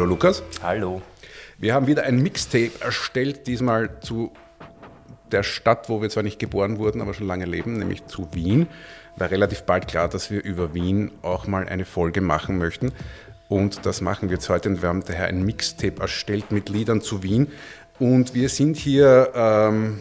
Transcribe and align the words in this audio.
Hallo 0.00 0.08
Lukas. 0.08 0.42
Hallo. 0.62 1.02
Wir 1.58 1.74
haben 1.74 1.86
wieder 1.86 2.04
ein 2.04 2.22
Mixtape 2.22 2.70
erstellt, 2.80 3.46
diesmal 3.46 4.00
zu 4.00 4.32
der 5.30 5.42
Stadt, 5.42 5.90
wo 5.90 6.00
wir 6.00 6.08
zwar 6.08 6.22
nicht 6.22 6.38
geboren 6.38 6.78
wurden, 6.78 7.02
aber 7.02 7.12
schon 7.12 7.26
lange 7.26 7.44
leben, 7.44 7.74
nämlich 7.74 8.06
zu 8.06 8.26
Wien. 8.32 8.66
War 9.18 9.30
relativ 9.30 9.64
bald 9.64 9.88
klar, 9.88 10.08
dass 10.08 10.30
wir 10.30 10.42
über 10.42 10.72
Wien 10.72 11.10
auch 11.20 11.46
mal 11.46 11.68
eine 11.68 11.84
Folge 11.84 12.22
machen 12.22 12.56
möchten. 12.56 12.92
Und 13.50 13.84
das 13.84 14.00
machen 14.00 14.30
wir 14.30 14.36
jetzt 14.36 14.48
heute. 14.48 14.70
Und 14.70 14.80
wir 14.80 14.88
haben 14.88 15.04
daher 15.04 15.26
ein 15.26 15.42
Mixtape 15.42 16.00
erstellt 16.00 16.50
mit 16.50 16.70
Liedern 16.70 17.02
zu 17.02 17.22
Wien. 17.22 17.48
Und 17.98 18.32
wir 18.32 18.48
sind 18.48 18.78
hier, 18.78 19.32
ähm, 19.34 19.98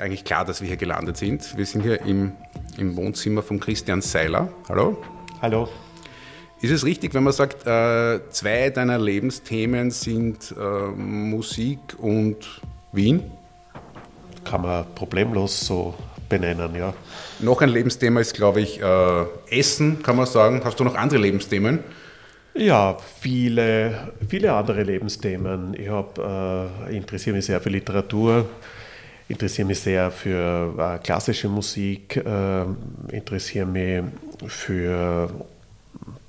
eigentlich 0.00 0.24
klar, 0.24 0.44
dass 0.44 0.60
wir 0.60 0.66
hier 0.66 0.76
gelandet 0.76 1.18
sind. 1.18 1.56
Wir 1.56 1.66
sind 1.66 1.82
hier 1.82 2.00
im, 2.00 2.32
im 2.78 2.96
Wohnzimmer 2.96 3.44
von 3.44 3.60
Christian 3.60 4.02
Seiler. 4.02 4.48
Hallo. 4.68 5.00
Hallo. 5.40 5.68
Ist 6.62 6.72
es 6.72 6.84
richtig, 6.84 7.14
wenn 7.14 7.22
man 7.22 7.32
sagt, 7.32 7.66
äh, 7.66 8.20
zwei 8.30 8.68
deiner 8.68 8.98
Lebensthemen 8.98 9.90
sind 9.90 10.54
äh, 10.58 10.88
Musik 10.90 11.78
und 11.98 12.60
Wien? 12.92 13.22
Kann 14.44 14.62
man 14.62 14.84
problemlos 14.94 15.58
so 15.60 15.94
benennen, 16.28 16.74
ja. 16.74 16.92
Noch 17.38 17.62
ein 17.62 17.70
Lebensthema 17.70 18.20
ist, 18.20 18.34
glaube 18.34 18.60
ich, 18.60 18.80
äh, 18.80 19.24
Essen, 19.48 20.02
kann 20.02 20.16
man 20.16 20.26
sagen. 20.26 20.60
Hast 20.62 20.78
du 20.78 20.84
noch 20.84 20.94
andere 20.96 21.20
Lebensthemen? 21.20 21.78
Ja, 22.52 22.98
viele, 23.20 24.12
viele 24.28 24.52
andere 24.52 24.82
Lebensthemen. 24.82 25.72
Ich 25.74 25.88
äh, 25.88 26.96
interessiere 26.96 27.36
mich 27.36 27.46
sehr 27.46 27.60
für 27.60 27.70
Literatur, 27.70 28.48
interessiere 29.28 29.66
mich 29.66 29.80
sehr 29.80 30.10
für 30.10 30.74
äh, 30.76 30.98
klassische 30.98 31.48
Musik, 31.48 32.16
äh, 32.16 32.64
interessiere 33.14 33.64
mich 33.64 34.02
für 34.46 35.30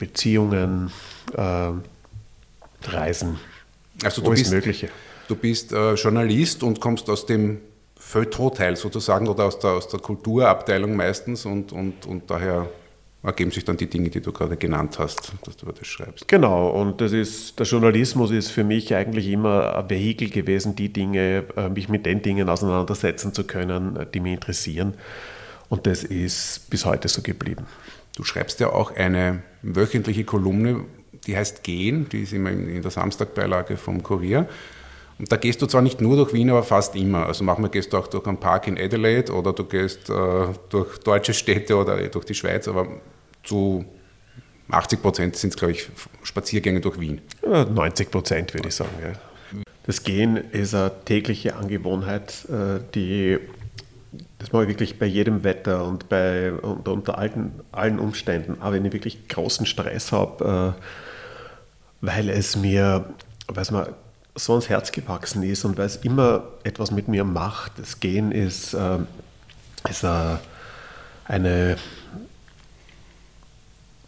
Beziehungen, 0.01 0.91
äh, 1.37 1.71
Reisen, 2.83 3.39
Also 4.03 4.21
du 4.23 4.29
alles 4.29 4.41
bist, 4.41 4.51
Mögliche. 4.51 4.89
du 5.27 5.35
bist 5.35 5.71
äh, 5.71 5.93
Journalist 5.93 6.63
und 6.63 6.81
kommst 6.81 7.07
aus 7.07 7.27
dem 7.27 7.59
Feuilleton-Teil 7.99 8.75
sozusagen 8.75 9.27
oder 9.27 9.45
aus 9.45 9.59
der, 9.59 9.71
aus 9.71 9.87
der 9.87 9.99
Kulturabteilung 9.99 10.95
meistens 10.95 11.45
und, 11.45 11.71
und, 11.71 12.07
und 12.07 12.29
daher 12.31 12.67
ergeben 13.21 13.51
sich 13.51 13.63
dann 13.63 13.77
die 13.77 13.85
Dinge, 13.87 14.09
die 14.09 14.21
du 14.21 14.31
gerade 14.31 14.57
genannt 14.57 14.97
hast, 14.97 15.33
dass 15.45 15.55
du 15.55 15.67
über 15.67 15.73
das 15.73 15.85
schreibst. 15.87 16.27
Genau, 16.27 16.69
und 16.69 16.99
das 16.99 17.11
ist, 17.11 17.59
der 17.59 17.67
Journalismus 17.67 18.31
ist 18.31 18.49
für 18.49 18.63
mich 18.63 18.95
eigentlich 18.95 19.27
immer 19.27 19.75
ein 19.75 19.87
Vehikel 19.87 20.31
gewesen, 20.31 20.75
die 20.75 20.89
Dinge, 20.91 21.43
äh, 21.55 21.69
mich 21.69 21.87
mit 21.89 22.07
den 22.07 22.23
Dingen 22.23 22.49
auseinandersetzen 22.49 23.35
zu 23.35 23.43
können, 23.43 23.95
äh, 23.97 24.07
die 24.11 24.19
mich 24.19 24.33
interessieren. 24.33 24.95
Und 25.69 25.85
das 25.85 26.03
ist 26.03 26.69
bis 26.71 26.83
heute 26.85 27.07
so 27.07 27.21
geblieben. 27.21 27.67
Du 28.15 28.23
schreibst 28.23 28.59
ja 28.59 28.71
auch 28.71 28.95
eine 28.95 29.41
wöchentliche 29.61 30.23
Kolumne, 30.23 30.85
die 31.27 31.37
heißt 31.37 31.63
Gehen, 31.63 32.09
die 32.09 32.23
ist 32.23 32.33
immer 32.33 32.51
in 32.51 32.81
der 32.81 32.91
Samstagbeilage 32.91 33.77
vom 33.77 34.03
Kurier. 34.03 34.47
Und 35.19 35.31
da 35.31 35.37
gehst 35.37 35.61
du 35.61 35.67
zwar 35.67 35.83
nicht 35.83 36.01
nur 36.01 36.15
durch 36.15 36.33
Wien, 36.33 36.49
aber 36.49 36.63
fast 36.63 36.95
immer. 36.95 37.27
Also 37.27 37.43
manchmal 37.43 37.69
gehst 37.69 37.93
du 37.93 37.97
auch 37.97 38.07
durch 38.07 38.25
einen 38.25 38.39
Park 38.39 38.67
in 38.67 38.77
Adelaide 38.77 39.31
oder 39.31 39.53
du 39.53 39.65
gehst 39.65 40.09
äh, 40.09 40.47
durch 40.69 40.97
deutsche 40.99 41.33
Städte 41.33 41.75
oder 41.75 42.07
durch 42.07 42.25
die 42.25 42.33
Schweiz, 42.33 42.67
aber 42.67 42.87
zu 43.43 43.85
80 44.71 45.01
Prozent 45.01 45.35
sind 45.35 45.51
es, 45.51 45.57
glaube 45.57 45.73
ich, 45.73 45.89
Spaziergänge 46.23 46.81
durch 46.81 46.99
Wien. 46.99 47.21
Äh, 47.43 47.65
90 47.65 48.09
Prozent 48.09 48.53
würde 48.53 48.69
ich 48.69 48.75
sagen. 48.75 48.91
Ja. 49.03 49.13
Das 49.85 50.03
Gehen 50.03 50.37
ist 50.37 50.73
eine 50.73 50.91
tägliche 51.05 51.55
Angewohnheit, 51.55 52.47
äh, 52.49 52.79
die 52.95 53.37
das 54.39 54.51
mache 54.51 54.63
ich 54.63 54.69
wirklich 54.69 54.99
bei 54.99 55.05
jedem 55.05 55.43
Wetter 55.43 55.85
und 55.85 56.09
bei, 56.09 56.51
unter, 56.51 56.91
unter 56.91 57.17
allen, 57.17 57.61
allen 57.71 57.99
Umständen. 57.99 58.57
Aber 58.59 58.73
wenn 58.73 58.85
ich 58.85 58.93
wirklich 58.93 59.27
großen 59.29 59.65
Stress 59.65 60.11
habe, 60.11 60.75
äh, 60.77 60.81
weil 62.01 62.29
es 62.29 62.55
mir, 62.55 63.05
weil 63.47 63.63
es 63.63 63.71
so 64.35 64.53
ans 64.53 64.69
Herz 64.69 64.91
gewachsen 64.91 65.43
ist 65.43 65.65
und 65.65 65.77
weil 65.77 65.85
es 65.85 65.97
immer 65.97 66.43
etwas 66.63 66.91
mit 66.91 67.07
mir 67.07 67.23
macht. 67.23 67.73
Das 67.77 67.99
Gehen 67.99 68.31
ist, 68.31 68.73
äh, 68.73 68.99
ist 69.89 70.03
äh, 70.03 70.37
eine 71.25 71.77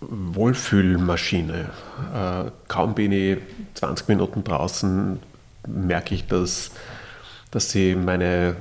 Wohlfühlmaschine. 0.02 1.70
Äh, 2.14 2.52
kaum 2.68 2.96
bin 2.96 3.12
ich 3.12 3.38
20 3.76 4.08
Minuten 4.10 4.44
draußen, 4.44 5.20
merke 5.68 6.16
ich, 6.16 6.28
dass, 6.28 6.72
dass 7.52 7.72
sie 7.72 7.96
meine, 7.96 8.56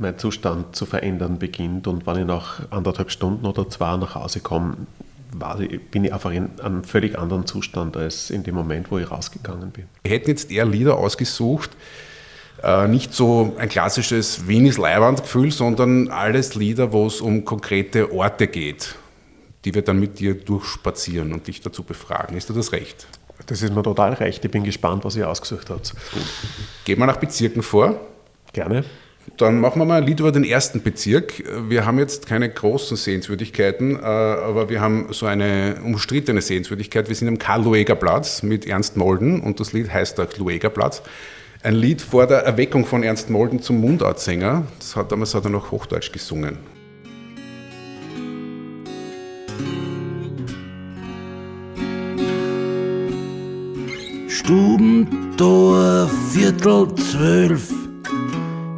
mein 0.00 0.18
Zustand 0.18 0.76
zu 0.76 0.86
verändern 0.86 1.38
beginnt. 1.38 1.86
Und 1.86 2.06
wenn 2.06 2.18
ich 2.18 2.26
nach 2.26 2.70
anderthalb 2.70 3.10
Stunden 3.10 3.46
oder 3.46 3.68
zwei 3.68 3.96
nach 3.96 4.14
Hause 4.14 4.40
komme, 4.40 4.76
ich, 5.60 5.80
bin 5.90 6.04
ich 6.04 6.12
einfach 6.12 6.30
in 6.30 6.60
einem 6.60 6.84
völlig 6.84 7.18
anderen 7.18 7.46
Zustand 7.46 7.96
als 7.96 8.30
in 8.30 8.42
dem 8.42 8.54
Moment, 8.54 8.90
wo 8.90 8.98
ich 8.98 9.10
rausgegangen 9.10 9.70
bin. 9.70 9.84
Wir 10.02 10.12
hätten 10.12 10.30
jetzt 10.30 10.50
eher 10.50 10.66
Lieder 10.66 10.98
ausgesucht, 10.98 11.70
äh, 12.62 12.86
nicht 12.86 13.14
so 13.14 13.54
ein 13.58 13.68
klassisches 13.68 14.46
Wien 14.46 14.70
Leihwandgefühl, 14.70 15.50
sondern 15.50 16.08
alles 16.08 16.54
Lieder, 16.54 16.92
wo 16.92 17.06
es 17.06 17.20
um 17.20 17.44
konkrete 17.44 18.12
Orte 18.12 18.46
geht, 18.46 18.94
die 19.64 19.74
wir 19.74 19.82
dann 19.82 19.98
mit 19.98 20.18
dir 20.18 20.34
durchspazieren 20.34 21.32
und 21.32 21.46
dich 21.46 21.60
dazu 21.60 21.82
befragen. 21.82 22.36
Ist 22.36 22.48
dir 22.50 22.54
das 22.54 22.72
recht? 22.72 23.06
Das 23.46 23.62
ist 23.62 23.74
mir 23.74 23.82
total 23.82 24.12
recht. 24.14 24.44
Ich 24.44 24.50
bin 24.50 24.62
gespannt, 24.62 25.04
was 25.04 25.16
ihr 25.16 25.28
ausgesucht 25.28 25.70
habt. 25.70 25.94
Gehen 26.84 26.98
wir 26.98 27.06
nach 27.06 27.16
Bezirken 27.16 27.62
vor. 27.62 28.00
Gerne. 28.52 28.84
Dann 29.36 29.60
machen 29.60 29.80
wir 29.80 29.86
mal 29.86 30.02
ein 30.02 30.06
Lied 30.06 30.20
über 30.20 30.32
den 30.32 30.44
ersten 30.44 30.82
Bezirk. 30.82 31.42
Wir 31.68 31.86
haben 31.86 31.98
jetzt 31.98 32.26
keine 32.26 32.48
großen 32.48 32.96
Sehenswürdigkeiten, 32.96 33.96
äh, 33.96 34.02
aber 34.02 34.68
wir 34.68 34.80
haben 34.80 35.06
so 35.10 35.26
eine 35.26 35.76
umstrittene 35.84 36.42
Sehenswürdigkeit. 36.42 37.08
Wir 37.08 37.16
sind 37.16 37.28
am 37.28 37.38
Karl-Lueger-Platz 37.38 38.42
mit 38.42 38.66
Ernst 38.66 38.96
Molden 38.96 39.40
und 39.40 39.58
das 39.58 39.72
Lied 39.72 39.92
heißt 39.92 40.20
auch 40.20 40.36
Lueger-Platz. 40.36 41.02
Ein 41.62 41.74
Lied 41.74 42.02
vor 42.02 42.26
der 42.26 42.38
Erweckung 42.38 42.84
von 42.84 43.02
Ernst 43.04 43.30
Molden 43.30 43.62
zum 43.62 43.80
Mundartsänger. 43.80 44.66
Das 44.78 44.96
hat, 44.96 45.12
damals 45.12 45.34
hat 45.34 45.44
er 45.44 45.50
noch 45.50 45.70
Hochdeutsch 45.70 46.12
gesungen. 46.12 46.58
Stubentor, 54.28 56.10
Viertel 56.32 56.92
zwölf, 56.96 57.72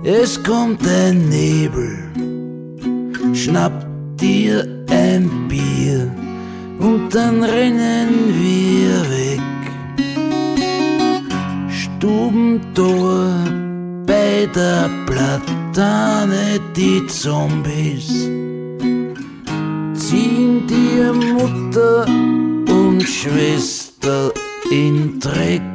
es 0.04 0.42
kommt 0.42 0.86
ein 0.86 1.28
Nebel. 1.28 1.98
Schnapp 3.32 3.86
dir 4.20 4.66
ein 4.90 5.48
Bier 5.48 6.10
und 6.78 7.14
dann 7.14 7.42
rennen 7.42 8.10
wir 8.38 9.00
weg. 9.10 9.40
Stubentor 11.70 13.30
bei 14.06 14.46
der 14.54 14.90
Platane, 15.06 16.60
die 16.76 17.06
Zombies 17.06 18.28
ziehen 19.94 20.66
dir 20.66 21.12
Mutter 21.12 22.06
und 22.06 23.02
Schwester 23.02 24.32
in 24.70 25.18
Dreck. 25.18 25.73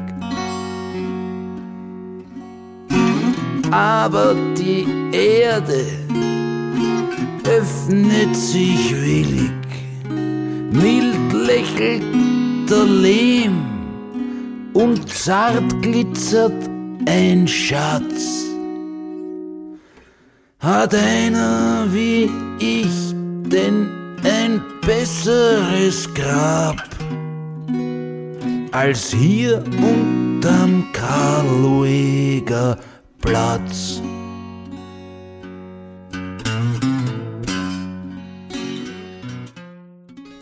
Aber 3.72 4.36
die 4.58 4.86
Erde 5.12 5.86
öffnet 7.44 8.36
sich 8.36 8.96
willig, 8.96 9.52
mild 10.72 11.34
lächelt 11.34 12.04
der 12.70 12.86
Lehm 12.86 13.66
und 14.74 15.10
zart 15.10 15.82
glitzert 15.82 16.70
ein 17.08 17.48
Schatz. 17.48 18.46
Hat 20.60 20.94
einer 20.94 21.88
wie 21.90 22.30
ich 22.60 23.14
denn 23.52 23.90
ein 24.24 24.62
besseres 24.86 26.08
Grab? 26.14 26.84
als 28.72 29.12
hier 29.12 29.64
unterm 29.82 30.86
Karl-Lueger 30.94 32.78
Platz. 33.22 34.02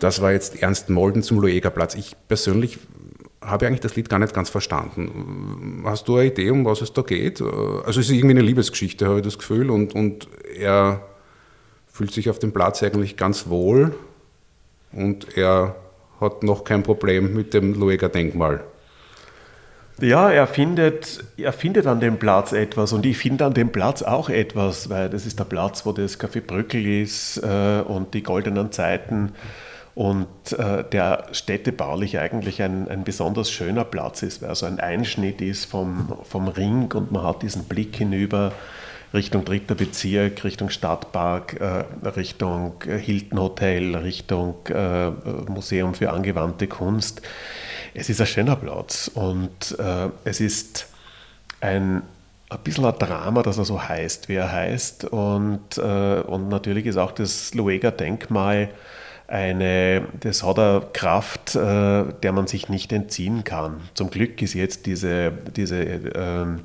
Das 0.00 0.20
war 0.22 0.32
jetzt 0.32 0.62
Ernst 0.62 0.88
Molden 0.88 1.22
zum 1.22 1.40
Lueger 1.40 1.70
Platz. 1.70 1.94
Ich 1.94 2.16
persönlich 2.28 2.78
habe 3.40 3.66
eigentlich 3.66 3.80
das 3.80 3.96
Lied 3.96 4.08
gar 4.08 4.18
nicht 4.18 4.34
ganz 4.34 4.48
verstanden. 4.48 5.82
Hast 5.84 6.06
du 6.08 6.16
eine 6.16 6.28
Idee, 6.28 6.50
um 6.50 6.64
was 6.64 6.80
es 6.80 6.92
da 6.92 7.02
geht? 7.02 7.40
Also 7.40 8.00
es 8.00 8.08
ist 8.08 8.10
irgendwie 8.10 8.36
eine 8.36 8.42
Liebesgeschichte, 8.42 9.06
habe 9.06 9.18
ich 9.18 9.24
das 9.24 9.38
Gefühl. 9.38 9.70
Und, 9.70 9.94
und 9.94 10.28
er 10.56 11.02
fühlt 11.86 12.12
sich 12.12 12.30
auf 12.30 12.38
dem 12.38 12.52
Platz 12.52 12.82
eigentlich 12.82 13.16
ganz 13.16 13.48
wohl 13.48 13.94
und 14.92 15.36
er 15.36 15.74
hat 16.20 16.42
noch 16.42 16.64
kein 16.64 16.82
Problem 16.82 17.34
mit 17.34 17.54
dem 17.54 17.74
Lueger 17.74 18.08
Denkmal. 18.08 18.64
Ja, 20.00 20.30
er 20.30 20.46
findet, 20.46 21.24
er 21.36 21.52
findet 21.52 21.88
an 21.88 21.98
dem 21.98 22.18
Platz 22.18 22.52
etwas 22.52 22.92
und 22.92 23.04
ich 23.04 23.18
finde 23.18 23.46
an 23.46 23.54
dem 23.54 23.72
Platz 23.72 24.02
auch 24.02 24.28
etwas, 24.30 24.88
weil 24.90 25.10
das 25.10 25.26
ist 25.26 25.40
der 25.40 25.44
Platz, 25.44 25.84
wo 25.84 25.92
das 25.92 26.20
Café 26.20 26.40
Brückel 26.40 26.86
ist 26.86 27.38
äh, 27.38 27.80
und 27.80 28.14
die 28.14 28.22
goldenen 28.22 28.70
Zeiten. 28.70 29.32
Und 29.96 30.28
äh, 30.52 30.84
der 30.84 31.26
städtebaulich 31.32 32.20
eigentlich 32.20 32.62
ein, 32.62 32.86
ein 32.86 33.02
besonders 33.02 33.50
schöner 33.50 33.82
Platz 33.82 34.22
ist, 34.22 34.40
weil 34.40 34.54
so 34.54 34.66
ein 34.66 34.78
Einschnitt 34.78 35.40
ist 35.40 35.64
vom, 35.64 36.16
vom 36.22 36.46
Ring 36.46 36.92
und 36.92 37.10
man 37.10 37.24
hat 37.24 37.42
diesen 37.42 37.64
Blick 37.64 37.96
hinüber 37.96 38.52
Richtung 39.14 39.44
dritter 39.44 39.74
Bezirk, 39.74 40.44
Richtung 40.44 40.68
Stadtpark, 40.68 41.60
äh, 41.60 42.08
Richtung 42.08 42.74
Hilton 42.84 43.40
Hotel, 43.40 43.96
Richtung 43.96 44.56
äh, 44.66 45.10
Museum 45.48 45.94
für 45.94 46.10
angewandte 46.10 46.66
Kunst. 46.66 47.22
Es 47.94 48.10
ist 48.10 48.20
ein 48.20 48.26
schöner 48.26 48.56
Platz 48.56 49.10
und 49.12 49.78
äh, 49.78 50.08
es 50.24 50.40
ist 50.40 50.88
ein, 51.60 52.02
ein 52.50 52.58
bisschen 52.62 52.84
ein 52.84 52.98
Drama, 52.98 53.42
dass 53.42 53.58
er 53.58 53.64
so 53.64 53.82
heißt, 53.82 54.28
wie 54.28 54.34
er 54.34 54.52
heißt. 54.52 55.04
Und, 55.06 55.78
äh, 55.78 56.20
und 56.20 56.48
natürlich 56.48 56.86
ist 56.86 56.98
auch 56.98 57.12
das 57.12 57.54
Luega-Denkmal 57.54 58.68
eine, 59.28 60.06
das 60.20 60.42
hat 60.42 60.58
eine 60.58 60.82
Kraft, 60.92 61.54
äh, 61.54 62.04
der 62.22 62.32
man 62.32 62.46
sich 62.46 62.68
nicht 62.70 62.92
entziehen 62.92 63.44
kann. 63.44 63.82
Zum 63.94 64.10
Glück 64.10 64.40
ist 64.40 64.54
jetzt 64.54 64.86
diese, 64.86 65.32
diese 65.54 65.82
ähm, 65.82 66.60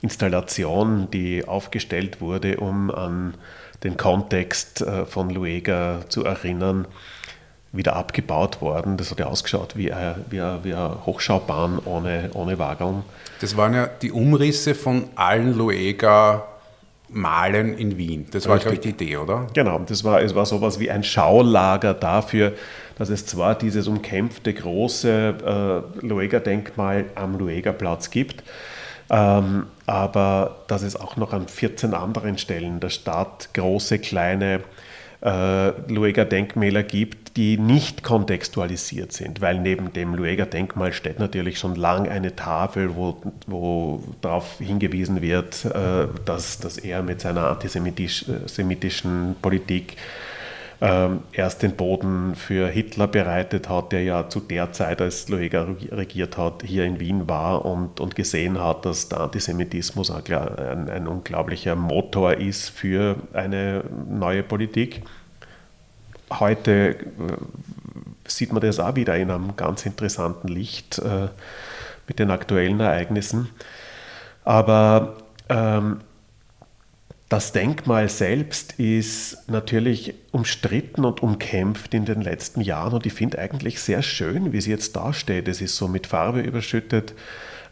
Installation, 0.00 1.10
die 1.10 1.46
aufgestellt 1.46 2.20
wurde, 2.20 2.58
um 2.58 2.90
an 2.90 3.34
den 3.82 3.96
Kontext 3.96 4.80
äh, 4.80 5.04
von 5.06 5.28
Luega 5.28 6.02
zu 6.08 6.24
erinnern, 6.24 6.86
wieder 7.72 7.96
abgebaut 7.96 8.60
worden. 8.60 8.96
Das 8.96 9.10
hat 9.10 9.18
ja 9.18 9.26
ausgeschaut 9.26 9.76
wie 9.76 9.92
eine, 9.92 10.24
wie 10.30 10.40
eine, 10.40 10.62
wie 10.62 10.72
eine 10.72 11.04
Hochschaubahn 11.04 11.80
ohne, 11.84 12.30
ohne 12.34 12.60
Wagen. 12.60 13.02
Das 13.40 13.56
waren 13.56 13.74
ja 13.74 13.88
die 13.88 14.12
Umrisse 14.12 14.76
von 14.76 15.08
allen 15.16 15.52
Luega 15.52 16.46
Malen 17.14 17.78
in 17.78 17.96
Wien. 17.96 18.26
Das 18.32 18.48
war, 18.48 18.58
glaube 18.58 18.74
ich, 18.74 18.80
die 18.80 18.90
Idee, 18.90 19.16
oder? 19.16 19.46
Genau, 19.54 19.78
das 19.78 20.04
war, 20.04 20.20
es 20.20 20.34
war 20.34 20.44
sowas 20.44 20.80
wie 20.80 20.90
ein 20.90 21.04
Schaulager 21.04 21.94
dafür, 21.94 22.52
dass 22.98 23.08
es 23.08 23.24
zwar 23.24 23.54
dieses 23.54 23.86
umkämpfte 23.86 24.52
große 24.52 25.84
äh, 26.00 26.06
Lueger-Denkmal 26.06 27.06
am 27.14 27.38
Lueger-Platz 27.38 28.10
gibt, 28.10 28.42
ähm, 29.10 29.66
aber 29.86 30.64
dass 30.66 30.82
es 30.82 30.96
auch 30.96 31.16
noch 31.16 31.32
an 31.32 31.48
14 31.48 31.94
anderen 31.94 32.36
Stellen 32.36 32.80
der 32.80 32.90
Stadt 32.90 33.50
große, 33.54 33.98
kleine 34.00 34.60
äh, 35.24 35.72
Lueger-Denkmäler 35.88 36.82
gibt, 36.82 37.36
die 37.36 37.56
nicht 37.56 38.02
kontextualisiert 38.02 39.12
sind, 39.12 39.40
weil 39.40 39.58
neben 39.58 39.92
dem 39.92 40.14
Lueger-Denkmal 40.14 40.92
steht 40.92 41.18
natürlich 41.18 41.58
schon 41.58 41.74
lang 41.74 42.08
eine 42.08 42.36
Tafel, 42.36 42.94
wo, 42.94 43.16
wo 43.46 44.04
darauf 44.20 44.58
hingewiesen 44.58 45.22
wird, 45.22 45.64
äh, 45.64 46.06
dass, 46.24 46.58
dass 46.58 46.78
er 46.78 47.02
mit 47.02 47.22
seiner 47.22 47.48
antisemitischen 47.48 49.32
äh, 49.32 49.34
Politik 49.40 49.96
ähm, 50.84 51.22
erst 51.32 51.62
den 51.62 51.76
Boden 51.76 52.34
für 52.34 52.68
Hitler 52.68 53.06
bereitet 53.06 53.70
hat, 53.70 53.90
der 53.90 54.02
ja 54.02 54.28
zu 54.28 54.38
der 54.38 54.72
Zeit, 54.72 55.00
als 55.00 55.30
Lueger 55.30 55.66
regiert 55.90 56.36
hat, 56.36 56.62
hier 56.62 56.84
in 56.84 57.00
Wien 57.00 57.26
war 57.26 57.64
und, 57.64 58.00
und 58.00 58.14
gesehen 58.14 58.62
hat, 58.62 58.84
dass 58.84 59.08
der 59.08 59.20
Antisemitismus 59.20 60.10
ein, 60.10 60.90
ein 60.90 61.08
unglaublicher 61.08 61.74
Motor 61.74 62.34
ist 62.34 62.68
für 62.68 63.16
eine 63.32 63.82
neue 64.10 64.42
Politik. 64.42 65.02
Heute 66.38 66.72
äh, 66.72 66.96
sieht 68.26 68.52
man 68.52 68.60
das 68.60 68.78
auch 68.78 68.94
wieder 68.94 69.16
in 69.16 69.30
einem 69.30 69.56
ganz 69.56 69.86
interessanten 69.86 70.48
Licht 70.48 70.98
äh, 70.98 71.28
mit 72.06 72.18
den 72.18 72.30
aktuellen 72.30 72.80
Ereignissen. 72.80 73.48
Aber 74.44 75.16
ähm, 75.48 76.00
das 77.34 77.50
Denkmal 77.50 78.08
selbst 78.08 78.74
ist 78.78 79.48
natürlich 79.48 80.14
umstritten 80.30 81.04
und 81.04 81.20
umkämpft 81.20 81.92
in 81.92 82.04
den 82.04 82.20
letzten 82.20 82.60
Jahren 82.60 82.94
und 82.94 83.06
ich 83.06 83.12
finde 83.12 83.40
eigentlich 83.40 83.80
sehr 83.80 84.02
schön, 84.02 84.52
wie 84.52 84.58
es 84.58 84.66
jetzt 84.66 84.94
dasteht. 84.94 85.48
Es 85.48 85.60
ist 85.60 85.74
so 85.76 85.88
mit 85.88 86.06
Farbe 86.06 86.42
überschüttet. 86.42 87.12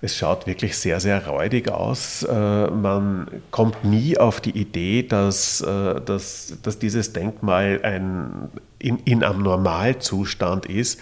Es 0.00 0.16
schaut 0.16 0.48
wirklich 0.48 0.76
sehr, 0.76 0.98
sehr 0.98 1.28
räudig 1.28 1.70
aus. 1.70 2.24
Äh, 2.24 2.70
man 2.72 3.28
kommt 3.52 3.84
nie 3.84 4.18
auf 4.18 4.40
die 4.40 4.50
Idee, 4.50 5.04
dass, 5.04 5.60
äh, 5.60 6.00
dass, 6.00 6.58
dass 6.64 6.80
dieses 6.80 7.12
Denkmal 7.12 7.78
ein, 7.84 8.50
in, 8.80 8.98
in 9.04 9.22
einem 9.22 9.44
Normalzustand 9.44 10.66
ist. 10.66 10.98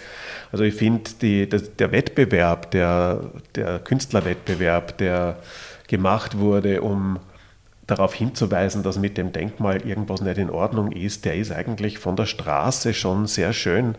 Also 0.51 0.65
ich 0.65 0.75
finde, 0.75 1.09
der 1.47 1.91
Wettbewerb, 1.91 2.69
der, 2.69 3.21
der 3.55 3.79
Künstlerwettbewerb, 3.79 4.99
der 4.99 5.39
gemacht 5.87 6.37
wurde, 6.37 6.83
um 6.83 7.17
darauf 7.91 8.13
hinzuweisen, 8.13 8.83
dass 8.83 8.97
mit 8.97 9.17
dem 9.17 9.33
Denkmal 9.33 9.85
irgendwas 9.85 10.21
nicht 10.21 10.37
in 10.37 10.49
Ordnung 10.49 10.91
ist, 10.91 11.25
der 11.25 11.35
ist 11.35 11.51
eigentlich 11.51 11.99
von 11.99 12.15
der 12.15 12.25
Straße 12.25 12.93
schon 12.93 13.27
sehr 13.27 13.51
schön 13.53 13.95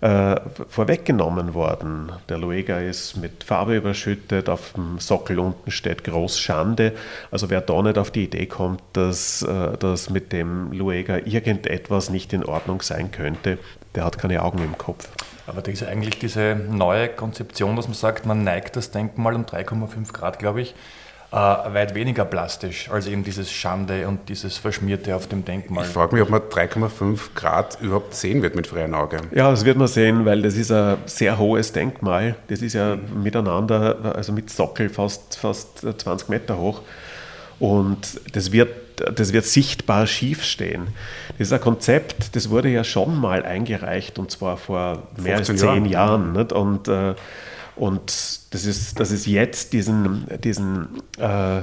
äh, 0.00 0.36
vorweggenommen 0.68 1.54
worden. 1.54 2.12
Der 2.28 2.38
Luega 2.38 2.78
ist 2.78 3.16
mit 3.16 3.44
Farbe 3.44 3.76
überschüttet, 3.76 4.48
auf 4.48 4.72
dem 4.72 4.98
Sockel 4.98 5.38
unten 5.38 5.70
steht 5.70 6.04
Groß 6.04 6.38
Schande. 6.38 6.92
Also 7.30 7.50
wer 7.50 7.60
da 7.60 7.82
nicht 7.82 7.98
auf 7.98 8.10
die 8.10 8.24
Idee 8.24 8.46
kommt, 8.46 8.82
dass, 8.94 9.42
äh, 9.42 9.76
dass 9.78 10.10
mit 10.10 10.32
dem 10.32 10.72
Luega 10.72 11.16
irgendetwas 11.18 12.10
nicht 12.10 12.32
in 12.32 12.44
Ordnung 12.44 12.82
sein 12.82 13.10
könnte, 13.10 13.58
der 13.94 14.04
hat 14.04 14.18
keine 14.18 14.42
Augen 14.42 14.58
im 14.58 14.76
Kopf. 14.76 15.08
Aber 15.46 15.62
das 15.62 15.74
ist 15.74 15.84
eigentlich 15.84 16.18
diese 16.18 16.54
neue 16.54 17.08
Konzeption, 17.08 17.76
dass 17.76 17.86
man 17.86 17.94
sagt, 17.94 18.26
man 18.26 18.44
neigt 18.44 18.76
das 18.76 18.90
Denkmal 18.90 19.34
um 19.34 19.44
3,5 19.44 20.12
Grad, 20.12 20.38
glaube 20.38 20.60
ich, 20.60 20.74
äh, 21.32 21.36
weit 21.36 21.94
weniger 21.94 22.24
plastisch 22.24 22.88
als 22.90 23.06
eben 23.06 23.24
dieses 23.24 23.50
Schande 23.50 24.06
und 24.06 24.28
dieses 24.28 24.58
Verschmierte 24.58 25.16
auf 25.16 25.26
dem 25.26 25.44
Denkmal. 25.44 25.84
Ich 25.84 25.90
frage 25.90 26.14
mich, 26.14 26.22
ob 26.22 26.30
man 26.30 26.42
3,5 26.42 27.34
Grad 27.34 27.78
überhaupt 27.80 28.14
sehen 28.14 28.42
wird 28.42 28.54
mit 28.54 28.66
freiem 28.66 28.94
Auge. 28.94 29.18
Ja, 29.34 29.50
das 29.50 29.64
wird 29.64 29.76
man 29.76 29.88
sehen, 29.88 30.24
weil 30.24 30.42
das 30.42 30.54
ist 30.54 30.70
ein 30.70 30.98
sehr 31.06 31.38
hohes 31.38 31.72
Denkmal. 31.72 32.36
Das 32.48 32.62
ist 32.62 32.74
ja 32.74 32.96
miteinander, 32.96 34.14
also 34.14 34.32
mit 34.32 34.50
Sockel 34.50 34.88
fast, 34.88 35.36
fast 35.36 35.80
20 35.80 36.28
Meter 36.28 36.58
hoch. 36.58 36.82
Und 37.58 38.20
das 38.32 38.52
wird, 38.52 38.70
das 39.14 39.32
wird 39.32 39.46
sichtbar 39.46 40.06
schief 40.06 40.44
stehen. 40.44 40.88
Das 41.38 41.48
ist 41.48 41.52
ein 41.52 41.60
Konzept, 41.60 42.36
das 42.36 42.50
wurde 42.50 42.68
ja 42.68 42.84
schon 42.84 43.18
mal 43.18 43.44
eingereicht 43.44 44.18
und 44.18 44.30
zwar 44.30 44.56
vor 44.56 45.02
mehr 45.16 45.36
als 45.36 45.48
zehn 45.48 45.86
Jahren. 45.86 45.86
Jahren 45.86 46.32
nicht? 46.32 46.52
Und 46.52 46.88
äh, 46.88 47.14
und 47.76 48.10
das 48.50 48.64
ist, 48.64 48.98
dass 48.98 49.10
es 49.10 49.26
jetzt 49.26 49.72
diesen, 49.72 50.26
diesen, 50.42 51.02
äh, 51.18 51.62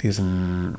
diesen 0.00 0.76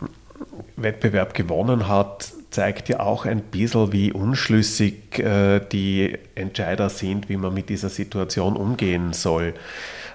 Wettbewerb 0.76 1.34
gewonnen 1.34 1.88
hat, 1.88 2.34
zeigt 2.50 2.90
ja 2.90 3.00
auch 3.00 3.26
ein 3.26 3.42
bisschen, 3.42 3.92
wie 3.94 4.12
unschlüssig 4.12 5.20
äh, 5.20 5.60
die 5.72 6.18
Entscheider 6.36 6.90
sind, 6.90 7.30
wie 7.30 7.38
man 7.38 7.54
mit 7.54 7.70
dieser 7.70 7.90
Situation 7.90 8.56
umgehen 8.56 9.14
soll. 9.14 9.54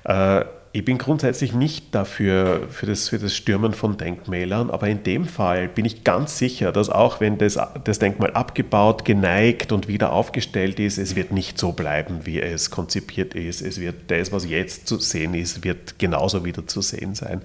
Äh, 0.04 0.44
ich 0.72 0.84
bin 0.84 0.98
grundsätzlich 0.98 1.54
nicht 1.54 1.94
dafür, 1.94 2.68
für 2.68 2.87
das, 2.87 3.08
für 3.08 3.18
das 3.18 3.34
Stürmen 3.34 3.72
von 3.72 3.96
Denkmälern, 3.96 4.70
aber 4.70 4.88
in 4.88 5.02
dem 5.02 5.25
Fall 5.25 5.68
bin 5.68 5.84
ich 5.84 6.04
ganz 6.04 6.38
sicher, 6.38 6.72
dass 6.72 6.90
auch 6.90 7.20
wenn 7.20 7.38
das, 7.38 7.58
das 7.84 7.98
Denkmal 7.98 8.32
abgebaut, 8.32 9.04
geneigt 9.04 9.72
und 9.72 9.88
wieder 9.88 10.12
aufgestellt 10.12 10.78
ist, 10.78 10.98
es 10.98 11.16
wird 11.16 11.32
nicht 11.32 11.58
so 11.58 11.72
bleiben, 11.72 12.20
wie 12.25 12.40
es 12.40 12.70
konzipiert 12.70 13.34
ist. 13.34 13.62
Es 13.62 13.80
wird 13.80 14.10
das, 14.10 14.30
was 14.30 14.44
jetzt 14.44 14.87
zu 14.87 14.98
sehen 14.98 15.34
ist, 15.34 15.64
wird 15.64 15.98
genauso 15.98 16.44
wieder 16.44 16.66
zu 16.66 16.82
sehen 16.82 17.14
sein. 17.14 17.42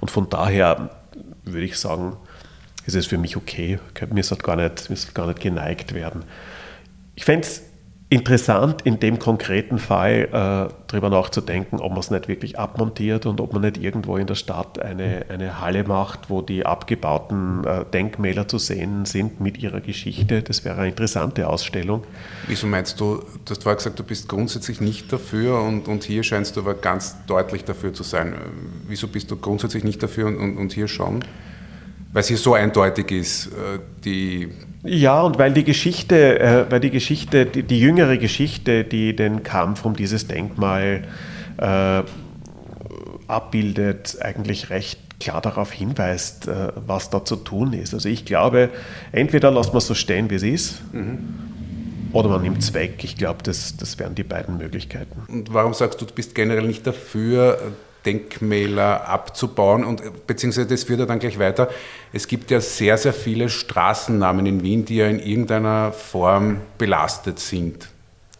Und 0.00 0.10
von 0.10 0.28
daher 0.28 0.90
würde 1.44 1.64
ich 1.64 1.78
sagen, 1.78 2.16
ist 2.86 2.96
es 2.96 3.06
für 3.06 3.18
mich 3.18 3.36
okay. 3.36 3.78
Mir 4.10 4.22
sollte 4.22 4.44
gar 4.44 4.56
nicht, 4.56 4.90
mir 4.90 4.96
sollte 4.96 5.14
gar 5.14 5.26
nicht 5.26 5.40
geneigt 5.40 5.94
werden. 5.94 6.24
Ich 7.16 7.24
fände 7.24 7.46
es 7.46 7.62
interessant 8.10 8.82
in 8.82 8.98
dem 9.00 9.18
konkreten 9.18 9.78
Fall 9.78 10.28
äh, 10.32 10.72
darüber 10.86 11.10
nachzudenken, 11.10 11.78
ob 11.78 11.90
man 11.90 12.00
es 12.00 12.10
nicht 12.10 12.26
wirklich 12.26 12.58
abmontiert 12.58 13.26
und 13.26 13.38
ob 13.40 13.52
man 13.52 13.60
nicht 13.60 13.76
irgendwo 13.76 14.16
in 14.16 14.26
der 14.26 14.34
Stadt 14.34 14.78
eine, 14.78 15.26
eine 15.28 15.60
Halle 15.60 15.84
macht, 15.84 16.30
wo 16.30 16.40
die 16.40 16.64
abgebauten 16.64 17.64
äh, 17.64 17.84
Denkmäler 17.84 18.48
zu 18.48 18.56
sehen 18.56 19.04
sind 19.04 19.40
mit 19.40 19.58
ihrer 19.58 19.82
Geschichte. 19.82 20.42
Das 20.42 20.64
wäre 20.64 20.78
eine 20.78 20.88
interessante 20.88 21.46
Ausstellung. 21.48 22.04
Wieso 22.46 22.66
meinst 22.66 22.98
du, 22.98 23.16
du 23.44 23.50
hast 23.50 23.62
vorher 23.62 23.76
gesagt, 23.76 23.98
du 23.98 24.04
bist 24.04 24.26
grundsätzlich 24.26 24.80
nicht 24.80 25.12
dafür 25.12 25.60
und, 25.60 25.86
und 25.86 26.04
hier 26.04 26.22
scheinst 26.22 26.56
du 26.56 26.60
aber 26.60 26.74
ganz 26.74 27.16
deutlich 27.26 27.64
dafür 27.64 27.92
zu 27.92 28.04
sein. 28.04 28.34
Wieso 28.86 29.08
bist 29.08 29.30
du 29.30 29.36
grundsätzlich 29.36 29.84
nicht 29.84 30.02
dafür 30.02 30.28
und, 30.28 30.38
und, 30.38 30.56
und 30.56 30.72
hier 30.72 30.88
schon? 30.88 31.22
Weil 32.18 32.22
es 32.22 32.26
hier 32.26 32.36
so 32.36 32.54
eindeutig 32.54 33.12
ist, 33.12 33.46
äh, 33.46 33.78
die 34.04 34.48
ja, 34.82 35.22
und 35.22 35.38
weil 35.38 35.52
die 35.52 35.62
Geschichte, 35.62 36.40
äh, 36.40 36.66
weil 36.68 36.80
die 36.80 36.90
Geschichte, 36.90 37.46
die, 37.46 37.62
die, 37.62 37.78
jüngere 37.78 38.16
Geschichte, 38.16 38.82
die 38.82 39.14
den 39.14 39.44
Kampf 39.44 39.84
um 39.84 39.94
dieses 39.94 40.26
Denkmal 40.26 41.04
äh, 41.58 42.02
abbildet, 43.28 44.18
eigentlich 44.20 44.68
recht 44.70 44.98
klar 45.20 45.40
darauf 45.40 45.70
hinweist, 45.70 46.48
äh, 46.48 46.72
was 46.74 47.08
da 47.10 47.24
zu 47.24 47.36
tun 47.36 47.72
ist. 47.72 47.94
Also 47.94 48.08
ich 48.08 48.24
glaube, 48.24 48.70
entweder 49.12 49.52
lässt 49.52 49.68
man 49.68 49.78
es 49.78 49.86
so 49.86 49.94
stehen, 49.94 50.28
wie 50.28 50.34
es 50.34 50.42
ist, 50.42 50.92
mhm. 50.92 51.20
oder 52.12 52.30
man 52.30 52.42
nimmt 52.42 52.58
es 52.58 52.74
weg. 52.74 53.04
Ich 53.04 53.16
glaube, 53.16 53.44
das, 53.44 53.76
das 53.76 53.96
wären 54.00 54.16
die 54.16 54.24
beiden 54.24 54.56
Möglichkeiten. 54.58 55.22
Und 55.28 55.54
warum 55.54 55.72
sagst 55.72 56.00
du, 56.00 56.04
du 56.04 56.14
bist 56.14 56.34
generell 56.34 56.66
nicht 56.66 56.84
dafür, 56.84 57.60
Denkmäler 58.06 59.08
abzubauen. 59.08 59.84
Und 59.84 60.26
beziehungsweise 60.26 60.66
das 60.66 60.84
führt 60.84 61.00
ja 61.00 61.06
dann 61.06 61.18
gleich 61.18 61.38
weiter. 61.38 61.68
Es 62.12 62.26
gibt 62.26 62.50
ja 62.50 62.60
sehr, 62.60 62.96
sehr 62.98 63.12
viele 63.12 63.48
Straßennamen 63.48 64.46
in 64.46 64.62
Wien, 64.62 64.84
die 64.84 64.96
ja 64.96 65.08
in 65.08 65.20
irgendeiner 65.20 65.92
Form 65.92 66.60
belastet 66.78 67.38
sind. 67.38 67.88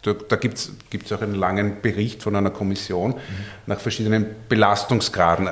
Da, 0.01 0.13
da 0.13 0.35
gibt 0.37 0.57
es 0.57 1.11
auch 1.11 1.21
einen 1.21 1.35
langen 1.35 1.81
Bericht 1.81 2.23
von 2.23 2.35
einer 2.35 2.51
Kommission 2.51 3.15
nach 3.65 3.79
verschiedenen 3.79 4.25
Belastungsgraden. 4.47 5.49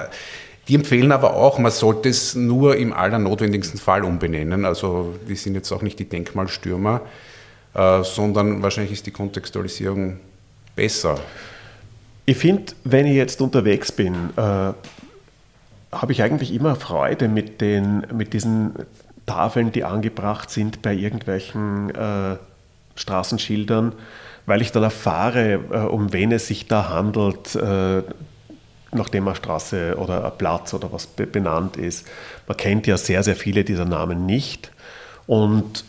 Die 0.67 0.75
empfehlen 0.75 1.11
aber 1.11 1.33
auch, 1.33 1.59
man 1.59 1.71
sollte 1.71 2.09
es 2.09 2.35
nur 2.35 2.75
im 2.75 2.91
allernotwendigsten 2.91 3.79
Fall 3.79 4.03
umbenennen. 4.03 4.65
Also 4.65 5.15
die 5.27 5.35
sind 5.35 5.55
jetzt 5.55 5.71
auch 5.71 5.81
nicht 5.81 5.97
die 5.99 6.09
Denkmalstürmer, 6.09 7.01
äh, 7.73 8.03
sondern 8.03 8.61
wahrscheinlich 8.61 8.93
ist 8.93 9.05
die 9.05 9.11
Kontextualisierung 9.11 10.19
besser. 10.75 11.19
Ich 12.29 12.35
finde, 12.35 12.73
wenn 12.83 13.05
ich 13.05 13.15
jetzt 13.15 13.39
unterwegs 13.39 13.89
bin, 13.89 14.13
äh, 14.35 14.41
habe 14.41 16.11
ich 16.11 16.21
eigentlich 16.21 16.53
immer 16.53 16.75
Freude 16.75 17.29
mit, 17.29 17.61
den, 17.61 18.05
mit 18.13 18.33
diesen 18.33 18.73
Tafeln, 19.25 19.71
die 19.71 19.85
angebracht 19.85 20.49
sind 20.49 20.81
bei 20.81 20.93
irgendwelchen 20.93 21.89
äh, 21.95 22.35
Straßenschildern, 22.95 23.93
weil 24.45 24.61
ich 24.61 24.73
dann 24.73 24.83
erfahre, 24.83 25.53
äh, 25.71 25.77
um 25.87 26.11
wen 26.11 26.33
es 26.33 26.47
sich 26.47 26.67
da 26.67 26.89
handelt, 26.89 27.55
äh, 27.55 28.03
nachdem 28.91 29.29
eine 29.29 29.35
Straße 29.37 29.95
oder 29.97 30.25
ein 30.25 30.37
Platz 30.37 30.73
oder 30.73 30.91
was 30.91 31.07
be 31.07 31.27
benannt 31.27 31.77
ist. 31.77 32.05
Man 32.45 32.57
kennt 32.57 32.87
ja 32.87 32.97
sehr, 32.97 33.23
sehr 33.23 33.37
viele 33.37 33.63
dieser 33.63 33.85
Namen 33.85 34.25
nicht. 34.25 34.73
Und 35.27 35.85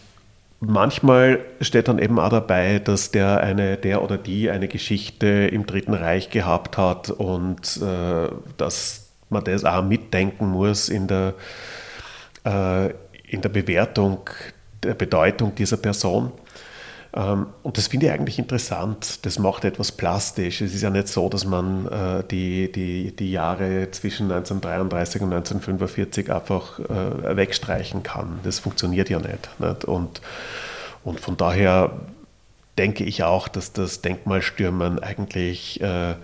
manchmal 0.60 1.44
steht 1.60 1.88
dann 1.88 1.98
eben 1.98 2.18
auch 2.18 2.30
dabei, 2.30 2.78
dass 2.78 3.10
der, 3.10 3.40
eine, 3.40 3.76
der 3.76 4.02
oder 4.02 4.18
die 4.18 4.50
eine 4.50 4.68
Geschichte 4.68 5.26
im 5.26 5.66
Dritten 5.66 5.94
Reich 5.94 6.30
gehabt 6.30 6.76
hat 6.76 7.10
und 7.10 7.80
äh, 7.82 8.28
dass 8.56 9.10
man 9.30 9.44
das 9.44 9.64
auch 9.64 9.84
mitdenken 9.84 10.48
muss 10.48 10.88
in 10.88 11.06
der, 11.06 11.34
äh, 12.44 12.88
in 13.28 13.40
der 13.40 13.50
Bewertung 13.50 14.28
der 14.82 14.94
Bedeutung 14.94 15.54
dieser 15.54 15.76
Person. 15.76 16.32
Ähm, 17.14 17.46
und 17.62 17.78
das 17.78 17.86
finde 17.86 18.06
ich 18.06 18.12
eigentlich 18.12 18.38
interessant. 18.38 19.24
Das 19.24 19.38
macht 19.38 19.64
etwas 19.64 19.92
plastisch. 19.92 20.60
Es 20.60 20.74
ist 20.74 20.82
ja 20.82 20.90
nicht 20.90 21.08
so, 21.08 21.28
dass 21.28 21.44
man 21.44 21.86
äh, 21.86 22.24
die, 22.30 22.70
die, 22.70 23.14
die 23.16 23.30
Jahre 23.30 23.90
zwischen 23.90 24.30
1933 24.30 25.22
und 25.22 25.32
1945 25.32 26.32
einfach 26.32 26.78
äh, 26.80 27.36
wegstreichen 27.36 28.02
kann. 28.02 28.40
Das 28.42 28.58
funktioniert 28.58 29.08
ja 29.08 29.18
nicht. 29.18 29.48
nicht? 29.58 29.84
Und, 29.84 30.20
und 31.04 31.20
von 31.20 31.36
daher 31.36 31.92
denke 32.76 33.04
ich 33.04 33.24
auch, 33.24 33.48
dass 33.48 33.72
das 33.72 34.02
Denkmalstürmen 34.02 34.98
eigentlich, 35.00 35.80
äh, 35.80 36.14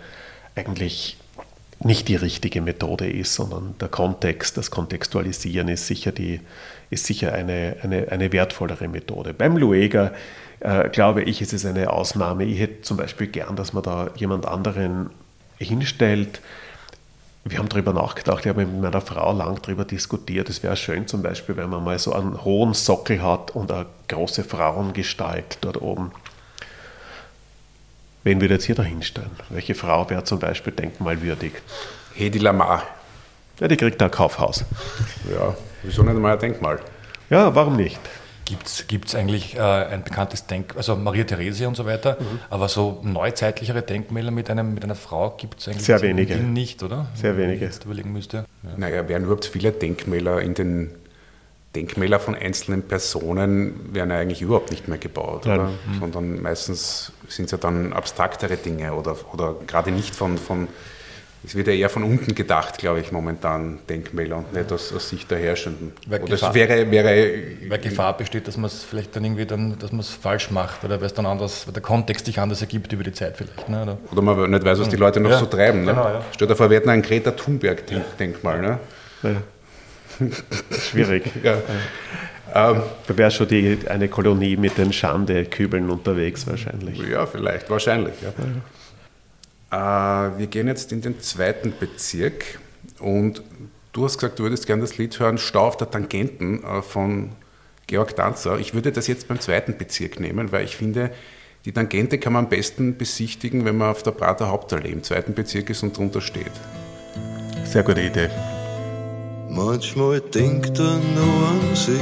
eigentlich 0.54 1.16
nicht 1.80 2.08
die 2.08 2.16
richtige 2.16 2.60
Methode 2.60 3.10
ist, 3.10 3.34
sondern 3.34 3.74
der 3.80 3.88
Kontext, 3.88 4.56
das 4.56 4.70
Kontextualisieren 4.70 5.68
ist 5.68 5.86
sicher, 5.86 6.12
die, 6.12 6.40
ist 6.90 7.06
sicher 7.06 7.32
eine, 7.32 7.76
eine, 7.82 8.10
eine 8.10 8.32
wertvollere 8.32 8.88
Methode. 8.88 9.34
Beim 9.34 9.56
Lueger 9.56 10.12
äh, 10.64 10.88
glaube 10.88 11.22
ich, 11.22 11.42
ist 11.42 11.52
es 11.52 11.66
eine 11.66 11.90
Ausnahme. 11.90 12.44
Ich 12.44 12.58
hätte 12.58 12.82
zum 12.82 12.96
Beispiel 12.96 13.26
gern, 13.26 13.54
dass 13.54 13.72
man 13.72 13.82
da 13.82 14.08
jemand 14.16 14.46
anderen 14.46 15.10
hinstellt. 15.58 16.40
Wir 17.44 17.58
haben 17.58 17.68
darüber 17.68 17.92
nachgedacht, 17.92 18.40
ich 18.40 18.48
habe 18.48 18.64
mit 18.64 18.80
meiner 18.80 19.02
Frau 19.02 19.32
lang 19.32 19.60
darüber 19.60 19.84
diskutiert. 19.84 20.48
Es 20.48 20.62
wäre 20.62 20.76
schön 20.76 21.06
zum 21.06 21.22
Beispiel, 21.22 21.58
wenn 21.58 21.68
man 21.68 21.84
mal 21.84 21.98
so 21.98 22.14
einen 22.14 22.42
hohen 22.42 22.72
Sockel 22.72 23.22
hat 23.22 23.50
und 23.50 23.70
eine 23.70 23.84
große 24.08 24.42
Frauengestalt 24.42 25.58
dort 25.60 25.82
oben. 25.82 26.12
Wen 28.22 28.40
würde 28.40 28.54
jetzt 28.54 28.64
hier 28.64 28.74
da 28.74 28.82
hinstellen? 28.82 29.30
Welche 29.50 29.74
Frau 29.74 30.08
wäre 30.08 30.24
zum 30.24 30.38
Beispiel 30.38 30.72
denkmalwürdig? 30.72 31.52
Hedi 32.14 32.38
Lamar. 32.38 32.84
Ja, 33.60 33.68
die 33.68 33.76
kriegt 33.76 34.00
da 34.00 34.06
ein 34.06 34.10
Kaufhaus. 34.10 34.64
Ja, 35.30 35.54
wieso 35.82 36.02
nicht 36.02 36.16
mal 36.16 36.32
ein 36.32 36.38
Denkmal? 36.38 36.80
Ja, 37.28 37.54
warum 37.54 37.76
nicht? 37.76 38.00
Gibt 38.44 39.08
es 39.08 39.14
eigentlich 39.14 39.56
äh, 39.56 39.60
ein 39.60 40.04
bekanntes 40.04 40.46
Denkmal, 40.46 40.78
also 40.78 40.96
Maria 40.96 41.24
Theresia 41.24 41.66
und 41.66 41.76
so 41.76 41.86
weiter, 41.86 42.18
mhm. 42.20 42.40
aber 42.50 42.68
so 42.68 43.00
neuzeitlichere 43.02 43.82
Denkmäler 43.82 44.30
mit, 44.30 44.50
einem, 44.50 44.74
mit 44.74 44.84
einer 44.84 44.94
Frau 44.94 45.30
gibt 45.30 45.60
es 45.60 45.68
eigentlich 45.68 45.84
Sehr 45.84 46.02
wenige. 46.02 46.36
nicht, 46.36 46.82
oder? 46.82 47.06
Sehr 47.14 47.36
wenige. 47.36 47.48
Wenn 47.48 47.54
ich 47.54 47.60
jetzt 47.62 47.84
überlegen 47.84 48.12
müsste. 48.12 48.44
Ja. 48.62 48.70
Naja, 48.76 49.08
werden 49.08 49.24
überhaupt 49.24 49.46
viele 49.46 49.72
Denkmäler 49.72 50.42
in 50.42 50.54
den 50.54 50.90
Denkmäler 51.74 52.20
von 52.20 52.34
einzelnen 52.34 52.82
Personen 52.82 53.92
werden 53.92 54.10
ja 54.10 54.18
eigentlich 54.18 54.42
überhaupt 54.42 54.70
nicht 54.70 54.86
mehr 54.86 54.98
gebaut, 54.98 55.46
oder? 55.46 55.68
Mhm. 55.68 56.00
sondern 56.00 56.42
meistens 56.42 57.12
sind 57.28 57.46
es 57.46 57.50
ja 57.50 57.58
dann 57.58 57.92
abstraktere 57.92 58.56
Dinge 58.56 58.94
oder, 58.94 59.16
oder 59.32 59.56
gerade 59.66 59.90
nicht 59.90 60.14
von, 60.14 60.38
von, 60.38 60.68
es 61.44 61.54
wird 61.54 61.66
ja 61.66 61.74
eher 61.74 61.90
von 61.90 62.04
unten 62.04 62.34
gedacht, 62.34 62.78
glaube 62.78 63.00
ich, 63.00 63.12
momentan 63.12 63.78
Denkmäler 63.88 64.38
und 64.38 64.54
nicht 64.54 64.72
aus, 64.72 64.92
aus 64.94 65.08
Sicht 65.08 65.30
der 65.30 65.38
Herrschenden. 65.38 65.92
Weil 66.06 66.22
oder 66.22 66.32
Gefahr, 66.32 66.54
wäre, 66.54 66.90
wäre, 66.90 67.32
weil 67.68 67.78
Gefahr 67.78 68.16
besteht, 68.16 68.48
dass 68.48 68.56
man 68.56 68.66
es 68.66 68.82
vielleicht 68.82 69.14
dann 69.14 69.24
irgendwie 69.24 69.44
dann, 69.44 69.78
dass 69.78 69.92
man 69.92 70.00
es 70.00 70.08
falsch 70.10 70.50
macht 70.50 70.84
oder 70.84 71.00
weil 71.00 71.06
es 71.06 71.14
dann 71.14 71.26
anders, 71.26 71.66
weil 71.66 71.74
der 71.74 71.82
Kontext 71.82 72.26
sich 72.26 72.40
anders 72.40 72.62
ergibt 72.62 72.92
über 72.92 73.04
die 73.04 73.12
Zeit 73.12 73.36
vielleicht. 73.36 73.68
Ne? 73.68 73.82
Oder? 73.82 73.98
oder 74.10 74.22
man 74.22 74.50
nicht 74.50 74.64
weiß, 74.64 74.80
was 74.80 74.88
die 74.88 74.96
Leute 74.96 75.20
noch 75.20 75.30
ja, 75.30 75.38
so 75.38 75.46
treiben. 75.46 75.84
Ne? 75.84 75.92
Genau, 75.92 76.08
ja. 76.08 76.24
Stell 76.32 76.48
dir 76.48 76.56
vor, 76.56 76.70
wir 76.70 76.78
hätten 76.78 76.90
ein 76.90 77.02
Greta 77.02 77.32
Thunberg-Denkmal. 77.32 78.62
Ne? 78.62 78.78
Ja. 79.22 79.30
Schwierig. 80.78 81.24
ja. 81.42 81.58
Ähm, 82.54 82.82
da 83.06 83.18
wäre 83.18 83.30
schon 83.30 83.48
die, 83.48 83.78
eine 83.88 84.08
Kolonie 84.08 84.56
mit 84.56 84.78
den 84.78 84.92
Schande-Kübeln 84.92 85.90
unterwegs 85.90 86.46
wahrscheinlich. 86.46 86.98
Ja, 86.98 87.26
vielleicht, 87.26 87.68
wahrscheinlich. 87.68 88.14
Ja. 88.22 88.32
Äh, 89.74 90.38
wir 90.38 90.46
gehen 90.46 90.68
jetzt 90.68 90.92
in 90.92 91.00
den 91.00 91.18
zweiten 91.20 91.72
Bezirk 91.78 92.60
und 93.00 93.42
du 93.92 94.04
hast 94.04 94.18
gesagt, 94.18 94.38
du 94.38 94.44
würdest 94.44 94.66
gerne 94.66 94.82
das 94.82 94.98
Lied 94.98 95.18
hören 95.18 95.36
Stau 95.36 95.66
auf 95.66 95.76
der 95.76 95.90
Tangenten 95.90 96.62
äh, 96.62 96.80
von 96.80 97.32
Georg 97.88 98.14
Danzer. 98.14 98.58
Ich 98.60 98.74
würde 98.74 98.92
das 98.92 99.08
jetzt 99.08 99.26
beim 99.26 99.40
zweiten 99.40 99.76
Bezirk 99.76 100.20
nehmen, 100.20 100.52
weil 100.52 100.64
ich 100.64 100.76
finde, 100.76 101.10
die 101.64 101.72
Tangente 101.72 102.18
kann 102.18 102.34
man 102.34 102.44
am 102.44 102.50
besten 102.50 102.96
besichtigen, 102.96 103.64
wenn 103.64 103.76
man 103.76 103.90
auf 103.90 104.04
der 104.04 104.12
Prater 104.12 104.48
Hauptallee 104.48 104.92
im 104.92 105.02
zweiten 105.02 105.34
Bezirk 105.34 105.70
ist 105.70 105.82
und 105.82 105.96
drunter 105.96 106.20
steht. 106.20 106.52
Sehr 107.64 107.82
gute 107.82 108.02
Idee. 108.02 108.30
Manchmal 109.48 110.20
denkt 110.20 110.78
er 110.78 110.98
nur 110.98 111.48
an 111.48 111.74
sie. 111.74 111.98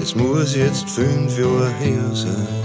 Es 0.00 0.14
muss 0.14 0.54
jetzt 0.54 0.88
fünf 0.88 1.38
Jahre 1.38 1.70
her 1.70 2.10
sein. 2.14 2.59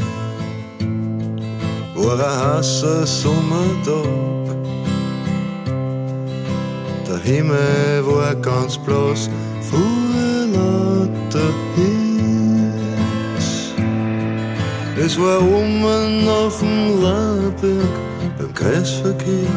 War 1.96 2.20
ein 2.20 2.58
heißer 2.58 3.08
Sommertag. 3.08 4.06
Der 7.08 7.18
Himmel 7.24 8.06
war 8.06 8.36
ganz 8.36 8.78
blass, 8.78 9.30
voll 9.62 10.50
lauter 10.54 11.54
Hitz. 11.76 13.46
Es 14.98 15.20
war 15.20 15.42
oben 15.42 16.28
auf 16.28 16.60
dem 16.60 17.02
Laberg 17.02 17.96
beim 18.38 18.54
Kreisverkehr 18.54 19.50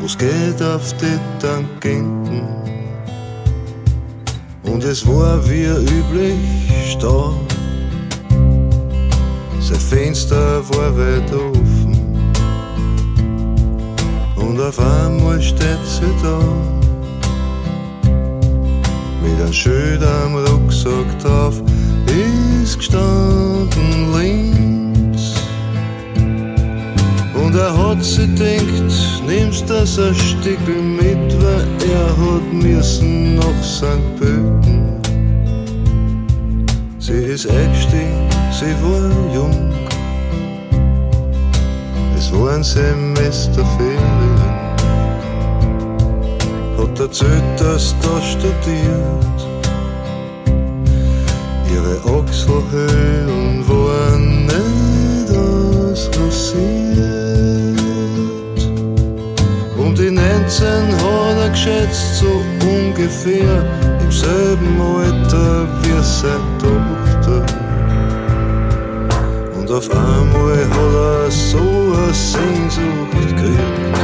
wo's 0.00 0.16
geht 0.16 0.62
auf 0.62 0.92
die 0.94 1.18
Tangenten. 1.38 2.46
Und 4.62 4.84
es 4.84 5.06
war 5.06 5.38
wie 5.48 5.64
üblich 5.64 6.38
Stau. 6.92 7.34
Sein 9.60 9.80
Fenster 9.80 10.62
war 10.70 10.96
weit 10.96 11.32
offen. 11.32 11.69
Und 14.40 14.60
auf 14.60 14.78
einmal 14.78 15.40
steht 15.40 15.84
sie 15.84 16.12
da. 16.22 16.38
Mit 19.22 19.40
einem 19.40 19.52
Schild 19.52 20.02
am 20.02 20.34
Rucksack 20.34 21.18
drauf 21.22 21.62
ist 22.06 22.78
gestanden 22.78 24.12
links. 24.16 25.34
Und 27.34 27.54
er 27.54 27.76
hat 27.76 28.02
sich 28.04 28.34
denkt, 28.34 28.92
nimmst 29.26 29.68
das 29.68 29.98
ein 29.98 30.14
Stückel 30.14 30.80
mit, 30.82 31.42
weil 31.42 31.66
er 31.90 32.08
hat 32.08 32.52
müssen 32.52 33.36
nach 33.36 33.62
St. 33.62 34.16
Pölten. 34.18 35.00
Sie 36.98 37.12
ist 37.12 37.48
eingestiegen, 37.48 38.28
sie 38.52 38.74
war 38.82 39.34
jung. 39.34 39.89
Es 42.32 42.38
waren 42.38 42.62
Semesterferien. 42.62 43.98
Hat 46.78 47.00
erzählt, 47.00 47.58
dass 47.58 47.94
da 48.02 48.22
studiert. 48.22 49.40
Ihre 51.72 51.98
Achselhöhlen 52.18 53.68
waren 53.68 54.46
nicht 54.46 55.36
ausrasiert. 55.36 56.70
Die 59.98 60.10
19 60.10 60.22
hat 61.02 61.36
er 61.36 61.50
geschätzt, 61.50 62.20
so 62.20 62.42
ungefähr 62.64 63.64
im 64.00 64.10
selben 64.10 64.80
Alter 64.80 65.66
wie 65.82 66.02
seine 66.02 66.58
Tochter 66.58 67.69
und 69.70 69.76
auf 69.76 69.90
einmal 69.90 70.68
hat 70.68 70.94
er 70.94 71.30
so 71.30 71.58
eine 71.58 72.12
Sehnsucht 72.12 73.10
gekriegt. 73.12 73.98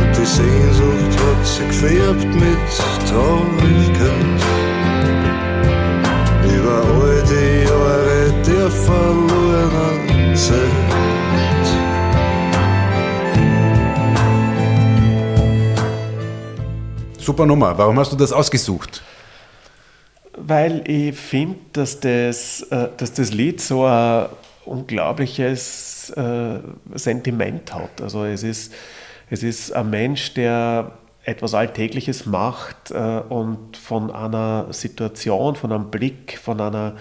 Und 0.00 0.16
die 0.16 0.26
Sehnsucht 0.26 1.12
hat 1.20 1.46
sich 1.46 1.66
gefärbt 1.68 2.34
mit 2.34 2.58
Traurigkeit. 3.08 4.40
Über 6.44 6.76
all 6.82 7.22
die 7.24 7.68
Jahre 7.68 8.32
der 8.46 8.70
verlorenen 8.70 10.36
Zeit. 10.36 10.56
Super 17.18 17.44
Nummer. 17.44 17.76
Warum 17.76 17.98
hast 17.98 18.12
du 18.12 18.16
das 18.16 18.32
ausgesucht? 18.32 18.97
Weil 20.48 20.82
ich 20.88 21.14
finde, 21.14 21.58
dass 21.74 22.00
das, 22.00 22.62
äh, 22.70 22.88
dass 22.96 23.12
das 23.12 23.34
Lied 23.34 23.60
so 23.60 23.84
ein 23.84 24.28
unglaubliches 24.64 26.08
äh, 26.16 26.60
Sentiment 26.94 27.74
hat. 27.74 28.00
Also 28.00 28.24
es 28.24 28.42
ist, 28.42 28.72
es 29.28 29.42
ist 29.42 29.72
ein 29.72 29.90
Mensch, 29.90 30.32
der 30.32 30.92
etwas 31.24 31.52
Alltägliches 31.52 32.24
macht 32.24 32.92
äh, 32.92 33.20
und 33.28 33.76
von 33.76 34.10
einer 34.10 34.72
Situation, 34.72 35.54
von 35.54 35.70
einem 35.70 35.90
Blick, 35.90 36.38
von 36.38 36.62
einer, 36.62 36.96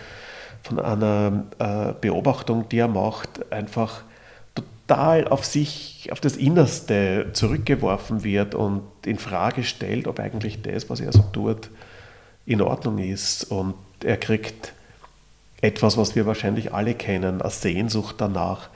von 0.62 0.82
einer 0.82 1.46
äh, 1.58 1.94
Beobachtung, 2.02 2.68
die 2.68 2.80
er 2.80 2.90
macht, 2.90 3.50
einfach 3.50 4.04
total 4.56 5.26
auf 5.30 5.46
sich, 5.46 6.10
auf 6.12 6.20
das 6.20 6.36
Innerste 6.36 7.28
zurückgeworfen 7.32 8.26
wird 8.26 8.56
und 8.56 8.82
in 9.06 9.18
Frage 9.18 9.64
stellt, 9.64 10.06
ob 10.06 10.20
eigentlich 10.20 10.62
das, 10.64 10.90
was 10.90 11.00
er 11.00 11.14
so 11.14 11.24
tut, 11.32 11.70
in 12.48 12.62
Ordnung 12.62 12.98
ist. 12.98 13.44
Und 13.52 13.76
er 14.04 14.18
kriegt 14.18 14.74
etwas, 15.62 15.98
was 15.98 16.16
wir 16.16 16.26
wahrscheinlich 16.26 16.74
alle 16.74 16.96
kennen, 16.96 17.42
eine 17.42 17.52
Sehnsucht 17.52 18.16
danach, 18.18 18.70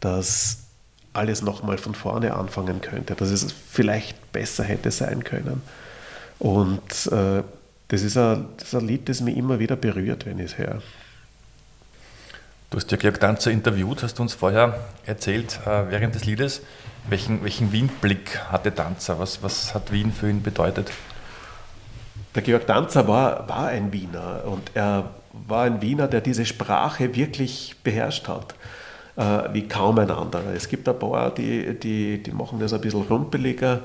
dass 0.00 0.64
alles 1.12 1.42
nochmal 1.42 1.78
von 1.78 1.94
vorne 1.94 2.34
anfangen 2.34 2.80
könnte, 2.80 3.14
dass 3.14 3.30
es 3.30 3.52
vielleicht 3.52 4.32
besser 4.32 4.64
hätte 4.64 4.90
sein 4.90 5.22
können. 5.22 5.62
Und 6.38 7.06
äh, 7.12 7.42
das, 7.88 8.02
ist 8.02 8.16
ein, 8.16 8.46
das 8.56 8.68
ist 8.68 8.74
ein 8.74 8.86
Lied, 8.86 9.08
das 9.08 9.20
mich 9.20 9.36
immer 9.36 9.58
wieder 9.58 9.76
berührt, 9.76 10.24
wenn 10.24 10.38
ich 10.38 10.52
es 10.52 10.58
höre. 10.58 10.80
Du 12.70 12.76
hast 12.76 12.90
ja 12.92 12.96
Georg 12.96 13.18
Danzer 13.18 13.50
interviewt, 13.50 14.04
hast 14.04 14.20
uns 14.20 14.32
vorher 14.32 14.86
erzählt, 15.04 15.58
äh, 15.66 15.90
während 15.90 16.14
des 16.14 16.24
Liedes, 16.24 16.62
welchen, 17.08 17.42
welchen 17.42 17.72
Wien-Blick 17.72 18.38
hatte 18.50 18.70
Danzer? 18.70 19.18
Was, 19.18 19.42
was 19.42 19.74
hat 19.74 19.90
Wien 19.90 20.12
für 20.12 20.30
ihn 20.30 20.42
bedeutet? 20.42 20.92
Der 22.34 22.42
Georg 22.42 22.66
Danzer 22.66 23.08
war, 23.08 23.48
war 23.48 23.66
ein 23.68 23.92
Wiener 23.92 24.42
und 24.46 24.70
er 24.74 25.10
war 25.32 25.64
ein 25.64 25.82
Wiener, 25.82 26.06
der 26.06 26.20
diese 26.20 26.46
Sprache 26.46 27.14
wirklich 27.14 27.76
beherrscht 27.82 28.28
hat, 28.28 28.54
äh, 29.16 29.52
wie 29.52 29.66
kaum 29.66 29.98
ein 29.98 30.10
anderer. 30.10 30.54
Es 30.54 30.68
gibt 30.68 30.88
ein 30.88 30.98
paar, 30.98 31.30
die, 31.34 31.78
die, 31.78 32.22
die 32.22 32.32
machen 32.32 32.60
das 32.60 32.72
ein 32.72 32.80
bisschen 32.80 33.02
rumpeliger, 33.02 33.80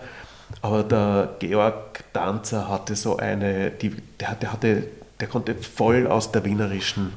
aber 0.61 0.83
der 0.83 1.29
Georg 1.39 2.03
Danzer 2.13 2.69
hatte 2.69 2.95
so 2.95 3.17
eine, 3.17 3.71
die, 3.71 3.95
der, 4.19 4.35
der, 4.35 4.53
hatte, 4.53 4.83
der 5.19 5.27
konnte 5.27 5.55
voll 5.55 6.07
aus 6.07 6.31
der 6.31 6.45
wienerischen 6.45 7.13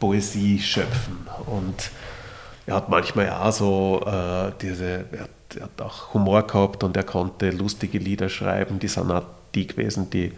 Poesie 0.00 0.58
schöpfen 0.60 1.26
und 1.46 1.90
er 2.66 2.76
hat 2.76 2.88
manchmal 2.88 3.30
auch 3.30 3.52
so 3.52 4.02
äh, 4.06 4.52
diese, 4.60 5.06
er 5.12 5.22
hat, 5.22 5.30
er 5.56 5.62
hat, 5.64 5.82
auch 5.82 6.14
Humor 6.14 6.46
gehabt 6.46 6.84
und 6.84 6.96
er 6.96 7.02
konnte 7.02 7.50
lustige 7.50 7.98
Lieder 7.98 8.28
schreiben, 8.28 8.78
die 8.78 8.88
sind 8.88 9.10
auch 9.10 9.24
die 9.54 9.66
gewesen, 9.66 10.10
die 10.10 10.32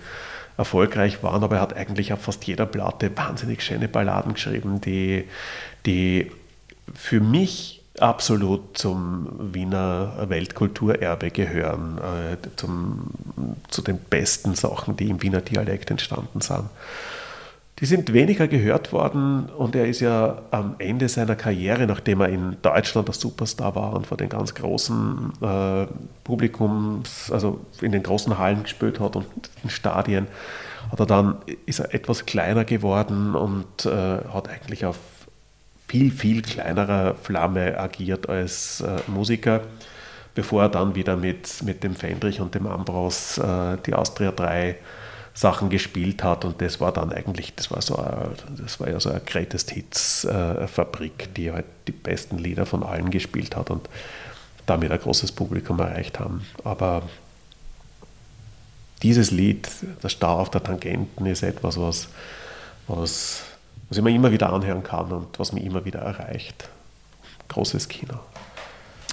erfolgreich 0.57 1.23
waren, 1.23 1.42
aber 1.42 1.57
er 1.57 1.62
hat 1.62 1.77
eigentlich 1.77 2.12
auf 2.12 2.20
fast 2.23 2.44
jeder 2.44 2.66
Platte 2.66 3.11
wahnsinnig 3.16 3.62
schöne 3.62 3.88
Balladen 3.88 4.35
geschrieben, 4.35 4.81
die, 4.81 5.25
die 5.87 6.31
für 6.94 7.20
mich 7.20 7.83
absolut 7.99 8.77
zum 8.77 9.55
Wiener 9.55 10.27
Weltkulturerbe 10.29 11.31
gehören, 11.31 11.99
äh, 11.99 12.37
zum, 12.57 13.11
zu 13.68 13.83
den 13.83 13.99
besten 13.99 14.55
Sachen, 14.55 14.96
die 14.96 15.09
im 15.09 15.23
Wiener 15.23 15.40
Dialekt 15.40 15.90
entstanden 15.90 16.40
sind. 16.40 16.64
Die 17.81 17.87
sind 17.87 18.12
weniger 18.12 18.47
gehört 18.47 18.93
worden 18.93 19.49
und 19.57 19.75
er 19.75 19.87
ist 19.87 20.01
ja 20.01 20.43
am 20.51 20.75
Ende 20.79 21.09
seiner 21.09 21.35
Karriere, 21.35 21.87
nachdem 21.87 22.21
er 22.21 22.29
in 22.29 22.59
Deutschland 22.61 23.09
der 23.09 23.14
Superstar 23.14 23.75
war 23.75 23.95
und 23.95 24.07
vor 24.07 24.19
den 24.19 24.29
ganz 24.29 24.55
großen 24.55 25.33
äh, 25.40 25.87
Publikums, 26.23 27.33
also 27.33 27.61
in 27.81 27.93
den 27.93 28.03
großen 28.03 28.37
Hallen 28.37 28.64
gespielt 28.64 29.01
hat 29.01 29.16
und 29.16 29.27
in 29.64 29.71
Stadien, 29.71 30.27
hat 30.90 31.01
er 31.01 31.07
dann, 31.07 31.37
ist 31.64 31.79
er 31.79 31.95
etwas 31.95 32.27
kleiner 32.27 32.66
geworden 32.66 33.35
und 33.35 33.87
äh, 33.87 33.88
hat 33.88 34.51
eigentlich 34.51 34.85
auf 34.85 34.99
viel, 35.88 36.11
viel 36.11 36.43
kleinerer 36.43 37.14
Flamme 37.14 37.81
agiert 37.81 38.29
als 38.29 38.83
äh, 38.83 38.99
Musiker, 39.07 39.62
bevor 40.35 40.64
er 40.64 40.69
dann 40.69 40.95
wieder 40.95 41.16
mit, 41.16 41.62
mit 41.64 41.83
dem 41.83 41.95
Fendrich 41.95 42.43
und 42.43 42.55
dem 42.55 42.66
Ambros 42.66 43.38
äh, 43.38 43.79
die 43.87 43.95
Austria 43.95 44.33
3 44.33 44.77
Sachen 45.40 45.70
gespielt 45.70 46.22
hat 46.22 46.44
und 46.44 46.61
das 46.61 46.81
war 46.81 46.92
dann 46.92 47.14
eigentlich, 47.14 47.55
das 47.55 47.70
war 47.70 47.81
so, 47.81 47.96
eine, 47.96 48.33
das 48.59 48.79
war 48.79 48.90
ja 48.90 49.00
so 49.00 49.09
eine 49.09 49.20
Greatest 49.20 49.70
Hits 49.70 50.26
äh, 50.26 50.68
Fabrik, 50.68 51.35
die 51.35 51.50
halt 51.50 51.64
die 51.87 51.92
besten 51.92 52.37
Lieder 52.37 52.66
von 52.66 52.83
allen 52.83 53.11
gespielt 53.11 53.57
hat 53.57 53.70
und 53.70 53.88
damit 54.66 54.92
ein 54.92 55.00
großes 55.00 55.33
Publikum 55.33 55.81
erreicht 55.81 56.20
haben. 56.20 56.46
Aber 56.62 57.05
dieses 59.03 59.31
Lied, 59.31 59.66
der 60.03 60.11
Stau 60.11 60.40
auf 60.40 60.50
der 60.50 60.62
Tangenten, 60.62 61.24
ist 61.24 61.42
etwas, 61.42 61.81
was, 61.81 62.09
was, 62.87 63.40
was 63.88 63.96
ich 63.96 64.05
mir 64.05 64.11
immer 64.11 64.33
wieder 64.33 64.53
anhören 64.53 64.83
kann 64.83 65.11
und 65.11 65.38
was 65.38 65.53
mich 65.53 65.64
immer 65.64 65.87
wieder 65.87 66.00
erreicht. 66.00 66.68
Großes 67.48 67.88
Kino. 67.88 68.18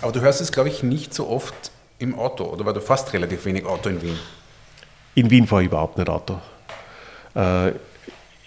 Aber 0.01 0.11
du 0.11 0.19
hörst 0.19 0.41
es, 0.41 0.51
glaube 0.51 0.67
ich, 0.67 0.83
nicht 0.83 1.13
so 1.13 1.29
oft 1.29 1.71
im 1.99 2.19
Auto, 2.19 2.43
oder 2.43 2.65
weil 2.65 2.73
du 2.73 2.81
fast 2.81 3.13
relativ 3.13 3.45
wenig 3.45 3.65
Auto 3.65 3.87
in 3.87 4.01
Wien? 4.01 4.19
In 5.17 5.31
Wien 5.31 5.47
fahre 5.47 5.63
ich 5.63 5.69
überhaupt 5.69 5.97
nicht 5.97 6.09
Auto. 6.09 6.39
Äh, 7.35 7.71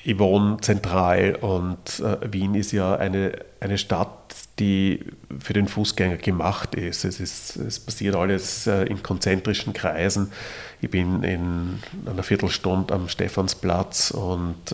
ich 0.04 0.16
wohne 0.20 0.58
zentral 0.60 1.34
und 1.40 1.98
äh, 1.98 2.32
Wien 2.32 2.54
ist 2.54 2.70
ja 2.70 2.94
eine, 2.94 3.32
eine 3.58 3.76
Stadt, 3.76 4.36
die 4.60 5.00
für 5.40 5.52
den 5.52 5.66
Fußgänger 5.66 6.18
gemacht 6.18 6.76
ist. 6.76 7.04
Es, 7.04 7.18
ist, 7.18 7.56
es 7.56 7.80
passiert 7.80 8.14
alles 8.14 8.68
äh, 8.68 8.84
in 8.84 9.02
konzentrischen 9.02 9.72
Kreisen. 9.72 10.30
Ich 10.80 10.90
bin 10.90 11.24
in 11.24 11.80
einer 12.06 12.22
Viertelstunde 12.22 12.94
am 12.94 13.08
Stephansplatz 13.08 14.12
und 14.12 14.72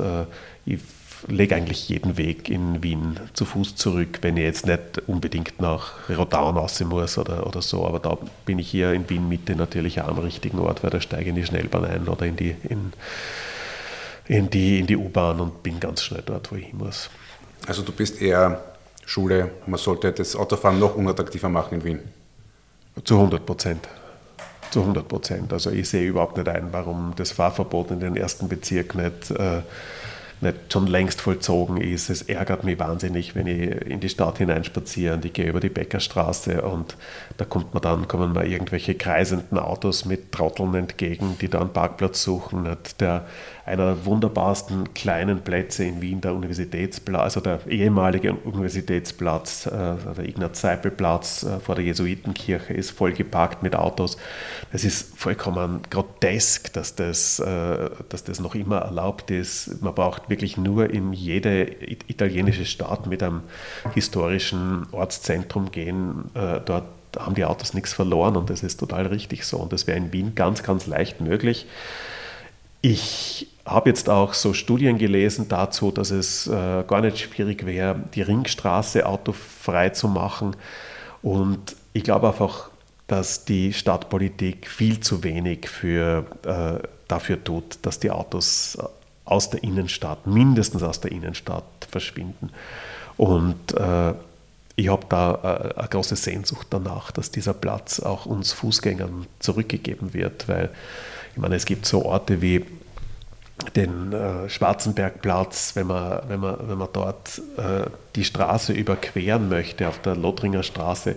ich 0.67 0.81
lege 1.29 1.55
eigentlich 1.55 1.89
jeden 1.89 2.17
Weg 2.17 2.49
in 2.49 2.83
Wien 2.83 3.19
zu 3.33 3.45
Fuß 3.45 3.77
zurück, 3.77 4.19
wenn 4.23 4.37
ich 4.37 4.45
jetzt 4.45 4.67
nicht 4.67 5.03
unbedingt 5.07 5.61
nach 5.61 6.09
Rodaun 6.09 6.57
raus 6.57 6.81
muss 6.81 7.19
oder, 7.19 7.47
oder 7.47 7.63
so. 7.63 7.87
Aber 7.87 7.99
da 7.99 8.19
bin 8.45 8.59
ich 8.59 8.71
hier 8.71 8.93
in 8.93 9.09
Wien 9.09 9.29
Mitte 9.29 9.57
natürlich 9.57 10.01
auch 10.01 10.09
am 10.09 10.19
richtigen 10.19 10.59
Ort, 10.59 10.83
weil 10.83 10.91
da 10.91 11.01
steige 11.01 11.23
ich 11.23 11.29
in 11.29 11.35
die 11.37 11.47
Schnellbahn 11.47 11.85
ein 11.85 12.09
oder 12.09 12.27
in 12.27 12.37
die, 12.37 12.55
in, 12.69 12.93
in 14.27 14.51
die, 14.51 14.81
in 14.81 14.87
die 14.87 14.97
U-Bahn 14.97 15.41
und 15.41 15.63
bin 15.63 15.81
ganz 15.81 16.03
schnell 16.03 16.23
dort, 16.25 16.51
wo 16.53 16.57
ich 16.57 16.67
hin 16.67 16.79
muss. 16.79 17.11
Also 17.67 17.83
du 17.83 17.93
bist 17.93 18.21
eher 18.21 18.63
Schule, 19.05 19.51
man 19.67 19.79
sollte 19.79 20.13
das 20.13 20.37
Autofahren 20.37 20.79
noch 20.79 20.97
unattraktiver 20.97 21.49
machen 21.49 21.81
in 21.81 21.85
Wien? 21.85 22.01
Zu 23.05 23.15
100 23.15 23.45
Prozent. 23.45 23.89
Zu 24.71 24.81
100 24.81 25.07
Prozent. 25.07 25.53
Also 25.53 25.71
ich 25.71 25.89
sehe 25.89 26.07
überhaupt 26.07 26.37
nicht 26.37 26.49
ein, 26.49 26.69
warum 26.73 27.13
das 27.17 27.33
Fahrverbot 27.33 27.91
in 27.91 28.01
den 28.01 28.17
ersten 28.17 28.49
Bezirk 28.49 28.95
nicht... 28.95 29.31
Äh, 29.31 29.63
nicht 30.41 30.73
schon 30.73 30.87
längst 30.87 31.21
vollzogen 31.21 31.79
ist. 31.79 32.11
Es 32.11 32.23
ärgert 32.23 32.65
mich 32.65 32.79
wahnsinnig, 32.79 33.35
wenn 33.35 33.47
ich 33.47 33.71
in 33.87 34.01
die 34.01 34.09
Stadt 34.09 34.39
hineinspaziere 34.39 35.15
und 35.15 35.25
ich 35.25 35.33
gehe 35.33 35.49
über 35.49 35.61
die 35.61 35.69
Bäckerstraße 35.69 36.63
und 36.63 36.97
da 37.37 37.45
kommt 37.45 37.73
man 37.75 37.83
dann, 37.83 38.09
kommen 38.09 38.33
mir 38.33 38.47
irgendwelche 38.47 38.95
kreisenden 38.95 39.59
Autos 39.59 40.05
mit 40.05 40.33
Trotteln 40.33 40.75
entgegen, 40.75 41.37
die 41.41 41.49
da 41.49 41.61
einen 41.61 41.73
Parkplatz 41.73 42.23
suchen. 42.23 42.69
Der 43.01 43.27
einer 43.67 43.87
der 43.87 44.07
wunderbarsten 44.07 44.95
kleinen 44.95 45.41
Plätze 45.41 45.85
in 45.85 46.01
Wien, 46.01 46.21
der 46.21 46.35
Universitätsplatz, 46.35 47.23
also 47.23 47.41
der 47.41 47.67
ehemalige 47.67 48.33
Universitätsplatz, 48.33 49.67
äh, 49.67 49.71
der 50.17 50.25
Ignaz-Seipel-Platz 50.25 51.43
äh, 51.43 51.59
vor 51.59 51.75
der 51.75 51.85
Jesuitenkirche, 51.85 52.73
ist 52.73 52.93
voll 52.93 53.13
geparkt 53.13 53.65
mit 53.65 53.75
Autos. 53.75 54.19
Es 54.73 54.85
ist 54.85 55.19
vollkommen 55.19 55.81
grotesk, 55.91 56.73
dass 56.75 56.95
das, 56.95 57.41
äh, 57.41 57.91
dass 58.09 58.23
das 58.23 58.39
noch 58.39 58.55
immer 58.55 58.79
erlaubt 58.79 59.33
ist. 59.33 59.83
Man 59.83 59.97
braucht 59.97 60.31
wirklich 60.31 60.57
nur 60.57 60.89
in 60.89 61.13
jede 61.13 61.65
italienische 62.07 62.67
Stadt 62.67 63.09
mit 63.09 63.21
einem 63.21 63.43
historischen 63.95 64.87
Ortszentrum 64.93 65.73
gehen. 65.73 66.31
Dort 66.35 66.85
haben 67.19 67.35
die 67.35 67.45
Autos 67.45 67.75
nichts 67.75 67.93
verloren 67.93 68.37
und 68.37 68.51
das 68.51 68.63
ist 68.63 68.79
total 68.79 69.07
richtig 69.07 69.45
so. 69.45 69.57
Und 69.57 69.73
das 69.73 69.87
wäre 69.87 69.99
in 69.99 70.13
Wien 70.13 70.35
ganz, 70.35 70.63
ganz 70.63 70.87
leicht 70.87 71.21
möglich. 71.21 71.67
Ich 72.83 73.49
habe 73.67 73.91
jetzt 73.91 74.09
auch 74.09 74.33
so 74.33 74.55
Studien 74.55 74.97
gelesen 74.97 75.49
dazu, 75.49 75.91
dass 75.91 76.11
es 76.11 76.47
äh, 76.47 76.85
gar 76.87 77.01
nicht 77.01 77.19
schwierig 77.19 77.67
wäre, 77.67 77.97
die 78.15 78.23
Ringstraße 78.23 79.05
autofrei 79.05 79.91
zu 79.91 80.09
machen. 80.09 80.57
Und 81.23 81.75
ich 81.93 82.05
glaube 82.05 82.29
einfach, 82.29 82.71
dass 83.09 83.45
die 83.45 83.73
Stadtpolitik 83.73 84.69
viel 84.69 85.01
zu 85.01 85.25
wenig 85.25 85.69
für, 85.69 86.25
äh, 86.45 86.87
dafür 87.09 87.43
tut, 87.43 87.79
dass 87.83 87.99
die 87.99 88.11
Autos 88.11 88.79
aus 89.25 89.51
der 89.51 89.63
Innenstadt, 89.65 90.27
mindestens 90.27 90.83
aus 90.83 91.01
der 91.01 91.11
Innenstadt, 91.11 91.65
verschwinden. 91.91 92.51
Und 93.17 93.77
äh, 93.77 94.15
ich 94.77 94.89
habe 94.89 95.07
da 95.09 95.73
äh, 95.75 95.79
eine 95.79 95.89
große 95.89 96.17
Sehnsucht 96.17 96.69
danach, 96.71 97.11
dass 97.11 97.31
dieser 97.31 97.55
Platz 97.55 97.99
auch 97.99 98.27
uns 98.27 98.53
Fußgängern 98.53 99.27
zurückgegeben 99.41 100.15
wird, 100.15 100.49
weil 100.49 100.71
ich 101.35 101.39
meine, 101.43 101.57
es 101.57 101.67
gibt 101.67 101.87
so 101.87 102.05
Orte 102.05 102.41
wie 102.41 102.65
den 103.75 104.13
äh, 104.13 104.49
Schwarzenbergplatz, 104.49 105.77
wenn 105.77 105.87
man, 105.87 106.21
wenn 106.29 106.41
man, 106.41 106.57
wenn 106.69 106.79
man 106.79 106.89
dort 106.93 107.41
äh, 107.57 107.89
die 108.15 108.25
Straße 108.25 108.73
überqueren 108.73 109.49
möchte, 109.49 109.89
auf 109.89 110.01
der 110.01 110.15
Lothringer 110.15 110.63
Straße, 110.63 111.17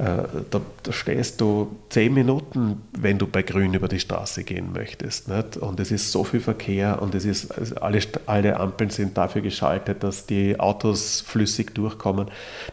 Äh, 0.00 0.22
da, 0.50 0.62
da, 0.82 0.92
stehst 0.92 1.42
du 1.42 1.76
zehn 1.90 2.14
Minuten, 2.14 2.80
wenn 2.96 3.18
du 3.18 3.26
bei 3.26 3.42
Grün 3.42 3.74
über 3.74 3.86
die 3.86 4.00
Straße 4.00 4.44
gehen 4.44 4.72
möchtest. 4.72 5.28
Nicht? 5.28 5.58
Und 5.58 5.78
es 5.78 5.90
ist 5.90 6.10
so 6.10 6.24
viel 6.24 6.40
Verkehr 6.40 7.02
und 7.02 7.14
es 7.14 7.26
ist, 7.26 7.52
also 7.52 7.74
alle, 7.76 8.00
alle 8.24 8.58
Ampeln 8.58 8.88
sind 8.88 9.18
dafür 9.18 9.42
geschaltet, 9.42 10.02
dass 10.02 10.24
die 10.24 10.58
Autos 10.58 11.20
flüssig 11.20 11.74
durchkommen. 11.74 12.28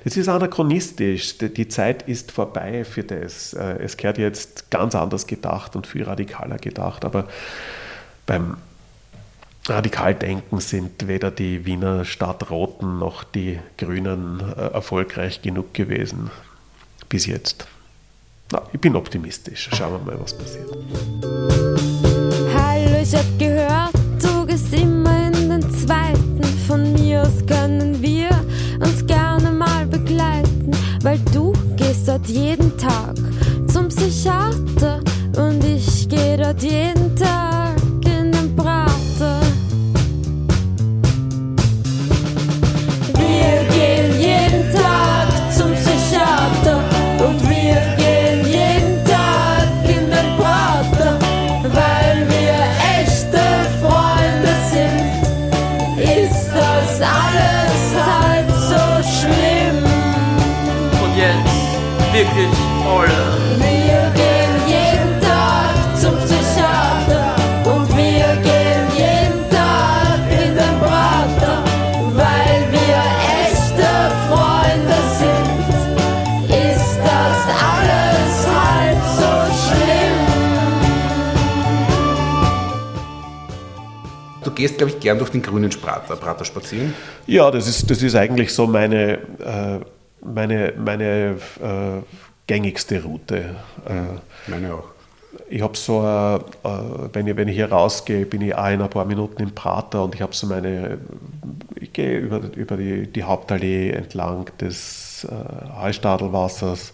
Das 0.05 0.15
ist 0.15 0.29
anachronistisch. 0.29 1.37
Die 1.37 1.67
Zeit 1.67 2.07
ist 2.07 2.31
vorbei 2.31 2.85
für 2.85 3.03
das. 3.03 3.53
Äh, 3.53 3.79
es 3.83 3.97
gehört 3.97 4.19
jetzt 4.19 4.71
ganz 4.71 4.95
anders 4.95 5.27
gedacht 5.27 5.75
und 5.75 5.85
viel 5.85 6.03
radikaler 6.03 6.59
gedacht. 6.59 7.03
Aber 7.03 7.27
beim 8.25 8.55
Radikaldenken 9.69 10.61
sind 10.61 11.07
weder 11.07 11.29
die 11.29 11.65
Wiener 11.65 12.05
Stadtroten 12.05 12.99
noch 12.99 13.23
die 13.23 13.59
Grünen 13.77 14.39
äh, 14.39 14.73
erfolgreich 14.73 15.41
genug 15.41 15.73
gewesen 15.73 16.31
bis 17.09 17.25
jetzt. 17.25 17.67
Na, 18.51 18.61
ich 18.71 18.79
bin 18.79 18.95
optimistisch. 18.95 19.69
Schauen 19.73 19.93
wir 19.93 20.13
mal, 20.13 20.21
was 20.21 20.37
passiert. 20.37 20.69
Hallo, 22.53 23.03
Ja, 87.37 87.51
das 87.51 87.67
ist, 87.67 87.87
das 87.91 88.01
ist 88.01 88.15
eigentlich 88.15 88.51
so 88.51 88.65
meine, 88.65 89.13
äh, 89.13 89.79
meine, 90.25 90.73
meine 90.75 91.35
äh, 91.61 92.01
gängigste 92.47 93.03
Route. 93.03 93.55
Äh, 93.85 94.49
Meine 94.49 94.73
auch. 94.73 94.85
ich 95.47 95.61
habe 95.61 95.77
so, 95.77 96.01
äh, 96.03 96.37
äh, 96.37 96.39
wenn, 97.13 97.27
ich, 97.27 97.35
wenn 97.35 97.47
ich 97.47 97.55
hier 97.55 97.71
rausgehe, 97.71 98.25
bin 98.25 98.41
ich 98.41 98.55
auch 98.55 98.69
in 98.69 98.81
ein 98.81 98.89
paar 98.89 99.05
Minuten 99.05 99.43
im 99.43 99.53
Prater 99.53 100.03
und 100.03 100.15
ich 100.15 100.21
habe 100.23 100.33
so 100.33 100.47
meine, 100.47 100.97
ich 101.75 101.93
gehe 101.93 102.17
über, 102.17 102.41
über 102.55 102.75
die, 102.75 103.05
die 103.05 103.23
Hauptallee 103.23 103.91
entlang 103.91 104.49
des 104.59 105.27
äh, 105.29 105.73
Hallstadelwassers 105.75 106.91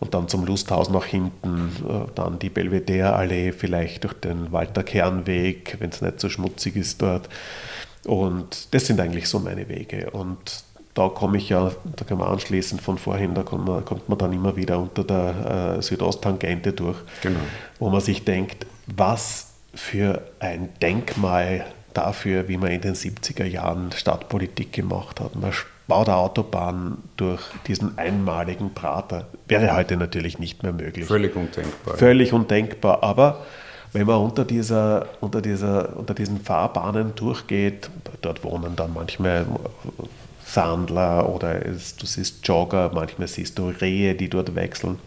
und 0.00 0.12
dann 0.12 0.28
zum 0.28 0.44
Lusthaus 0.44 0.90
nach 0.90 1.06
hinten, 1.06 1.72
äh, 1.88 2.10
dann 2.14 2.38
die 2.38 2.50
Belvedere-Allee, 2.50 3.52
vielleicht 3.52 4.04
durch 4.04 4.20
den 4.20 4.52
Walter-Kernweg, 4.52 5.76
wenn 5.78 5.88
es 5.88 6.02
nicht 6.02 6.20
so 6.20 6.28
schmutzig 6.28 6.76
ist 6.76 7.00
dort. 7.00 7.30
Und 8.06 8.74
das 8.74 8.86
sind 8.86 9.00
eigentlich 9.00 9.28
so 9.28 9.38
meine 9.38 9.68
Wege. 9.68 10.10
Und 10.10 10.64
da 10.94 11.08
komme 11.08 11.38
ich 11.38 11.48
ja, 11.48 11.70
da 11.96 12.04
kann 12.04 12.18
man 12.18 12.28
anschließend 12.28 12.82
von 12.82 12.98
vorhin, 12.98 13.34
da 13.34 13.42
kommt 13.42 13.66
man, 13.66 13.84
kommt 13.84 14.08
man 14.08 14.18
dann 14.18 14.32
immer 14.32 14.56
wieder 14.56 14.78
unter 14.78 15.04
der 15.04 15.76
äh, 15.78 15.82
Südosttangente 15.82 16.72
durch, 16.72 16.98
Genau. 17.22 17.40
wo 17.78 17.88
man 17.88 18.00
sich 18.00 18.24
denkt, 18.24 18.66
was 18.86 19.52
für 19.74 20.22
ein 20.38 20.68
Denkmal 20.82 21.64
dafür, 21.94 22.48
wie 22.48 22.56
man 22.58 22.70
in 22.72 22.80
den 22.80 22.94
70er 22.94 23.44
Jahren 23.44 23.92
Stadtpolitik 23.92 24.72
gemacht 24.72 25.20
hat. 25.20 25.34
Man 25.36 25.52
baut 25.88 26.08
eine 26.08 26.16
Autobahn 26.18 26.98
durch 27.16 27.40
diesen 27.66 27.96
einmaligen 27.98 28.74
Prater. 28.74 29.28
Wäre 29.46 29.74
heute 29.74 29.96
natürlich 29.96 30.38
nicht 30.38 30.62
mehr 30.62 30.72
möglich. 30.72 31.06
Völlig 31.06 31.34
undenkbar. 31.36 31.96
Völlig 31.96 32.32
undenkbar. 32.32 33.02
Aber 33.02 33.44
wenn 33.92 34.06
man 34.06 34.20
unter, 34.20 34.44
dieser, 34.44 35.06
unter, 35.20 35.42
dieser, 35.42 35.96
unter 35.96 36.14
diesen 36.14 36.40
Fahrbahnen 36.40 37.14
durchgeht, 37.14 37.90
dort 38.22 38.42
wohnen 38.42 38.74
dann 38.76 38.94
manchmal 38.94 39.46
Sandler 40.44 41.28
oder 41.28 41.64
es, 41.66 41.96
du 41.96 42.06
siehst 42.06 42.46
Jogger, 42.46 42.90
manchmal 42.94 43.28
siehst 43.28 43.58
du 43.58 43.68
Rehe, 43.68 44.14
die 44.14 44.28
dort 44.28 44.54
wechseln. 44.54 44.98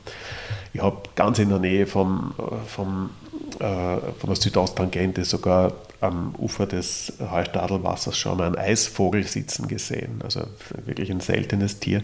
Ich 0.74 0.82
habe 0.82 0.98
ganz 1.16 1.40
in 1.40 1.50
der 1.50 1.60
Nähe 1.60 1.88
vom, 1.88 2.34
vom, 2.68 3.12
äh, 3.60 3.98
von 4.20 4.28
der 4.28 4.36
Südosttangente 4.36 5.24
sogar 5.24 5.72
am 6.02 6.36
Ufer 6.38 6.66
des 6.68 7.14
Hallstadelwassers 7.20 8.18
schon 8.18 8.38
mal 8.38 8.48
einen 8.48 8.58
Eisvogel 8.58 9.24
sitzen 9.24 9.68
gesehen. 9.68 10.20
Also 10.24 10.42
wirklich 10.86 11.10
ein 11.10 11.22
seltenes 11.22 11.80
Tier. 11.80 12.04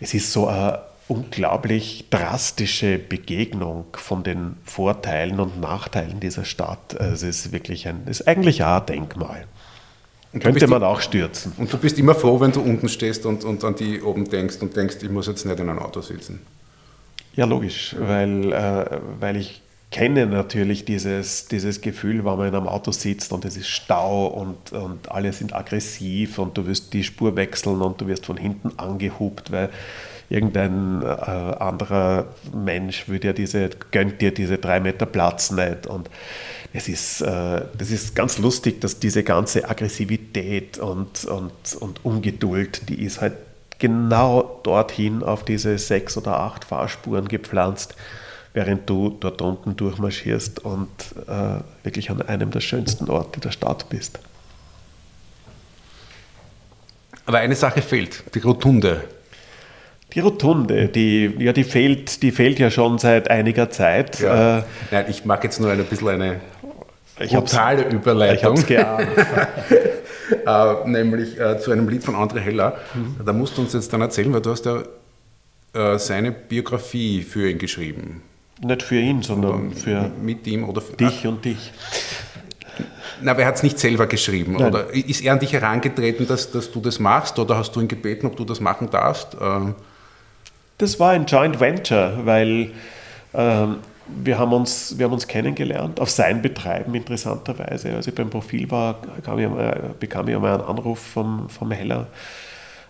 Es 0.00 0.14
ist 0.14 0.32
so 0.32 0.48
eine 0.48 0.80
unglaublich 1.12 2.06
drastische 2.08 2.98
Begegnung 2.98 3.84
von 3.92 4.22
den 4.22 4.56
Vorteilen 4.64 5.40
und 5.40 5.60
Nachteilen 5.60 6.20
dieser 6.20 6.44
Stadt. 6.44 6.94
Es 6.94 7.22
ist 7.22 7.52
wirklich 7.52 7.86
ein, 7.86 8.02
es 8.06 8.20
ist 8.20 8.28
eigentlich 8.28 8.64
auch 8.64 8.80
ein 8.80 8.86
Denkmal. 8.86 9.44
Und 10.32 10.42
Könnte 10.42 10.66
man 10.66 10.82
auch 10.82 11.02
stürzen. 11.02 11.52
Und 11.58 11.70
du 11.70 11.76
bist 11.76 11.98
immer 11.98 12.14
froh, 12.14 12.40
wenn 12.40 12.52
du 12.52 12.62
unten 12.62 12.88
stehst 12.88 13.26
und, 13.26 13.44
und 13.44 13.62
an 13.64 13.74
die 13.74 14.00
oben 14.00 14.24
denkst 14.24 14.56
und 14.60 14.74
denkst, 14.74 14.96
ich 15.02 15.10
muss 15.10 15.26
jetzt 15.26 15.44
nicht 15.44 15.60
in 15.60 15.68
einem 15.68 15.78
Auto 15.78 16.00
sitzen. 16.00 16.40
Ja, 17.36 17.44
logisch, 17.44 17.94
weil, 17.98 18.52
äh, 18.52 18.98
weil 19.20 19.36
ich 19.36 19.60
kenne 19.90 20.24
natürlich 20.26 20.86
dieses, 20.86 21.48
dieses 21.48 21.82
Gefühl, 21.82 22.24
wenn 22.24 22.38
man 22.38 22.48
in 22.48 22.54
einem 22.54 22.68
Auto 22.68 22.92
sitzt 22.92 23.30
und 23.32 23.44
es 23.44 23.58
ist 23.58 23.68
Stau 23.68 24.26
und, 24.28 24.72
und 24.72 25.12
alle 25.12 25.34
sind 25.34 25.54
aggressiv 25.54 26.38
und 26.38 26.56
du 26.56 26.66
wirst 26.66 26.94
die 26.94 27.04
Spur 27.04 27.36
wechseln 27.36 27.82
und 27.82 28.00
du 28.00 28.06
wirst 28.06 28.24
von 28.24 28.38
hinten 28.38 28.78
angehupt, 28.78 29.52
weil 29.52 29.68
irgendein 30.28 31.02
äh, 31.02 31.06
anderer 31.06 32.26
Mensch 32.54 33.08
will 33.08 33.18
dir 33.18 33.32
diese, 33.32 33.70
gönnt 33.90 34.20
dir 34.20 34.32
diese 34.32 34.58
drei 34.58 34.80
Meter 34.80 35.06
Platz 35.06 35.50
nicht. 35.50 35.86
Und 35.86 36.08
es 36.72 36.88
ist, 36.88 37.20
äh, 37.20 37.62
das 37.76 37.90
ist 37.90 38.14
ganz 38.14 38.38
lustig, 38.38 38.80
dass 38.80 38.98
diese 38.98 39.22
ganze 39.22 39.68
Aggressivität 39.68 40.78
und, 40.78 41.24
und, 41.24 41.74
und 41.80 42.04
Ungeduld, 42.04 42.88
die 42.88 43.02
ist 43.02 43.20
halt 43.20 43.34
genau 43.78 44.60
dorthin 44.62 45.22
auf 45.22 45.44
diese 45.44 45.76
sechs 45.76 46.16
oder 46.16 46.38
acht 46.38 46.64
Fahrspuren 46.64 47.28
gepflanzt, 47.28 47.96
während 48.54 48.88
du 48.88 49.10
dort 49.10 49.42
unten 49.42 49.76
durchmarschierst 49.76 50.60
und 50.60 50.88
äh, 51.26 51.62
wirklich 51.82 52.10
an 52.10 52.22
einem 52.22 52.50
der 52.50 52.60
schönsten 52.60 53.10
Orte 53.10 53.40
der 53.40 53.50
Stadt 53.50 53.88
bist. 53.88 54.18
Aber 57.26 57.38
eine 57.38 57.54
Sache 57.54 57.82
fehlt, 57.82 58.22
die 58.34 58.40
Rotunde. 58.40 59.04
Die 60.14 60.20
Rotunde, 60.20 60.88
die, 60.88 61.34
ja, 61.38 61.52
die, 61.52 61.64
fehlt, 61.64 62.22
die 62.22 62.32
fehlt 62.32 62.58
ja 62.58 62.70
schon 62.70 62.98
seit 62.98 63.30
einiger 63.30 63.70
Zeit. 63.70 64.20
Äh, 64.20 64.62
Nein, 64.90 65.06
ich 65.08 65.24
mag 65.24 65.42
jetzt 65.42 65.60
nur 65.60 65.70
ein 65.70 65.84
bisschen 65.84 66.08
eine 66.08 66.40
ich 67.18 67.32
brutale 67.32 67.86
ich 67.86 67.92
Überleitung. 67.92 68.50
habe 68.50 68.60
es 68.60 68.66
geahnt. 68.66 69.08
äh, 70.84 70.88
nämlich 70.88 71.38
äh, 71.38 71.58
zu 71.58 71.70
einem 71.70 71.88
Lied 71.88 72.04
von 72.04 72.14
André 72.14 72.40
Heller. 72.40 72.76
Mhm. 72.94 73.24
Da 73.24 73.32
musst 73.32 73.56
du 73.56 73.62
uns 73.62 73.72
jetzt 73.72 73.92
dann 73.92 74.00
erzählen, 74.00 74.32
weil 74.32 74.40
du 74.40 74.50
hast 74.50 74.66
ja 74.66 74.82
äh, 75.74 75.98
seine 75.98 76.32
Biografie 76.32 77.22
für 77.22 77.50
ihn 77.50 77.58
geschrieben. 77.58 78.22
Nicht 78.60 78.82
für 78.82 78.96
ihn, 78.96 79.22
sondern 79.22 79.72
für 79.72 80.10
Mit 80.22 80.46
ihm 80.46 80.68
oder 80.68 80.80
für 80.80 80.96
dich 80.96 81.26
und 81.26 81.44
dich. 81.44 81.72
Na, 83.20 83.32
aber 83.32 83.42
er 83.42 83.48
hat 83.48 83.56
es 83.56 83.62
nicht 83.62 83.78
selber 83.78 84.06
geschrieben. 84.06 84.54
Nein. 84.58 84.68
Oder 84.68 84.92
ist 84.92 85.22
er 85.22 85.32
an 85.32 85.38
dich 85.38 85.52
herangetreten, 85.52 86.26
dass, 86.26 86.50
dass 86.50 86.70
du 86.70 86.80
das 86.80 86.98
machst? 86.98 87.38
Oder 87.38 87.56
hast 87.56 87.74
du 87.74 87.80
ihn 87.80 87.88
gebeten, 87.88 88.26
ob 88.26 88.36
du 88.36 88.44
das 88.44 88.60
machen 88.60 88.90
darfst? 88.90 89.34
Äh, 89.34 89.72
Das 90.82 90.98
war 90.98 91.10
ein 91.10 91.26
Joint 91.26 91.60
Venture, 91.60 92.26
weil 92.26 92.72
ähm, 93.34 93.76
wir, 94.08 94.36
haben 94.36 94.52
uns, 94.52 94.98
wir 94.98 95.04
haben 95.06 95.12
uns 95.12 95.28
kennengelernt 95.28 96.00
auf 96.00 96.10
sein 96.10 96.42
Betreiben 96.42 96.92
interessanterweise. 96.96 97.94
Als 97.94 98.08
ich 98.08 98.14
beim 98.16 98.30
Profil 98.30 98.68
war, 98.68 98.96
ich 99.16 99.28
einmal, 99.28 99.94
bekam 100.00 100.26
ich 100.26 100.34
einmal 100.34 100.54
einen 100.54 100.64
Anruf 100.64 100.98
vom, 100.98 101.48
vom 101.48 101.70
Heller, 101.70 102.08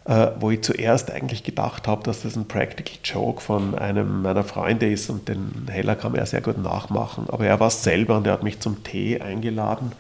äh, 0.07 0.29
wo 0.41 0.51
ich 0.51 0.63
zuerst 0.63 1.11
eigentlich 1.11 1.43
gedacht 1.43 1.87
habe, 1.87 2.03
dass 2.05 2.23
das 2.23 2.35
ein 2.35 2.49
Practical 2.49 2.97
Joke 3.05 3.43
von 3.43 3.75
einem 3.75 4.23
meiner 4.23 4.43
Freunde 4.43 4.91
ist 4.91 5.11
und 5.11 5.29
den 5.29 5.67
Heller 5.71 5.95
kann 5.95 6.13
man 6.13 6.21
ja 6.21 6.25
sehr 6.25 6.41
gut 6.41 6.57
nachmachen. 6.57 7.27
Aber 7.29 7.45
er 7.45 7.61
war 7.61 7.69
es 7.69 7.83
selber 7.83 8.17
und 8.17 8.27
er 8.27 8.33
hat 8.33 8.43
mich 8.43 8.59
zum 8.61 8.83
Tee 8.85 9.21
eingeladen, 9.21 9.93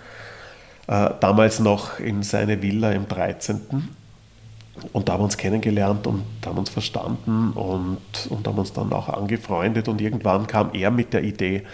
äh, 0.86 1.10
damals 1.20 1.60
noch 1.60 1.98
in 1.98 2.22
seine 2.22 2.62
Villa 2.62 2.92
im 2.92 3.06
13. 3.06 3.90
und 4.92 5.08
da 5.08 5.14
haben 5.14 5.20
wir 5.20 5.24
uns 5.24 5.36
kennengelernt 5.36 6.06
und 6.06 6.24
haben 6.44 6.58
uns 6.58 6.70
verstanden 6.70 7.52
und, 7.52 8.00
und 8.30 8.46
haben 8.46 8.58
uns 8.58 8.72
dann 8.72 8.92
auch 8.92 9.08
angefreundet 9.08 9.88
und 9.88 10.00
irgendwann 10.00 10.46
kam 10.46 10.70
er 10.72 10.90
mit 10.90 11.12
der 11.12 11.24
Idee, 11.24 11.64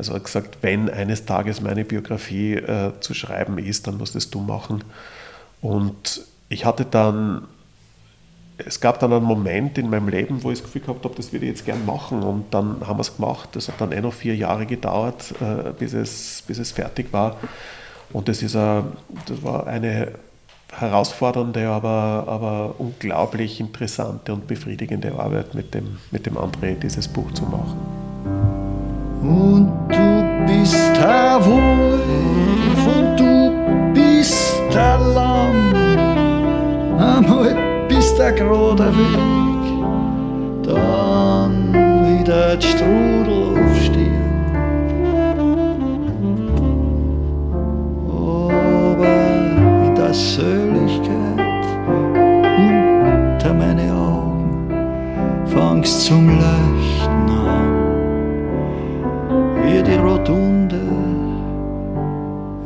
also 0.00 0.12
er 0.12 0.16
hat 0.16 0.24
gesagt, 0.24 0.58
wenn 0.62 0.88
eines 0.88 1.26
Tages 1.26 1.60
meine 1.60 1.84
Biografie 1.84 2.54
äh, 2.54 2.92
zu 3.00 3.12
schreiben 3.12 3.58
ist, 3.58 3.86
dann 3.86 3.98
musst 3.98 4.16
es 4.16 4.30
du 4.30 4.40
machen. 4.40 4.82
Und 5.60 6.22
ich 6.48 6.64
hatte 6.64 6.86
dann, 6.86 7.46
es 8.56 8.80
gab 8.80 8.98
dann 9.00 9.12
einen 9.12 9.26
Moment 9.26 9.76
in 9.76 9.90
meinem 9.90 10.08
Leben, 10.08 10.42
wo 10.42 10.50
ich 10.50 10.58
das 10.58 10.64
Gefühl 10.64 10.80
gehabt 10.80 11.04
habe, 11.04 11.14
das 11.16 11.34
würde 11.34 11.44
ich 11.44 11.50
jetzt 11.50 11.66
gern 11.66 11.84
machen. 11.84 12.22
Und 12.22 12.54
dann 12.54 12.80
haben 12.86 12.96
wir 12.96 13.02
es 13.02 13.14
gemacht. 13.14 13.50
Das 13.52 13.68
hat 13.68 13.78
dann 13.78 13.92
eh 13.92 14.00
noch 14.00 14.14
vier 14.14 14.34
Jahre 14.34 14.64
gedauert, 14.64 15.34
äh, 15.38 15.70
bis, 15.78 15.92
es, 15.92 16.44
bis 16.46 16.56
es 16.56 16.72
fertig 16.72 17.12
war. 17.12 17.36
Und 18.10 18.28
das, 18.28 18.42
ist 18.42 18.56
a, 18.56 18.84
das 19.26 19.42
war 19.42 19.66
eine 19.66 20.12
herausfordernde, 20.78 21.68
aber, 21.68 22.24
aber 22.26 22.74
unglaublich 22.78 23.60
interessante 23.60 24.32
und 24.32 24.46
befriedigende 24.46 25.12
Arbeit 25.18 25.54
mit 25.54 25.74
dem, 25.74 25.98
mit 26.10 26.26
dem 26.26 26.36
André, 26.36 26.74
dieses 26.74 27.08
Buch 27.08 27.30
zu 27.32 27.44
machen. 27.44 27.78
Und 29.22 29.70
du 29.88 30.46
bist 30.46 30.96
der 30.96 31.38
Wolf 31.44 32.86
und 32.86 33.20
du 33.20 33.52
bist 33.92 34.54
der 34.72 34.98
Lamm. 34.98 35.74
Einmal 36.98 37.54
bist 37.88 38.18
der 38.18 38.32
gerade 38.32 38.86
weg, 38.86 40.64
dann 40.64 41.72
wieder 41.72 42.56
die 42.56 42.66
Strudel 42.66 43.62
aufstehen. 43.62 44.24
Aber 48.08 49.06
fangst 55.80 56.02
zum 56.02 56.28
Leuchten 56.28 57.30
an 57.30 57.70
wie 59.64 59.82
die 59.82 59.94
Rotunde, 59.94 60.80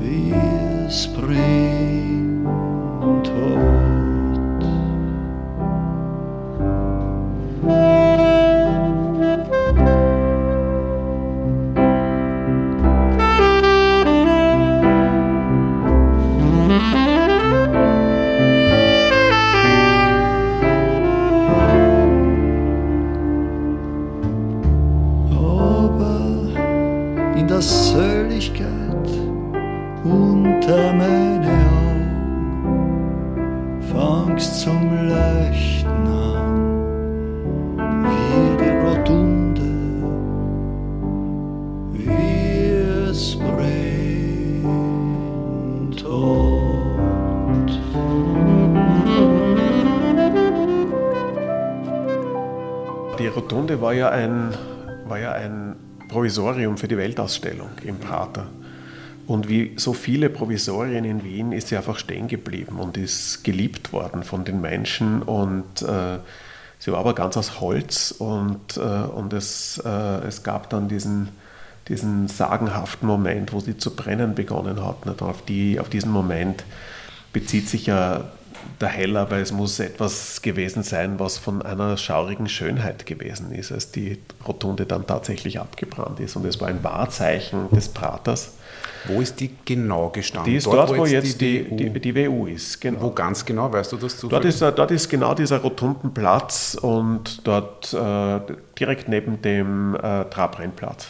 wie 0.01 0.35
es 0.87 1.07
brennt 1.07 1.64
war 53.95 53.99
ja 53.99 54.11
ein, 54.11 54.55
war 55.07 55.19
ja 55.21 55.33
ein 55.33 55.77
Provisorium 56.09 56.77
für 56.79 56.89
die 56.89 56.97
Weltausstellung 56.97 57.69
im 57.85 57.99
Prater. 57.99 58.49
Und 59.29 59.49
wie 59.49 59.75
so 59.77 59.93
viele 59.93 60.31
Provisorien 60.31 61.05
in 61.05 61.23
Wien 61.23 61.53
ist 61.53 61.69
sie 61.69 61.77
einfach 61.77 61.99
stehen 61.99 62.27
geblieben 62.27 62.81
und 62.81 62.97
ist 62.97 63.45
geliebt 63.45 63.93
worden 63.93 64.25
von 64.25 64.45
den 64.45 64.61
Menschen. 64.61 65.23
Und 65.23 65.83
äh, 65.83 66.19
sie 66.81 66.91
war 66.91 66.99
aber 66.99 67.15
ganz 67.15 67.37
aus 67.37 67.61
Holz 67.61 68.11
und, 68.11 68.77
äh, 68.77 68.81
und 68.81 69.33
es, 69.33 69.81
äh, 69.85 70.27
es 70.27 70.43
gab 70.43 70.69
dann 70.71 70.89
diesen, 70.89 71.29
diesen 71.87 72.27
sagenhaften 72.27 73.07
Moment, 73.07 73.53
wo 73.53 73.61
sie 73.61 73.79
zu 73.79 73.95
brennen 73.95 74.35
begonnen 74.35 74.85
hat. 74.85 75.23
Auf, 75.23 75.43
die, 75.43 75.79
auf 75.79 75.89
diesen 75.89 76.11
Moment 76.11 76.65
bezieht 77.33 77.69
sich 77.69 77.87
ja 77.87 78.25
der 78.81 78.89
Heller, 78.89 79.31
weil 79.31 79.43
es 79.43 79.53
muss 79.53 79.79
etwas 79.81 80.43
gewesen 80.43 80.83
sein, 80.83 81.19
was 81.19 81.39
von 81.39 81.63
einer 81.63 81.97
schaurigen 81.97 82.49
Schönheit 82.49 83.07
gewesen 83.07 83.53
ist, 83.53 83.73
als 83.73 83.91
die 83.91 84.19
Rotunde 84.47 84.87
dann 84.87 85.07
tatsächlich 85.07 85.61
abgebrannt 85.61 86.21
ist. 86.21 86.37
Und 86.37 86.45
es 86.47 86.61
war 86.61 86.69
ein 86.69 86.83
Wahrzeichen 86.83 87.71
des 87.71 87.89
Praters. 87.89 88.53
Wo 89.07 89.21
ist 89.21 89.39
die 89.41 89.51
genau 89.65 90.09
gestanden? 90.09 90.51
Die 90.51 90.57
ist 90.57 90.67
dort, 90.67 90.97
wo 90.97 91.05
jetzt 91.05 91.41
die, 91.41 91.65
die, 91.65 91.91
die, 91.91 92.15
WU 92.15 92.47
ist. 92.47 92.81
Genau. 92.81 93.03
Wo 93.03 93.11
ganz 93.11 93.45
genau, 93.45 93.71
weißt 93.73 93.93
du 93.93 93.97
das 93.97 94.19
Dort 94.19 94.45
ist, 94.45 94.63
dort 94.63 94.91
ist 94.91 95.09
genau 95.09 95.35
dieser 95.35 95.59
rotunden 95.59 96.15
Platz 96.15 96.77
und 96.81 97.47
dort 97.47 97.93
äh, 97.93 98.41
direkt 98.79 99.09
neben 99.09 99.43
dem 99.43 99.95
äh, 99.95 100.25
Trabrennplatz. 100.25 101.09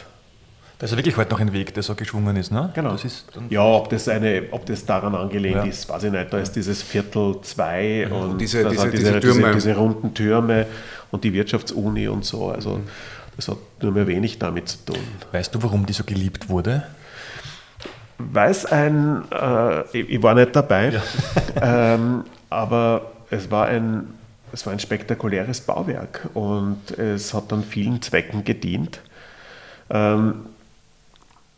Das 0.79 0.91
ist 0.91 0.97
wirklich 0.97 1.15
heute 1.15 1.31
noch 1.31 1.39
ein 1.39 1.53
Weg, 1.53 1.73
der 1.73 1.83
so 1.83 1.95
geschwungen 1.95 2.35
ist, 2.35 2.51
ne? 2.51 2.69
Genau. 2.73 2.95
Ist 2.95 3.25
Ja, 3.49 3.63
ob 3.63 3.89
das, 3.89 4.09
eine, 4.09 4.43
ob 4.51 4.65
das 4.65 4.85
daran 4.85 5.15
angelehnt 5.15 5.55
Ja. 5.55 5.63
ist, 5.63 5.87
weiß 5.87 6.03
ich 6.03 6.11
nicht. 6.11 6.33
Da 6.33 6.37
ist 6.37 6.51
dieses 6.53 6.81
Viertel 6.81 7.37
2 7.41 8.07
und 8.11 8.37
diese- 8.39 8.63
das 8.63 8.73
diese- 8.73 8.89
diese 8.91 9.19
diese, 9.19 9.33
diese, 9.33 9.51
diese 9.53 9.75
runden 9.75 10.13
Türme 10.13 10.65
und 11.11 11.23
die 11.23 11.31
Wirtschaftsuni 11.31 12.09
und 12.09 12.25
so. 12.25 12.49
Also 12.49 12.81
das 13.37 13.47
hat 13.47 13.57
nur 13.81 13.93
mehr 13.93 14.05
wenig 14.07 14.37
damit 14.37 14.67
zu 14.67 14.77
tun. 14.85 14.97
Weißt 15.31 15.55
du, 15.55 15.63
warum 15.63 15.85
die 15.85 15.93
so 15.93 16.03
geliebt 16.03 16.49
wurde? 16.49 16.83
Weiß 18.17 18.65
ein, 18.65 19.23
äh, 19.31 19.81
ich, 19.97 20.09
ich 20.09 20.23
war 20.23 20.35
nicht 20.35 20.55
dabei, 20.55 20.93
ähm, 21.61 22.23
aber 22.49 23.11
es 23.29 23.49
war, 23.49 23.67
ein, 23.67 24.07
es 24.51 24.65
war 24.65 24.73
ein 24.73 24.79
spektakuläres 24.79 25.61
Bauwerk 25.61 26.29
und 26.33 26.91
es 26.97 27.33
hat 27.33 27.51
dann 27.51 27.63
vielen 27.63 28.01
Zwecken 28.01 28.43
gedient. 28.43 28.99
Ähm, 29.89 30.45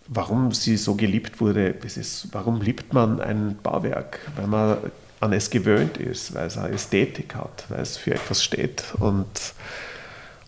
warum 0.08 0.52
sie 0.52 0.78
so 0.78 0.96
geliebt 0.96 1.40
wurde, 1.42 1.74
das 1.74 1.98
ist, 1.98 2.28
warum 2.32 2.62
liebt 2.62 2.94
man 2.94 3.20
ein 3.20 3.58
Bauwerk? 3.62 4.20
Weil 4.36 4.48
man 4.48 4.78
an 5.20 5.34
es 5.34 5.50
gewöhnt 5.50 5.98
ist, 5.98 6.36
weil 6.36 6.48
es 6.48 6.58
eine 6.58 6.76
Ästhetik 6.76 7.36
hat, 7.36 7.66
weil 7.70 7.82
es 7.82 7.98
für 7.98 8.14
etwas 8.14 8.44
steht 8.44 8.84
und, 9.00 9.26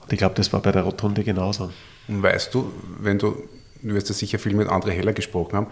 und 0.01 0.13
ich 0.13 0.17
glaube, 0.17 0.35
das 0.35 0.53
war 0.53 0.61
bei 0.61 0.71
der 0.71 0.83
Rotunde 0.83 1.23
genauso. 1.23 1.71
Und 2.07 2.21
weißt 2.23 2.53
du, 2.53 2.71
wenn 2.99 3.17
du, 3.17 3.35
du 3.81 3.93
wirst 3.95 4.09
ja 4.09 4.15
sicher 4.15 4.39
viel 4.39 4.53
mit 4.53 4.67
André 4.67 4.91
Heller 4.91 5.13
gesprochen 5.13 5.55
haben, 5.55 5.67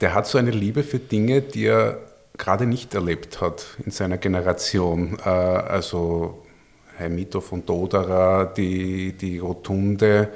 der 0.00 0.14
hat 0.14 0.26
so 0.26 0.38
eine 0.38 0.50
Liebe 0.50 0.82
für 0.82 0.98
Dinge, 0.98 1.42
die 1.42 1.66
er 1.66 1.98
gerade 2.38 2.66
nicht 2.66 2.94
erlebt 2.94 3.40
hat 3.40 3.66
in 3.84 3.90
seiner 3.90 4.16
Generation. 4.18 5.18
Äh, 5.24 5.28
Also 5.28 6.42
Heimito 6.98 7.40
von 7.40 7.64
Doderer, 7.66 8.46
die, 8.46 9.12
die 9.12 9.38
Rotunde, 9.38 10.28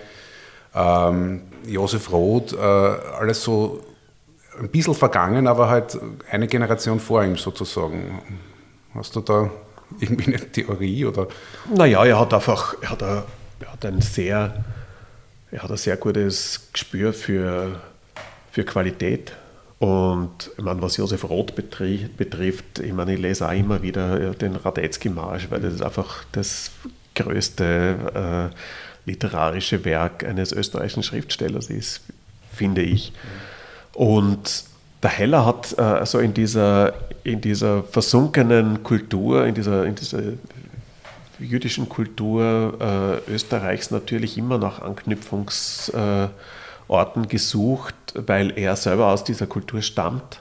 ähm, 0.74 1.42
Josef 1.66 2.10
Roth, 2.12 2.52
äh, 2.52 2.56
alles 2.56 3.42
so 3.42 3.80
ein 4.58 4.68
bisschen 4.68 4.94
vergangen, 4.94 5.46
aber 5.46 5.68
halt 5.68 5.98
eine 6.30 6.46
Generation 6.46 7.00
vor 7.00 7.22
ihm 7.24 7.36
sozusagen. 7.36 8.20
Hast 8.94 9.14
du 9.14 9.20
da 9.20 9.50
irgendwie 10.00 10.34
eine 10.34 10.52
Theorie 10.52 11.04
oder? 11.04 11.28
Naja, 11.74 12.04
er 12.04 12.18
hat 12.18 12.32
einfach, 12.32 12.74
er 12.80 12.90
hat, 12.90 13.02
ein, 13.02 13.22
er 13.60 13.72
hat 13.72 13.84
ein 13.84 14.00
sehr, 14.00 14.64
er 15.50 15.62
hat 15.62 15.70
ein 15.70 15.76
sehr 15.76 15.96
gutes 15.96 16.68
Gespür 16.72 17.12
für, 17.12 17.80
für 18.50 18.64
Qualität. 18.64 19.32
Und 19.78 20.50
ich 20.56 20.64
meine, 20.64 20.80
was 20.80 20.96
Josef 20.96 21.28
Roth 21.28 21.54
betri 21.54 22.08
betrifft, 22.16 22.78
ich 22.78 22.94
meine, 22.94 23.12
ich 23.12 23.20
lese 23.20 23.46
auch 23.46 23.52
immer 23.52 23.82
wieder 23.82 24.30
den 24.30 24.56
Radetzky-Marsch, 24.56 25.50
weil 25.50 25.60
das 25.60 25.74
ist 25.74 25.82
einfach 25.82 26.24
das 26.32 26.70
größte 27.14 28.50
äh, 28.52 28.56
literarische 29.06 29.84
Werk 29.84 30.24
eines 30.24 30.52
österreichischen 30.52 31.02
Schriftstellers 31.02 31.70
ist, 31.70 32.02
finde 32.52 32.82
ich. 32.82 33.12
Und 33.92 34.64
der 35.02 35.10
Heller 35.10 35.46
hat 35.46 35.74
äh, 35.78 35.82
also 35.82 36.18
in 36.18 36.34
dieser, 36.34 36.92
in 37.24 37.40
dieser 37.40 37.82
versunkenen 37.84 38.82
Kultur, 38.82 39.46
in 39.46 39.54
dieser, 39.54 39.86
in 39.86 39.94
dieser 39.94 40.20
jüdischen 41.38 41.88
Kultur 41.88 43.22
äh, 43.26 43.30
Österreichs 43.30 43.90
natürlich 43.90 44.36
immer 44.38 44.58
nach 44.58 44.82
Anknüpfungsorten 44.82 46.32
gesucht, 47.28 47.94
weil 48.14 48.58
er 48.58 48.74
selber 48.76 49.08
aus 49.08 49.24
dieser 49.24 49.46
Kultur 49.46 49.82
stammt, 49.82 50.40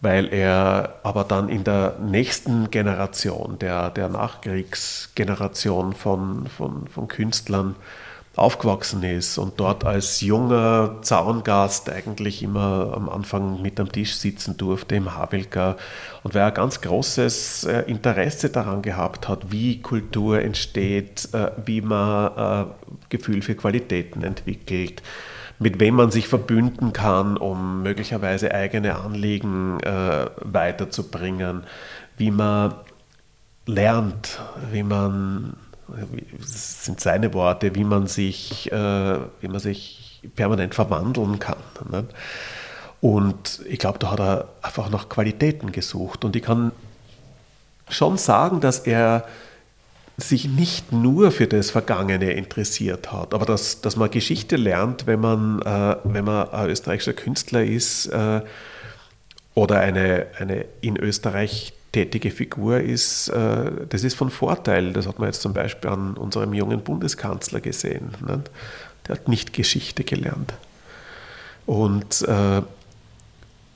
weil 0.00 0.32
er 0.32 0.94
aber 1.02 1.24
dann 1.24 1.48
in 1.48 1.64
der 1.64 1.96
nächsten 2.00 2.70
Generation, 2.70 3.58
der, 3.58 3.90
der 3.90 4.08
Nachkriegsgeneration 4.08 5.92
von, 5.92 6.46
von, 6.46 6.86
von 6.88 7.08
Künstlern, 7.08 7.74
aufgewachsen 8.38 9.02
ist 9.02 9.36
und 9.36 9.58
dort 9.58 9.84
als 9.84 10.20
junger 10.20 10.98
Zaungast 11.02 11.90
eigentlich 11.90 12.42
immer 12.42 12.92
am 12.94 13.08
Anfang 13.08 13.60
mit 13.60 13.80
am 13.80 13.90
Tisch 13.90 14.14
sitzen 14.14 14.56
durfte 14.56 14.94
im 14.94 15.14
Havelka 15.16 15.76
und 16.22 16.34
wer 16.34 16.46
ein 16.46 16.54
ganz 16.54 16.80
großes 16.80 17.64
äh, 17.64 17.80
Interesse 17.88 18.50
daran 18.50 18.82
gehabt 18.82 19.28
hat, 19.28 19.50
wie 19.50 19.82
Kultur 19.82 20.40
entsteht, 20.40 21.28
äh, 21.32 21.50
wie 21.66 21.80
man 21.80 22.68
äh, 22.68 22.70
Gefühl 23.08 23.42
für 23.42 23.56
Qualitäten 23.56 24.22
entwickelt, 24.22 25.02
mit 25.58 25.80
wem 25.80 25.96
man 25.96 26.10
sich 26.10 26.28
verbünden 26.28 26.92
kann, 26.92 27.36
um 27.36 27.82
möglicherweise 27.82 28.54
eigene 28.54 28.96
Anliegen 28.96 29.78
weiterzubringen, 30.40 31.64
wie 32.16 32.30
man 32.30 32.74
lernt, 33.66 34.40
wie 34.72 34.82
man 34.82 35.56
das 36.38 36.84
sind 36.84 37.00
seine 37.00 37.32
Worte, 37.34 37.74
wie 37.74 37.84
man 37.84 38.06
sich, 38.06 38.70
äh, 38.70 39.18
wie 39.40 39.48
man 39.48 39.60
sich 39.60 40.20
permanent 40.36 40.74
verwandeln 40.74 41.38
kann. 41.38 41.58
Ne? 41.90 42.04
Und 43.00 43.60
ich 43.66 43.78
glaube, 43.78 43.98
da 43.98 44.10
hat 44.10 44.20
er 44.20 44.48
einfach 44.60 44.90
nach 44.90 45.08
Qualitäten 45.08 45.72
gesucht. 45.72 46.24
Und 46.24 46.36
ich 46.36 46.42
kann 46.42 46.72
schon 47.88 48.18
sagen, 48.18 48.60
dass 48.60 48.80
er 48.80 49.24
sich 50.18 50.48
nicht 50.48 50.92
nur 50.92 51.30
für 51.30 51.46
das 51.46 51.70
Vergangene 51.70 52.32
interessiert 52.32 53.12
hat, 53.12 53.32
aber 53.34 53.46
dass, 53.46 53.80
dass 53.80 53.96
man 53.96 54.10
Geschichte 54.10 54.56
lernt, 54.56 55.06
wenn 55.06 55.20
man, 55.20 55.62
äh, 55.62 55.96
wenn 56.02 56.24
man 56.24 56.50
ein 56.50 56.70
österreichischer 56.70 57.12
Künstler 57.12 57.62
ist 57.62 58.06
äh, 58.06 58.42
oder 59.54 59.78
eine, 59.78 60.26
eine 60.38 60.64
in 60.80 60.96
Österreich 60.96 61.72
tätige 61.92 62.32
Figur 62.32 62.80
ist, 62.80 63.28
äh, 63.28 63.70
das 63.88 64.02
ist 64.02 64.16
von 64.16 64.30
Vorteil. 64.30 64.92
Das 64.92 65.06
hat 65.06 65.20
man 65.20 65.28
jetzt 65.28 65.40
zum 65.40 65.54
Beispiel 65.54 65.88
an 65.88 66.16
unserem 66.16 66.52
jungen 66.52 66.82
Bundeskanzler 66.82 67.60
gesehen. 67.60 68.10
Der 69.06 69.14
hat 69.14 69.28
nicht 69.28 69.52
Geschichte 69.52 70.02
gelernt. 70.02 70.54
Und, 71.64 72.22
äh, 72.22 72.62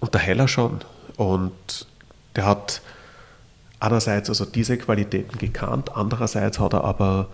und 0.00 0.14
der 0.14 0.20
Heller 0.20 0.48
schon. 0.48 0.80
Und 1.16 1.86
der 2.34 2.46
hat 2.46 2.82
einerseits 3.82 4.28
also 4.28 4.44
diese 4.44 4.78
Qualitäten 4.78 5.38
gekannt, 5.38 5.96
andererseits 5.96 6.60
hat 6.60 6.72
er 6.72 6.84
aber 6.84 7.28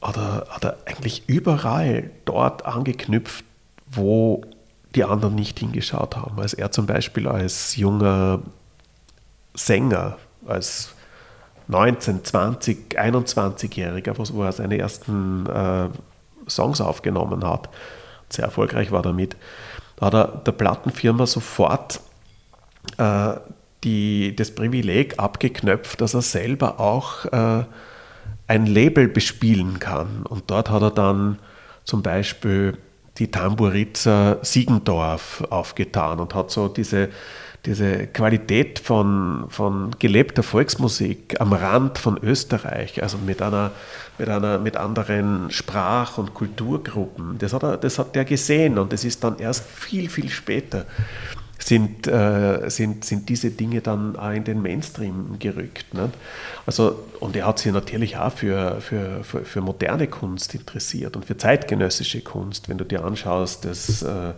hat 0.00 0.16
er, 0.16 0.46
hat 0.48 0.64
er 0.64 0.76
eigentlich 0.84 1.28
überall 1.28 2.10
dort 2.26 2.64
angeknüpft, 2.64 3.44
wo 3.90 4.42
die 4.94 5.04
anderen 5.04 5.34
nicht 5.34 5.58
hingeschaut 5.58 6.16
haben. 6.16 6.38
Als 6.38 6.54
er 6.54 6.70
zum 6.70 6.86
Beispiel 6.86 7.26
als 7.26 7.76
junger 7.76 8.40
Sänger, 9.54 10.16
als 10.46 10.90
19, 11.68 12.24
20, 12.24 12.96
21-Jähriger, 12.96 14.14
wo 14.32 14.44
er 14.44 14.52
seine 14.52 14.78
ersten 14.78 15.46
äh, 15.46 15.88
Songs 16.48 16.80
aufgenommen 16.80 17.44
hat, 17.44 17.68
sehr 18.28 18.44
erfolgreich 18.44 18.92
war 18.92 19.02
damit, 19.02 19.36
da 19.96 20.06
hat 20.06 20.14
er 20.14 20.26
der 20.44 20.52
Plattenfirma 20.52 21.26
sofort 21.26 22.00
äh, 22.98 23.34
die, 23.86 24.36
das 24.36 24.50
Privileg 24.50 25.18
abgeknöpft, 25.18 26.00
dass 26.00 26.12
er 26.12 26.22
selber 26.22 26.80
auch 26.80 27.24
äh, 27.26 27.64
ein 28.48 28.66
Label 28.66 29.08
bespielen 29.08 29.78
kann. 29.78 30.24
Und 30.28 30.50
dort 30.50 30.70
hat 30.70 30.82
er 30.82 30.90
dann 30.90 31.38
zum 31.84 32.02
Beispiel 32.02 32.76
die 33.18 33.30
Tamburitzer 33.30 34.40
Siegendorf 34.42 35.44
aufgetan 35.48 36.20
und 36.20 36.34
hat 36.34 36.50
so 36.50 36.68
diese 36.68 37.08
diese 37.66 38.06
Qualität 38.06 38.78
von, 38.78 39.46
von 39.48 39.90
gelebter 39.98 40.44
Volksmusik 40.44 41.40
am 41.40 41.52
Rand 41.52 41.98
von 41.98 42.16
Österreich, 42.16 43.02
also 43.02 43.18
mit 43.18 43.42
einer, 43.42 43.72
mit 44.18 44.28
einer, 44.28 44.58
mit 44.58 44.76
anderen 44.76 45.50
Sprach- 45.50 46.16
und 46.16 46.32
Kulturgruppen, 46.32 47.38
das 47.38 47.52
hat, 47.52 47.64
er, 47.64 47.76
das 47.76 47.98
hat 47.98 48.14
der 48.14 48.24
gesehen 48.24 48.78
und 48.78 48.92
es 48.92 49.04
ist 49.04 49.24
dann 49.24 49.38
erst 49.38 49.68
viel, 49.68 50.08
viel 50.08 50.30
später 50.30 50.86
sind, 51.66 52.06
äh, 52.06 52.68
sind, 52.68 53.04
sind 53.04 53.28
diese 53.28 53.50
Dinge 53.50 53.80
dann 53.80 54.16
auch 54.16 54.30
in 54.30 54.44
den 54.44 54.62
Mainstream 54.62 55.38
gerückt. 55.38 55.94
Nicht? 55.94 56.10
Also, 56.64 57.04
und 57.20 57.34
er 57.34 57.46
hat 57.46 57.58
sich 57.58 57.72
natürlich 57.72 58.16
auch 58.16 58.32
für, 58.32 58.80
für, 58.80 59.24
für, 59.24 59.44
für, 59.44 59.60
moderne 59.60 60.06
Kunst 60.06 60.54
interessiert 60.54 61.16
und 61.16 61.24
für 61.24 61.36
zeitgenössische 61.36 62.20
Kunst. 62.20 62.68
Wenn 62.68 62.78
du 62.78 62.84
dir 62.84 63.04
anschaust, 63.04 63.64
das, 63.64 64.02
äh, 64.02 64.32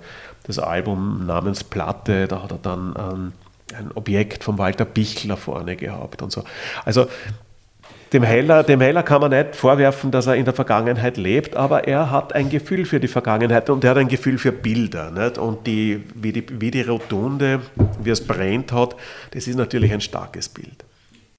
das 0.44 0.58
Album 0.58 1.26
namens 1.26 1.64
Platte, 1.64 2.28
da 2.28 2.42
hat 2.42 2.52
er 2.52 2.58
dann 2.58 2.94
ähm, 2.98 3.32
ein 3.76 3.90
Objekt 3.94 4.44
von 4.44 4.56
Walter 4.56 4.86
Bichler 4.86 5.36
vorne 5.36 5.76
gehabt 5.76 6.22
und 6.22 6.32
so. 6.32 6.44
Also 6.84 7.08
dem 8.12 8.22
Heller, 8.22 8.62
dem 8.62 8.80
Heller 8.80 9.02
kann 9.02 9.20
man 9.20 9.30
nicht 9.30 9.54
vorwerfen, 9.54 10.10
dass 10.10 10.26
er 10.26 10.36
in 10.36 10.44
der 10.44 10.54
Vergangenheit 10.54 11.16
lebt, 11.16 11.56
aber 11.56 11.86
er 11.86 12.10
hat 12.10 12.34
ein 12.34 12.48
Gefühl 12.48 12.84
für 12.86 13.00
die 13.00 13.08
Vergangenheit 13.08 13.68
und 13.70 13.84
er 13.84 13.90
hat 13.90 13.98
ein 13.98 14.08
Gefühl 14.08 14.38
für 14.38 14.52
Bilder. 14.52 15.10
Nicht? 15.10 15.38
Und 15.38 15.66
die, 15.66 16.04
wie, 16.14 16.32
die, 16.32 16.60
wie 16.60 16.70
die 16.70 16.82
Rotunde, 16.82 17.60
wie 18.02 18.10
es 18.10 18.26
brennt 18.26 18.72
hat, 18.72 18.96
das 19.32 19.46
ist 19.46 19.56
natürlich 19.56 19.92
ein 19.92 20.00
starkes 20.00 20.48
Bild. 20.48 20.84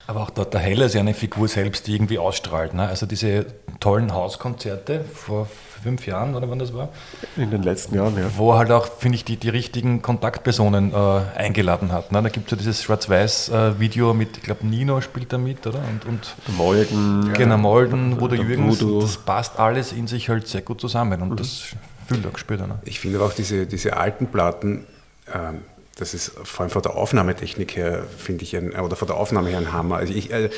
Aber 0.05 0.21
auch 0.21 0.29
der, 0.29 0.45
der 0.45 0.59
Heller 0.59 0.85
ist 0.85 0.95
ja 0.95 1.01
eine 1.01 1.13
Figur 1.13 1.47
selbst, 1.47 1.87
die 1.87 1.95
irgendwie 1.95 2.17
ausstrahlt. 2.17 2.73
Ne? 2.73 2.87
Also 2.87 3.05
diese 3.05 3.45
tollen 3.79 4.13
Hauskonzerte 4.13 5.05
vor 5.13 5.47
fünf 5.79 6.05
Jahren 6.05 6.35
oder 6.35 6.49
wann 6.49 6.59
das 6.59 6.73
war? 6.73 6.89
In 7.37 7.51
den 7.51 7.63
letzten 7.63 7.95
Jahren, 7.95 8.17
ja. 8.17 8.29
Wo 8.35 8.51
er 8.51 8.59
halt 8.59 8.71
auch, 8.71 8.87
finde 8.87 9.15
ich, 9.15 9.25
die, 9.25 9.37
die 9.37 9.49
richtigen 9.49 10.01
Kontaktpersonen 10.01 10.93
äh, 10.93 11.21
eingeladen 11.35 11.91
hat. 11.91 12.11
Ne? 12.11 12.21
Da 12.21 12.29
gibt 12.29 12.47
es 12.47 12.51
ja 12.51 12.57
dieses 12.57 12.83
Schwarz-Weiß-Video 12.83 14.13
mit, 14.13 14.37
ich 14.37 14.43
glaube, 14.43 14.65
Nino 14.65 15.01
spielt 15.01 15.31
da 15.33 15.37
mit, 15.37 15.65
oder? 15.65 15.79
Und, 15.79 16.05
und 16.05 16.35
Molden. 16.57 17.33
Genau, 17.33 17.57
Molden, 17.57 18.19
wo 18.19 18.27
der 18.27 18.39
Jürgens, 18.39 18.79
das 18.79 19.17
passt 19.17 19.59
alles 19.59 19.91
in 19.91 20.07
sich 20.07 20.29
halt 20.29 20.47
sehr 20.47 20.61
gut 20.61 20.81
zusammen 20.81 21.21
und 21.21 21.29
mhm. 21.29 21.35
das 21.35 21.75
fühlt 22.07 22.25
er 22.25 22.31
gespürt. 22.31 22.67
Ne? 22.67 22.79
Ich 22.85 22.99
finde 22.99 23.17
aber 23.17 23.27
auch 23.27 23.33
diese, 23.33 23.65
diese 23.65 23.97
alten 23.97 24.27
Platten, 24.27 24.85
ähm, 25.33 25.61
das 25.97 26.13
ist 26.13 26.31
vor 26.43 26.63
allem 26.63 26.71
von 26.71 26.81
der 26.81 26.95
Aufnahmetechnik 26.95 27.75
her, 27.75 28.03
finde 28.17 28.43
ich, 28.43 28.55
ein, 28.55 28.71
oder 28.71 28.95
von 28.95 29.07
der 29.07 29.17
Aufnahme 29.17 29.49
her 29.49 29.57
ein 29.57 29.73
Hammer. 29.73 29.97
Also 29.97 30.13
ich, 30.13 30.31
äh, 30.31 30.49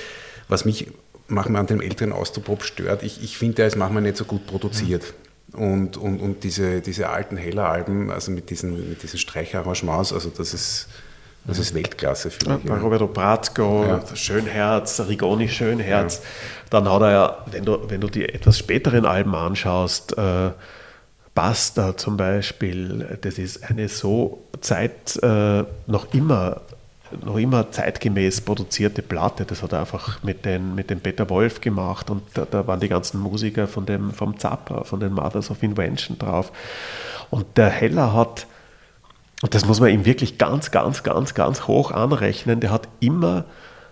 was 0.47 0.65
mich 0.65 0.88
manchmal 1.27 1.62
an 1.62 1.67
dem 1.67 1.81
älteren 1.81 2.13
Austropop 2.13 2.63
stört. 2.63 3.03
Ich, 3.03 3.23
ich 3.23 3.38
finde, 3.38 3.55
der 3.55 3.67
ist 3.67 3.75
manchmal 3.75 4.01
nicht 4.01 4.17
so 4.17 4.25
gut 4.25 4.45
produziert. 4.47 5.13
Und, 5.53 5.97
und, 5.97 6.19
und 6.19 6.43
diese, 6.43 6.81
diese 6.81 7.10
alten 7.10 7.36
Heller-Alben, 7.36 8.10
also 8.10 8.31
mit 8.31 8.49
diesen, 8.49 8.89
mit 8.89 9.03
diesen 9.03 9.19
Streicharrangements, 9.19 10.13
also 10.13 10.29
das 10.29 10.53
ist, 10.53 10.88
das 11.45 11.60
ist 11.60 11.73
Weltklasse, 11.73 12.29
finde 12.29 12.60
ich. 12.63 12.69
Bei 12.69 12.77
Roberto 12.77 13.07
Brazzo, 13.07 13.84
ja. 13.84 14.15
Schönherz, 14.15 15.01
Rigoni 15.07 15.49
Schönherz. 15.49 16.21
Ja. 16.23 16.69
Dann 16.69 16.89
hat 16.89 17.01
er 17.01 17.12
ja, 17.12 17.45
wenn 17.51 17.65
du, 17.65 17.89
wenn 17.89 17.99
du 17.99 18.07
die 18.07 18.29
etwas 18.29 18.60
späteren 18.60 19.05
Alben 19.05 19.36
anschaust, 19.36 20.17
äh, 20.17 20.51
Basta 21.34 21.95
zum 21.95 22.17
Beispiel, 22.17 23.17
das 23.21 23.38
ist 23.38 23.69
eine 23.69 23.88
so 23.88 24.43
Zeit 24.60 25.17
äh, 25.23 25.63
noch 25.88 26.13
immer 26.13 26.62
noch 27.24 27.38
immer 27.38 27.71
zeitgemäß 27.71 28.41
produzierte 28.41 29.02
Platte. 29.02 29.45
Das 29.45 29.62
hat 29.63 29.74
er 29.74 29.82
einfach 29.82 30.24
mit, 30.24 30.45
den, 30.45 30.76
mit 30.76 30.89
dem 30.89 31.00
Peter 31.00 31.30
Wolf 31.30 31.62
gemacht 31.62 32.10
und 32.10 32.24
da, 32.34 32.45
da, 32.50 32.67
waren 32.67 32.80
die 32.80 32.89
ganzen 32.89 33.19
Musiker 33.19 33.67
von 33.67 33.86
dem, 33.86 34.12
vom 34.12 34.38
Zappa, 34.38 34.84
von 34.84 35.00
den 35.00 35.13
Mothers 35.13 35.51
of 35.51 35.64
Invention 35.64 36.18
drauf. 36.18 36.51
Und 37.30 37.57
der 37.57 37.70
Heller 37.70 38.14
hat, 38.14 38.47
und 39.41 39.53
das 39.53 39.66
muss 39.66 39.80
man 39.80 39.89
ihm 39.89 40.05
wirklich 40.05 40.38
ganz, 40.38 40.72
ganz, 40.72 41.03
ganz, 41.03 41.34
ganz 41.34 41.68
hoch 41.68 41.91
anrechnen, 41.91 42.59
der 42.59 42.72
hat 42.72 42.88
immer 42.99 43.45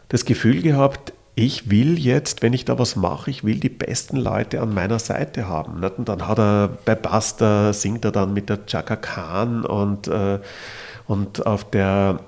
das 0.10 0.26
Gefühl 0.26 0.62
gehabt, 0.62 1.14
ich 1.36 1.70
will 1.70 1.98
jetzt, 1.98 2.42
wenn 2.42 2.54
ich 2.54 2.66
da 2.66 2.78
was 2.78 2.98
mache, 2.98 3.32
ich 3.32 3.46
will 3.46 3.60
die 3.60 3.70
besten 3.70 4.18
Leute 4.18 4.60
an 4.62 4.74
meiner 4.74 5.00
Seite 5.00 5.48
haben. 5.48 5.84
Und 5.84 6.10
dann 6.10 6.28
hat 6.28 6.38
er 6.38 6.78
bei 6.84 6.96
Basta, 6.96 7.72
singt 7.72 8.04
er 8.04 8.12
dann 8.12 8.34
mit 8.34 8.50
der 8.50 8.66
Chaka 8.66 8.98
Khan 8.98 9.64
und, 9.66 10.10
äh, 10.10 10.40
und 11.08 11.46
auf 11.46 11.70
der 11.70 12.20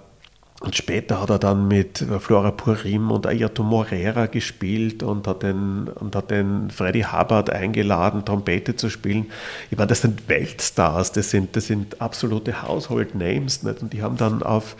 und 0.62 0.76
später 0.76 1.20
hat 1.20 1.32
er 1.32 1.40
dann 1.40 1.68
mit 1.68 2.06
Flora 2.20 2.52
Purim 2.52 3.10
und 3.10 3.26
Ayrton 3.26 3.66
Morera 3.66 4.28
gespielt 4.28 5.02
und 5.02 5.28
hat 5.28 5.42
den, 5.42 5.88
und 5.88 6.16
hat 6.16 6.30
den 6.30 6.70
Freddie 6.70 7.04
Hubbard 7.04 7.50
eingeladen, 7.50 8.26
Trompete 8.26 8.76
zu 8.76 8.92
spielen. 8.92 9.32
Ich 9.72 9.78
meine, 9.78 9.88
das 9.88 10.02
sind 10.02 10.30
Weltstars, 10.30 11.14
das 11.14 11.32
sind, 11.32 11.56
das 11.56 11.66
sind 11.66 12.00
absolute 12.00 12.62
Household 12.62 13.16
Names. 13.16 13.64
Nicht? 13.64 13.82
Und 13.82 13.92
die 13.92 14.04
haben 14.04 14.18
dann 14.18 14.44
auf, 14.44 14.76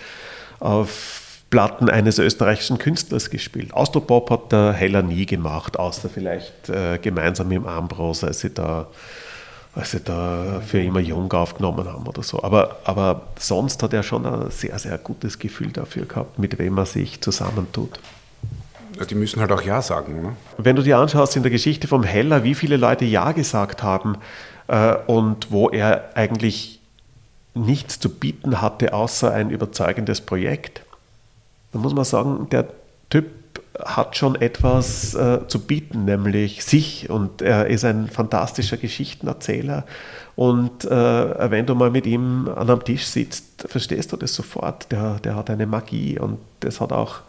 auf 0.60 1.44
Platten 1.50 1.90
eines 1.90 2.20
österreichischen 2.20 2.78
Künstlers 2.78 3.32
gespielt. 3.32 3.74
Austropop 3.74 4.30
hat 4.30 4.52
der 4.52 4.74
Heller 4.74 5.02
nie 5.02 5.26
gemacht, 5.26 5.80
außer 5.80 6.10
vielleicht 6.10 6.70
äh, 6.70 7.00
gemeinsam 7.00 7.48
mit 7.48 7.58
dem 7.58 7.66
Ambros, 7.66 8.24
als 8.24 8.42
sie 8.42 8.54
da 8.54 8.88
als 9.74 9.92
sie 9.92 10.02
da 10.02 10.62
für 10.66 10.82
immer 10.82 11.00
jung 11.00 11.32
aufgenommen 11.32 11.88
haben 11.88 12.06
oder 12.06 12.24
so. 12.24 12.44
Aber, 12.44 12.78
aber 12.84 13.28
sonst 13.40 13.82
hat 13.84 13.94
er 13.94 14.04
schon 14.04 14.26
ein 14.26 14.52
sehr, 14.52 14.78
sehr 14.80 14.98
gutes 14.98 15.40
Gefühl 15.40 15.72
dafür 15.72 16.06
gehabt, 16.06 16.40
mit 16.40 16.60
wem 16.60 16.78
er 16.78 16.86
sich 16.86 17.22
zusammentut. 17.22 18.00
Die 19.10 19.16
müssen 19.16 19.40
halt 19.40 19.52
auch 19.52 19.62
Ja 19.62 19.82
sagen. 19.82 20.22
Ne? 20.22 20.36
Wenn 20.58 20.76
du 20.76 20.84
dir 20.84 20.98
anschaust 20.98 21.36
in 21.36 21.44
der 21.44 21.52
Geschichte 21.52 21.88
vom 21.88 22.04
Heller, 22.04 22.44
wie 22.44 22.54
viele 22.54 22.78
Leute 22.78 23.06
Ja 23.06 23.32
gesagt 23.32 23.82
haben 23.82 24.18
äh, 24.68 24.96
und 25.08 25.52
wo 25.52 25.70
er 25.70 26.12
eigentlich 26.16 26.80
nichts 27.54 28.00
zu 28.00 28.10
bieten 28.10 28.62
hatte, 28.62 28.94
außer 28.94 29.32
ein 29.32 29.50
überzeugendes 29.50 30.22
Projekt, 30.22 30.82
dann 31.72 31.82
muss 31.82 31.94
man 31.94 32.04
sagen, 32.04 32.48
der 32.50 32.68
Typ 33.10 33.41
hat 33.80 34.18
schon 34.18 34.36
etwas 34.36 35.14
äh, 35.16 35.48
zu 35.48 35.60
bieten, 35.60 36.06
nämlich 36.06 36.64
sich. 36.64 37.10
Und 37.10 37.42
er 37.42 37.68
ist 37.68 37.86
ein 37.86 38.08
fantastischer 38.08 38.78
Geschichtenerzähler. 38.78 39.86
Und 40.36 40.86
äh, 40.86 41.52
wenn 41.52 41.66
du 41.66 41.76
mal 41.76 41.92
mit 41.92 42.06
ihm 42.06 42.50
an 42.56 42.70
einem 42.70 42.84
Tisch 42.84 43.06
sitzt, 43.06 43.66
verstehst 43.68 44.12
du 44.12 44.18
das 44.18 44.34
sofort. 44.34 44.92
Der, 44.92 45.20
der 45.20 45.36
hat 45.36 45.50
eine 45.50 45.66
Magie 45.66 46.20
und 46.20 46.40
das 46.62 46.82
hat 46.82 46.92
auch 46.92 47.22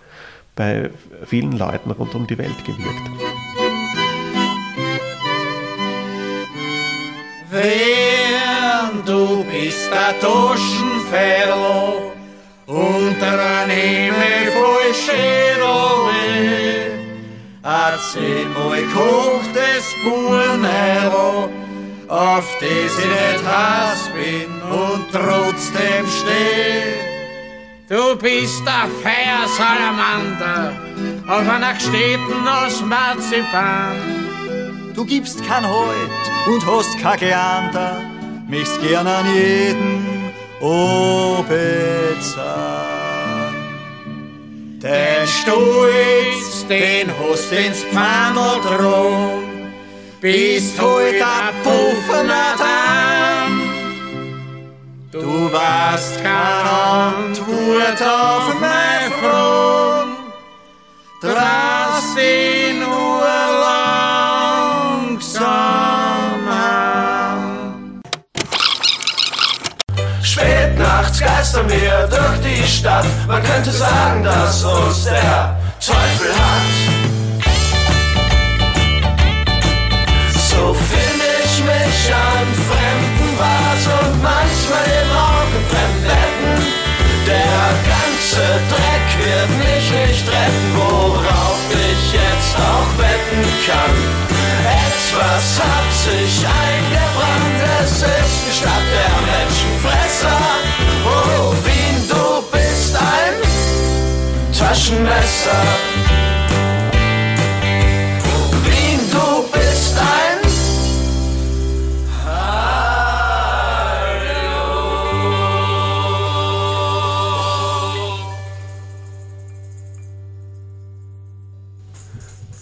bei 0.55 0.91
vielen 1.27 1.53
Leuten 1.53 1.91
rund 1.91 2.15
um 2.15 2.27
die 2.27 2.39
Welt 2.39 2.65
gewirkt. 2.65 3.11
Wenn 7.51 9.05
du 9.05 9.45
bist 9.45 9.91
der 9.91 10.19
Taschenfeller 10.21 12.13
unter 12.67 13.33
einem 13.61 13.71
Himmel 13.71 14.53
voll 14.53 14.95
Schädel, 14.95 16.12
erzähl 17.63 18.47
mal 18.47 18.83
kocht 18.95 19.55
das 19.55 19.85
Buhren 20.05 20.65
heran, 20.65 21.51
auf 22.09 22.57
das 22.61 22.71
ich 22.71 22.97
nicht 22.97 23.45
Hass 23.47 24.11
bin 24.15 24.51
und 24.71 25.05
trotzdem 25.13 26.07
steh. 26.07 27.13
Du 27.89 28.17
bist 28.17 28.63
der 28.67 28.89
Feiersalamander 29.03 30.73
auf 31.29 31.49
einer 31.49 31.75
Gstätten 31.75 32.49
aus 32.49 32.81
Marzipan. 32.83 33.97
Du 34.95 35.05
gibst 35.05 35.47
kein 35.47 35.67
Halt 35.67 36.31
und 36.47 36.67
hast 36.67 36.99
kein 37.01 37.19
Gleander, 37.19 38.01
michst 38.49 38.81
gern 38.81 39.07
an 39.07 39.27
jeden 39.35 40.33
obezahn. 40.61 41.43
Den 44.83 45.29
Stolz, 45.29 46.67
den 46.69 47.09
hast 47.17 47.53
ins 47.53 47.85
Pfannel 47.85 48.61
drum, 48.67 49.45
bist 50.21 50.81
heute 50.81 51.25
ein 51.25 51.55
Puffener 51.63 52.57
Damm. 52.59 53.63
Du 55.13 55.53
warst 55.53 56.21
keine 56.25 56.69
Antwort 56.69 58.03
auf 58.03 58.42
geistern 71.53 71.69
wir 71.69 72.09
durch 72.09 72.41
die 72.41 72.67
Stadt. 72.67 73.05
Man 73.27 73.43
könnte 73.43 73.71
sagen, 73.71 74.25
dass 74.25 74.65
uns 74.65 75.05
der 75.05 75.59
Teufel 75.81 76.33
hat. 76.33 77.13
So 80.33 80.75
finde 80.75 81.27
ich 81.45 81.59
mich 81.61 82.15
an 82.15 82.47
fremden 82.69 83.37
Bars 83.37 83.87
und 83.87 84.23
manchmal 84.23 84.87
im 85.03 85.11
Augenfremden 85.13 86.03
Betten. 86.05 86.67
Der 87.27 87.65
ganze 87.93 88.45
Dreck 88.73 89.07
wird 89.19 89.51
mich 89.59 89.87
nicht 90.09 90.27
retten, 90.29 90.69
worauf 90.75 91.61
ich 91.71 92.13
jetzt 92.13 92.57
auch 92.57 92.91
wetten 92.99 93.45
kann. 93.67 93.95
Etwas 94.65 95.61
hat 95.61 95.93
sich 95.93 96.47
eingebrannt, 96.47 97.61
es 97.83 98.03
ist 98.03 98.47
die 98.47 98.57
Stadt 98.57 98.87
der 98.93 99.15
Menschenfresser. 99.33 100.82
Wien, 101.65 102.09
du 102.09 102.43
bist 102.51 102.97
ein 102.97 104.53
Taschenmesser. 104.57 105.51
Wien, 108.65 109.01
du 109.11 109.51
bist 109.53 109.99
ein 109.99 110.43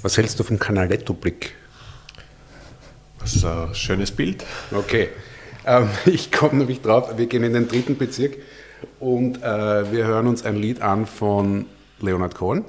Was 0.02 0.16
hältst 0.16 0.40
du 0.40 0.44
vom 0.44 0.58
Canaletto-Blick? 0.58 1.54
Das 3.18 3.34
ist 3.36 3.44
ein 3.44 3.74
schönes 3.74 4.10
Bild. 4.10 4.44
Okay. 4.72 5.10
Ähm, 5.66 5.88
ich 6.06 6.32
komme 6.32 6.58
nämlich 6.58 6.80
drauf, 6.80 7.16
wir 7.16 7.26
gehen 7.26 7.44
in 7.44 7.52
den 7.52 7.68
dritten 7.68 7.96
Bezirk 7.96 8.36
und 8.98 9.42
äh, 9.42 9.92
wir 9.92 10.06
hören 10.06 10.26
uns 10.26 10.44
ein 10.44 10.56
Lied 10.56 10.82
an 10.82 11.06
von 11.06 11.66
Leonard 12.00 12.34
Cohen. 12.34 12.64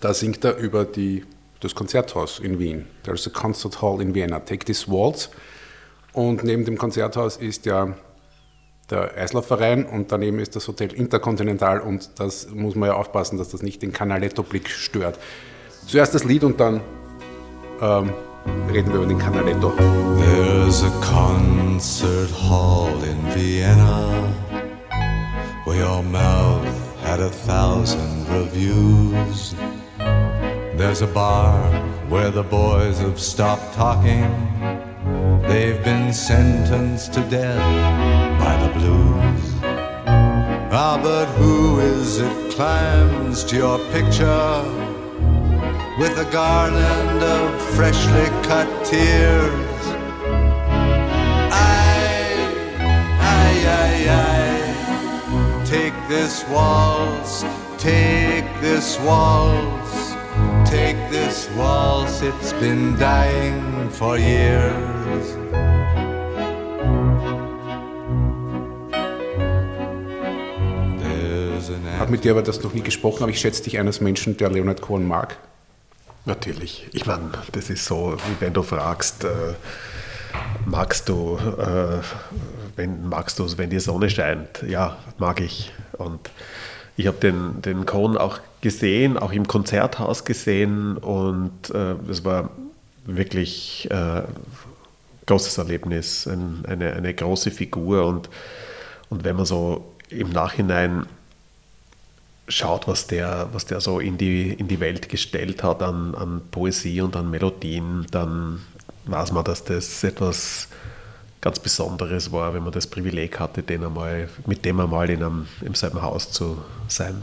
Da 0.00 0.14
singt 0.14 0.44
er 0.44 0.56
über 0.56 0.84
die, 0.84 1.24
das 1.60 1.74
Konzerthaus 1.74 2.38
in 2.38 2.58
Wien. 2.58 2.86
There's 3.02 3.26
a 3.26 3.30
concert 3.30 3.82
hall 3.82 4.00
in 4.00 4.14
Vienna. 4.14 4.40
Take 4.40 4.64
this 4.64 4.88
waltz. 4.88 5.30
Und 6.12 6.42
neben 6.42 6.64
dem 6.64 6.78
Konzerthaus 6.78 7.36
ist 7.36 7.66
ja 7.66 7.94
der 8.90 9.16
Eislaufverein 9.16 9.86
und 9.86 10.10
daneben 10.10 10.40
ist 10.40 10.56
das 10.56 10.66
Hotel 10.66 10.92
Intercontinental 10.92 11.80
und 11.80 12.18
das 12.18 12.50
muss 12.50 12.74
man 12.74 12.88
ja 12.88 12.96
aufpassen, 12.96 13.38
dass 13.38 13.50
das 13.50 13.62
nicht 13.62 13.82
den 13.82 13.92
Canaletto-Blick 13.92 14.68
stört. 14.68 15.18
Zuerst 15.86 16.14
das 16.14 16.24
Lied 16.24 16.42
und 16.42 16.58
dann 16.58 16.80
ähm, 17.80 18.12
reden 18.72 18.92
wir 18.92 19.00
über 19.00 19.06
den 19.06 19.18
Canaletto. 19.18 19.72
There's 20.18 20.82
a 20.82 20.90
concert 21.00 22.30
hall 22.30 23.02
in 23.02 23.18
Vienna 23.34 24.32
where 25.64 25.78
your 25.78 26.02
mouth 26.02 26.66
had 27.02 27.20
a 27.20 27.30
thousand 27.30 28.26
reviews. 28.28 29.54
There's 30.76 31.02
a 31.02 31.06
bar 31.06 31.60
where 32.08 32.30
the 32.30 32.42
boys 32.42 32.98
have 33.00 33.20
stopped 33.20 33.74
talking. 33.74 34.24
They've 35.42 35.82
been 35.84 36.12
sentenced 36.12 37.12
to 37.14 37.20
death 37.22 37.60
by 38.40 38.56
the 38.64 38.72
blues. 38.78 39.54
Ah, 40.72 40.98
but 41.02 41.26
who 41.36 41.80
is 41.80 42.18
it 42.18 42.50
climbs 42.52 43.42
to 43.44 43.56
your 43.56 43.78
picture 43.90 44.89
with 46.00 46.16
a 46.16 46.24
garland 46.32 47.22
of 47.22 47.62
freshly 47.74 48.24
cut 48.48 48.66
tears? 48.86 49.84
I, 51.52 51.84
I, 53.20 53.50
I, 53.84 53.92
I, 54.08 55.64
take 55.66 55.92
this 56.08 56.42
waltz, 56.48 57.44
take 57.76 58.48
this 58.62 58.98
waltz, 59.00 60.14
take 60.64 60.96
this 61.10 61.50
waltz, 61.54 62.22
it's 62.22 62.54
been 62.54 62.98
dying 62.98 63.90
for 63.90 64.16
years. 64.16 65.36
Habe 71.98 72.12
mit 72.12 72.24
dir 72.24 72.30
aber 72.30 72.42
das 72.42 72.62
noch 72.62 72.72
nie 72.72 72.80
gesprochen, 72.80 73.22
aber 73.24 73.30
ich 73.30 73.40
schätze 73.40 73.62
dich 73.62 73.78
eines 73.78 74.00
Menschen, 74.00 74.38
der 74.38 74.48
Leonard 74.48 74.80
Cohen 74.80 75.06
mag. 75.06 75.36
Natürlich. 76.24 76.88
Ich 76.92 77.06
meine, 77.06 77.30
das 77.52 77.70
ist 77.70 77.84
so, 77.84 78.16
wie 78.26 78.40
wenn 78.40 78.52
du 78.52 78.62
fragst, 78.62 79.24
äh, 79.24 79.54
magst 80.66 81.08
du, 81.08 81.38
äh, 81.38 81.98
wenn, 82.76 83.08
magst 83.08 83.38
du 83.38 83.44
es, 83.44 83.56
wenn 83.58 83.70
die 83.70 83.80
Sonne 83.80 84.10
scheint? 84.10 84.62
Ja, 84.66 84.98
mag 85.18 85.40
ich. 85.40 85.72
Und 85.92 86.30
ich 86.96 87.06
habe 87.06 87.18
den, 87.18 87.62
den 87.62 87.86
Cohen 87.86 88.18
auch 88.18 88.40
gesehen, 88.60 89.16
auch 89.16 89.32
im 89.32 89.48
Konzerthaus 89.48 90.24
gesehen 90.24 90.98
und 90.98 91.70
äh, 91.70 91.94
das 92.06 92.24
war 92.24 92.50
wirklich 93.06 93.88
äh, 93.90 94.22
großes 95.26 95.56
Erlebnis, 95.58 96.26
ein, 96.26 96.64
eine, 96.66 96.92
eine 96.92 97.14
große 97.14 97.50
Figur 97.50 98.04
und, 98.04 98.28
und 99.08 99.24
wenn 99.24 99.36
man 99.36 99.46
so 99.46 99.94
im 100.10 100.30
Nachhinein 100.30 101.06
schaut, 102.50 102.86
was 102.88 103.06
der, 103.06 103.48
was 103.52 103.64
der 103.66 103.80
so 103.80 104.00
in 104.00 104.18
die, 104.18 104.52
in 104.52 104.68
die 104.68 104.80
Welt 104.80 105.08
gestellt 105.08 105.62
hat 105.62 105.82
an, 105.82 106.14
an 106.14 106.42
Poesie 106.50 107.00
und 107.00 107.16
an 107.16 107.30
Melodien, 107.30 108.06
dann 108.10 108.60
weiß 109.06 109.32
man, 109.32 109.44
dass 109.44 109.64
das 109.64 110.04
etwas 110.04 110.68
ganz 111.40 111.58
Besonderes 111.58 112.32
war, 112.32 112.52
wenn 112.52 112.62
man 112.62 112.72
das 112.72 112.86
Privileg 112.86 113.40
hatte, 113.40 113.62
den 113.62 113.84
einmal, 113.84 114.28
mit 114.46 114.64
dem 114.64 114.80
einmal 114.80 115.08
in 115.08 115.22
einem, 115.22 115.48
im 115.62 115.74
selben 115.74 116.02
Haus 116.02 116.30
zu 116.30 116.58
sein. 116.88 117.22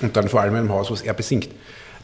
Und 0.00 0.16
dann 0.16 0.28
vor 0.28 0.40
allem 0.40 0.54
in 0.54 0.60
einem 0.60 0.72
Haus, 0.72 0.90
was 0.90 1.02
er 1.02 1.14
besingt. 1.14 1.48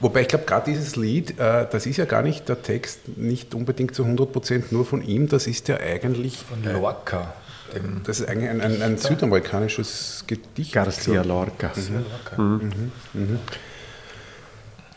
Wobei 0.00 0.22
ich 0.22 0.28
glaube, 0.28 0.44
gerade 0.44 0.70
dieses 0.70 0.96
Lied, 0.96 1.38
äh, 1.38 1.66
das 1.70 1.86
ist 1.86 1.96
ja 1.96 2.04
gar 2.04 2.22
nicht 2.22 2.48
der 2.48 2.62
Text 2.62 3.16
nicht 3.16 3.54
unbedingt 3.54 3.94
zu 3.94 4.04
100% 4.04 4.64
nur 4.70 4.84
von 4.84 5.02
ihm, 5.02 5.28
das 5.28 5.46
ist 5.46 5.68
ja 5.68 5.78
eigentlich. 5.78 6.36
Von 6.36 6.62
Lorca. 6.64 7.32
Dem 7.72 8.02
Das 8.04 8.20
ist 8.20 8.28
eigentlich 8.28 8.50
ein, 8.50 8.60
ein, 8.60 8.82
ein 8.82 8.98
südamerikanisches 8.98 10.24
Gedicht. 10.26 10.72
Garcia 10.72 11.22
Lorca. 11.22 11.72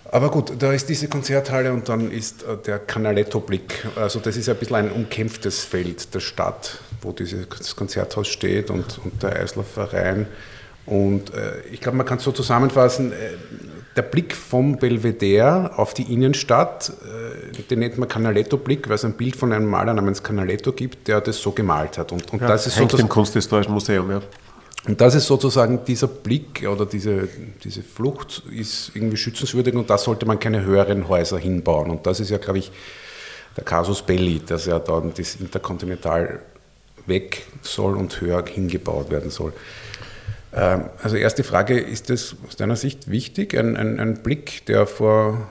Aber 0.10 0.32
gut, 0.32 0.54
da 0.60 0.72
ist 0.72 0.88
diese 0.88 1.10
Konzerthalle 1.10 1.74
und 1.74 1.90
dann 1.90 2.12
ist 2.12 2.44
äh, 2.44 2.58
der 2.58 2.80
Canaletto-Blick. 2.80 3.88
Also 3.96 4.20
das 4.20 4.38
ist 4.38 4.48
ein 4.48 4.56
bisschen 4.56 4.76
ein 4.78 4.92
umkämpftes 4.92 5.66
Feld 5.66 6.14
der 6.14 6.22
Stadt, 6.22 6.80
wo 7.02 7.12
dieses 7.12 7.76
Konzerthaus 7.76 8.28
steht 8.28 8.70
und, 8.70 9.00
und 9.04 9.22
der 9.22 9.36
Eislaufverein. 9.38 10.28
Und 10.86 11.34
äh, 11.34 11.60
ich 11.72 11.82
glaube, 11.82 11.98
man 11.98 12.06
kann 12.06 12.20
es 12.20 12.24
so 12.24 12.32
zusammenfassen, 12.32 13.12
äh, 13.12 13.16
der 13.98 14.04
Blick 14.04 14.36
vom 14.36 14.78
Belvedere 14.78 15.78
auf 15.78 15.94
die 15.96 16.14
Innenstadt, 16.14 16.94
äh, 17.04 17.64
den 17.64 17.80
nennt 17.80 17.98
man 17.98 18.08
Canaletto-Blick, 18.08 18.88
weil 18.88 18.96
es 18.96 19.04
ein 19.04 19.14
Bild 19.14 19.36
von 19.36 19.52
einem 19.52 19.66
Maler 19.66 19.96
namens 19.96 20.22
Canaletto 20.22 20.72
gibt, 20.72 21.08
der 21.08 21.20
das 21.20 21.42
so 21.42 21.52
gemalt 21.52 21.98
hat. 21.98 22.12
Und, 22.12 22.32
und 22.32 22.42
ja, 22.42 22.48
das 22.48 22.68
ist 22.68 22.78
hängt 22.80 22.94
im 22.94 23.10
Kunsthistorischen 23.10 23.74
Museum, 23.74 24.12
ja. 24.12 24.22
Und 24.88 25.02
das 25.02 25.16
ist 25.16 25.26
sozusagen 25.26 25.84
dieser 25.84 26.08
Blick 26.08 26.66
oder 26.66 26.86
diese, 26.86 27.28
diese 27.64 27.82
Flucht 27.82 28.44
ist 28.52 28.92
irgendwie 28.94 29.18
schützenswürdig 29.18 29.74
und 29.74 29.90
da 29.90 29.98
sollte 29.98 30.26
man 30.26 30.40
keine 30.40 30.64
höheren 30.64 31.10
Häuser 31.10 31.38
hinbauen. 31.38 31.90
Und 31.90 32.06
das 32.06 32.22
ist 32.22 32.30
ja, 32.30 32.38
glaube 32.38 32.60
ich, 32.60 32.72
der 33.58 33.66
Casus 33.66 34.04
Belli, 34.04 34.40
dass 34.46 34.66
ja 34.68 34.80
dann 34.80 35.12
das 35.18 35.36
Interkontinental 35.36 36.40
weg 37.08 37.44
soll 37.64 37.98
und 37.98 38.22
höher 38.22 38.46
hingebaut 38.46 39.10
werden 39.10 39.32
soll. 39.32 39.52
Ähm, 40.58 40.86
also 41.04 41.16
erste 41.16 41.44
Frage, 41.44 41.80
ist 41.80 42.10
das 42.10 42.36
aus 42.48 42.56
deiner 42.56 42.76
Sicht 42.76 43.12
wichtig, 43.12 43.54
ein, 43.58 43.78
ein, 43.78 44.00
ein 44.00 44.24
Blick, 44.24 44.66
der 44.66 44.88
vor 44.88 45.48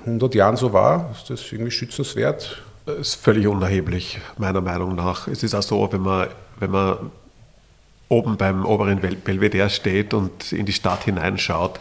100 0.00 0.34
Jahren 0.34 0.56
so 0.56 0.72
war? 0.72 1.10
Ist 1.12 1.30
das 1.30 1.52
irgendwie 1.52 1.70
schützenswert? 1.70 2.62
Das 2.84 2.98
ist 2.98 3.14
völlig 3.14 3.46
unerheblich, 3.46 4.18
meiner 4.38 4.60
Meinung 4.60 4.96
nach. 4.96 5.28
Es 5.28 5.44
ist 5.44 5.54
auch 5.54 5.62
so, 5.62 5.92
wenn 5.92 6.00
man, 6.00 6.28
wenn 6.58 6.70
man 6.72 7.12
oben 8.08 8.36
beim 8.36 8.66
oberen 8.66 9.00
Belvedere 9.00 9.70
steht 9.70 10.12
und 10.12 10.52
in 10.52 10.66
die 10.66 10.72
Stadt 10.72 11.04
hineinschaut, 11.04 11.78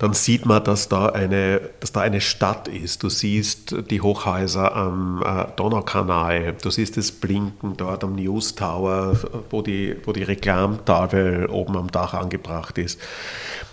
dann 0.00 0.14
sieht 0.14 0.46
man, 0.46 0.64
dass 0.64 0.88
da 0.88 1.10
eine, 1.10 1.60
dass 1.80 1.92
da 1.92 2.00
eine 2.00 2.22
Stadt 2.22 2.68
ist. 2.68 3.02
Du 3.02 3.10
siehst 3.10 3.76
die 3.90 4.00
Hochhäuser 4.00 4.74
am 4.74 5.22
äh, 5.22 5.44
Donaukanal, 5.56 6.54
du 6.54 6.70
siehst 6.70 6.96
das 6.96 7.12
Blinken 7.12 7.76
dort 7.76 8.02
am 8.02 8.14
News 8.14 8.54
Tower, 8.54 9.14
wo 9.50 9.60
die, 9.60 9.94
wo 10.06 10.12
die 10.12 10.22
Reklamtafel 10.22 11.48
oben 11.50 11.76
am 11.76 11.90
Dach 11.90 12.14
angebracht 12.14 12.78
ist. 12.78 12.98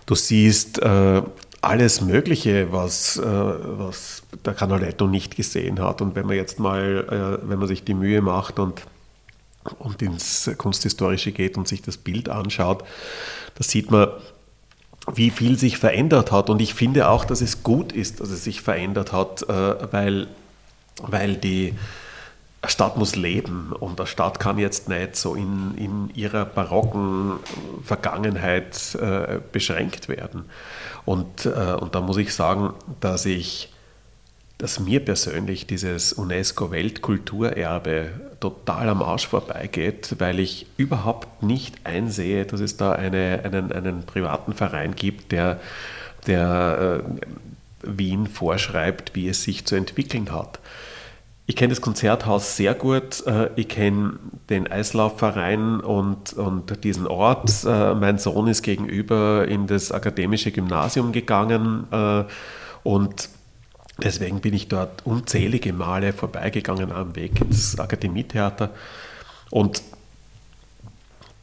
Du 0.05 0.15
siehst 0.15 0.79
äh, 0.79 1.21
alles 1.61 2.01
Mögliche, 2.01 2.73
was, 2.73 3.15
äh, 3.15 3.23
was 3.23 4.23
der 4.43 4.53
Canaletto 4.53 5.07
nicht 5.07 5.37
gesehen 5.37 5.79
hat. 5.79 6.01
Und 6.01 6.15
wenn 6.15 6.25
man 6.25 6.35
jetzt 6.35 6.59
mal, 6.59 7.39
äh, 7.41 7.49
wenn 7.49 7.57
man 7.57 7.69
sich 7.69 7.85
die 7.85 7.93
Mühe 7.93 8.21
macht 8.21 8.59
und 8.59 8.81
und 9.79 10.01
ins 10.01 10.49
Kunsthistorische 10.57 11.33
geht 11.33 11.57
und 11.57 11.67
sich 11.67 11.81
das 11.81 11.97
Bild 11.97 12.29
anschaut, 12.29 12.85
da 13.55 13.63
sieht 13.63 13.91
man, 13.91 14.07
wie 15.13 15.29
viel 15.29 15.57
sich 15.57 15.77
verändert 15.77 16.31
hat. 16.31 16.49
Und 16.49 16.61
ich 16.61 16.73
finde 16.73 17.09
auch, 17.09 17.25
dass 17.25 17.41
es 17.41 17.63
gut 17.63 17.91
ist, 17.91 18.19
dass 18.19 18.29
es 18.29 18.43
sich 18.43 18.61
verändert 18.61 19.13
hat, 19.13 19.43
äh, 19.43 19.91
weil, 19.91 20.27
weil 21.01 21.35
die 21.35 21.73
Stadt 22.65 22.97
muss 22.97 23.15
leben 23.15 23.71
und 23.71 23.99
der 23.99 24.07
Stadt 24.07 24.39
kann 24.39 24.57
jetzt 24.57 24.89
nicht 24.89 25.15
so 25.15 25.35
in, 25.35 25.75
in 25.77 26.09
ihrer 26.15 26.43
barocken 26.43 27.33
Vergangenheit 27.83 28.95
äh, 28.95 29.39
beschränkt 29.51 30.09
werden. 30.09 30.45
Und, 31.05 31.45
äh, 31.45 31.73
und 31.79 31.95
da 31.95 32.01
muss 32.01 32.17
ich 32.17 32.33
sagen, 32.33 32.73
dass 32.99 33.25
ich 33.25 33.71
dass 34.57 34.79
mir 34.79 35.03
persönlich 35.05 35.67
dieses 35.67 36.13
UNESCO-Weltkulturerbe 36.13 38.09
total 38.39 38.89
am 38.89 39.03
Arsch 39.03 39.27
vorbeigeht, 39.27 40.15
weil 40.19 40.39
ich 40.39 40.65
überhaupt 40.77 41.43
nicht 41.43 41.75
einsehe, 41.83 42.45
dass 42.45 42.59
es 42.59 42.77
da 42.77 42.91
eine, 42.93 43.41
einen, 43.43 43.71
einen 43.71 44.03
privaten 44.03 44.53
Verein 44.53 44.95
gibt, 44.95 45.31
der, 45.31 45.59
der 46.25 47.03
äh, 47.03 47.27
Wien 47.83 48.27
vorschreibt, 48.27 49.13
wie 49.13 49.27
es 49.27 49.43
sich 49.43 49.65
zu 49.65 49.75
entwickeln 49.75 50.31
hat. 50.31 50.59
Ich 51.49 51.55
kenne 51.55 51.69
das 51.69 51.79
Konzerthaus 51.79 52.57
sehr 52.57 52.73
gut. 52.73 53.25
Äh, 53.27 53.51
ich 53.55 53.69
kenne 53.69 54.19
den 54.49 54.69
Eislaufverein 54.69 55.79
und, 55.79 56.33
und 56.33 56.83
diesen 56.83 57.05
Ort. 57.05 57.63
Äh, 57.63 57.93
mein 57.93 58.17
Sohn 58.17 58.47
ist 58.47 58.63
gegenüber 58.63 59.47
in 59.47 59.67
das 59.67 59.91
akademische 59.91 60.51
Gymnasium 60.51 61.11
gegangen 61.11 61.87
äh, 61.91 62.23
und 62.83 63.29
Deswegen 64.03 64.41
bin 64.41 64.53
ich 64.53 64.67
dort 64.67 65.05
unzählige 65.05 65.73
Male 65.73 66.13
vorbeigegangen 66.13 66.91
am 66.91 67.15
Weg 67.15 67.41
ins 67.41 67.79
Akademietheater. 67.79 68.71
Und 69.49 69.81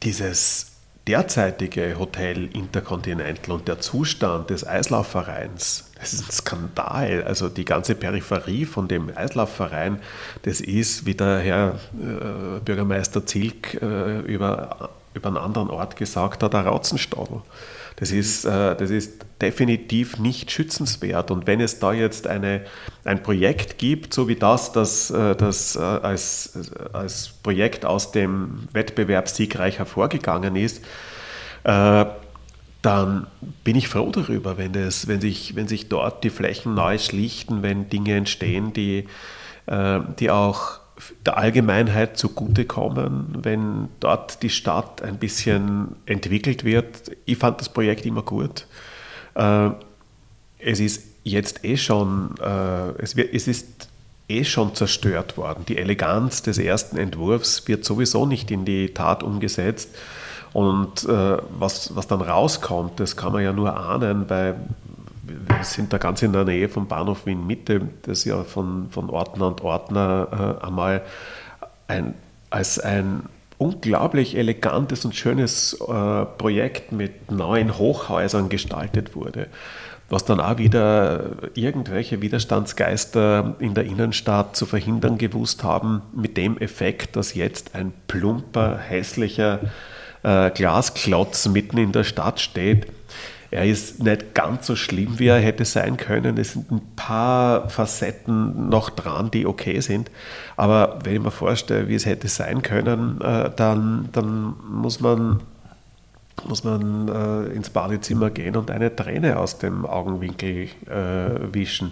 dieses 0.03 0.75
derzeitige 1.07 1.99
Hotel 1.99 2.47
Intercontinental 2.53 3.55
und 3.55 3.67
der 3.67 3.79
Zustand 3.79 4.49
des 4.49 4.65
Eislaufvereins, 4.65 5.91
das 5.99 6.13
ist 6.13 6.27
ein 6.27 6.31
Skandal. 6.31 7.23
Also 7.23 7.49
die 7.49 7.65
ganze 7.65 7.95
Peripherie 7.95 8.65
von 8.65 8.87
dem 8.87 9.15
Eislaufverein, 9.15 9.99
das 10.43 10.61
ist, 10.61 11.05
wie 11.05 11.13
der 11.13 11.39
Herr 11.39 11.79
äh, 11.93 12.59
Bürgermeister 12.59 13.25
Zilk 13.25 13.75
äh, 13.81 14.19
über, 14.21 14.89
über 15.15 15.27
einen 15.27 15.37
anderen 15.37 15.69
Ort 15.69 15.95
gesagt 15.95 16.43
hat, 16.43 16.53
ein 16.53 16.67
Rauzenstadel. 16.67 17.41
Das 17.97 18.11
ist, 18.11 18.43
äh, 18.45 18.75
das 18.75 18.89
ist 18.89 19.25
definitiv 19.41 20.19
nicht 20.19 20.51
schützenswert. 20.51 21.31
Und 21.31 21.47
wenn 21.47 21.61
es 21.61 21.79
da 21.79 21.93
jetzt 21.93 22.27
eine, 22.27 22.65
ein 23.05 23.23
Projekt 23.23 23.77
gibt, 23.77 24.13
so 24.13 24.27
wie 24.27 24.35
das, 24.35 24.73
das, 24.73 25.11
äh, 25.11 25.35
das 25.35 25.75
äh, 25.75 25.79
als, 25.79 26.59
als 26.91 27.29
Projekt 27.41 27.85
aus 27.85 28.11
dem 28.11 28.67
Wettbewerb 28.73 29.29
siegreich 29.29 29.79
hervorgegangen 29.79 30.55
ist, 30.55 30.83
dann 31.63 33.25
bin 33.63 33.75
ich 33.75 33.87
froh 33.87 34.11
darüber, 34.11 34.59
wenn, 34.59 34.71
das, 34.73 35.07
wenn, 35.07 35.19
sich, 35.19 35.55
wenn 35.55 35.67
sich 35.67 35.89
dort 35.89 36.23
die 36.23 36.29
Flächen 36.29 36.75
neu 36.75 36.99
schlichten, 36.99 37.63
wenn 37.63 37.89
Dinge 37.89 38.13
entstehen, 38.13 38.71
die, 38.71 39.07
die 40.19 40.29
auch 40.29 40.79
der 41.25 41.37
Allgemeinheit 41.37 42.17
zugutekommen, 42.17 43.39
wenn 43.43 43.89
dort 43.99 44.41
die 44.43 44.49
Stadt 44.49 45.01
ein 45.01 45.17
bisschen 45.17 45.95
entwickelt 46.05 46.63
wird. 46.63 47.11
Ich 47.25 47.37
fand 47.37 47.59
das 47.59 47.69
Projekt 47.69 48.05
immer 48.05 48.21
gut. 48.21 48.65
Äh, 49.35 49.69
es 50.59 50.79
ist 50.79 51.03
jetzt 51.23 51.65
eh 51.65 51.77
schon, 51.77 52.35
äh, 52.41 53.01
es, 53.01 53.13
ist 53.13 53.89
eh 54.29 54.43
schon 54.43 54.73
zerstört 54.73 55.37
worden. 55.37 55.65
Die 55.67 55.77
Eleganz 55.77 56.41
des 56.41 56.57
ersten 56.57 56.97
Entwurfs 56.97 57.67
wird 57.67 57.83
sowieso 57.83 58.25
nicht 58.25 58.49
in 58.51 58.63
die 58.63 58.93
Tat 58.93 59.21
umgesetzt. 59.21 59.89
Und 60.53 61.03
äh, 61.03 61.37
was, 61.59 61.93
was 61.95 62.07
dann 62.07 62.21
rauskommt, 62.21 63.01
das 63.01 63.17
kann 63.17 63.33
man 63.33 63.43
ja 63.43 63.51
nur 63.51 63.75
ahnen, 63.75 64.29
weil 64.29 64.55
wir 65.27 65.63
sind 65.63 65.93
da 65.93 65.97
ganz 65.97 66.21
in 66.21 66.33
der 66.33 66.45
Nähe 66.45 66.69
vom 66.69 66.87
Bahnhof 66.87 67.25
Wien 67.25 67.45
Mitte, 67.45 67.81
das 68.03 68.25
ja 68.25 68.43
von, 68.43 68.89
von 68.89 69.09
Ordner 69.09 69.47
und 69.47 69.61
Ordner 69.61 70.57
äh, 70.61 70.65
einmal 70.65 71.01
ein, 71.87 72.13
als 72.49 72.79
ein 72.79 73.23
unglaublich 73.57 74.37
elegantes 74.37 75.05
und 75.05 75.15
schönes 75.15 75.73
äh, 75.73 76.25
Projekt 76.37 76.91
mit 76.91 77.31
neuen 77.31 77.77
Hochhäusern 77.77 78.49
gestaltet 78.49 79.15
wurde, 79.15 79.47
was 80.09 80.25
dann 80.25 80.39
auch 80.39 80.57
wieder 80.57 81.31
irgendwelche 81.53 82.21
Widerstandsgeister 82.21 83.55
in 83.59 83.73
der 83.73 83.85
Innenstadt 83.85 84.55
zu 84.55 84.65
verhindern 84.65 85.17
gewusst 85.17 85.63
haben, 85.63 86.01
mit 86.13 86.37
dem 86.37 86.57
Effekt, 86.57 87.15
dass 87.15 87.33
jetzt 87.33 87.75
ein 87.75 87.93
plumper, 88.07 88.77
hässlicher 88.77 89.61
äh, 90.23 90.51
Glasklotz 90.51 91.47
mitten 91.47 91.77
in 91.77 91.91
der 91.91 92.03
Stadt 92.03 92.39
steht 92.39 92.87
er 93.51 93.65
ist 93.65 94.03
nicht 94.03 94.33
ganz 94.33 94.67
so 94.67 94.75
schlimm, 94.75 95.19
wie 95.19 95.27
er 95.27 95.39
hätte 95.39 95.65
sein 95.65 95.97
können. 95.97 96.37
Es 96.37 96.53
sind 96.53 96.71
ein 96.71 96.81
paar 96.95 97.69
Facetten 97.69 98.69
noch 98.69 98.89
dran, 98.89 99.31
die 99.31 99.45
okay 99.45 99.79
sind. 99.79 100.09
Aber 100.57 100.99
wenn 101.03 101.15
ich 101.15 101.21
mir 101.21 101.31
vorstelle, 101.31 101.87
wie 101.87 101.95
es 101.95 102.05
hätte 102.05 102.27
sein 102.27 102.61
können, 102.61 103.21
äh, 103.21 103.51
dann, 103.55 104.09
dann 104.11 104.55
muss 104.69 104.99
man, 104.99 105.41
muss 106.47 106.63
man 106.63 107.07
äh, 107.07 107.53
ins 107.53 107.69
Badezimmer 107.69 108.29
gehen 108.29 108.55
und 108.55 108.71
eine 108.71 108.95
Träne 108.95 109.39
aus 109.39 109.57
dem 109.57 109.85
Augenwinkel 109.85 110.69
äh, 110.87 111.53
wischen. 111.53 111.91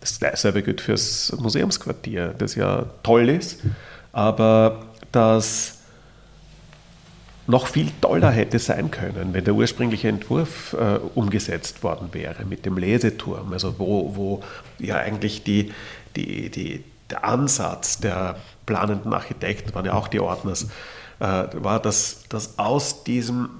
Das 0.00 0.18
dasselbe 0.18 0.62
gilt 0.62 0.80
fürs 0.80 1.34
Museumsquartier, 1.38 2.34
das 2.36 2.54
ja 2.54 2.86
toll 3.02 3.28
ist, 3.28 3.60
aber 4.12 4.82
das 5.12 5.81
noch 7.46 7.66
viel 7.66 7.90
toller 8.00 8.30
hätte 8.30 8.58
sein 8.58 8.90
können, 8.90 9.34
wenn 9.34 9.44
der 9.44 9.54
ursprüngliche 9.54 10.08
Entwurf 10.08 10.74
äh, 10.74 10.98
umgesetzt 11.14 11.82
worden 11.82 12.08
wäre 12.12 12.44
mit 12.44 12.64
dem 12.64 12.78
Leseturm, 12.78 13.52
also 13.52 13.74
wo, 13.78 14.14
wo 14.14 14.42
ja 14.78 14.96
eigentlich 14.96 15.42
die, 15.42 15.72
die, 16.14 16.50
die, 16.50 16.84
der 17.10 17.24
Ansatz 17.24 17.98
der 17.98 18.36
planenden 18.64 19.12
Architekten, 19.12 19.74
waren 19.74 19.84
ja 19.84 19.94
auch 19.94 20.08
die 20.08 20.20
Ordners, 20.20 20.68
äh, 21.18 21.24
war, 21.24 21.80
dass, 21.80 22.24
dass 22.28 22.58
aus, 22.58 23.04
diesem, 23.04 23.50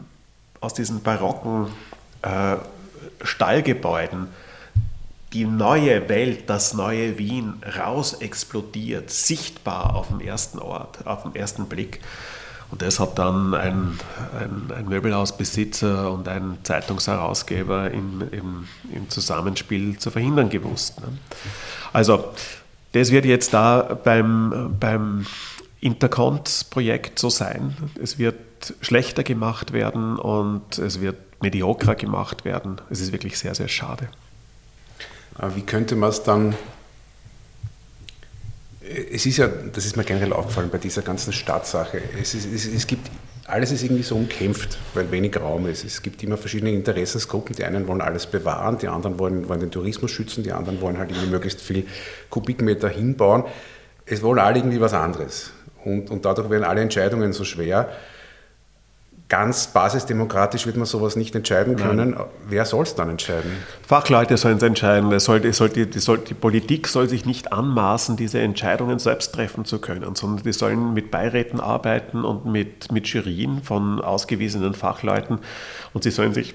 aus 0.60 0.74
diesen 0.74 1.02
barocken 1.02 1.66
äh, 2.22 2.56
Stallgebäuden 3.22 4.28
die 5.32 5.44
neue 5.44 6.08
Welt, 6.08 6.50
das 6.50 6.74
neue 6.74 7.18
Wien 7.18 7.62
raus 7.78 8.14
explodiert, 8.14 9.10
sichtbar 9.10 9.96
auf 9.96 10.08
dem 10.08 10.20
ersten 10.20 10.58
Ort, 10.58 11.06
auf 11.06 11.22
den 11.22 11.34
ersten 11.34 11.66
Blick. 11.66 12.00
Und 12.72 12.80
das 12.80 12.98
hat 12.98 13.18
dann 13.18 13.52
ein, 13.52 13.98
ein, 14.40 14.74
ein 14.74 14.88
Möbelhausbesitzer 14.88 16.10
und 16.10 16.26
ein 16.26 16.56
Zeitungsherausgeber 16.62 17.90
im, 17.90 18.22
im, 18.32 18.66
im, 18.90 19.10
Zusammenspiel 19.10 19.98
zu 19.98 20.10
verhindern 20.10 20.48
gewusst. 20.48 20.98
Ne? 21.02 21.08
Also 21.92 22.32
das 22.92 23.10
wird 23.10 23.26
jetzt 23.26 23.52
da 23.52 23.98
beim, 24.02 24.74
beim 24.80 25.26
Intercont-Projekt 25.80 27.18
so 27.18 27.28
sein. 27.28 27.76
Es 28.02 28.18
wird 28.18 28.36
schlechter 28.80 29.22
gemacht 29.22 29.74
werden 29.74 30.18
und 30.18 30.78
es 30.78 31.02
wird 31.02 31.42
mediokrer 31.42 31.94
gemacht 31.94 32.46
werden. 32.46 32.80
Es 32.88 33.00
ist 33.00 33.12
wirklich 33.12 33.38
sehr, 33.38 33.54
sehr 33.54 33.68
schade. 33.68 34.08
Wie 35.54 35.62
könnte 35.62 35.94
man 35.94 36.08
es 36.08 36.22
dann 36.22 36.54
es 39.12 39.26
ist 39.26 39.36
ja, 39.38 39.48
das 39.48 39.84
ist 39.84 39.96
mir 39.96 40.04
generell 40.04 40.32
aufgefallen 40.32 40.70
bei 40.70 40.78
dieser 40.78 41.02
ganzen 41.02 41.32
Stadtsache, 41.32 42.00
es, 42.20 42.34
ist, 42.34 42.46
es, 42.52 42.66
es, 42.66 42.86
gibt, 42.86 43.10
alles 43.46 43.72
ist 43.72 43.82
irgendwie 43.82 44.02
so 44.02 44.16
umkämpft, 44.16 44.78
weil 44.94 45.10
wenig 45.10 45.38
Raum 45.40 45.66
ist. 45.66 45.84
Es 45.84 46.02
gibt 46.02 46.22
immer 46.22 46.36
verschiedene 46.36 46.72
Interessensgruppen, 46.72 47.54
die 47.56 47.64
einen 47.64 47.86
wollen 47.88 48.00
alles 48.00 48.26
bewahren, 48.26 48.78
die 48.78 48.88
anderen 48.88 49.18
wollen, 49.18 49.48
wollen 49.48 49.60
den 49.60 49.70
Tourismus 49.70 50.10
schützen, 50.10 50.44
die 50.44 50.52
anderen 50.52 50.80
wollen 50.80 50.98
halt 50.98 51.10
irgendwie 51.10 51.30
möglichst 51.30 51.60
viel 51.60 51.86
Kubikmeter 52.30 52.88
hinbauen. 52.88 53.44
Es 54.06 54.22
wollen 54.22 54.38
alle 54.38 54.58
irgendwie 54.58 54.80
was 54.80 54.94
anderes. 54.94 55.50
Und, 55.84 56.10
und 56.10 56.24
dadurch 56.24 56.50
werden 56.50 56.64
alle 56.64 56.80
Entscheidungen 56.80 57.32
so 57.32 57.44
schwer 57.44 57.90
ganz 59.32 59.68
basisdemokratisch 59.68 60.66
wird 60.66 60.76
man 60.76 60.84
sowas 60.84 61.16
nicht 61.16 61.34
entscheiden 61.34 61.76
können. 61.76 62.10
Nein. 62.10 62.24
Wer 62.50 62.66
soll 62.66 62.82
es 62.82 62.94
dann 62.94 63.08
entscheiden? 63.08 63.50
Fachleute 63.80 64.36
sollen 64.36 64.58
es 64.58 64.62
entscheiden. 64.62 65.10
Es 65.10 65.24
soll, 65.24 65.42
es 65.46 65.56
soll, 65.56 65.70
die, 65.70 65.88
die, 65.88 66.00
soll, 66.00 66.18
die, 66.18 66.34
Politik 66.34 66.86
soll 66.86 67.08
sich 67.08 67.24
nicht 67.24 67.50
anmaßen, 67.50 68.18
diese 68.18 68.40
Entscheidungen 68.40 68.98
selbst 68.98 69.34
treffen 69.34 69.64
zu 69.64 69.78
können, 69.78 70.14
sondern 70.16 70.44
die 70.44 70.52
sollen 70.52 70.92
mit 70.92 71.10
Beiräten 71.10 71.60
arbeiten 71.60 72.26
und 72.26 72.44
mit, 72.44 72.92
mit 72.92 73.06
Jurien 73.06 73.62
von 73.62 74.02
ausgewiesenen 74.02 74.74
Fachleuten 74.74 75.38
und 75.94 76.04
sie 76.04 76.10
sollen 76.10 76.34
sich 76.34 76.52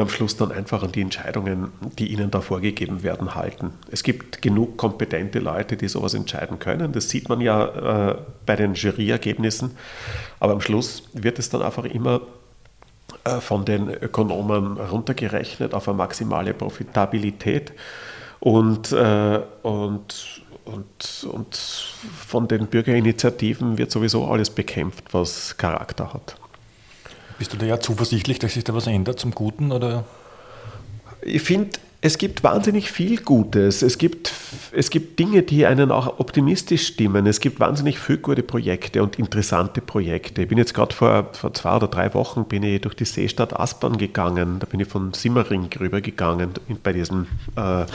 am 0.00 0.08
Schluss 0.08 0.36
dann 0.36 0.52
einfach 0.52 0.82
an 0.82 0.92
die 0.92 1.00
Entscheidungen, 1.00 1.72
die 1.98 2.12
ihnen 2.12 2.30
da 2.30 2.40
vorgegeben 2.40 3.02
werden, 3.02 3.34
halten. 3.34 3.72
Es 3.90 4.02
gibt 4.02 4.42
genug 4.42 4.76
kompetente 4.76 5.38
Leute, 5.38 5.76
die 5.76 5.88
sowas 5.88 6.14
entscheiden 6.14 6.58
können. 6.58 6.92
Das 6.92 7.08
sieht 7.08 7.28
man 7.28 7.40
ja 7.40 8.10
äh, 8.10 8.16
bei 8.46 8.56
den 8.56 8.74
Juryergebnissen. 8.74 9.72
Aber 10.38 10.52
am 10.52 10.60
Schluss 10.60 11.04
wird 11.12 11.38
es 11.38 11.50
dann 11.50 11.62
einfach 11.62 11.84
immer 11.84 12.20
äh, 13.24 13.40
von 13.40 13.64
den 13.64 13.88
Ökonomen 13.88 14.78
runtergerechnet 14.78 15.74
auf 15.74 15.88
eine 15.88 15.96
maximale 15.96 16.54
Profitabilität. 16.54 17.72
Und, 18.40 18.92
äh, 18.92 19.40
und, 19.62 20.42
und, 20.64 21.26
und 21.30 21.56
von 21.56 22.48
den 22.48 22.66
Bürgerinitiativen 22.66 23.76
wird 23.76 23.90
sowieso 23.90 24.26
alles 24.26 24.50
bekämpft, 24.50 25.12
was 25.12 25.56
Charakter 25.56 26.14
hat. 26.14 26.36
Bist 27.40 27.54
du 27.54 27.56
da 27.56 27.64
ja 27.64 27.80
zuversichtlich, 27.80 28.38
dass 28.38 28.52
sich 28.52 28.64
da 28.64 28.74
was 28.74 28.86
ändert 28.86 29.18
zum 29.18 29.30
Guten? 29.30 29.72
Oder? 29.72 30.04
Ich 31.22 31.40
finde, 31.40 31.70
es 32.02 32.18
gibt 32.18 32.44
wahnsinnig 32.44 32.92
viel 32.92 33.16
Gutes. 33.16 33.80
Es 33.80 33.96
gibt, 33.96 34.30
es 34.72 34.90
gibt 34.90 35.18
Dinge, 35.18 35.40
die 35.40 35.64
einen 35.64 35.90
auch 35.90 36.20
optimistisch 36.20 36.88
stimmen. 36.88 37.26
Es 37.26 37.40
gibt 37.40 37.58
wahnsinnig 37.58 37.98
viele 37.98 38.18
gute 38.18 38.42
Projekte 38.42 39.02
und 39.02 39.18
interessante 39.18 39.80
Projekte. 39.80 40.42
Ich 40.42 40.48
bin 40.48 40.58
jetzt 40.58 40.74
gerade 40.74 40.94
vor, 40.94 41.30
vor 41.32 41.54
zwei 41.54 41.76
oder 41.76 41.88
drei 41.88 42.12
Wochen 42.12 42.44
bin 42.44 42.62
ich 42.62 42.82
durch 42.82 42.94
die 42.94 43.06
Seestadt 43.06 43.58
Aspern 43.58 43.96
gegangen. 43.96 44.58
Da 44.58 44.66
bin 44.66 44.80
ich 44.80 44.88
von 44.88 45.14
Simmering 45.14 45.70
rübergegangen 45.80 46.50
bei 46.82 46.92
diesem 46.92 47.26
äh, 47.56 47.86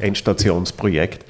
Endstationsprojekt. 0.00 1.24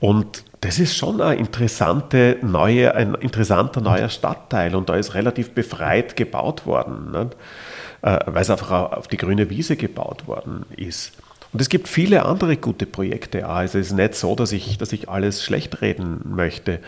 Und 0.00 0.42
das 0.62 0.78
ist 0.78 0.96
schon 0.96 1.20
eine 1.20 1.34
interessante 1.34 2.38
neue, 2.40 2.94
ein 2.94 3.14
interessanter 3.16 3.80
neuer 3.80 4.08
Stadtteil 4.08 4.74
und 4.76 4.88
da 4.88 4.94
ist 4.94 5.14
relativ 5.14 5.50
befreit 5.50 6.14
gebaut 6.14 6.66
worden, 6.66 7.10
nicht? 7.10 7.36
Äh, 8.02 8.18
weil 8.26 8.42
es 8.42 8.50
einfach 8.50 8.70
auf 8.92 9.08
die 9.08 9.16
grüne 9.16 9.50
Wiese 9.50 9.76
gebaut 9.76 10.26
worden 10.28 10.64
ist. 10.76 11.12
Und 11.52 11.60
es 11.60 11.68
gibt 11.68 11.88
viele 11.88 12.24
andere 12.24 12.56
gute 12.56 12.86
Projekte 12.86 13.46
auch. 13.46 13.56
Also 13.56 13.78
es 13.78 13.88
ist 13.88 13.92
nicht 13.92 14.14
so, 14.14 14.34
dass 14.34 14.52
ich, 14.52 14.78
dass 14.78 14.92
ich 14.92 15.08
alles 15.08 15.42
schlecht 15.42 15.82
reden 15.82 16.20
möchte. 16.24 16.78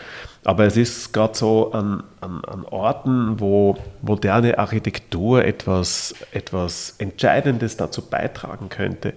Aber 0.43 0.65
es 0.65 0.75
ist 0.75 1.13
gerade 1.13 1.37
so 1.37 1.71
an, 1.71 2.03
an, 2.21 2.43
an, 2.45 2.63
Orten, 2.65 3.39
wo 3.39 3.77
moderne 4.01 4.57
Architektur 4.57 5.43
etwas, 5.45 6.15
etwas 6.31 6.95
Entscheidendes 6.97 7.77
dazu 7.77 8.01
beitragen 8.09 8.69
könnte, 8.69 9.13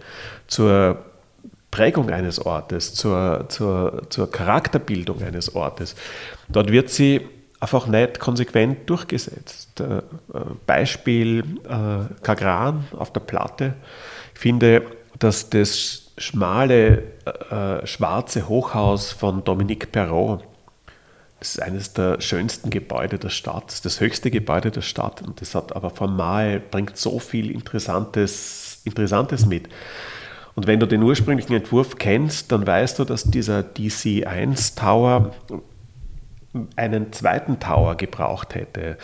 zur 0.48 0.98
Prägung 1.70 2.10
eines 2.10 2.38
Ortes, 2.44 2.94
zur, 2.94 3.46
zur, 3.48 4.02
zur 4.08 4.30
Charakterbildung 4.30 5.22
eines 5.22 5.54
Ortes. 5.54 5.94
Dort 6.48 6.72
wird 6.72 6.88
sie 6.90 7.20
einfach 7.60 7.86
nicht 7.86 8.20
konsequent 8.20 8.88
durchgesetzt. 8.88 9.80
Äh, 9.80 10.02
Beispiel 10.66 11.44
äh, 11.64 12.14
Kagran 12.22 12.86
auf 12.96 13.12
der 13.12 13.20
Platte. 13.20 13.74
Ich 14.34 14.40
finde, 14.40 14.82
dass 15.18 15.50
das 15.50 16.12
schmale, 16.16 17.02
äh, 17.50 17.86
schwarze 17.86 18.48
Hochhaus 18.48 19.12
von 19.12 19.44
Dominique 19.44 19.90
Perrault, 19.92 20.44
das 21.38 21.50
ist 21.50 21.62
eines 21.62 21.92
der 21.92 22.20
schönsten 22.20 22.70
Gebäude 22.70 23.18
der 23.18 23.28
Stadt, 23.28 23.84
das 23.84 24.00
höchste 24.00 24.30
Gebäude 24.30 24.72
der 24.72 24.82
Stadt 24.82 25.22
und 25.22 25.40
das 25.40 25.54
hat 25.54 25.74
aber 25.76 25.90
formal, 25.90 26.58
bringt 26.58 26.96
so 26.96 27.20
viel 27.20 27.52
Interessantes, 27.52 28.80
Interessantes 28.84 29.46
mit. 29.46 29.68
Und 30.58 30.66
wenn 30.66 30.80
du 30.80 30.86
den 30.86 31.04
ursprünglichen 31.04 31.54
Entwurf 31.54 31.98
kennst, 31.98 32.50
dann 32.50 32.66
weißt 32.66 32.98
du, 32.98 33.04
dass 33.04 33.22
dieser 33.22 33.60
DC1 33.60 34.76
Tower 34.76 35.30
einen 36.74 37.12
zweiten 37.12 37.60
Tower 37.60 37.94
gebraucht 37.94 38.56
hätte, 38.56 38.98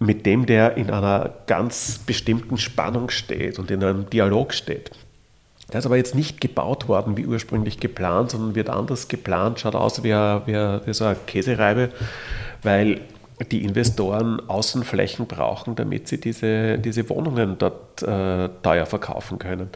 mit 0.00 0.26
dem 0.26 0.44
der 0.44 0.76
in 0.76 0.90
einer 0.90 1.30
ganz 1.46 2.00
bestimmten 2.00 2.58
Spannung 2.58 3.08
steht 3.08 3.58
und 3.58 3.70
in 3.70 3.82
einem 3.82 4.10
Dialog 4.10 4.52
steht. 4.52 4.90
Der 5.72 5.78
ist 5.78 5.86
aber 5.86 5.96
jetzt 5.96 6.14
nicht 6.14 6.42
gebaut 6.42 6.88
worden 6.88 7.16
wie 7.16 7.24
ursprünglich 7.24 7.80
geplant, 7.80 8.32
sondern 8.32 8.54
wird 8.54 8.68
anders 8.68 9.08
geplant, 9.08 9.60
schaut 9.60 9.76
aus 9.76 10.04
wie, 10.04 10.10
wie, 10.10 10.86
wie 10.86 10.92
so 10.92 11.06
eine 11.06 11.16
Käsereibe, 11.26 11.88
weil 12.62 13.00
die 13.50 13.64
Investoren 13.64 14.46
Außenflächen 14.46 15.26
brauchen, 15.26 15.74
damit 15.74 16.06
sie 16.06 16.20
diese, 16.20 16.78
diese 16.78 17.08
Wohnungen 17.08 17.56
dort 17.56 18.02
äh, 18.02 18.50
teuer 18.62 18.84
verkaufen 18.84 19.38
können. 19.38 19.70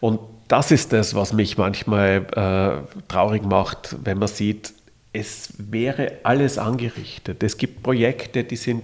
Und 0.00 0.20
das 0.48 0.70
ist 0.70 0.92
das, 0.92 1.14
was 1.14 1.32
mich 1.32 1.58
manchmal 1.58 2.26
äh, 2.32 3.02
traurig 3.08 3.44
macht, 3.44 3.96
wenn 4.02 4.18
man 4.18 4.28
sieht, 4.28 4.72
es 5.12 5.52
wäre 5.58 6.12
alles 6.22 6.58
angerichtet. 6.58 7.42
Es 7.42 7.56
gibt 7.56 7.82
Projekte, 7.82 8.44
die 8.44 8.56
sind 8.56 8.82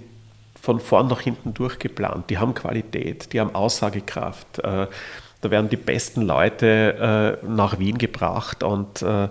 von 0.60 0.80
vorn 0.80 1.08
nach 1.08 1.20
hinten 1.20 1.54
durchgeplant, 1.54 2.28
die 2.28 2.38
haben 2.38 2.54
Qualität, 2.54 3.32
die 3.32 3.40
haben 3.40 3.54
Aussagekraft. 3.54 4.58
Äh, 4.58 4.86
da 5.40 5.50
werden 5.50 5.68
die 5.68 5.76
besten 5.76 6.22
Leute 6.22 7.38
äh, 7.42 7.46
nach 7.46 7.78
Wien 7.78 7.98
gebracht 7.98 8.62
und, 8.62 9.02
äh, 9.02 9.28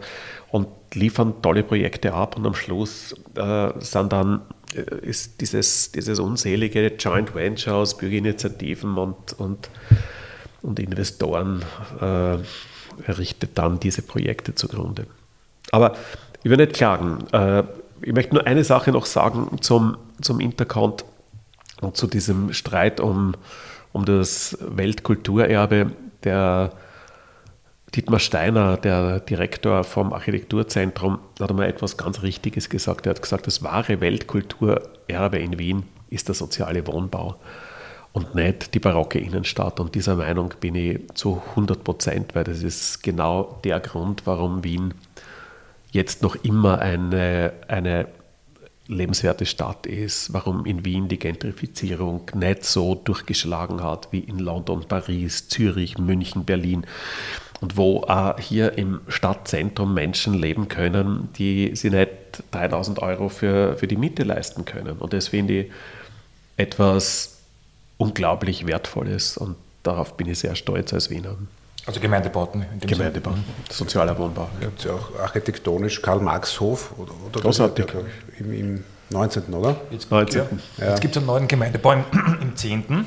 und 0.51 0.67
liefern 0.93 1.41
tolle 1.41 1.63
Projekte 1.63 2.13
ab 2.13 2.37
und 2.37 2.45
am 2.45 2.55
Schluss 2.55 3.15
äh, 3.35 3.71
sind 3.79 4.13
dann 4.13 4.41
äh, 4.73 5.05
ist 5.05 5.41
dieses, 5.41 5.91
dieses 5.91 6.19
unselige 6.19 6.87
Joint 6.97 7.35
Venture 7.35 7.75
aus 7.75 7.97
Bürgerinitiativen 7.97 8.97
und, 8.97 9.33
und 9.37 9.69
und 10.65 10.79
Investoren 10.79 11.63
äh, 12.01 12.37
richtet 13.11 13.57
dann 13.57 13.79
diese 13.79 14.01
Projekte 14.01 14.55
zugrunde. 14.55 15.05
Aber 15.71 15.95
ich 16.43 16.49
will 16.49 16.57
nicht 16.57 16.73
klagen. 16.73 17.25
Äh, 17.31 17.63
ich 18.01 18.13
möchte 18.13 18.35
nur 18.35 18.45
eine 18.45 18.63
Sache 18.63 18.91
noch 18.91 19.05
sagen 19.05 19.57
zum, 19.61 19.97
zum 20.21 20.39
Intercount 20.39 21.05
und 21.81 21.97
zu 21.97 22.07
diesem 22.07 22.53
Streit 22.53 22.99
um, 22.99 23.35
um 23.93 24.05
das 24.05 24.57
Weltkulturerbe. 24.61 25.91
Der 26.23 26.71
Dietmar 27.93 28.19
Steiner, 28.19 28.77
der 28.77 29.19
Direktor 29.21 29.83
vom 29.83 30.11
Architekturzentrum, 30.13 31.19
hat 31.39 31.49
einmal 31.49 31.69
etwas 31.69 31.95
ganz 31.97 32.21
Richtiges 32.23 32.69
gesagt. 32.69 33.05
Er 33.05 33.11
hat 33.11 33.21
gesagt, 33.21 33.47
das 33.47 33.63
wahre 33.63 34.01
Weltkulturerbe 34.01 35.39
in 35.39 35.57
Wien 35.59 35.83
ist 36.09 36.27
der 36.27 36.35
soziale 36.35 36.85
Wohnbau 36.87 37.37
und 38.15 38.33
nicht 38.33 38.73
die 38.73 38.79
barocke 38.79 39.19
Innenstadt. 39.19 39.81
Und 39.81 39.93
dieser 39.93 40.15
Meinung 40.15 40.53
bin 40.61 40.73
ich 40.73 41.01
zu 41.15 41.41
100 41.49 41.83
Prozent, 41.83 42.33
weil 42.33 42.45
das 42.45 42.63
ist 42.63 43.03
genau 43.03 43.59
der 43.65 43.81
Grund, 43.81 44.21
warum 44.25 44.63
Wien 44.63 44.93
jetzt 45.91 46.23
noch 46.23 46.35
immer 46.37 46.79
eine, 46.79 47.51
eine 47.67 48.07
lebenswerte 48.87 49.45
Stadt 49.45 49.85
ist, 49.85 50.31
warum 50.31 50.65
in 50.65 50.85
Wien 50.85 51.09
die 51.09 51.19
Gentrifizierung 51.19 52.31
nicht 52.33 52.63
so 52.63 52.95
durchgeschlagen 52.95 53.83
hat 53.83 54.07
wie 54.11 54.19
in 54.19 54.39
London, 54.39 54.85
Paris, 54.87 55.49
Zürich, 55.49 55.97
München, 55.97 56.45
Berlin 56.45 56.85
und 57.59 57.75
wo 57.75 58.03
auch 58.03 58.39
hier 58.39 58.77
im 58.77 59.01
Stadtzentrum 59.09 59.93
Menschen 59.93 60.35
leben 60.35 60.69
können, 60.69 61.27
die 61.37 61.75
sie 61.75 61.89
nicht 61.89 62.11
3000 62.51 62.99
Euro 62.99 63.27
für, 63.27 63.75
für 63.75 63.87
die 63.87 63.97
Miete 63.97 64.23
leisten 64.23 64.63
können. 64.63 64.99
Und 64.99 65.11
das 65.11 65.27
finde 65.27 65.53
ich 65.59 65.71
etwas 66.55 67.34
unglaublich 67.97 68.67
wertvoll 68.67 69.07
ist 69.07 69.37
und 69.37 69.55
darauf 69.83 70.15
bin 70.17 70.27
ich 70.27 70.39
sehr 70.39 70.55
stolz 70.55 70.93
als 70.93 71.09
Wiener. 71.09 71.35
Also 71.85 71.99
Gemeindebauten. 71.99 72.65
Gemeindebauten, 72.81 73.43
sozialer 73.69 74.17
Wohnbau. 74.17 74.49
Ihr 74.59 74.67
habt 74.67 74.83
ja 74.83 74.93
auch 74.93 75.19
architektonisch 75.19 76.01
Karl-Marx-Hof. 76.01 76.93
Oder, 76.97 77.11
oder 77.27 77.41
Großartig. 77.41 77.85
Im, 78.39 78.53
Im 78.53 78.83
19. 79.11 79.53
oder? 79.53 79.75
Jetzt, 79.91 80.09
19. 80.09 80.41
Ja. 80.77 80.89
Jetzt 80.89 81.01
gibt 81.01 81.15
es 81.15 81.17
einen 81.17 81.27
neuen 81.27 81.47
Gemeindebau 81.47 81.91
im, 81.93 82.03
im 82.41 82.55
10. 82.55 83.05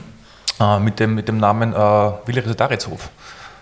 Äh, 0.61 0.79
mit, 0.79 1.01
dem, 1.01 1.17
mit 1.17 1.27
dem 1.27 1.39
Namen 1.39 1.73
äh, 1.73 1.77
Willerer 1.77 2.55
Daritzhof. 2.55 3.11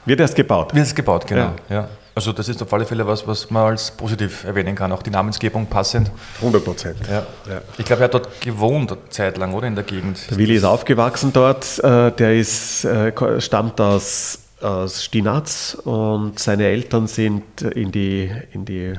Wird 0.04 0.20
erst 0.20 0.36
gebaut. 0.36 0.74
Wird 0.74 0.84
erst 0.84 0.96
gebaut, 0.96 1.26
genau. 1.26 1.52
Ja. 1.70 1.88
Also 2.16 2.32
das 2.32 2.48
ist 2.48 2.62
auf 2.62 2.72
alle 2.72 2.86
Fälle 2.86 3.06
was, 3.06 3.26
was 3.26 3.50
man 3.50 3.72
als 3.72 3.90
positiv 3.90 4.44
erwähnen 4.44 4.74
kann, 4.74 4.90
auch 4.90 5.02
die 5.02 5.10
Namensgebung 5.10 5.66
passend. 5.66 6.10
100 6.38 6.64
Prozent. 6.64 6.96
Ja. 7.06 7.26
ja. 7.46 7.60
Ich 7.76 7.84
glaube, 7.84 8.00
er 8.00 8.04
hat 8.04 8.14
dort 8.14 8.40
gewohnt, 8.40 8.90
eine 8.90 9.06
Zeit 9.10 9.36
lang, 9.36 9.52
oder 9.52 9.66
in 9.66 9.74
der 9.74 9.84
Gegend. 9.84 10.30
Der 10.30 10.38
Willi 10.38 10.54
ist 10.54 10.64
aufgewachsen 10.64 11.34
dort. 11.34 11.78
Äh, 11.80 12.12
der 12.12 12.34
ist, 12.34 12.86
äh, 12.86 13.12
stammt 13.38 13.82
aus, 13.82 14.38
aus 14.62 15.04
Stinaz 15.04 15.74
und 15.84 16.38
seine 16.38 16.64
Eltern 16.68 17.06
sind 17.06 17.60
in 17.60 17.92
die, 17.92 18.32
in 18.50 18.64
die, 18.64 18.94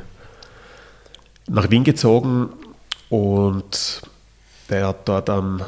nach 1.48 1.72
Wien 1.72 1.84
gezogen 1.84 2.50
und 3.10 4.04
der 4.70 4.90
hat 4.90 5.10
dort 5.10 5.32
am 5.32 5.64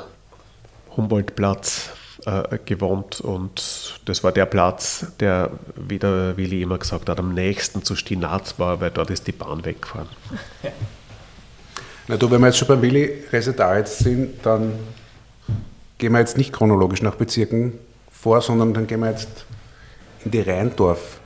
Humboldtplatz 0.95 1.89
äh, 2.25 2.57
gewohnt 2.65 3.21
und 3.21 3.99
das 4.05 4.23
war 4.23 4.31
der 4.31 4.45
Platz, 4.45 5.05
der, 5.19 5.51
wie 5.75 5.99
der 5.99 6.35
Willi 6.37 6.61
immer 6.61 6.77
gesagt 6.77 7.09
hat, 7.09 7.19
am 7.19 7.33
nächsten 7.33 7.83
zu 7.83 7.95
Stinaz 7.95 8.55
war, 8.57 8.81
weil 8.81 8.91
dort 8.91 9.09
ist 9.09 9.27
die 9.27 9.31
Bahn 9.31 9.63
weggefahren. 9.65 10.09
Na 12.07 12.17
du, 12.17 12.29
wenn 12.31 12.41
wir 12.41 12.47
jetzt 12.47 12.57
schon 12.57 12.67
beim 12.67 12.81
Willi 12.81 13.23
Residarius 13.31 13.99
sind, 13.99 14.43
dann 14.43 14.73
gehen 15.99 16.11
wir 16.11 16.19
jetzt 16.19 16.37
nicht 16.37 16.51
chronologisch 16.51 17.01
nach 17.01 17.15
Bezirken 17.15 17.73
vor, 18.11 18.41
sondern 18.41 18.73
dann 18.73 18.87
gehen 18.87 19.01
wir 19.01 19.11
jetzt 19.11 19.45
in 20.25 20.31
die 20.31 20.41
Rheindorf. 20.41 21.19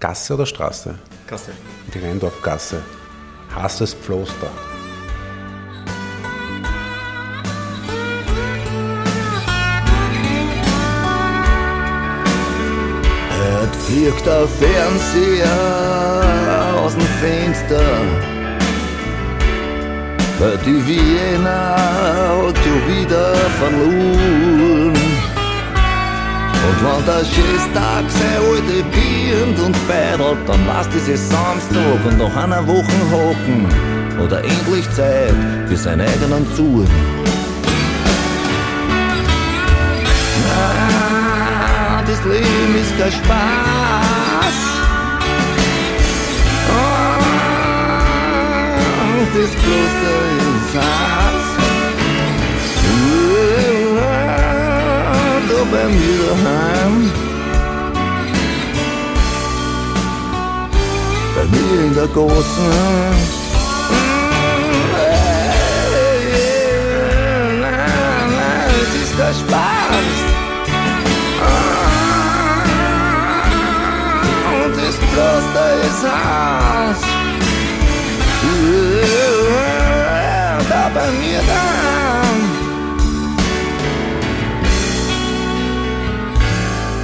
Gasse 0.00 0.34
oder 0.34 0.46
Straße? 0.46 0.98
Gasse. 1.26 1.52
Die 1.92 1.98
Rheindorf 1.98 2.40
Gasse. 2.40 2.82
Hasses 3.54 3.92
Pfloster. 3.92 4.50
Fliegt 13.90 14.24
der 14.26 14.46
Fernseher 14.46 15.58
aus 16.82 16.94
dem 16.94 17.08
Fenster. 17.20 17.84
Die 20.64 20.86
Wiener 20.86 21.76
hat 21.76 22.56
schon 22.64 22.80
wieder 22.88 23.34
verloren. 23.60 24.96
Und 26.66 26.78
wenn 26.84 27.04
der 27.06 27.24
Schästag 27.24 28.04
sein 28.08 28.40
alte 28.48 28.78
Bier 28.94 29.40
und 29.66 29.76
beidelt, 29.88 30.42
dann 30.46 30.66
lasst 30.66 30.94
es 30.94 31.28
Samstag 31.28 32.00
und 32.06 32.18
nach 32.18 32.36
einer 32.42 32.66
Woche 32.66 32.98
hocken. 33.10 33.66
Oder 34.22 34.38
endlich 34.38 34.90
Zeit 34.92 35.34
für 35.66 35.76
seinen 35.76 36.02
eigenen 36.02 36.46
Zug. 36.54 36.86
Das 42.22 42.32
Leben 42.32 42.74
ist 42.80 42.98
kein 42.98 43.12
Spaß. 43.12 44.56
Oh, 46.68 47.20
das 49.34 49.50
Kloster 49.62 50.18
ist 50.48 50.72
Hass. 50.76 51.46
Da 55.48 55.60
bei 55.70 55.84
mir 55.88 56.20
daheim. 56.28 56.94
Bei 61.34 61.44
mir 61.44 61.76
in 61.86 61.92
der 61.94 62.08
großen 62.08 62.70
Spaß. 69.32 70.29
Kloster 75.12 75.74
ist 75.82 76.04
Haus. 76.04 77.02
Da 80.68 80.88
bei 80.94 81.10
mir 81.10 81.40
da. 81.48 82.22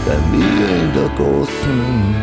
Bei 0.06 0.18
mir 0.30 0.68
in 0.68 0.92
der 0.94 1.08
großen. 1.16 2.14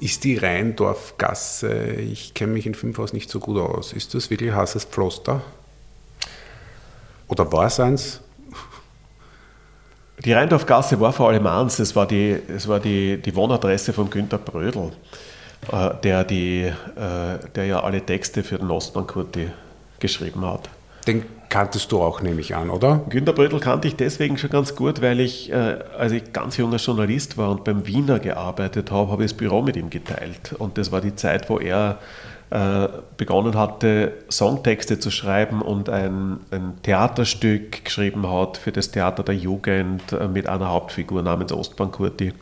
Ist 0.00 0.24
die 0.24 0.36
Rheindorfgasse, 0.36 1.94
ich 1.94 2.34
kenne 2.34 2.52
mich 2.52 2.66
in 2.66 2.74
Fünfhaus 2.74 3.14
nicht 3.14 3.30
so 3.30 3.40
gut 3.40 3.58
aus, 3.58 3.92
ist 3.94 4.14
das 4.14 4.28
wirklich 4.30 4.52
Hasses 4.52 4.84
Pfloster? 4.84 5.40
Oder 7.28 7.50
war 7.50 7.66
es 7.66 7.80
eins? 7.80 8.20
Die 10.26 10.32
Rheindorfgasse 10.32 10.98
war 10.98 11.12
vor 11.12 11.28
allem 11.28 11.46
eins, 11.46 11.76
das 11.76 11.94
war 11.94 12.04
die, 12.04 12.36
das 12.48 12.66
war 12.66 12.80
die, 12.80 13.16
die 13.22 13.36
Wohnadresse 13.36 13.92
von 13.92 14.10
Günter 14.10 14.38
Brödel, 14.38 14.90
äh, 15.70 15.90
der, 16.02 16.24
die, 16.24 16.62
äh, 16.64 16.72
der 17.54 17.66
ja 17.66 17.80
alle 17.84 18.04
Texte 18.04 18.42
für 18.42 18.58
den 18.58 18.68
Ostbahnkurti 18.68 19.50
geschrieben 20.00 20.44
hat. 20.44 20.68
Den 21.06 21.22
kanntest 21.48 21.92
du 21.92 22.02
auch, 22.02 22.22
nehme 22.22 22.40
ich 22.40 22.56
an, 22.56 22.70
oder? 22.70 23.02
Günter 23.08 23.32
Brödel 23.34 23.60
kannte 23.60 23.86
ich 23.86 23.94
deswegen 23.94 24.36
schon 24.36 24.50
ganz 24.50 24.74
gut, 24.74 25.00
weil 25.00 25.20
ich, 25.20 25.52
äh, 25.52 25.78
als 25.96 26.10
ich 26.10 26.32
ganz 26.32 26.56
junger 26.56 26.78
Journalist 26.78 27.38
war 27.38 27.52
und 27.52 27.62
beim 27.62 27.86
Wiener 27.86 28.18
gearbeitet 28.18 28.90
habe, 28.90 29.12
habe 29.12 29.24
ich 29.24 29.30
das 29.30 29.36
Büro 29.38 29.62
mit 29.62 29.76
ihm 29.76 29.90
geteilt. 29.90 30.56
Und 30.58 30.76
das 30.76 30.90
war 30.90 31.00
die 31.00 31.14
Zeit, 31.14 31.48
wo 31.48 31.60
er 31.60 31.98
begonnen 32.48 33.56
hatte, 33.56 34.12
Songtexte 34.30 35.00
zu 35.00 35.10
schreiben 35.10 35.62
und 35.62 35.88
ein, 35.88 36.38
ein, 36.52 36.74
Theaterstück 36.82 37.84
geschrieben 37.84 38.30
hat 38.30 38.56
für 38.56 38.70
das 38.70 38.92
Theater 38.92 39.24
der 39.24 39.34
Jugend 39.34 40.12
äh, 40.12 40.28
mit 40.28 40.48
einer 40.48 40.68
Hauptfigur 40.68 41.22
namens 41.22 41.52
Ostbankurti. 41.52 42.32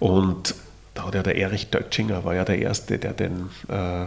Und 0.00 0.56
da 0.94 1.06
hat 1.06 1.14
ja 1.14 1.22
der 1.22 1.36
Erich 1.36 1.70
Dötschinger, 1.70 2.24
war 2.24 2.34
ja 2.34 2.44
der 2.44 2.58
Erste, 2.58 2.98
der 2.98 3.12
den 3.12 3.48
äh, 3.68 4.06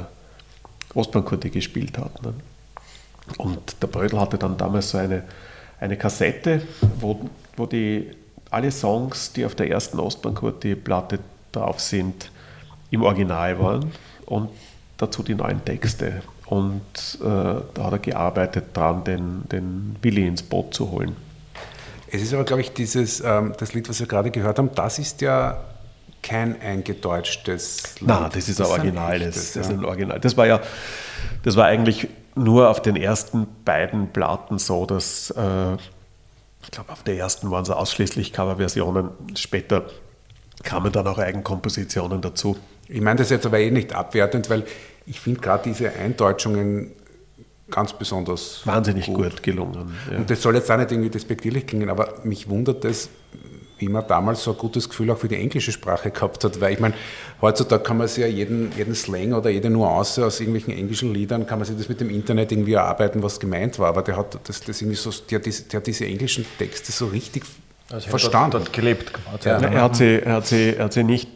Ostbankurti 0.93 1.49
gespielt 1.49 1.97
hat. 1.97 2.22
Ne? 2.22 2.34
Und 3.38 3.82
der 3.82 3.88
Brödel 3.88 4.20
hatte 4.20 4.38
dann 4.38 4.57
damals 4.57 4.89
so 4.89 4.97
eine, 4.97 5.24
eine 5.80 5.95
Kassette, 5.95 6.61
wo, 6.99 7.30
wo 7.55 7.66
die, 7.66 8.11
alle 8.51 8.70
Songs, 8.70 9.32
die 9.32 9.45
auf 9.45 9.55
der 9.55 9.70
ersten 9.70 9.97
Ostbankurti-Platte 9.97 11.20
drauf 11.53 11.80
sind, 11.80 12.32
im 12.91 13.03
Original 13.03 13.57
waren. 13.59 13.91
Und 14.26 14.49
dazu 14.97 15.23
die 15.23 15.35
neuen 15.35 15.63
Texte. 15.63 16.21
Und 16.45 16.81
äh, 17.21 17.23
da 17.23 17.83
hat 17.83 17.91
er 17.91 17.99
gearbeitet 17.99 18.65
daran, 18.73 19.03
den, 19.03 19.43
den 19.49 19.95
Willi 20.01 20.27
ins 20.27 20.43
Boot 20.43 20.73
zu 20.73 20.91
holen. 20.91 21.15
Es 22.11 22.21
ist 22.21 22.33
aber, 22.33 22.43
glaube 22.43 22.61
ich, 22.61 22.71
dieses, 22.71 23.19
ähm, 23.21 23.53
das 23.57 23.73
Lied, 23.73 23.89
was 23.89 23.99
wir 23.99 24.07
gerade 24.07 24.31
gehört 24.31 24.59
haben, 24.59 24.69
das 24.75 24.99
ist 24.99 25.21
ja 25.21 25.59
kein 26.21 26.59
eingedeutschtes 26.61 27.99
Lied. 27.99 28.09
Nein, 28.09 28.29
das 28.33 28.49
ist 28.49 28.59
ein 28.59 28.67
Original. 28.67 29.19
Das, 29.19 29.53
das, 29.53 29.67
ist 29.67 29.71
ein 29.71 29.85
Original. 29.85 30.19
Das 30.19 30.37
war 30.37 30.47
ja, 30.47 30.59
das 31.43 31.55
war 31.55 31.65
eigentlich 31.65 32.07
nur 32.35 32.69
auf 32.69 32.81
den 32.81 32.95
ersten 32.95 33.47
beiden 33.63 34.09
Platten 34.09 34.57
so, 34.59 34.85
dass 34.85 35.31
äh, 35.31 35.75
ich 36.63 36.71
glaube, 36.71 36.91
auf 36.91 37.03
der 37.03 37.17
ersten 37.17 37.51
waren 37.51 37.63
es 37.63 37.69
ausschließlich 37.69 38.33
Coverversionen. 38.33 39.09
Später 39.35 39.85
kamen 40.63 40.91
dann 40.91 41.05
auch 41.07 41.19
Eigenkompositionen 41.19 42.21
dazu. 42.21 42.57
Ich 42.88 43.01
meine 43.01 43.17
das 43.17 43.29
jetzt 43.29 43.45
aber 43.45 43.59
eh 43.59 43.71
nicht 43.71 43.93
abwertend, 43.93 44.49
weil 44.49 44.63
ich 45.05 45.19
finde 45.19 45.41
gerade 45.41 45.63
diese 45.63 45.91
Eindeutschungen 45.91 46.91
ganz 47.69 47.93
besonders 47.93 48.61
wahnsinnig 48.65 49.07
gut, 49.07 49.17
gut 49.17 49.43
gelungen. 49.43 49.95
Ja. 50.11 50.17
Und 50.17 50.29
das 50.29 50.41
soll 50.41 50.55
jetzt 50.55 50.69
auch 50.69 50.77
nicht 50.77 50.91
irgendwie 50.91 51.09
despektierlich 51.09 51.65
klingen, 51.65 51.89
aber 51.89 52.21
mich 52.23 52.47
wundert 52.47 52.86
es, 52.86 53.09
wie 53.77 53.89
man 53.89 54.07
damals 54.07 54.43
so 54.43 54.51
ein 54.51 54.57
gutes 54.57 54.88
Gefühl 54.88 55.11
auch 55.11 55.17
für 55.17 55.27
die 55.27 55.36
englische 55.36 55.71
Sprache 55.71 56.11
gehabt 56.11 56.43
hat, 56.43 56.61
weil 56.61 56.73
ich 56.73 56.79
meine, 56.79 56.93
heutzutage 57.41 57.83
kann 57.83 57.97
man 57.97 58.07
sich 58.07 58.19
ja 58.19 58.27
jeden, 58.27 58.71
jeden 58.77 58.95
Slang 58.95 59.33
oder 59.33 59.49
jede 59.49 59.69
Nuance 59.69 60.25
aus 60.25 60.39
irgendwelchen 60.39 60.77
englischen 60.77 61.13
Liedern, 61.13 61.45
kann 61.45 61.59
man 61.59 61.67
sich 61.67 61.75
das 61.77 61.89
mit 61.89 61.99
dem 61.99 62.09
Internet 62.09 62.51
irgendwie 62.51 62.73
erarbeiten, 62.73 63.21
was 63.21 63.39
gemeint 63.39 63.77
war, 63.79 63.89
aber 63.89 64.01
der 64.01 64.15
hat 64.15 64.39
das, 64.47 64.61
das 64.61 64.81
irgendwie 64.81 64.97
so, 64.97 65.11
der, 65.29 65.39
der 65.39 65.51
hat 65.73 65.88
diese 65.88 66.05
englischen 66.05 66.45
Texte 66.57 66.91
so 66.91 67.07
richtig 67.07 67.43
also 67.91 68.09
verstanden. 68.09 68.51
Dort, 68.51 68.65
dort 68.65 68.73
gelebt. 68.73 69.11
Ja. 69.43 69.59
Er, 69.59 69.81
hat 69.81 69.95
sie, 69.95 70.21
er, 70.21 70.33
hat 70.33 70.47
sie, 70.47 70.75
er 70.75 70.86
hat 70.86 70.93
sie 70.93 71.03
nicht, 71.03 71.29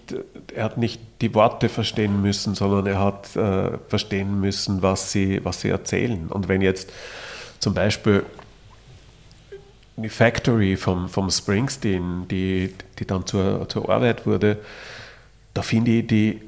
er 0.56 0.64
hat 0.64 0.78
nicht 0.78 1.00
die 1.22 1.34
Worte 1.36 1.70
verstehen 1.70 2.22
müssen, 2.22 2.56
sondern 2.56 2.88
er 2.88 3.00
hat 3.00 3.36
äh, 3.36 3.78
verstehen 3.88 4.40
müssen, 4.40 4.82
was 4.82 5.12
sie, 5.12 5.44
was 5.44 5.62
sie 5.62 5.70
erzählen. 5.70 6.28
Und 6.28 6.48
wenn 6.48 6.62
jetzt 6.62 6.92
zum 7.60 7.74
Beispiel 7.74 8.24
die 9.98 10.10
Factory 10.10 10.76
vom, 10.78 11.10
vom 11.10 11.30
Springsteen, 11.30 12.28
die, 12.30 12.74
die 12.98 13.06
dann 13.06 13.26
zur, 13.26 13.68
zur 13.68 13.90
Arbeit 13.90 14.26
wurde, 14.26 14.58
da 15.54 15.62
finde 15.62 15.92
ich 15.92 16.08
die 16.08 16.42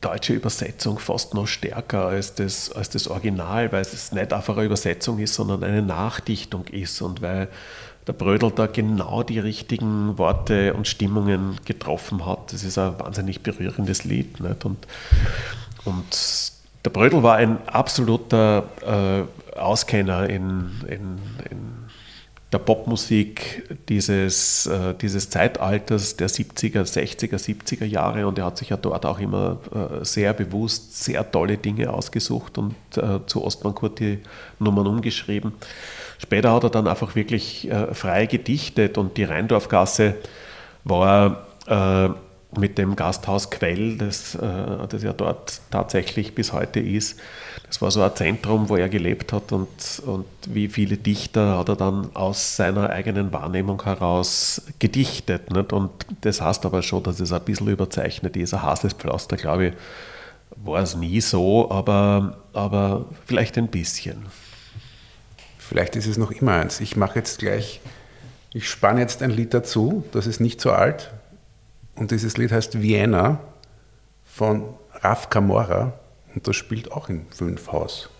deutsche 0.00 0.34
Übersetzung 0.34 0.98
fast 0.98 1.34
noch 1.34 1.46
stärker 1.46 2.06
als 2.06 2.34
das, 2.34 2.70
als 2.70 2.90
das 2.90 3.08
Original, 3.08 3.72
weil 3.72 3.80
es 3.80 4.12
nicht 4.12 4.32
einfach 4.32 4.56
eine 4.56 4.66
Übersetzung 4.66 5.18
ist, 5.18 5.34
sondern 5.34 5.64
eine 5.64 5.82
Nachdichtung 5.82 6.66
ist 6.66 7.00
und 7.00 7.22
weil 7.22 7.48
der 8.06 8.12
Brödel 8.12 8.52
da 8.52 8.66
genau 8.66 9.22
die 9.22 9.40
richtigen 9.40 10.16
Worte 10.16 10.74
und 10.74 10.86
Stimmungen 10.86 11.58
getroffen 11.64 12.24
hat. 12.24 12.52
Das 12.52 12.62
ist 12.62 12.78
ein 12.78 12.98
wahnsinnig 13.00 13.42
berührendes 13.42 14.04
Lied. 14.04 14.38
Nicht? 14.40 14.64
Und, 14.64 14.86
und 15.84 16.52
der 16.84 16.90
Brödel 16.90 17.24
war 17.24 17.36
ein 17.36 17.66
absoluter 17.66 18.68
äh, 18.86 19.58
Auskenner 19.58 20.28
in, 20.30 20.70
in, 20.86 21.18
in 21.50 21.86
der 22.52 22.58
Popmusik 22.58 23.64
dieses, 23.88 24.66
äh, 24.66 24.94
dieses 24.94 25.30
Zeitalters 25.30 26.16
der 26.16 26.28
70er, 26.28 26.82
60er, 26.82 27.38
70er 27.38 27.84
Jahre 27.84 28.26
und 28.26 28.38
er 28.38 28.46
hat 28.46 28.56
sich 28.56 28.68
ja 28.68 28.76
dort 28.76 29.04
auch 29.04 29.18
immer 29.18 29.58
äh, 29.74 30.04
sehr 30.04 30.32
bewusst 30.32 31.02
sehr 31.02 31.28
tolle 31.28 31.58
Dinge 31.58 31.92
ausgesucht 31.92 32.56
und 32.58 32.74
äh, 32.96 33.18
zu 33.26 33.44
Ostmann 33.44 33.74
Kurt 33.74 33.98
die 33.98 34.20
Nummern 34.60 34.86
umgeschrieben. 34.86 35.52
Später 36.18 36.52
hat 36.52 36.62
er 36.62 36.70
dann 36.70 36.86
einfach 36.86 37.16
wirklich 37.16 37.68
äh, 37.68 37.92
frei 37.92 38.26
gedichtet 38.26 38.96
und 38.96 39.16
die 39.16 39.24
Rheindorfgasse 39.24 40.14
war 40.84 41.46
äh, 41.66 42.10
mit 42.56 42.78
dem 42.78 42.96
Gasthaus 42.96 43.50
Quell, 43.50 43.98
das, 43.98 44.34
äh, 44.34 44.86
das 44.88 45.02
ja 45.02 45.12
dort 45.12 45.60
tatsächlich 45.70 46.34
bis 46.34 46.52
heute 46.52 46.80
ist, 46.80 47.18
das 47.66 47.82
war 47.82 47.90
so 47.90 48.02
ein 48.02 48.14
Zentrum, 48.14 48.68
wo 48.68 48.76
er 48.76 48.88
gelebt 48.88 49.32
hat 49.32 49.50
und, 49.50 49.68
und 50.06 50.26
wie 50.46 50.68
viele 50.68 50.96
Dichter 50.96 51.58
hat 51.58 51.68
er 51.68 51.76
dann 51.76 52.14
aus 52.14 52.56
seiner 52.56 52.90
eigenen 52.90 53.32
Wahrnehmung 53.32 53.82
heraus 53.82 54.62
gedichtet. 54.78 55.50
Nicht? 55.50 55.72
Und 55.72 55.90
das 56.20 56.40
heißt 56.40 56.64
aber 56.64 56.82
schon, 56.82 57.02
dass 57.02 57.18
es 57.18 57.32
ein 57.32 57.42
bisschen 57.42 57.68
überzeichnet 57.68 58.36
ist. 58.36 58.54
Ein 58.54 58.62
heißes 58.62 58.92
Pflaster, 58.92 59.36
glaube 59.36 59.66
ich, 59.66 59.72
war 60.56 60.80
es 60.80 60.94
nie 60.94 61.20
so, 61.20 61.70
aber, 61.70 62.38
aber 62.52 63.06
vielleicht 63.26 63.58
ein 63.58 63.68
bisschen. 63.68 64.26
Vielleicht 65.58 65.96
ist 65.96 66.06
es 66.06 66.16
noch 66.16 66.30
immer 66.30 66.52
eins. 66.52 66.78
Ich 66.80 66.96
mache 66.96 67.18
jetzt 67.18 67.40
gleich, 67.40 67.80
ich 68.52 68.68
spanne 68.68 69.00
jetzt 69.00 69.22
ein 69.22 69.30
Lied 69.30 69.52
dazu, 69.52 70.04
das 70.12 70.28
ist 70.28 70.38
nicht 70.38 70.60
so 70.60 70.70
alt. 70.70 71.10
Und 71.96 72.10
dieses 72.10 72.36
Lied 72.36 72.52
heißt 72.52 72.80
Vienna 72.80 73.40
von 74.24 74.74
Raf 74.92 75.30
Camorra 75.30 75.94
und 76.34 76.46
das 76.46 76.56
spielt 76.56 76.92
auch 76.92 77.08
im 77.08 77.26
Fünfhaus. 77.30 78.10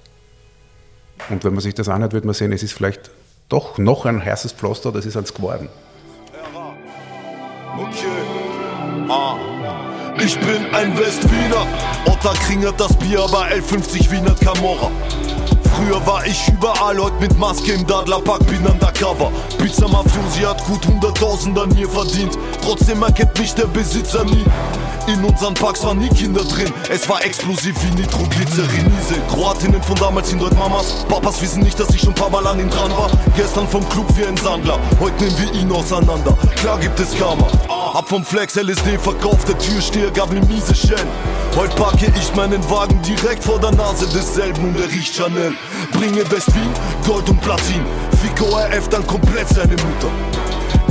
Und 1.29 1.45
wenn 1.45 1.53
man 1.53 1.61
sich 1.61 1.75
das 1.75 1.89
anhört, 1.89 2.13
wird 2.13 2.25
man 2.25 2.35
sehen, 2.35 2.53
es 2.53 2.63
ist 2.63 2.73
vielleicht 2.73 3.11
doch 3.49 3.79
noch 3.79 4.07
ein 4.07 4.25
heißes 4.25 4.53
Pflaster, 4.53 4.93
das 4.93 5.07
ist 5.07 5.17
eins 5.17 5.33
geworden. 5.33 5.69
Okay. 7.79 9.09
Ah. 9.09 9.37
Ich 10.19 10.39
bin 10.41 10.75
ein 10.75 10.99
Westwiener, 10.99 11.67
Otter 12.07 12.33
kringert 12.47 12.81
das 12.81 12.97
Bier 12.97 13.27
bei 13.31 13.57
L50 13.59 14.11
Wiener 14.11 14.35
Camorra. 14.35 14.91
Früher 15.77 16.07
war 16.07 16.27
ich 16.27 16.49
überall, 16.49 16.97
heute 16.99 17.17
mit 17.21 17.39
Maske 17.39 17.73
im 17.73 17.87
Dadlerpark, 17.87 18.47
bin 18.47 18.65
undercover. 18.67 19.31
Pizza 19.59 19.87
Mafiosi 19.87 20.41
hat 20.41 20.65
gut 20.65 20.87
100.000 20.87 21.61
an 21.61 21.69
mir 21.75 21.89
verdient. 21.89 22.39
Trotzdem 22.63 23.03
erkennt 23.03 23.39
mich 23.39 23.55
der 23.55 23.67
Besitzer 23.67 24.25
nie. 24.25 24.45
In 25.07 25.23
unseren 25.23 25.53
Parks 25.53 25.85
waren 25.85 25.99
nie 25.99 26.09
Kinder 26.09 26.43
drin. 26.45 26.73
Es 26.89 27.07
war 27.09 27.23
explosiv 27.25 27.77
wie 27.83 28.01
Nitroglycerin. 28.01 28.91
Diese 29.01 29.21
Kroatinnen 29.29 29.83
von 29.83 29.97
damals 29.97 30.31
sind 30.31 30.41
heute 30.41 30.55
Mamas. 30.57 31.05
Papas 31.09 31.41
wissen 31.43 31.63
nicht, 31.63 31.79
dass 31.79 31.91
ich 31.91 32.01
schon 32.01 32.11
ein 32.11 32.15
paar 32.15 32.31
Mal 32.31 32.47
an 32.47 32.59
ihm 32.59 32.71
dran 32.71 32.91
war. 32.93 33.11
Gestern 33.37 33.69
vom 33.69 33.87
Club 33.91 34.07
wie 34.17 34.25
ein 34.25 34.37
Sandler. 34.39 34.79
Heute 34.99 35.25
nehmen 35.25 35.39
wir 35.39 35.61
ihn 35.61 35.71
auseinander. 35.71 36.37
Klar 36.57 36.81
gibt 36.81 36.99
es 36.99 37.17
Karma. 37.17 37.47
Hab 37.69 38.09
vom 38.09 38.25
Flex 38.25 38.57
LSD 38.57 38.99
verkauft. 38.99 39.47
Der 39.49 39.59
Türsteher 39.59 40.11
gab 40.11 40.33
ne 40.33 40.41
miese 40.41 40.75
Schellen. 40.75 41.09
Heute 41.55 41.75
parke 41.77 42.13
ich 42.19 42.35
meinen 42.35 42.69
Wagen 42.69 43.01
direkt 43.03 43.45
vor 43.45 43.59
der 43.59 43.73
Nase 43.73 44.07
desselben 44.09 44.69
und 44.69 44.81
er 44.81 44.91
riecht 44.91 45.15
Chanel. 45.15 45.55
Bringe 45.93 46.31
West-Wien, 46.31 46.71
Gold 47.07 47.29
und 47.29 47.41
Platin. 47.41 47.85
Fico 48.23 48.57
RF 48.57 48.89
dann 48.89 49.07
komplett 49.07 49.49
seine 49.49 49.73
Mutter. 49.73 50.11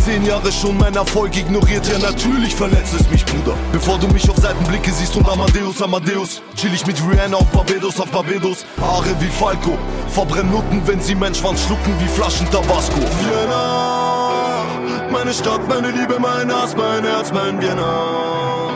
Zehn 0.05 0.23
Jahre 0.23 0.51
schon 0.51 0.77
mein 0.77 0.93
Erfolg 0.95 1.35
ignoriert, 1.35 1.87
ja 1.87 1.97
natürlich 1.97 2.55
verletzt 2.55 2.93
es 2.93 3.09
mich, 3.09 3.25
Bruder. 3.25 3.57
Bevor 3.71 3.97
du 3.97 4.07
mich 4.09 4.29
auf 4.29 4.37
Seitenblicke 4.37 4.91
siehst 4.91 5.15
und 5.15 5.27
Amadeus, 5.27 5.81
Amadeus, 5.81 6.43
chill 6.55 6.71
ich 6.75 6.85
mit 6.85 6.97
Rihanna 7.01 7.37
auf 7.37 7.47
Barbados, 7.47 7.99
auf 7.99 8.11
Barbados. 8.11 8.67
Haare 8.79 9.15
wie 9.19 9.29
Falco, 9.29 9.75
verbrenn 10.09 10.51
Nutten, 10.51 10.85
wenn 10.85 11.01
sie 11.01 11.15
meinen 11.15 11.33
Schwanz 11.33 11.61
schlucken 11.63 11.95
wie 11.99 12.07
Flaschen 12.07 12.47
Tabasco. 12.51 12.99
Vienna, 12.99 14.63
meine 15.11 15.33
Stadt, 15.33 15.67
meine 15.67 15.89
Liebe, 15.89 16.19
mein 16.19 16.53
Hass, 16.53 16.75
mein 16.77 17.03
Herz, 17.03 17.31
mein 17.33 17.59
Vienna. 17.59 18.69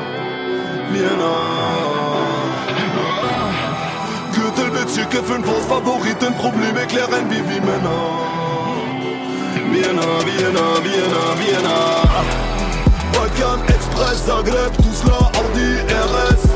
Vienna. 0.92 1.99
Gürtelbezirke, 4.60 5.24
fünf 5.24 5.48
aus 5.48 5.66
Favoriten, 5.70 6.34
Probleme 6.36 6.86
klären 6.86 7.30
wie 7.30 7.44
wie 7.50 7.62
Männer. 7.62 8.02
Vienna, 9.72 10.02
Vienna, 10.26 10.66
Vienna, 10.84 11.24
Vienna. 11.40 11.80
Balkan 13.14 13.62
Express, 13.68 14.26
Zagreb, 14.26 14.76
Tuzla, 14.78 15.32
Audi, 15.40 15.80
RS. 15.88 16.50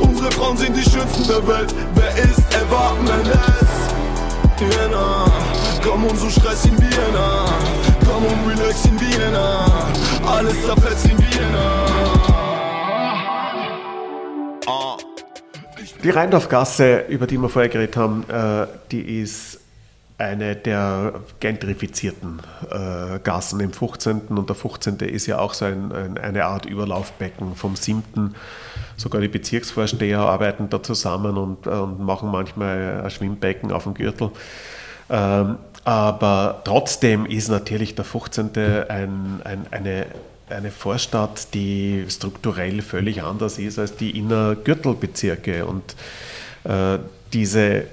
Unsere 0.00 0.30
Frauen 0.32 0.56
sind 0.56 0.76
die 0.76 0.82
schönsten 0.82 1.26
der 1.28 1.46
Welt. 1.46 1.74
Wer 1.94 2.10
ist 2.24 2.40
Eva 2.54 2.94
Mendes? 3.04 3.70
Vienna, 4.58 5.26
komm 5.84 6.06
und 6.06 6.18
so 6.18 6.30
Stress 6.30 6.64
in 6.64 6.78
Vienna. 6.80 7.44
Komm 8.06 8.24
und 8.24 8.50
relax 8.50 8.86
in 8.86 8.98
Vienna. 8.98 9.66
Alles 10.26 10.56
zerfetzt 10.64 11.04
in 11.04 11.18
Vienna. 11.18 12.15
Die 16.06 16.10
Rheindorfgasse, 16.10 17.06
über 17.08 17.26
die 17.26 17.36
wir 17.36 17.48
vorher 17.48 17.68
geredet 17.68 17.96
haben, 17.96 18.22
äh, 18.30 18.68
die 18.92 19.20
ist 19.20 19.58
eine 20.18 20.54
der 20.54 21.14
gentrifizierten 21.40 22.40
äh, 22.70 23.18
Gassen 23.18 23.58
im 23.58 23.72
15. 23.72 24.20
Und 24.28 24.48
der 24.48 24.54
15. 24.54 24.98
ist 25.00 25.26
ja 25.26 25.40
auch 25.40 25.52
so 25.52 25.64
ein, 25.64 25.90
ein, 25.90 26.16
eine 26.16 26.44
Art 26.44 26.64
Überlaufbecken 26.64 27.56
vom 27.56 27.74
7. 27.74 28.36
Sogar 28.96 29.20
die 29.20 29.26
Bezirksvorsteher 29.26 30.20
arbeiten 30.20 30.68
da 30.70 30.80
zusammen 30.80 31.36
und, 31.36 31.66
und 31.66 31.98
machen 31.98 32.30
manchmal 32.30 33.00
ein 33.02 33.10
Schwimmbecken 33.10 33.72
auf 33.72 33.82
dem 33.82 33.94
Gürtel. 33.94 34.30
Ähm, 35.10 35.56
aber 35.82 36.62
trotzdem 36.62 37.26
ist 37.26 37.48
natürlich 37.48 37.96
der 37.96 38.04
15. 38.04 38.50
Ein, 38.88 39.40
ein, 39.42 39.66
eine, 39.72 40.06
eine 40.48 40.70
Vorstadt, 40.70 41.54
die 41.54 42.04
strukturell 42.08 42.82
völlig 42.82 43.22
anders 43.22 43.58
ist 43.58 43.78
als 43.78 43.96
die 43.96 44.18
Innergürtelbezirke. 44.18 45.66
Und 45.66 45.96
äh, 46.64 46.98
diese 47.32 47.86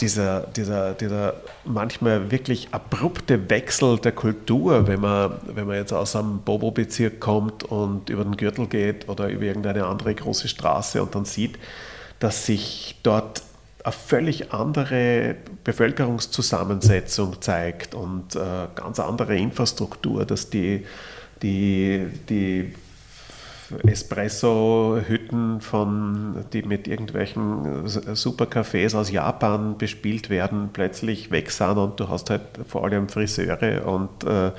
dieser, 0.00 0.40
dieser, 0.40 0.94
dieser 0.94 1.34
manchmal 1.64 2.30
wirklich 2.30 2.68
abrupte 2.72 3.48
Wechsel 3.50 3.98
der 3.98 4.12
Kultur, 4.12 4.86
wenn 4.86 5.00
man, 5.00 5.32
wenn 5.46 5.66
man 5.66 5.76
jetzt 5.76 5.92
aus 5.92 6.16
einem 6.16 6.40
Bobo-Bezirk 6.40 7.20
kommt 7.20 7.64
und 7.64 8.10
über 8.10 8.24
den 8.24 8.36
Gürtel 8.36 8.66
geht 8.66 9.08
oder 9.08 9.28
über 9.28 9.44
irgendeine 9.44 9.86
andere 9.86 10.14
große 10.14 10.48
Straße 10.48 11.02
und 11.02 11.14
dann 11.14 11.24
sieht, 11.24 11.58
dass 12.18 12.46
sich 12.46 12.98
dort 13.02 13.42
eine 13.84 13.92
völlig 13.92 14.52
andere 14.52 15.36
Bevölkerungszusammensetzung 15.64 17.40
zeigt 17.40 17.94
und 17.94 18.34
äh, 18.34 18.66
ganz 18.74 18.98
andere 18.98 19.36
Infrastruktur, 19.36 20.24
dass 20.24 20.50
die, 20.50 20.84
die, 21.42 22.06
die 22.28 22.72
Espresso-Hütten, 23.86 25.60
von, 25.60 26.44
die 26.52 26.62
mit 26.62 26.86
irgendwelchen 26.86 27.86
Supercafés 27.86 28.96
aus 28.96 29.10
Japan 29.10 29.76
bespielt 29.78 30.30
werden, 30.30 30.70
plötzlich 30.72 31.30
weg 31.30 31.50
sind 31.50 31.78
und 31.78 31.98
du 32.00 32.08
hast 32.08 32.30
halt 32.30 32.42
vor 32.68 32.84
allem 32.84 33.08
Friseure 33.08 33.86
und, 33.86 34.24
äh, 34.24 34.52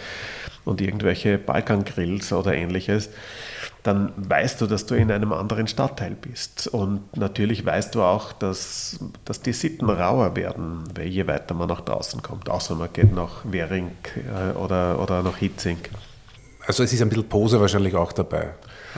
und 0.66 0.82
irgendwelche 0.82 1.38
Balkangrills 1.38 2.34
oder 2.34 2.54
ähnliches, 2.54 3.10
dann 3.84 4.12
weißt 4.18 4.60
du, 4.60 4.68
dass 4.68 4.86
du 4.86 4.96
in 4.96 5.12
einem 5.12 5.32
anderen 5.32 5.68
Stadtteil 5.68 6.14
bist. 6.20 6.68
Und 6.68 7.16
natürlich 7.16 7.66
weißt 7.66 7.96
du 7.96 8.02
auch, 8.02 8.34
dass, 8.34 9.00
dass 9.24 9.42
die 9.42 9.54
Sitten 9.54 9.90
rauer 9.90 10.36
werden, 10.36 10.84
je 11.02 11.26
weiter 11.28 11.54
man 11.54 11.70
nach 11.70 11.82
draußen 11.82 12.22
kommt, 12.22 12.50
außer 12.50 12.76
man 12.76 12.92
geht 12.92 13.16
nach 13.16 13.46
Währing 13.46 13.92
äh, 14.16 14.58
oder, 14.58 15.02
oder 15.02 15.24
nach 15.24 15.38
Hitzing. 15.38 15.78
Also 16.68 16.84
es 16.84 16.92
ist 16.92 17.02
ein 17.02 17.08
bisschen 17.08 17.30
Pose 17.30 17.62
wahrscheinlich 17.62 17.96
auch 17.96 18.12
dabei. 18.12 18.50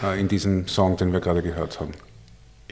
Äh, 0.04 0.20
in 0.20 0.28
diesem 0.28 0.68
Song, 0.68 0.98
den 0.98 1.14
wir 1.14 1.20
gerade 1.20 1.44
gehört 1.44 1.80
haben? 1.80 1.92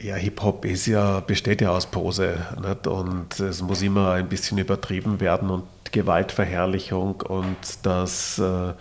Ja, 0.00 0.16
Hip-Hop 0.16 0.64
ja, 0.64 1.20
besteht 1.20 1.60
ja 1.60 1.70
aus 1.70 1.86
Pose 1.86 2.36
nicht? 2.60 2.86
und 2.88 3.38
es 3.38 3.62
muss 3.62 3.80
immer 3.80 4.12
ein 4.12 4.28
bisschen 4.28 4.58
übertrieben 4.58 5.20
werden 5.20 5.50
und 5.50 5.64
Gewaltverherrlichung 5.90 7.20
und 7.22 7.56
das, 7.84 8.38
äh, 8.40 8.74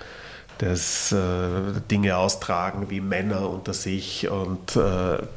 das 0.57 1.11
äh, 1.11 1.82
Dinge 1.89 2.18
austragen 2.18 2.89
wie 2.89 2.99
Männer 2.99 3.49
unter 3.49 3.74
sich 3.74 4.28
und 4.30 4.78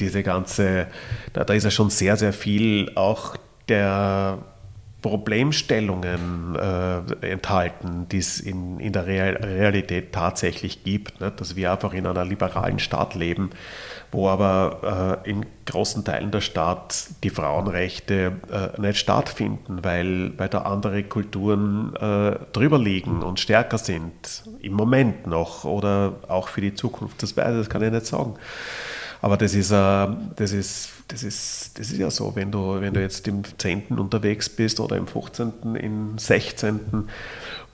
diese 0.01 0.23
ganze, 0.23 0.87
da 1.33 1.43
ist 1.43 1.65
ja 1.65 1.71
schon 1.71 1.91
sehr, 1.91 2.17
sehr 2.17 2.33
viel 2.33 2.93
auch 2.95 3.37
der 3.69 4.39
Problemstellungen 5.03 6.57
äh, 6.57 7.27
enthalten, 7.27 8.07
die 8.11 8.19
es 8.19 8.39
in, 8.41 8.79
in 8.81 8.93
der 8.93 9.07
Real 9.07 9.37
Realität 9.37 10.13
tatsächlich 10.13 10.85
gibt. 10.85 11.21
Ne? 11.21 11.33
Dass 11.35 11.57
wir 11.57 11.73
einfach 11.73 11.95
in 11.95 12.07
einer 12.07 12.25
liberalen 12.25 12.79
Stadt 12.79 13.15
leben, 13.15 13.51
wo 14.13 14.29
aber 14.29 15.23
äh, 15.25 15.31
in 15.31 15.47
großen 15.67 16.05
Teilen 16.05 16.31
der 16.31 16.41
Stadt 16.41 17.07
die 17.23 17.31
Frauenrechte 17.31 18.33
äh, 18.51 18.81
nicht 18.81 18.99
stattfinden, 18.99 19.79
weil, 19.83 20.39
weil 20.39 20.49
da 20.49 20.63
andere 20.63 21.03
Kulturen 21.05 21.95
äh, 21.97 22.37
drüber 22.53 22.79
liegen 22.79 23.23
und 23.23 23.41
stärker 23.41 23.79
sind. 23.79 24.45
Im 24.61 24.75
Moment 24.75 25.27
noch 25.27 25.65
oder 25.65 26.15
auch 26.29 26.49
für 26.49 26.61
die 26.61 26.75
Zukunft. 26.75 27.23
Das, 27.23 27.37
weiß, 27.37 27.57
das 27.57 27.71
kann 27.71 27.83
ich 27.83 27.91
nicht 27.91 28.07
sagen. 28.07 28.35
Aber 29.23 29.37
das 29.37 29.55
ist, 29.55 29.71
äh, 29.71 30.09
das 30.37 30.53
ist 30.53 30.91
das 31.11 31.23
ist, 31.25 31.79
das 31.79 31.91
ist 31.91 31.99
ja 31.99 32.11
so, 32.11 32.35
wenn 32.37 32.51
du, 32.51 32.81
wenn 32.81 32.95
du 32.95 33.01
jetzt 33.01 33.27
im 33.27 33.43
10. 33.45 33.99
unterwegs 33.99 34.49
bist 34.49 34.79
oder 34.81 34.97
im 34.97 35.07
15., 35.07 35.75
im 35.75 36.19
16. 36.19 37.09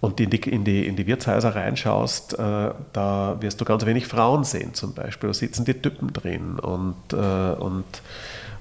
und 0.00 0.20
in 0.20 0.30
die, 0.30 0.38
in 0.38 0.64
die, 0.64 0.86
in 0.86 0.96
die 0.96 1.06
Wirtshäuser 1.06 1.54
reinschaust, 1.54 2.38
äh, 2.38 2.70
da 2.92 3.36
wirst 3.40 3.60
du 3.60 3.64
ganz 3.64 3.84
wenig 3.84 4.06
Frauen 4.06 4.44
sehen 4.44 4.74
zum 4.74 4.94
Beispiel. 4.94 5.28
Da 5.28 5.34
sitzen 5.34 5.64
die 5.64 5.74
Typen 5.74 6.12
drin 6.12 6.58
und, 6.58 7.12
äh, 7.12 7.16
und, 7.16 7.84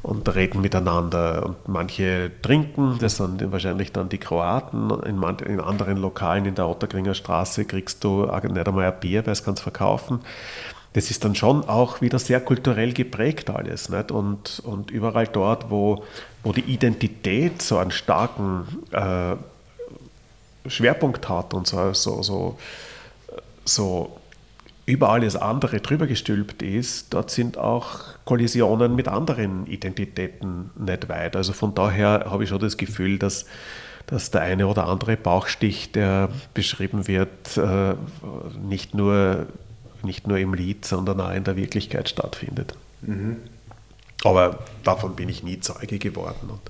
und 0.03 0.36
reden 0.36 0.61
miteinander. 0.61 1.45
Und 1.45 1.67
manche 1.67 2.32
trinken, 2.41 2.97
das 2.99 3.17
sind 3.17 3.51
wahrscheinlich 3.51 3.93
dann 3.93 4.09
die 4.09 4.17
Kroaten. 4.17 4.89
In, 5.05 5.15
man, 5.15 5.39
in 5.39 5.61
anderen 5.61 5.97
Lokalen 5.97 6.45
in 6.45 6.55
der 6.55 6.67
Otterkringer 6.67 7.13
Straße 7.13 7.63
kriegst 7.65 8.03
du 8.03 8.26
nicht 8.26 8.67
einmal 8.67 8.86
ein 8.86 8.99
Bier, 8.99 9.26
weil 9.26 9.34
es 9.34 9.43
kannst 9.43 9.63
verkaufen. 9.63 10.19
Das 10.96 11.12
ist 11.12 11.26
dann 11.26 11.36
schon 11.36 11.68
auch 11.68 12.00
wieder 12.00 12.20
sehr 12.20 12.39
kulturell 12.39 12.93
geprägt 12.93 13.50
alles. 13.50 13.89
Nicht? 13.89 14.12
Und, 14.12 14.62
und 14.64 14.91
überall 14.91 15.28
dort, 15.28 15.70
wo, 15.70 16.06
wo 16.41 16.54
die 16.54 16.62
Identität 16.62 17.62
so 17.62 17.78
einen 17.80 17.91
starken 17.91 18.66
äh, 18.91 19.36
Schwerpunkt 20.70 21.28
hat 21.28 21.54
und 21.54 21.68
so, 21.68 21.93
so, 21.93 22.24
so, 22.24 22.58
so 23.66 24.18
über 24.86 25.10
alles 25.10 25.36
andere 25.36 25.82
drüber 25.82 26.08
gestülpt 26.08 26.62
ist, 26.62 27.14
dort 27.14 27.30
sind 27.30 27.58
auch 27.58 28.00
Kollisionen 28.24 28.96
mit 28.96 29.10
anderen 29.10 29.68
Identitäten 29.68 30.70
nicht 30.78 31.10
weit. 31.10 31.36
Also 31.36 31.52
von 31.52 31.76
daher 31.76 32.28
habe 32.30 32.46
ich 32.46 32.50
schon 32.50 32.60
das 32.60 32.78
Gefühl, 32.78 33.20
dass, 33.20 33.48
dass 34.08 34.32
der 34.32 34.43
eine 34.43 34.68
oder 34.68 34.88
andere 34.88 35.18
Bauchstich, 35.18 35.91
der 35.91 36.30
beschrieben 36.54 37.10
wird, 37.10 37.58
äh, 37.58 37.96
nicht 38.66 38.93
nur, 38.93 39.48
nicht 40.06 40.28
nur 40.28 40.38
im 40.38 40.53
Lied, 40.53 40.86
sondern 40.86 41.20
auch 41.20 41.32
in 41.32 41.43
der 41.43 41.56
Wirklichkeit 41.56 42.10
stattfindet. 42.10 42.76
Mhm. 43.01 43.38
Aber 44.24 44.60
davon 44.84 45.16
bin 45.16 45.30
ich 45.30 45.43
nie 45.43 45.60
Zeuge 45.60 45.99
geworden. 45.99 46.49
Und 46.49 46.62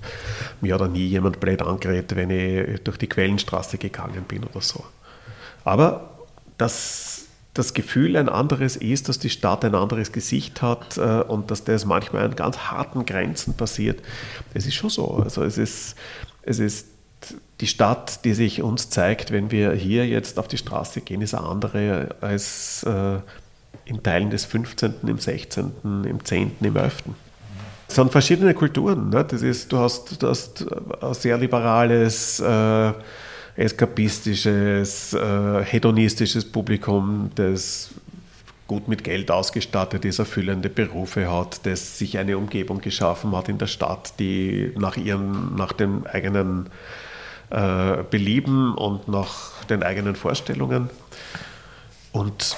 mir 0.60 0.74
hat 0.74 0.82
auch 0.82 0.88
nie 0.88 1.06
jemand 1.06 1.40
blöd 1.40 1.62
angeredet, 1.62 2.14
wenn 2.14 2.30
ich 2.30 2.82
durch 2.82 2.98
die 2.98 3.08
Quellenstraße 3.08 3.78
gegangen 3.78 4.24
bin 4.28 4.44
oder 4.44 4.60
so. 4.60 4.84
Aber 5.64 6.10
das, 6.58 7.26
das 7.54 7.72
Gefühl 7.72 8.16
ein 8.16 8.28
anderes 8.28 8.76
ist, 8.76 9.08
dass 9.08 9.18
die 9.18 9.30
Stadt 9.30 9.64
ein 9.64 9.74
anderes 9.74 10.12
Gesicht 10.12 10.60
hat 10.60 10.98
äh, 10.98 11.22
und 11.22 11.50
dass 11.50 11.64
das 11.64 11.86
manchmal 11.86 12.24
an 12.24 12.36
ganz 12.36 12.58
harten 12.58 13.06
Grenzen 13.06 13.56
passiert, 13.56 14.02
das 14.52 14.66
ist 14.66 14.74
schon 14.74 14.90
so. 14.90 15.16
Also 15.16 15.42
es 15.42 15.56
ist, 15.56 15.94
es 16.42 16.58
ist 16.58 16.88
die 17.60 17.66
Stadt, 17.66 18.24
die 18.24 18.34
sich 18.34 18.62
uns 18.62 18.90
zeigt, 18.90 19.30
wenn 19.30 19.50
wir 19.50 19.72
hier 19.72 20.06
jetzt 20.06 20.38
auf 20.38 20.48
die 20.48 20.58
Straße 20.58 21.00
gehen, 21.00 21.22
ist 21.22 21.34
eine 21.34 21.46
andere 21.46 22.16
als 22.20 22.82
äh, 22.82 23.18
in 23.84 24.02
Teilen 24.02 24.30
des 24.30 24.44
15., 24.44 24.94
im 25.06 25.18
16., 25.18 25.72
im 26.04 26.24
10., 26.24 26.52
im 26.60 26.76
11. 26.76 27.04
Es 27.88 27.94
sind 27.94 28.10
verschiedene 28.10 28.52
Kulturen. 28.52 29.10
Ne? 29.10 29.24
Das 29.24 29.42
ist, 29.42 29.72
du, 29.72 29.78
hast, 29.78 30.20
du 30.20 30.28
hast 30.28 30.66
ein 31.00 31.14
sehr 31.14 31.38
liberales, 31.38 32.40
äh, 32.40 32.92
eskapistisches, 33.56 35.14
äh, 35.14 35.64
hedonistisches 35.64 36.44
Publikum, 36.44 37.30
das 37.36 37.90
gut 38.66 38.88
mit 38.88 39.04
Geld 39.04 39.30
ausgestattet 39.30 40.04
ist, 40.04 40.18
erfüllende 40.18 40.68
Berufe 40.68 41.30
hat, 41.30 41.64
das 41.64 41.98
sich 41.98 42.18
eine 42.18 42.36
Umgebung 42.36 42.80
geschaffen 42.80 43.34
hat 43.34 43.48
in 43.48 43.58
der 43.58 43.68
Stadt, 43.68 44.14
die 44.18 44.72
nach, 44.76 44.96
ihren, 44.96 45.54
nach 45.54 45.72
dem 45.72 46.04
eigenen 46.06 46.68
äh, 47.50 48.02
Belieben 48.10 48.74
und 48.74 49.08
nach 49.08 49.64
den 49.64 49.82
eigenen 49.82 50.16
Vorstellungen. 50.16 50.90
Und 52.12 52.56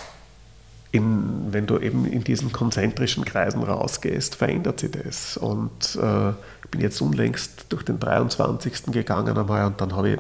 in, 0.91 1.53
wenn 1.53 1.67
du 1.67 1.79
eben 1.79 2.07
in 2.07 2.25
diesen 2.25 2.53
konzentrischen 2.53 3.25
Kreisen 3.25 3.63
rausgehst, 3.63 4.37
verändert 4.37 4.81
sich 4.81 4.91
das. 4.91 5.37
Und 5.37 5.97
äh, 6.01 6.31
ich 6.31 6.71
bin 6.71 6.81
jetzt 6.81 7.01
unlängst 7.01 7.67
durch 7.69 7.83
den 7.83 8.01
23. 8.01 8.85
gegangen 8.87 9.37
einmal 9.37 9.67
und 9.67 9.81
dann 9.81 10.05
ich, 10.07 10.19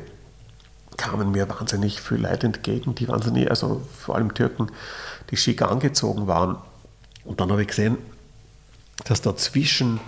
kamen 0.97 1.31
mir 1.31 1.49
wahnsinnig 1.49 2.01
viele 2.01 2.29
Leute 2.29 2.49
entgegen, 2.49 2.95
die 2.95 3.09
wahnsinnig, 3.09 3.49
also 3.49 3.81
vor 3.97 4.16
allem 4.16 4.35
Türken, 4.35 4.71
die 5.31 5.37
schick 5.37 5.62
angezogen 5.62 6.27
waren. 6.27 6.57
Und 7.25 7.41
dann 7.41 7.51
habe 7.51 7.62
ich 7.62 7.69
gesehen, 7.69 7.97
dass 9.05 9.23
da 9.23 9.37
zwischen 9.37 10.01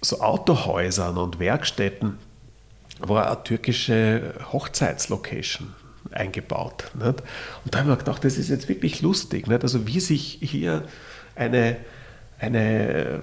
so 0.00 0.20
Autohäusern 0.20 1.16
und 1.16 1.40
Werkstätten 1.40 2.18
war 3.00 3.26
eine 3.26 3.42
türkische 3.44 4.34
Hochzeitslocation 4.52 5.74
eingebaut. 6.12 6.90
Nicht? 6.94 7.22
Und 7.64 7.74
da 7.74 7.78
habe 7.78 7.90
ich 7.90 7.96
mir 7.96 7.98
gedacht, 7.98 8.24
das 8.24 8.38
ist 8.38 8.48
jetzt 8.48 8.68
wirklich 8.68 9.02
lustig. 9.02 9.46
Nicht? 9.46 9.62
Also 9.62 9.86
wie 9.86 10.00
sich 10.00 10.38
hier 10.40 10.84
eine, 11.34 11.76
eine 12.38 13.20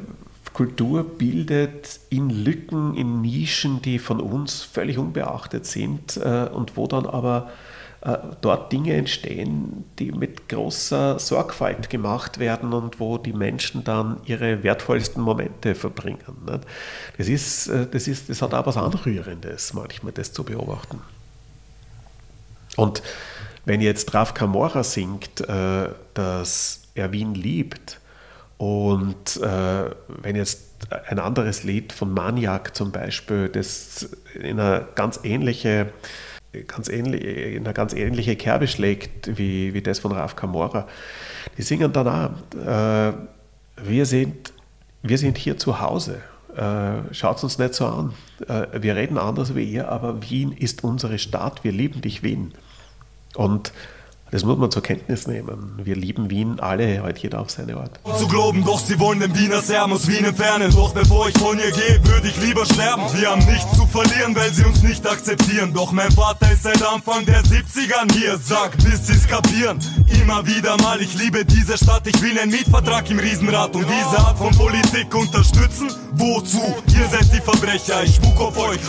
Kultur 0.53 1.03
bildet 1.17 1.99
in 2.09 2.29
Lücken, 2.29 2.95
in 2.95 3.21
Nischen, 3.21 3.81
die 3.81 3.99
von 3.99 4.21
uns 4.21 4.61
völlig 4.63 4.97
unbeachtet 4.97 5.65
sind 5.65 6.17
äh, 6.17 6.47
und 6.51 6.77
wo 6.77 6.87
dann 6.87 7.05
aber 7.05 7.51
dort 8.41 8.71
Dinge 8.71 8.93
entstehen, 8.93 9.85
die 9.97 10.11
mit 10.11 10.47
großer 10.47 11.17
Sorgfalt 11.17 11.89
gemacht 11.89 12.37
werden 12.37 12.73
und 12.73 12.99
wo 12.99 13.17
die 13.17 13.33
Menschen 13.33 13.83
dann 13.83 14.17
ihre 14.25 14.61
wertvollsten 14.63 15.21
Momente 15.23 15.73
verbringen. 15.73 16.19
Das, 17.17 17.27
ist, 17.27 17.67
äh, 17.67 17.87
das, 17.87 18.07
ist, 18.07 18.29
das 18.29 18.41
hat 18.41 18.53
auch 18.53 18.65
was 18.67 18.77
Anrührendes, 18.77 19.73
manchmal 19.73 20.13
das 20.13 20.31
zu 20.33 20.43
beobachten. 20.43 21.01
Und 22.75 23.01
wenn 23.65 23.81
jetzt 23.81 24.13
Raf 24.13 24.33
Kamora 24.33 24.83
singt, 24.83 25.41
äh, 25.41 25.89
dass 26.13 26.83
er 26.93 27.11
Wien 27.11 27.33
liebt, 27.33 27.99
und 28.57 29.37
äh, 29.41 29.89
wenn 30.07 30.35
jetzt 30.35 30.61
ein 31.07 31.19
anderes 31.19 31.63
Lied 31.63 31.91
von 31.91 32.13
Maniac 32.13 32.75
zum 32.75 32.91
Beispiel, 32.91 33.49
das 33.49 34.09
in 34.33 34.59
eine 34.59 34.87
ganz 34.95 35.19
ähnliche, 35.23 35.91
ganz 36.63 36.89
ähnlich, 36.89 37.23
in 37.23 37.65
eine 37.65 37.73
ganz 37.73 37.93
ähnliche 37.93 38.35
Kerbe 38.35 38.67
schlägt 38.67 39.37
wie, 39.37 39.73
wie 39.73 39.81
das 39.81 39.99
von 39.99 40.11
Raf 40.11 40.35
Kamora, 40.35 40.87
die 41.57 41.61
singen 41.61 41.91
dann 41.91 42.07
auch, 42.07 42.57
äh, 42.57 43.13
wir, 43.83 44.05
sind, 44.05 44.53
wir 45.03 45.17
sind 45.17 45.37
hier 45.37 45.57
zu 45.57 45.79
Hause. 45.79 46.21
Äh, 46.55 47.13
Schaut 47.13 47.43
uns 47.43 47.57
nicht 47.57 47.73
so 47.73 47.85
an. 47.87 48.13
Äh, 48.47 48.81
wir 48.81 48.95
reden 48.95 49.17
anders 49.17 49.55
wie 49.55 49.63
ihr, 49.63 49.89
aber 49.89 50.21
Wien 50.29 50.51
ist 50.51 50.83
unsere 50.83 51.19
Stadt. 51.19 51.63
Wir 51.63 51.71
lieben 51.71 52.01
dich, 52.01 52.23
Wien. 52.23 52.53
Und 53.35 53.73
das 54.35 54.43
muss 54.43 54.57
man 54.57 54.69
zur 54.69 54.83
Kenntnis 54.83 55.27
nehmen. 55.27 55.79
Wir 55.81 55.95
lieben 55.95 56.29
Wien 56.29 56.59
alle, 56.59 57.01
heute 57.01 57.21
jeder 57.21 57.39
auf 57.39 57.49
seine 57.49 57.77
Art. 57.77 58.01
Zu 58.19 58.27
glauben, 58.27 58.65
doch 58.65 58.79
sie 58.79 58.99
wollen 58.99 59.21
den 59.21 59.33
Wiener 59.33 59.61
Serben 59.61 59.93
aus 59.93 60.09
Wien 60.09 60.25
entfernen. 60.25 60.73
Doch 60.73 60.93
bevor 60.93 61.29
ich 61.29 61.37
von 61.37 61.57
ihr 61.57 61.71
gehe, 61.71 62.03
würde 62.03 62.27
ich 62.27 62.41
lieber 62.41 62.65
sterben. 62.65 63.03
Wir 63.13 63.31
haben 63.31 63.45
nichts 63.45 63.77
zu 63.77 63.87
verlieren, 63.87 64.35
weil 64.35 64.51
sie 64.51 64.65
uns 64.65 64.83
nicht 64.83 65.07
akzeptieren. 65.07 65.71
Doch 65.73 65.93
mein 65.93 66.11
Vater 66.11 66.51
ist 66.51 66.63
seit 66.63 66.83
Anfang 66.83 67.25
der 67.25 67.43
70ern 67.43 68.11
hier. 68.11 68.37
Sag, 68.37 68.75
bis 68.83 69.07
sie's 69.07 69.25
kapieren. 69.25 69.79
Immer 70.21 70.45
wieder 70.45 70.75
mal, 70.81 71.01
ich 71.01 71.17
liebe 71.17 71.45
diese 71.45 71.77
Stadt. 71.77 72.05
Ich 72.05 72.21
will 72.21 72.37
einen 72.37 72.51
Mietvertrag 72.51 73.09
im 73.09 73.19
Riesenrad 73.19 73.73
und 73.73 73.85
diese 73.87 74.19
Art 74.19 74.37
von 74.37 74.53
Politik 74.53 75.15
unterstützen. 75.15 75.87
Wozu? 76.11 76.61
Ihr 76.87 77.07
seid 77.09 77.31
die 77.31 77.41
Verbrecher, 77.41 78.03
ich 78.03 78.15
spuck 78.15 78.39
auf 78.41 78.57
euch. 78.57 78.79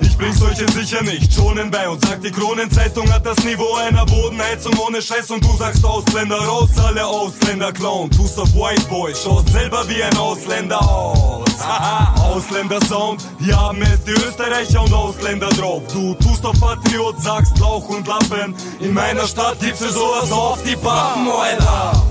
Ich 0.00 0.16
bring's 0.16 0.42
euch 0.42 0.56
sicher 0.56 1.02
nicht 1.02 1.32
schonen 1.32 1.70
bei 1.70 1.88
und 1.88 2.04
sagt, 2.04 2.24
die 2.24 2.30
Kronenzeitung 2.30 3.10
hat 3.12 3.24
das 3.24 3.42
Niveau 3.44 3.74
einer 3.74 4.04
Bodenheizung 4.04 4.69
Heizung 4.70 4.86
ohne 4.86 5.02
Scheiß 5.02 5.30
und 5.30 5.44
du 5.44 5.56
sagst 5.56 5.84
Ausländer 5.84 6.36
raus, 6.36 6.70
alle 6.84 7.04
Ausländer 7.04 7.72
klauen. 7.72 8.10
Tust 8.10 8.38
auf 8.38 8.52
White 8.54 8.82
Boy, 8.88 9.14
schaust 9.14 9.48
selber 9.50 9.84
wie 9.88 10.02
ein 10.02 10.16
Ausländer 10.16 10.80
aus. 10.80 11.48
Ausländer 12.22 12.80
Sound, 12.86 13.22
hier 13.38 13.58
haben 13.58 13.82
es 13.82 14.02
die 14.04 14.12
Österreicher 14.12 14.82
und 14.82 14.92
Ausländer 14.92 15.48
drauf. 15.50 15.82
Du 15.92 16.14
tust 16.14 16.44
auf 16.44 16.58
Patriot, 16.60 17.20
sagst 17.20 17.58
Lauch 17.58 17.88
und 17.88 18.06
Lappen. 18.06 18.54
In 18.80 18.94
meiner 18.94 19.26
Stadt 19.26 19.60
gibt's 19.60 19.80
für 19.80 19.90
sowas 19.90 20.30
auf 20.32 20.62
die 20.62 20.76
Pappen, 20.76 21.28
Alter. 21.28 22.02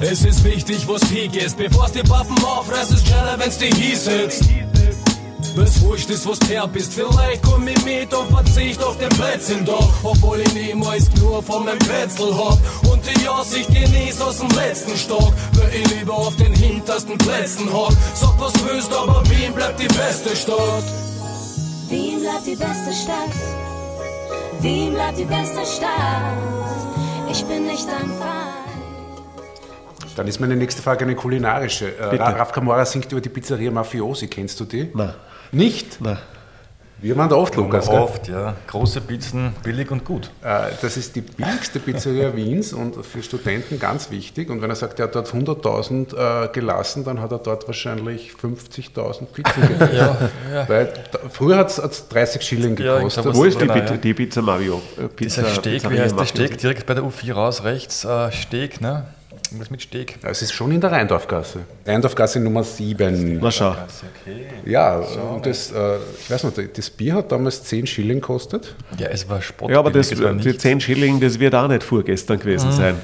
Es 0.00 0.24
ist 0.24 0.42
wichtig, 0.44 0.86
wo's 0.86 1.02
Krieg 1.02 1.34
ist, 1.36 1.56
bevor's 1.56 1.92
die 1.92 2.02
Pappen 2.02 2.36
auffressen, 2.44 2.96
ist 2.96 3.06
schneller, 3.06 3.38
wenn's 3.38 3.58
die 3.58 3.72
hieß 3.72 4.06
ist. 4.08 4.44
Bis 5.54 5.82
wurscht 5.82 6.08
ist, 6.08 6.26
wo's 6.26 6.38
her 6.48 6.66
bist. 6.66 6.94
Vielleicht 6.94 7.42
komm 7.42 7.68
ich 7.68 7.84
mit 7.84 8.12
und 8.14 8.30
verzicht 8.30 8.82
auf 8.82 8.96
den 8.96 9.10
Plätzchen 9.10 9.64
doch. 9.64 9.92
Obwohl 10.02 10.40
ich 10.40 10.54
niemals 10.54 11.14
nur 11.16 11.42
von 11.42 11.64
meinem 11.64 11.78
Plätzl 11.78 12.34
hab. 12.34 12.58
Und 12.90 13.02
die 13.06 13.28
Aussicht 13.28 13.68
genieß 13.68 14.20
aus 14.22 14.38
dem 14.38 14.48
letzten 14.50 14.96
Stock. 14.96 15.32
Weil 15.54 15.74
ich 15.74 15.98
lieber 15.98 16.14
auf 16.14 16.34
den 16.36 16.54
hintersten 16.54 17.18
Plätzen 17.18 17.70
hock. 17.72 17.92
Sag 18.14 18.40
was 18.40 18.54
willst, 18.66 18.92
aber 18.92 19.22
Wien 19.28 19.52
bleibt 19.52 19.78
die 19.78 19.88
beste 19.88 20.34
Stadt. 20.34 20.84
Wien 21.88 22.20
bleibt 22.20 22.46
die 22.46 22.56
beste 22.56 22.92
Stadt. 22.92 23.32
Wien 24.60 24.94
bleibt 24.94 25.18
die 25.18 25.24
beste 25.24 25.66
Stadt. 25.66 26.38
Ich 27.30 27.44
bin 27.44 27.66
nicht 27.66 27.86
dein 27.86 28.08
Feind. 28.08 28.62
Dann 30.16 30.28
ist 30.28 30.40
meine 30.40 30.56
nächste 30.56 30.82
Frage 30.82 31.04
eine 31.04 31.14
kulinarische. 31.14 31.96
Äh, 31.98 32.16
Raf 32.16 32.52
Kamora 32.52 32.84
singt 32.84 33.10
über 33.12 33.20
die 33.20 33.28
Pizzeria 33.28 33.70
Mafiosi. 33.70 34.28
Kennst 34.28 34.60
du 34.60 34.64
die? 34.64 34.90
Nein. 34.94 35.14
Nicht? 35.52 36.00
Nein. 36.00 36.18
Wir 37.02 37.16
waren 37.16 37.28
da 37.28 37.34
oft, 37.34 37.56
Lukas. 37.56 37.90
gell? 37.90 37.98
Oft, 37.98 38.28
ja. 38.28 38.54
Große 38.68 39.00
Pizzen, 39.00 39.52
billig 39.64 39.90
und 39.90 40.04
gut. 40.04 40.30
Äh, 40.40 40.70
das 40.80 40.96
ist 40.96 41.16
die 41.16 41.20
billigste 41.20 41.80
Pizzeria 41.80 42.34
Wiens 42.36 42.72
und 42.72 43.04
für 43.04 43.24
Studenten 43.24 43.80
ganz 43.80 44.12
wichtig. 44.12 44.48
Und 44.50 44.62
wenn 44.62 44.70
er 44.70 44.76
sagt, 44.76 45.00
er 45.00 45.06
hat 45.06 45.16
dort 45.16 45.28
100.000 45.34 46.44
äh, 46.44 46.48
gelassen, 46.52 47.02
dann 47.02 47.20
hat 47.20 47.32
er 47.32 47.38
dort 47.38 47.66
wahrscheinlich 47.66 48.30
50.000 48.40 49.26
Pizzen 49.26 49.62
gelassen. 49.78 49.96
ja, 49.96 50.54
ja. 50.54 50.68
Weil 50.68 50.92
früher 51.32 51.56
hat 51.56 51.76
es 51.76 52.08
30 52.08 52.40
Schilling 52.40 52.76
gekostet. 52.76 53.24
Ja, 53.24 53.34
Wo 53.34 53.44
ist 53.44 53.56
die, 53.60 53.66
genau, 53.66 53.74
Pizza, 53.74 53.96
die 53.96 54.14
Pizza 54.14 54.42
Mario? 54.42 54.80
Äh, 54.96 55.08
Pizza, 55.08 55.42
Dieser 55.42 55.54
Steg, 55.56 55.90
wie 55.90 56.00
heißt 56.00 56.16
der 56.16 56.26
Steg? 56.26 56.58
Direkt 56.58 56.86
bei 56.86 56.94
der 56.94 57.02
U4 57.02 57.32
raus, 57.32 57.64
rechts, 57.64 58.06
Steg, 58.30 58.80
ne? 58.80 59.06
Irgendwas 59.52 59.70
mit 59.70 59.82
Steg. 59.82 60.18
Es 60.22 60.40
ist 60.40 60.52
schon 60.52 60.72
in 60.72 60.80
der 60.80 60.90
Rheindorfgasse. 60.92 61.60
Rheindorfgasse 61.86 62.40
Nummer 62.40 62.64
7. 62.64 63.38
Na 63.38 63.50
schau. 63.50 63.72
Okay. 63.72 64.46
Ja, 64.64 65.02
schau 65.02 65.34
und 65.34 65.44
das, 65.44 65.70
äh, 65.70 65.96
ich 66.18 66.30
weiß 66.30 66.44
nicht, 66.44 66.78
das 66.78 66.88
Bier 66.88 67.16
hat 67.16 67.30
damals 67.30 67.62
10 67.64 67.86
Schilling 67.86 68.22
gekostet. 68.22 68.74
Ja, 68.96 69.08
es 69.08 69.28
war 69.28 69.42
Spott. 69.42 69.70
Ja, 69.70 69.78
aber 69.78 69.90
das, 69.90 70.08
die 70.08 70.56
10 70.56 70.80
Schilling, 70.80 71.20
das 71.20 71.38
wird 71.38 71.54
auch 71.54 71.68
nicht 71.68 71.82
vorgestern 71.82 72.38
gewesen 72.38 72.70
mhm. 72.70 72.72
sein. 72.72 72.94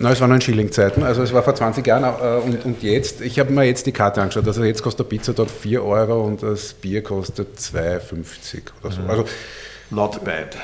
Na, 0.00 0.10
es 0.10 0.20
waren 0.20 0.30
noch 0.30 0.36
in 0.36 0.40
Schillingzeiten, 0.40 1.04
also 1.04 1.22
es 1.22 1.32
war 1.32 1.44
vor 1.44 1.54
20 1.54 1.86
Jahren 1.86 2.02
äh, 2.02 2.44
und, 2.44 2.64
und 2.64 2.82
jetzt, 2.82 3.20
ich 3.20 3.38
habe 3.38 3.52
mir 3.52 3.64
jetzt 3.64 3.86
die 3.86 3.92
Karte 3.92 4.20
angeschaut, 4.20 4.46
also 4.48 4.64
jetzt 4.64 4.82
kostet 4.82 5.06
der 5.06 5.16
Pizza 5.16 5.32
dort 5.32 5.50
4 5.50 5.84
Euro 5.84 6.24
und 6.24 6.42
das 6.42 6.72
Bier 6.72 7.04
kostet 7.04 7.58
2,50 7.58 8.62
oder 8.82 8.92
so. 8.92 9.02
Mhm. 9.02 9.10
Also, 9.10 9.24
Not 9.90 10.24
bad 10.24 10.56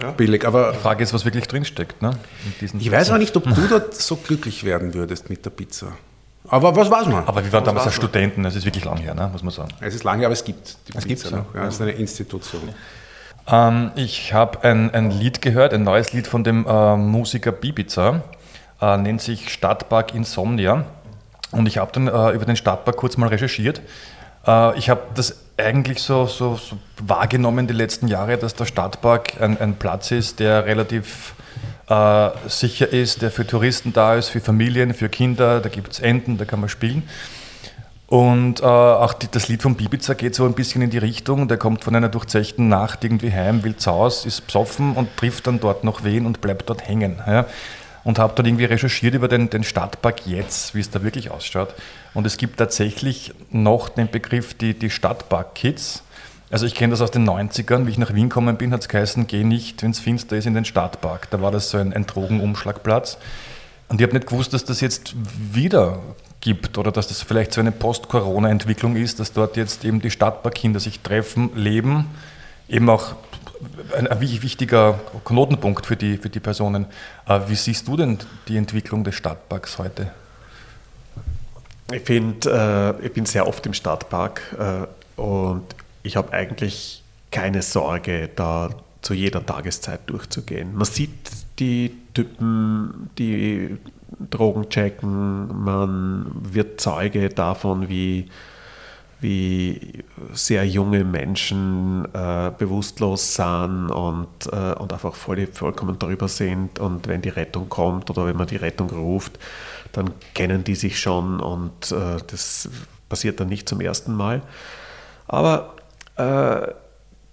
ja. 0.00 0.10
billig. 0.12 0.46
Aber 0.46 0.72
die 0.72 0.78
Frage 0.78 1.02
ist, 1.02 1.12
was 1.12 1.24
wirklich 1.24 1.46
drinsteckt. 1.48 2.02
Ne? 2.02 2.12
Ich 2.60 2.90
weiß 2.90 3.10
aber 3.10 3.18
nicht, 3.18 3.36
ob 3.36 3.44
du 3.44 3.66
dort 3.68 3.94
so 3.94 4.16
glücklich 4.16 4.64
werden 4.64 4.94
würdest 4.94 5.30
mit 5.30 5.44
der 5.44 5.50
Pizza. 5.50 5.88
Aber 6.48 6.74
was 6.74 6.90
weiß 6.90 7.06
man? 7.06 7.24
Aber 7.26 7.44
wir 7.44 7.52
waren 7.52 7.64
damals 7.64 7.86
als 7.86 7.94
Studenten, 7.94 8.44
es 8.44 8.56
ist 8.56 8.64
wirklich 8.64 8.84
lang 8.84 8.98
her, 8.98 9.14
ne? 9.14 9.28
muss 9.32 9.42
man 9.42 9.52
sagen. 9.52 9.70
Es 9.80 9.94
ist 9.94 10.04
lang 10.04 10.18
her, 10.18 10.26
aber 10.26 10.32
es 10.32 10.44
gibt 10.44 10.76
die 10.88 10.96
es 10.96 11.04
Pizza 11.04 11.30
noch. 11.30 11.54
Ja, 11.54 11.66
es 11.66 11.74
ist 11.74 11.80
eine 11.80 11.92
Institution. 11.92 12.62
Ähm, 13.46 13.92
ich 13.96 14.32
habe 14.32 14.62
ein, 14.64 14.92
ein 14.92 15.10
Lied 15.10 15.40
gehört, 15.40 15.72
ein 15.72 15.82
neues 15.82 16.12
Lied 16.12 16.26
von 16.26 16.44
dem 16.44 16.66
äh, 16.66 16.96
Musiker 16.96 17.52
Bibiza, 17.52 18.22
äh, 18.80 18.96
nennt 18.96 19.22
sich 19.22 19.50
Stadtpark 19.50 20.14
Insomnia. 20.14 20.84
Und 21.52 21.66
ich 21.66 21.78
habe 21.78 21.92
dann 21.92 22.08
äh, 22.08 22.30
über 22.30 22.44
den 22.44 22.56
Stadtpark 22.56 22.96
kurz 22.96 23.16
mal 23.16 23.28
recherchiert. 23.28 23.80
Äh, 24.46 24.78
ich 24.78 24.90
habe 24.90 25.02
das 25.14 25.36
eigentlich 25.56 26.02
so, 26.02 26.26
so, 26.26 26.56
so, 26.56 26.78
wahrgenommen 26.98 27.66
die 27.66 27.74
letzten 27.74 28.08
Jahre, 28.08 28.38
dass 28.38 28.54
der 28.54 28.64
Stadtpark 28.64 29.40
ein, 29.40 29.58
ein 29.58 29.74
Platz 29.74 30.10
ist, 30.10 30.40
der 30.40 30.64
relativ 30.64 31.34
äh, 31.88 32.30
sicher 32.48 32.88
ist, 32.88 33.22
der 33.22 33.30
für 33.30 33.46
Touristen 33.46 33.92
da 33.92 34.14
ist, 34.14 34.28
für 34.28 34.40
Familien, 34.40 34.94
für 34.94 35.08
Kinder, 35.08 35.60
da 35.60 35.68
gibt 35.68 35.92
es 35.92 36.00
Enten, 36.00 36.38
da 36.38 36.44
kann 36.44 36.60
man 36.60 36.68
spielen. 36.68 37.02
Und 38.06 38.60
äh, 38.60 38.64
auch 38.64 39.14
die, 39.14 39.26
das 39.30 39.48
Lied 39.48 39.62
von 39.62 39.74
Bibiza 39.74 40.12
geht 40.12 40.34
so 40.34 40.44
ein 40.44 40.52
bisschen 40.52 40.82
in 40.82 40.90
die 40.90 40.98
Richtung. 40.98 41.48
Der 41.48 41.56
kommt 41.56 41.82
von 41.82 41.96
einer 41.96 42.10
durchzechten 42.10 42.68
Nacht 42.68 43.04
irgendwie 43.04 43.32
heim, 43.32 43.64
will 43.64 43.76
zu 43.76 43.90
Hause, 43.90 44.28
ist 44.28 44.46
besoffen 44.46 44.92
und 44.96 45.16
trifft 45.16 45.46
dann 45.46 45.60
dort 45.60 45.82
noch 45.82 46.04
wen 46.04 46.26
und 46.26 46.42
bleibt 46.42 46.68
dort 46.68 46.86
hängen. 46.86 47.22
Ja 47.26 47.46
und 48.04 48.18
habe 48.18 48.34
dann 48.34 48.46
irgendwie 48.46 48.64
recherchiert 48.64 49.14
über 49.14 49.28
den, 49.28 49.50
den 49.50 49.64
Stadtpark 49.64 50.26
jetzt, 50.26 50.74
wie 50.74 50.80
es 50.80 50.90
da 50.90 51.02
wirklich 51.02 51.30
ausschaut. 51.30 51.74
Und 52.14 52.26
es 52.26 52.36
gibt 52.36 52.58
tatsächlich 52.58 53.32
noch 53.50 53.88
den 53.88 54.10
Begriff 54.10 54.54
die, 54.54 54.74
die 54.74 54.90
Stadtpark-Kids. 54.90 56.02
Also 56.50 56.66
ich 56.66 56.74
kenne 56.74 56.90
das 56.90 57.00
aus 57.00 57.10
den 57.10 57.28
90ern, 57.28 57.86
wie 57.86 57.90
ich 57.90 57.98
nach 57.98 58.12
Wien 58.12 58.28
gekommen 58.28 58.56
bin, 58.56 58.72
hat 58.72 58.82
es 58.82 58.88
geheißen, 58.88 59.26
geh 59.26 59.44
nicht, 59.44 59.82
wenn 59.82 59.92
es 59.92 60.00
finster 60.00 60.36
ist, 60.36 60.46
in 60.46 60.54
den 60.54 60.64
Stadtpark. 60.64 61.30
Da 61.30 61.40
war 61.40 61.50
das 61.50 61.70
so 61.70 61.78
ein, 61.78 61.92
ein 61.92 62.06
Drogenumschlagplatz. 62.06 63.18
Und 63.88 64.00
ich 64.00 64.06
habe 64.06 64.16
nicht 64.16 64.28
gewusst, 64.28 64.52
dass 64.52 64.64
das 64.64 64.80
jetzt 64.80 65.14
wieder 65.52 66.00
gibt 66.40 66.76
oder 66.76 66.92
dass 66.92 67.08
das 67.08 67.22
vielleicht 67.22 67.52
so 67.52 67.60
eine 67.60 67.72
Post-Corona-Entwicklung 67.72 68.96
ist, 68.96 69.20
dass 69.20 69.32
dort 69.32 69.56
jetzt 69.56 69.84
eben 69.84 70.00
die 70.00 70.10
Stadtparkkinder 70.10 70.80
sich 70.80 71.00
treffen, 71.00 71.50
leben, 71.54 72.06
eben 72.68 72.90
auch 72.90 73.14
ein, 73.96 74.06
ein 74.06 74.20
wichtiger 74.20 74.98
Knotenpunkt 75.24 75.86
für 75.86 75.96
die, 75.96 76.16
für 76.16 76.28
die 76.28 76.40
Personen. 76.40 76.86
Äh, 77.26 77.40
wie 77.48 77.54
siehst 77.54 77.88
du 77.88 77.96
denn 77.96 78.18
die 78.48 78.56
Entwicklung 78.56 79.04
des 79.04 79.14
Stadtparks 79.14 79.78
heute? 79.78 80.10
Ich 81.92 82.02
finde, 82.02 82.96
äh, 83.00 83.06
ich 83.06 83.12
bin 83.12 83.26
sehr 83.26 83.46
oft 83.46 83.64
im 83.66 83.74
Stadtpark 83.74 84.56
äh, 84.58 85.20
und 85.20 85.64
ich 86.02 86.16
habe 86.16 86.32
eigentlich 86.32 87.02
keine 87.30 87.62
Sorge, 87.62 88.30
da 88.34 88.70
zu 89.02 89.14
jeder 89.14 89.44
Tageszeit 89.44 90.00
durchzugehen. 90.06 90.74
Man 90.74 90.84
sieht 90.84 91.10
die 91.58 91.94
Typen, 92.14 93.10
die 93.18 93.76
Drogen 94.30 94.68
checken, 94.68 95.64
man 95.64 96.26
wird 96.42 96.80
Zeuge 96.80 97.28
davon, 97.28 97.88
wie 97.88 98.28
wie 99.22 100.04
sehr 100.32 100.66
junge 100.66 101.04
Menschen 101.04 102.06
äh, 102.12 102.50
bewusstlos 102.58 103.34
sind 103.34 103.90
und, 103.90 104.28
äh, 104.50 104.74
und 104.74 104.92
einfach 104.92 105.14
voll, 105.14 105.46
vollkommen 105.46 105.98
drüber 105.98 106.28
sind. 106.28 106.80
Und 106.80 107.06
wenn 107.06 107.22
die 107.22 107.28
Rettung 107.28 107.68
kommt 107.68 108.10
oder 108.10 108.26
wenn 108.26 108.36
man 108.36 108.48
die 108.48 108.56
Rettung 108.56 108.90
ruft, 108.90 109.38
dann 109.92 110.10
kennen 110.34 110.64
die 110.64 110.74
sich 110.74 110.98
schon 110.98 111.40
und 111.40 111.92
äh, 111.92 112.18
das 112.26 112.68
passiert 113.08 113.38
dann 113.38 113.48
nicht 113.48 113.68
zum 113.68 113.80
ersten 113.80 114.12
Mal. 114.14 114.42
Aber 115.28 115.76
äh, 116.16 116.72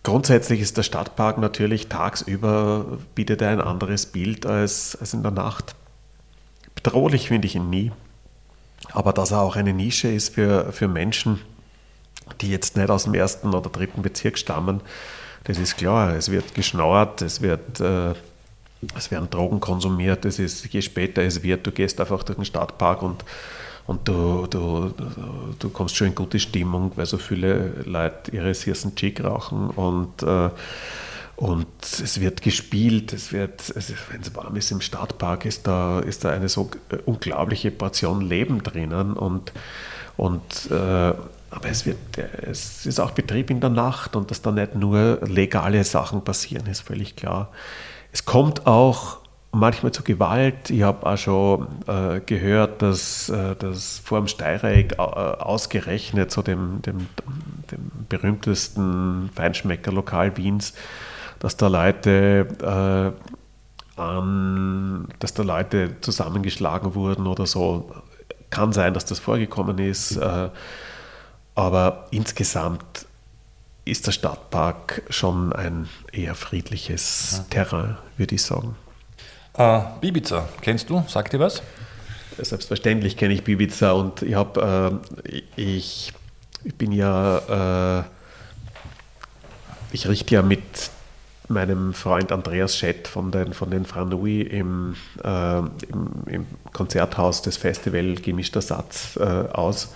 grundsätzlich 0.04 0.62
ist 0.62 0.78
der 0.78 0.84
Stadtpark 0.84 1.40
natürlich 1.40 1.88
tagsüber, 1.88 2.86
bietet 3.16 3.42
er 3.42 3.50
ein 3.50 3.62
anderes 3.62 4.06
Bild 4.06 4.46
als, 4.46 4.96
als 5.00 5.14
in 5.14 5.24
der 5.24 5.32
Nacht. 5.32 5.76
Bedrohlich 6.76 7.30
finde 7.30 7.48
ich 7.48 7.56
ihn 7.56 7.70
nie. 7.70 7.92
Aber 8.92 9.12
dass 9.12 9.32
er 9.32 9.42
auch 9.42 9.56
eine 9.56 9.74
Nische 9.74 10.08
ist 10.08 10.36
für, 10.36 10.72
für 10.72 10.88
Menschen, 10.88 11.40
die 12.34 12.50
jetzt 12.50 12.78
nicht 12.78 12.90
aus 12.90 13.04
dem 13.04 13.14
ersten 13.14 13.54
oder 13.54 13.70
dritten 13.70 14.02
Bezirk 14.02 14.38
stammen, 14.38 14.82
das 15.46 15.58
ist 15.58 15.78
klar. 15.78 16.16
Es 16.16 16.32
wird 16.32 16.54
geschnauert, 16.54 17.22
es, 17.22 17.42
wird, 17.42 17.80
äh, 17.80 18.14
es 18.98 19.12
werden 19.12 19.30
Drogen 19.30 19.60
konsumiert, 19.60 20.26
es 20.26 20.40
ist, 20.40 20.66
je 20.72 20.82
später 20.82 21.22
es 21.22 21.44
wird, 21.44 21.66
du 21.66 21.72
gehst 21.72 22.00
einfach 22.00 22.24
durch 22.24 22.38
den 22.38 22.46
Stadtpark 22.46 23.02
und, 23.02 23.24
und 23.88 24.08
du, 24.08 24.48
du, 24.48 24.94
du 25.58 25.70
kommst 25.70 25.96
schon 25.96 26.08
in 26.08 26.16
gute 26.16 26.40
Stimmung, 26.40 26.92
weil 26.96 27.06
so 27.06 27.18
viele 27.18 27.84
Leute 27.86 28.32
ihre 28.32 28.54
Sirsen 28.54 28.96
Chick 28.96 29.24
rauchen 29.24 29.70
und 29.70 30.24
äh, 30.24 30.50
und 31.40 31.68
es 31.82 32.20
wird 32.20 32.42
gespielt, 32.42 33.14
es 33.14 33.32
wird, 33.32 33.74
wenn 34.12 34.20
es 34.20 34.36
warm 34.36 34.58
ist 34.58 34.72
im 34.72 34.82
Stadtpark, 34.82 35.46
ist 35.46 35.66
da, 35.68 36.02
ist 36.02 36.26
da 36.26 36.32
eine 36.32 36.50
so 36.50 36.70
unglaubliche 37.06 37.72
Portion 37.72 38.20
Leben 38.20 38.62
drinnen 38.62 39.14
und, 39.14 39.54
und 40.18 40.70
äh, 40.70 41.14
aber 41.52 41.70
es, 41.70 41.86
wird, 41.86 41.98
es 42.18 42.86
ist 42.86 43.00
auch 43.00 43.12
Betrieb 43.12 43.50
in 43.50 43.60
der 43.60 43.70
Nacht 43.70 44.16
und 44.16 44.30
dass 44.32 44.42
da 44.42 44.52
nicht 44.52 44.76
nur 44.76 45.20
legale 45.26 45.84
Sachen 45.84 46.24
passieren, 46.24 46.68
ist 46.68 46.82
völlig 46.82 47.16
klar. 47.16 47.50
Es 48.12 48.26
kommt 48.26 48.68
auch 48.68 49.20
manchmal 49.52 49.92
zu 49.92 50.04
Gewalt. 50.04 50.70
Ich 50.70 50.84
habe 50.84 51.06
auch 51.06 51.18
schon 51.18 51.68
äh, 51.88 52.22
gehört, 52.26 52.82
dass, 52.82 53.30
äh, 53.30 53.56
dass 53.56 54.00
vor 54.00 54.20
dem 54.20 54.28
Steireck 54.28 54.94
äh, 54.94 55.02
ausgerechnet, 55.02 56.32
so 56.32 56.42
dem, 56.42 56.82
dem, 56.84 57.08
dem 57.72 57.92
berühmtesten 58.08 59.30
Feinschmeckerlokal 59.36 60.38
Wiens, 60.38 60.74
dass 61.40 61.58
da 61.58 61.68
Leute 61.68 63.16
äh, 63.98 64.00
an, 64.00 65.08
dass 65.20 65.34
da 65.34 65.44
Leute 65.44 65.96
zusammengeschlagen 66.02 66.96
wurden 66.96 67.28
oder 67.28 67.46
so. 67.46 67.92
Kann 68.50 68.74
sein, 68.74 68.94
dass 68.94 69.06
das 69.06 69.20
vorgekommen 69.20 69.78
ist. 69.78 70.16
Äh, 70.18 70.50
aber 71.60 72.08
insgesamt 72.12 73.06
ist 73.84 74.08
der 74.08 74.14
Stadtpark 74.14 75.02
schon 75.10 75.52
ein 75.52 75.90
eher 76.14 76.34
friedliches 76.34 77.44
Terrain, 77.50 77.98
würde 78.16 78.36
ich 78.36 78.44
sagen. 78.44 78.78
Äh, 79.58 79.82
Bibiza, 80.00 80.48
kennst 80.62 80.90
du? 80.90 81.04
Sagt 81.10 81.34
dir 81.34 81.40
was? 81.42 81.62
Selbstverständlich 82.38 83.18
kenne 83.18 83.34
ich 83.34 83.44
Bibiza 83.44 83.92
und 83.92 84.22
ich 84.22 84.36
habe, 84.36 85.02
äh, 85.26 85.42
ich, 85.58 86.14
ich 86.64 86.76
bin 86.76 86.94
ja, 86.94 88.00
äh, 88.00 88.04
ich 89.92 90.08
richte 90.08 90.36
ja 90.36 90.42
mit 90.42 90.92
meinem 91.50 91.94
Freund 91.94 92.32
Andreas 92.32 92.78
Schett 92.78 93.10
von 93.10 93.32
den, 93.32 93.52
von 93.52 93.70
den 93.70 93.86
Franui 93.86 94.44
im, 94.44 94.96
äh, 95.26 95.58
im, 95.58 96.24
im, 96.28 96.46
Konzerthaus 96.72 97.42
des 97.42 97.58
Festival 97.58 98.16
Gemischter 98.16 98.62
Satz 98.62 99.18
äh, 99.18 99.24
aus. 99.24 99.90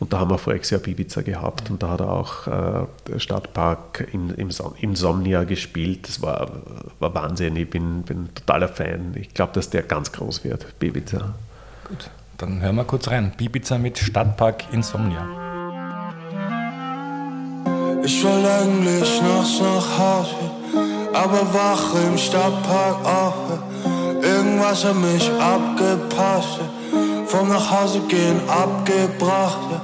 Und 0.00 0.14
da 0.14 0.18
haben 0.18 0.30
wir 0.30 0.38
voriges 0.38 0.70
Jahr 0.70 0.80
Ibiza 0.84 1.20
gehabt 1.20 1.68
und 1.70 1.82
da 1.82 1.90
hat 1.90 2.00
er 2.00 2.10
auch 2.10 2.46
äh, 2.46 3.18
Stadtpark 3.18 4.08
in, 4.12 4.30
im 4.30 4.48
Insomnia 4.80 5.44
gespielt. 5.44 6.08
Das 6.08 6.22
war, 6.22 6.50
war 6.98 7.14
Wahnsinn. 7.14 7.54
Ich 7.56 7.68
bin, 7.68 8.02
bin 8.02 8.34
totaler 8.34 8.68
Fan. 8.68 9.14
Ich 9.14 9.34
glaube, 9.34 9.52
dass 9.52 9.68
der 9.68 9.82
ganz 9.82 10.10
groß 10.10 10.42
wird, 10.44 10.78
Bibiza. 10.78 11.34
Gut, 11.86 12.10
dann 12.38 12.62
hören 12.62 12.76
wir 12.76 12.84
kurz 12.84 13.08
rein. 13.08 13.32
Bibiza 13.36 13.76
mit 13.76 13.98
Stadtpark 13.98 14.72
Insomnia. 14.72 15.28
Ich 18.02 18.24
will 18.24 18.46
eigentlich 18.46 19.22
nachts 19.22 19.60
nach 19.60 19.98
Hause, 19.98 20.50
aber 21.12 21.52
wache 21.52 21.98
im 22.08 22.16
Stadtpark 22.16 23.04
auf. 23.04 23.34
Irgendwas 24.22 24.84
hat 24.84 24.96
mich 24.96 25.30
abgepasst, 25.38 26.60
vom 27.30 27.48
Nachhausegehen 27.48 28.40
abgebracht. 28.48 29.58
Ja. 29.70 29.80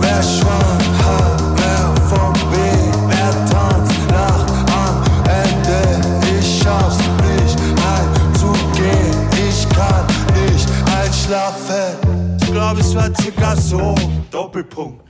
Wer 0.00 0.22
schwankt, 0.22 0.90
hat 1.04 1.40
mehr 1.54 1.94
vom 2.08 2.34
Weg. 2.50 2.94
Wer 3.06 3.30
tanzt, 3.46 3.94
lacht 4.10 4.50
am 4.72 5.04
Ende. 5.24 6.40
Ich 6.40 6.62
schaff's 6.62 6.98
nicht 6.98 7.58
heimzugehen. 7.84 9.14
Ich 9.48 9.68
kann 9.68 10.04
nicht 10.42 10.68
einschlafen. 11.00 12.38
Ich 12.42 12.50
glaube, 12.52 12.80
es 12.80 12.94
war 12.94 13.10
circa 13.20 13.54
so. 13.54 13.94
Doppelpunkt. 14.30 15.04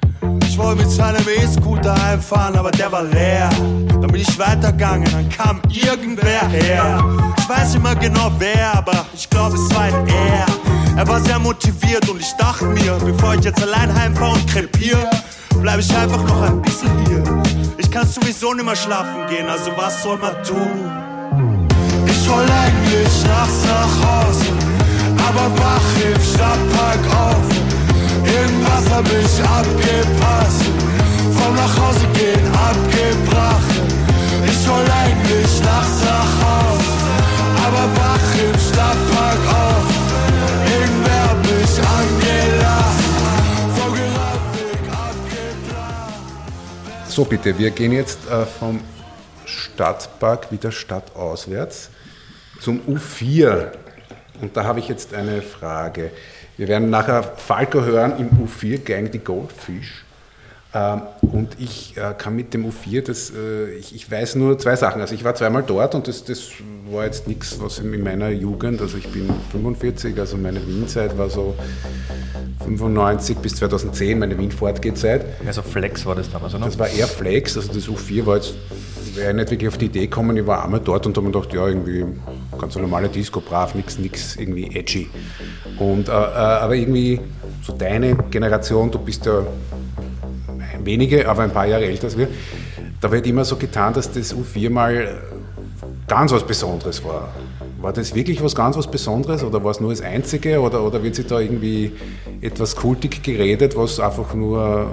Ich 0.44 0.58
wollte 0.58 0.82
mit 0.82 0.90
seinem 0.90 1.24
E-Scooter 1.26 1.94
einfahren, 2.04 2.56
aber 2.56 2.70
der 2.72 2.92
war 2.92 3.04
leer. 3.04 3.48
Dann 3.88 4.08
bin 4.08 4.20
ich 4.20 4.38
weitergegangen, 4.38 5.08
dann 5.10 5.28
kam 5.30 5.62
irgendwer 5.70 6.46
her. 6.48 7.02
Ich 7.38 7.48
weiß 7.48 7.72
nicht 7.74 7.82
mehr 7.82 7.94
genau 7.96 8.30
wer, 8.38 8.76
aber 8.76 9.06
ich 9.14 9.30
glaube, 9.30 9.56
es 9.56 9.74
war 9.74 9.84
ein 9.84 10.06
Er. 10.08 10.79
Er 10.96 11.08
war 11.08 11.20
sehr 11.20 11.38
motiviert 11.38 12.08
und 12.08 12.20
ich 12.20 12.32
dachte 12.36 12.66
mir, 12.66 12.92
bevor 13.04 13.34
ich 13.34 13.44
jetzt 13.44 13.62
allein 13.62 13.94
heimfahre 13.94 14.32
und 14.32 14.46
krepiere, 14.46 15.08
bleib 15.60 15.80
ich 15.80 15.96
einfach 15.96 16.22
noch 16.24 16.42
ein 16.42 16.60
bisschen 16.62 16.90
hier. 17.06 17.22
Ich 17.78 17.90
kann 17.90 18.06
sowieso 18.06 18.52
nicht 18.52 18.64
mehr 18.64 18.76
schlafen 18.76 19.26
gehen, 19.28 19.48
also 19.48 19.70
was 19.76 20.02
soll 20.02 20.18
man 20.18 20.34
tun? 20.42 20.90
Ich 22.06 22.28
wollte 22.28 22.52
eigentlich 22.52 23.24
nachts 23.26 23.64
nach 23.64 23.94
Hause, 24.06 24.46
aber 25.28 25.50
wach 25.58 25.90
im 26.04 26.22
Stadtpark 26.22 27.02
auf. 27.26 27.48
Irgendwas 28.24 28.90
hab 28.92 29.06
ich 29.06 29.42
abgepasst, 29.42 30.64
vom 31.36 31.54
nach 31.56 31.76
Hause 31.80 32.06
gehen 32.12 32.46
abgebracht. 32.52 33.74
Ich 34.46 34.68
wollte 34.68 34.92
eigentlich 34.92 35.62
nachts 35.64 36.04
nach 36.04 36.32
Hause, 36.44 36.90
aber 37.64 37.84
wach 37.96 38.34
im 38.44 38.60
Stadtpark 38.60 39.54
auf. 39.54 39.99
So 47.10 47.24
bitte, 47.24 47.58
wir 47.58 47.72
gehen 47.72 47.90
jetzt 47.90 48.30
äh, 48.30 48.46
vom 48.46 48.80
Stadtpark 49.44 50.52
wieder 50.52 50.70
stadtauswärts 50.70 51.90
zum 52.60 52.80
U4. 52.82 53.72
Und 54.40 54.56
da 54.56 54.62
habe 54.62 54.78
ich 54.78 54.86
jetzt 54.86 55.12
eine 55.12 55.42
Frage. 55.42 56.12
Wir 56.56 56.68
werden 56.68 56.88
nachher 56.88 57.24
Falco 57.24 57.82
hören 57.82 58.16
im 58.16 58.46
U4 58.46 58.84
Gang 58.84 59.10
die 59.10 59.18
Goldfish. 59.18 60.04
Ähm, 60.72 61.02
und 61.20 61.56
ich 61.58 61.96
äh, 61.96 62.14
kann 62.16 62.36
mit 62.36 62.54
dem 62.54 62.64
U4, 62.64 63.02
das, 63.02 63.30
äh, 63.30 63.70
ich, 63.74 63.94
ich 63.94 64.08
weiß 64.08 64.36
nur 64.36 64.58
zwei 64.58 64.76
Sachen. 64.76 65.00
Also 65.00 65.14
ich 65.14 65.24
war 65.24 65.34
zweimal 65.34 65.64
dort 65.66 65.96
und 65.96 66.06
das, 66.06 66.24
das 66.24 66.48
war 66.90 67.04
jetzt 67.04 67.26
nichts, 67.26 67.60
was 67.60 67.80
in 67.80 68.02
meiner 68.02 68.28
Jugend, 68.30 68.80
also 68.80 68.96
ich 68.96 69.08
bin 69.08 69.28
45, 69.50 70.18
also 70.18 70.36
meine 70.36 70.64
Wien-Zeit 70.64 71.18
war 71.18 71.28
so 71.28 71.56
95 72.64 73.38
bis 73.38 73.56
2010, 73.56 74.18
meine 74.18 74.38
Wien-Fortgehzeit. 74.38 75.24
Also 75.44 75.62
Flex 75.62 76.06
war 76.06 76.14
das 76.14 76.30
damals, 76.30 76.54
oder? 76.54 76.66
Das 76.66 76.78
war 76.78 76.88
eher 76.88 77.08
Flex, 77.08 77.56
also 77.56 77.72
das 77.72 77.88
U4 77.88 78.26
war 78.26 78.36
jetzt, 78.36 78.54
wäre 79.14 79.34
nicht 79.34 79.50
wirklich 79.50 79.68
auf 79.68 79.78
die 79.78 79.86
Idee 79.86 80.02
gekommen, 80.02 80.36
ich 80.36 80.46
war 80.46 80.64
einmal 80.64 80.80
dort 80.80 81.04
und 81.04 81.16
habe 81.16 81.26
mir 81.26 81.32
gedacht, 81.32 81.52
ja, 81.52 81.66
irgendwie 81.66 82.04
ganz 82.60 82.76
normale 82.76 83.08
Disco, 83.08 83.40
brav, 83.40 83.74
nichts 83.74 83.98
nix 83.98 84.36
irgendwie 84.36 84.66
edgy. 84.76 85.10
Und, 85.78 86.08
äh, 86.08 86.12
äh, 86.12 86.14
aber 86.14 86.76
irgendwie 86.76 87.20
so 87.62 87.72
deine 87.72 88.14
Generation, 88.30 88.90
du 88.90 88.98
bist 88.98 89.26
ja 89.26 89.44
wenige, 90.84 91.28
aber 91.28 91.42
ein 91.42 91.52
paar 91.52 91.66
Jahre 91.66 91.84
älter 91.84 92.04
als 92.04 92.16
wir, 92.16 92.28
da 93.00 93.10
wird 93.10 93.26
immer 93.26 93.44
so 93.44 93.56
getan, 93.56 93.92
dass 93.94 94.10
das 94.12 94.34
U4 94.34 94.70
mal 94.70 95.20
ganz 96.06 96.32
was 96.32 96.44
Besonderes 96.44 97.04
war. 97.04 97.28
War 97.80 97.92
das 97.92 98.14
wirklich 98.14 98.42
was 98.42 98.54
ganz 98.54 98.76
was 98.76 98.90
Besonderes 98.90 99.42
oder 99.42 99.62
war 99.64 99.70
es 99.70 99.80
nur 99.80 99.90
das 99.90 100.02
Einzige 100.02 100.60
oder, 100.60 100.82
oder 100.82 101.02
wird 101.02 101.14
sich 101.14 101.26
da 101.26 101.40
irgendwie 101.40 101.92
etwas 102.40 102.76
kultig 102.76 103.22
geredet, 103.22 103.76
was 103.76 104.00
einfach 104.00 104.34
nur 104.34 104.90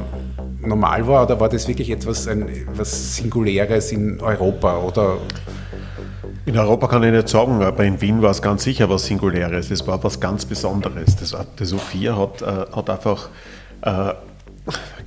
normal 0.61 1.05
war 1.07 1.23
oder 1.23 1.39
war 1.39 1.49
das 1.49 1.67
wirklich 1.67 1.89
etwas, 1.89 2.27
ein, 2.27 2.47
etwas 2.47 3.15
Singuläres 3.15 3.91
in 3.91 4.21
Europa 4.21 4.77
oder 4.77 5.17
in 6.45 6.57
Europa 6.57 6.87
kann 6.87 7.03
ich 7.03 7.11
nicht 7.11 7.27
sagen, 7.27 7.61
aber 7.61 7.83
in 7.83 7.99
Wien 7.99 8.21
war 8.21 8.31
es 8.31 8.41
ganz 8.41 8.63
sicher 8.63 8.89
was 8.89 9.05
Singuläres. 9.05 9.67
Das 9.67 9.85
war 9.85 10.01
was 10.01 10.21
ganz 10.21 10.45
Besonderes. 10.45 11.17
Das, 11.17 11.35
das 11.57 11.73
U4 11.73 12.17
hat, 12.17 12.41
äh, 12.41 12.71
hat 12.73 12.89
einfach 12.89 13.27
äh, 13.81 14.13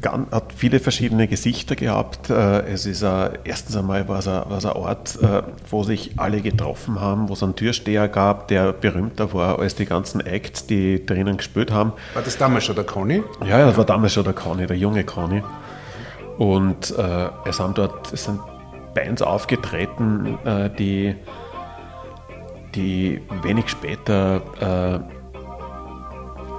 hat 0.06 0.52
viele 0.56 0.80
verschiedene 0.80 1.28
Gesichter 1.28 1.76
gehabt. 1.76 2.30
Äh, 2.30 2.62
es 2.62 2.86
ist 2.86 3.04
ein, 3.04 3.38
erstens 3.44 3.76
einmal 3.76 4.08
war 4.08 4.18
es 4.20 4.28
ein, 4.28 4.48
war 4.48 4.58
es 4.58 4.66
ein 4.66 4.72
Ort, 4.72 5.18
äh, 5.22 5.42
wo 5.70 5.82
sich 5.82 6.12
alle 6.16 6.40
getroffen 6.40 7.00
haben, 7.00 7.28
wo 7.28 7.34
es 7.34 7.42
einen 7.42 7.56
Türsteher 7.56 8.08
gab, 8.08 8.48
der 8.48 8.72
berühmter 8.72 9.32
war 9.32 9.58
als 9.58 9.74
die 9.74 9.86
ganzen 9.86 10.20
Acts, 10.20 10.66
die 10.66 11.04
drinnen 11.04 11.36
gespielt 11.36 11.70
haben. 11.70 11.92
War 12.14 12.22
das 12.22 12.38
damals 12.38 12.64
schon 12.64 12.76
der 12.76 12.84
Conny? 12.84 13.22
Ja, 13.46 13.66
das 13.66 13.76
war 13.76 13.84
damals 13.84 14.12
schon 14.14 14.24
der 14.24 14.32
Conny, 14.32 14.66
der 14.66 14.76
junge 14.76 15.04
Conny. 15.04 15.42
Und 16.38 16.96
äh, 16.96 17.28
es 17.44 17.60
haben 17.60 17.74
dort 17.74 18.12
es 18.12 18.24
sind 18.24 18.40
Bands 18.94 19.22
aufgetreten, 19.22 20.38
äh, 20.44 20.70
die, 20.70 21.14
die 22.74 23.20
wenig 23.42 23.68
später 23.68 24.40
äh, 24.60 25.19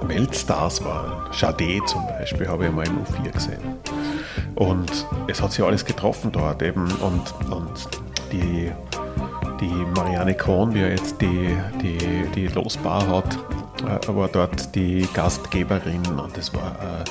Weltstars 0.08 0.84
waren. 0.84 1.32
Sade 1.32 1.80
zum 1.86 2.06
Beispiel 2.06 2.48
habe 2.48 2.66
ich 2.66 2.72
mal 2.72 2.86
im 2.86 3.04
U4 3.04 3.30
gesehen. 3.30 3.76
Und 4.54 5.06
es 5.28 5.40
hat 5.40 5.52
sich 5.52 5.64
alles 5.64 5.84
getroffen 5.84 6.30
dort 6.32 6.62
eben. 6.62 6.90
Und, 7.00 7.34
und 7.50 7.88
die, 8.32 8.70
die 9.60 9.86
Marianne 9.96 10.34
Kohn, 10.34 10.74
wie 10.74 10.80
jetzt 10.80 11.20
die, 11.20 11.56
die, 11.80 11.98
die 12.34 12.46
Losbar 12.48 13.06
hat, 13.08 13.38
äh, 13.82 14.14
war 14.14 14.28
dort 14.28 14.74
die 14.74 15.06
Gastgeberin. 15.14 16.04
Und 16.06 16.36
das 16.36 16.54
war, 16.54 16.72
äh, 16.72 17.04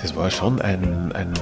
das 0.00 0.14
war 0.16 0.30
schon 0.30 0.60
ein, 0.60 1.12
ein, 1.12 1.32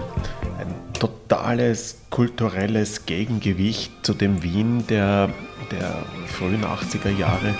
ein 0.58 0.74
totales 0.98 1.98
kulturelles 2.10 3.06
Gegengewicht 3.06 3.92
zu 4.02 4.14
dem 4.14 4.42
Wien 4.42 4.86
der, 4.86 5.30
der 5.70 6.02
frühen 6.26 6.64
80er 6.64 7.16
Jahre. 7.16 7.54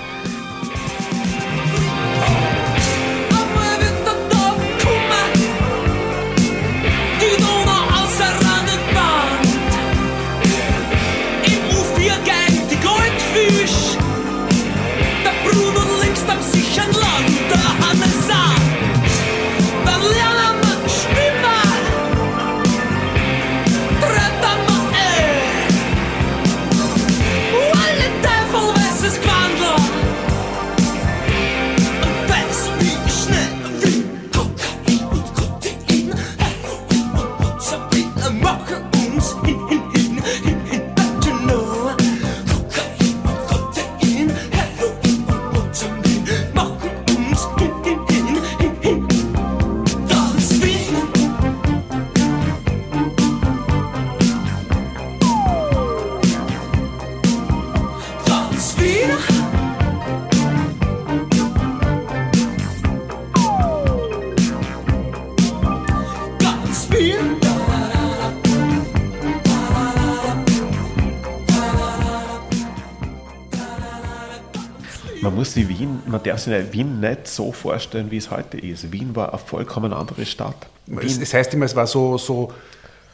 Man 76.07 76.23
darf 76.23 76.39
sich 76.39 76.73
Wien 76.73 76.99
nicht 76.99 77.27
so 77.27 77.51
vorstellen, 77.51 78.11
wie 78.11 78.17
es 78.17 78.31
heute 78.31 78.57
ist. 78.57 78.91
Wien 78.91 79.15
war 79.15 79.29
eine 79.29 79.37
vollkommen 79.37 79.93
andere 79.93 80.25
Stadt. 80.25 80.67
Es, 81.01 81.17
es 81.17 81.33
heißt 81.33 81.53
immer, 81.53 81.65
es 81.65 81.75
war 81.75 81.87
so, 81.87 82.17
so 82.17 82.51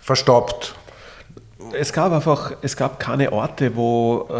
verstaubt. 0.01 0.75
Es 1.73 1.91
gab 1.93 2.11
einfach, 2.11 2.53
es 2.61 2.77
gab 2.77 2.99
keine 2.99 3.31
Orte, 3.31 3.75
wo 3.75 4.27
äh, 4.29 4.33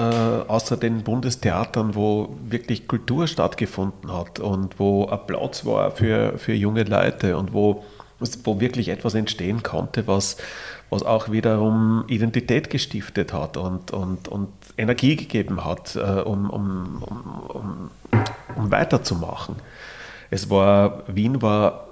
außer 0.47 0.77
den 0.77 1.03
Bundestheatern, 1.03 1.95
wo 1.95 2.35
wirklich 2.43 2.88
Kultur 2.88 3.27
stattgefunden 3.27 4.11
hat 4.11 4.39
und 4.39 4.80
wo 4.80 5.07
ein 5.07 5.19
Platz 5.25 5.65
war 5.65 5.91
für, 5.91 6.38
für 6.38 6.53
junge 6.53 6.84
Leute 6.84 7.38
und 7.38 7.53
wo, 7.53 7.84
wo 8.43 8.59
wirklich 8.59 8.89
etwas 8.89 9.15
entstehen 9.15 9.63
konnte, 9.63 10.05
was, 10.05 10.38
was 10.94 11.03
auch 11.03 11.32
wiederum 11.32 12.06
Identität 12.07 12.70
gestiftet 12.70 13.34
hat 13.34 13.57
und, 13.57 13.91
und, 13.91 14.28
und 14.28 14.49
Energie 14.78 15.15
gegeben 15.15 15.65
hat, 15.65 15.95
äh, 15.95 15.99
um, 15.99 16.49
um, 16.49 17.03
um, 17.03 17.91
um, 18.56 18.72
weiterzumachen. 18.72 19.56
Es 20.30 20.49
war, 20.49 21.03
Wien 21.07 21.41
war, 21.41 21.88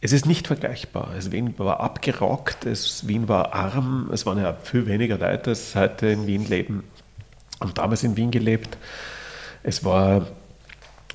es 0.00 0.12
ist 0.12 0.26
nicht 0.26 0.46
vergleichbar. 0.46 1.14
Es, 1.16 1.32
Wien 1.32 1.54
war 1.58 1.80
abgerockt, 1.80 2.66
es, 2.66 3.08
Wien 3.08 3.28
war 3.28 3.54
arm, 3.54 4.10
es 4.12 4.26
waren 4.26 4.38
ja 4.38 4.54
viel 4.62 4.86
weniger 4.86 5.18
Leute, 5.18 5.50
als 5.50 5.74
heute 5.74 6.08
in 6.08 6.26
Wien 6.26 6.46
leben 6.46 6.84
und 7.60 7.78
damals 7.78 8.02
in 8.02 8.16
Wien 8.16 8.30
gelebt. 8.30 8.76
Es 9.62 9.84
war, 9.84 10.26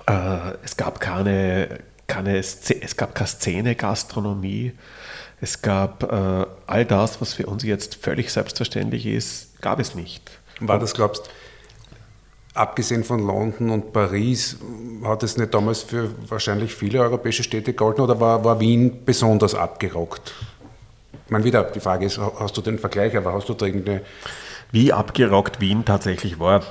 äh, 0.08 0.54
es 0.64 0.76
gab 0.76 1.00
keine 1.00 1.80
keine, 2.10 2.38
es 2.38 2.98
gab 2.98 3.16
keine 3.16 3.28
Szene-Gastronomie. 3.28 4.74
Es 5.42 5.62
gab 5.62 6.04
äh, 6.04 6.46
all 6.68 6.86
das, 6.86 7.22
was 7.22 7.34
für 7.34 7.46
uns 7.46 7.64
jetzt 7.64 7.96
völlig 7.96 8.32
selbstverständlich 8.32 9.06
ist, 9.06 9.62
gab 9.62 9.80
es 9.80 9.96
nicht. 9.96 10.30
War 10.60 10.80
das, 10.80 10.94
glaubst 10.94 11.26
du, 11.26 11.30
abgesehen 12.54 13.04
von 13.04 13.26
London 13.26 13.70
und 13.70 13.94
Paris, 13.94 14.58
hat 15.04 15.24
es 15.24 15.38
nicht 15.38 15.54
damals 15.54 15.84
für 15.84 16.10
wahrscheinlich 16.30 16.76
viele 16.76 17.00
europäische 17.00 17.44
Städte 17.44 17.74
gehalten 17.74 18.02
oder 18.02 18.20
war, 18.20 18.44
war 18.44 18.60
Wien 18.60 19.06
besonders 19.06 19.56
abgerockt? 19.56 20.34
Ich 21.26 21.32
meine, 21.32 21.46
wieder, 21.46 21.64
die 21.64 21.80
Frage 21.80 22.06
ist, 22.06 22.18
hast 22.18 22.58
du 22.58 22.62
den 22.62 22.80
Vergleich, 22.80 23.16
aber 23.16 23.34
hast 23.34 23.48
du 23.48 23.54
da 23.54 23.66
irgendeine. 23.66 24.02
Wie 24.72 24.92
abgerockt 24.92 25.62
Wien 25.62 25.86
tatsächlich 25.86 26.40
war, 26.40 26.64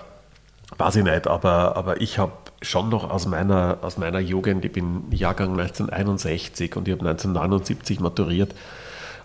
weiß 0.76 0.96
ich 0.96 1.04
nicht, 1.04 1.26
aber, 1.26 1.76
aber 1.76 2.00
ich 2.00 2.18
habe 2.18 2.32
schon 2.62 2.88
noch 2.88 3.08
aus 3.08 3.26
meiner, 3.26 3.78
aus 3.82 3.98
meiner 3.98 4.18
Jugend, 4.18 4.64
ich 4.64 4.72
bin 4.72 5.04
Jahrgang 5.10 5.52
1961 5.52 6.76
und 6.76 6.88
ich 6.88 6.92
habe 6.92 7.08
1979 7.08 8.00
maturiert. 8.00 8.54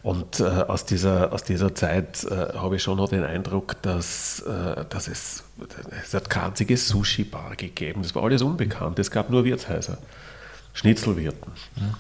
Und 0.04 0.42
äh, 0.42 0.44
aus, 0.44 0.86
dieser, 0.86 1.32
aus 1.32 1.46
dieser 1.46 1.74
Zeit 1.76 2.26
äh, 2.26 2.58
habe 2.58 2.76
ich 2.76 2.84
schon 2.84 2.98
noch 2.98 3.08
den 3.08 3.24
Eindruck, 3.24 3.82
dass, 3.84 4.42
äh, 4.42 4.84
dass 4.90 5.08
es, 5.08 5.46
es 6.04 6.14
hat 6.14 6.30
keine 6.30 6.48
einzige 6.48 6.76
Sushi-Bar 6.76 7.56
gegeben. 7.56 8.02
Das 8.02 8.14
war 8.14 8.24
alles 8.24 8.42
unbekannt. 8.42 9.00
Es 9.00 9.12
gab 9.12 9.30
nur 9.30 9.46
Wirtshäuser, 9.46 9.98
Schnitzelwirten. 10.74 11.54
Mhm. 11.78 11.94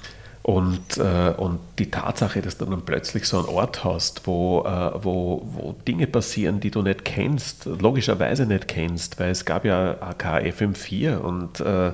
Und, 0.43 0.97
äh, 0.97 1.33
und 1.37 1.59
die 1.79 1.89
Tatsache, 1.89 2.41
dass 2.41 2.57
du 2.57 2.65
dann 2.65 2.81
plötzlich 2.81 3.25
so 3.25 3.37
einen 3.37 3.47
Ort 3.47 3.85
hast, 3.85 4.27
wo, 4.27 4.65
äh, 4.65 4.91
wo, 5.01 5.41
wo 5.45 5.71
Dinge 5.87 6.05
passieren, 6.05 6.59
die 6.59 6.69
du 6.69 6.81
nicht 6.81 7.05
kennst, 7.05 7.65
logischerweise 7.65 8.45
nicht 8.45 8.67
kennst, 8.67 9.21
weil 9.21 9.31
es 9.31 9.45
gab 9.45 9.63
ja 9.63 9.91
AK 10.01 10.43
FM4 10.43 11.15
und, 11.15 11.61
äh, 11.61 11.93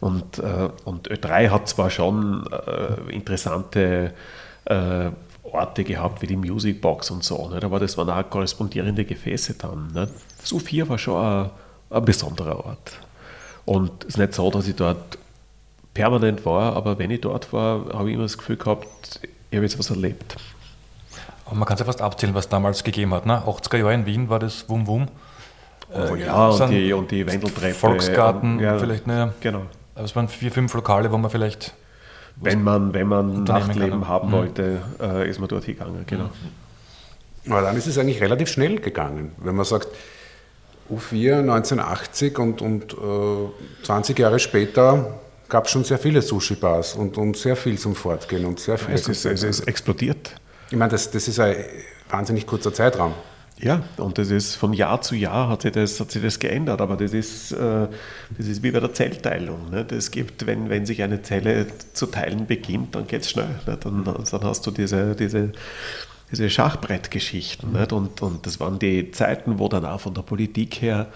und, 0.00 0.38
äh, 0.38 0.70
und 0.86 1.10
Ö3 1.10 1.50
hat 1.50 1.68
zwar 1.68 1.90
schon 1.90 2.46
äh, 2.50 3.12
interessante 3.14 4.14
äh, 4.64 5.10
Orte 5.42 5.84
gehabt, 5.84 6.22
wie 6.22 6.26
die 6.26 6.36
Musicbox 6.36 7.10
und 7.10 7.22
so, 7.22 7.50
nicht? 7.50 7.64
aber 7.64 7.80
das 7.80 7.98
waren 7.98 8.08
auch 8.08 8.30
korrespondierende 8.30 9.04
Gefäße 9.04 9.56
dann. 9.58 9.88
Nicht? 9.92 10.12
Das 10.40 10.52
U4 10.52 10.88
war 10.88 10.96
schon 10.96 11.22
ein, 11.22 11.50
ein 11.90 12.04
besonderer 12.06 12.64
Ort. 12.64 12.92
Und 13.66 14.04
es 14.04 14.10
ist 14.10 14.18
nicht 14.18 14.32
so, 14.32 14.50
dass 14.50 14.66
ich 14.66 14.74
dort 14.74 15.18
permanent 15.94 16.44
war, 16.44 16.74
aber 16.74 16.98
wenn 16.98 17.10
ich 17.10 17.20
dort 17.20 17.52
war, 17.52 17.86
habe 17.94 18.08
ich 18.08 18.14
immer 18.14 18.24
das 18.24 18.36
Gefühl 18.36 18.56
gehabt, 18.56 19.20
ich 19.50 19.56
habe 19.56 19.64
jetzt 19.64 19.78
was 19.78 19.90
erlebt. 19.90 20.36
Aber 21.46 21.56
man 21.56 21.66
kann 21.66 21.74
es 21.74 21.80
ja 21.80 21.86
fast 21.86 22.02
abzählen, 22.02 22.34
was 22.34 22.48
damals 22.48 22.82
gegeben 22.84 23.14
hat. 23.14 23.26
Ne? 23.26 23.42
80er 23.46 23.78
Jahre 23.78 23.94
in 23.94 24.06
Wien 24.06 24.28
war 24.28 24.38
das 24.38 24.68
Wum 24.68 24.86
Wum. 24.86 25.08
Oh, 25.92 26.14
äh, 26.14 26.24
ja, 26.24 26.48
und 26.48 26.70
die, 26.70 26.92
und 26.92 27.10
die 27.10 27.26
Wendeltreppe. 27.26 27.74
Volksgarten, 27.74 28.58
ja, 28.58 28.78
vielleicht, 28.78 29.06
ne? 29.06 29.32
Genau. 29.40 29.62
Aber 29.94 30.04
es 30.04 30.16
waren 30.16 30.28
vier, 30.28 30.50
fünf 30.50 30.74
Lokale, 30.74 31.12
wo 31.12 31.18
man 31.18 31.30
vielleicht. 31.30 31.74
Wenn 32.36 32.64
man, 32.64 32.92
wenn 32.94 33.06
man 33.06 33.44
Nachtleben 33.44 34.00
kann. 34.00 34.08
haben 34.08 34.28
mhm. 34.28 34.32
wollte, 34.32 34.82
äh, 35.00 35.30
ist 35.30 35.38
man 35.38 35.48
dort 35.48 35.64
hingegangen, 35.64 36.04
genau. 36.06 36.24
Mhm. 37.44 37.52
Aber 37.52 37.62
dann 37.62 37.76
ist 37.76 37.86
es 37.86 37.96
eigentlich 37.98 38.20
relativ 38.20 38.48
schnell 38.48 38.80
gegangen. 38.80 39.32
Wenn 39.36 39.54
man 39.54 39.64
sagt, 39.64 39.88
U4 40.90 41.40
1980 41.40 42.38
und, 42.38 42.60
und 42.60 42.94
äh, 42.94 43.84
20 43.84 44.18
Jahre 44.18 44.38
später 44.40 45.20
gab 45.48 45.66
es 45.66 45.70
schon 45.70 45.84
sehr 45.84 45.98
viele 45.98 46.22
Sushi-Bars 46.22 46.94
und, 46.94 47.16
und 47.18 47.36
sehr 47.36 47.56
viel 47.56 47.78
zum 47.78 47.94
Fortgehen 47.94 48.44
und 48.44 48.60
sehr 48.60 48.78
viel. 48.78 48.94
Es 48.94 49.08
ist, 49.08 49.24
es 49.24 49.42
ist 49.42 49.60
explodiert. 49.68 50.34
Ich 50.70 50.76
meine, 50.76 50.90
das, 50.90 51.10
das 51.10 51.28
ist 51.28 51.38
ein 51.38 51.56
wahnsinnig 52.08 52.46
kurzer 52.46 52.72
Zeitraum. 52.72 53.14
Ja, 53.60 53.84
und 53.98 54.18
das 54.18 54.30
ist 54.30 54.56
von 54.56 54.72
Jahr 54.72 55.00
zu 55.00 55.14
Jahr 55.14 55.48
hat 55.48 55.62
sich 55.62 55.72
das, 55.72 56.00
hat 56.00 56.10
sich 56.10 56.20
das 56.20 56.40
geändert, 56.40 56.80
aber 56.80 56.96
das 56.96 57.12
ist, 57.12 57.52
äh, 57.52 57.86
das 58.36 58.46
ist 58.48 58.62
wie 58.64 58.72
bei 58.72 58.80
der 58.80 58.92
Zellteilung. 58.92 59.70
Ne? 59.70 59.84
Das 59.84 60.10
gibt, 60.10 60.46
wenn, 60.46 60.68
wenn 60.70 60.86
sich 60.86 61.02
eine 61.02 61.22
Zelle 61.22 61.66
zu 61.92 62.06
teilen 62.06 62.46
beginnt, 62.46 62.96
dann 62.96 63.06
geht 63.06 63.22
es 63.22 63.30
schnell. 63.30 63.60
Ne? 63.66 63.78
Dann, 63.78 64.04
dann 64.04 64.44
hast 64.44 64.66
du 64.66 64.72
diese, 64.72 65.14
diese, 65.14 65.52
diese 66.32 66.50
Schachbrettgeschichten. 66.50 67.72
Mhm. 67.72 67.86
Und, 67.92 68.22
und 68.22 68.46
das 68.46 68.58
waren 68.58 68.80
die 68.80 69.12
Zeiten, 69.12 69.60
wo 69.60 69.68
dann 69.68 69.86
auch 69.86 70.00
von 70.00 70.14
der 70.14 70.22
Politik 70.22 70.82
her 70.82 71.06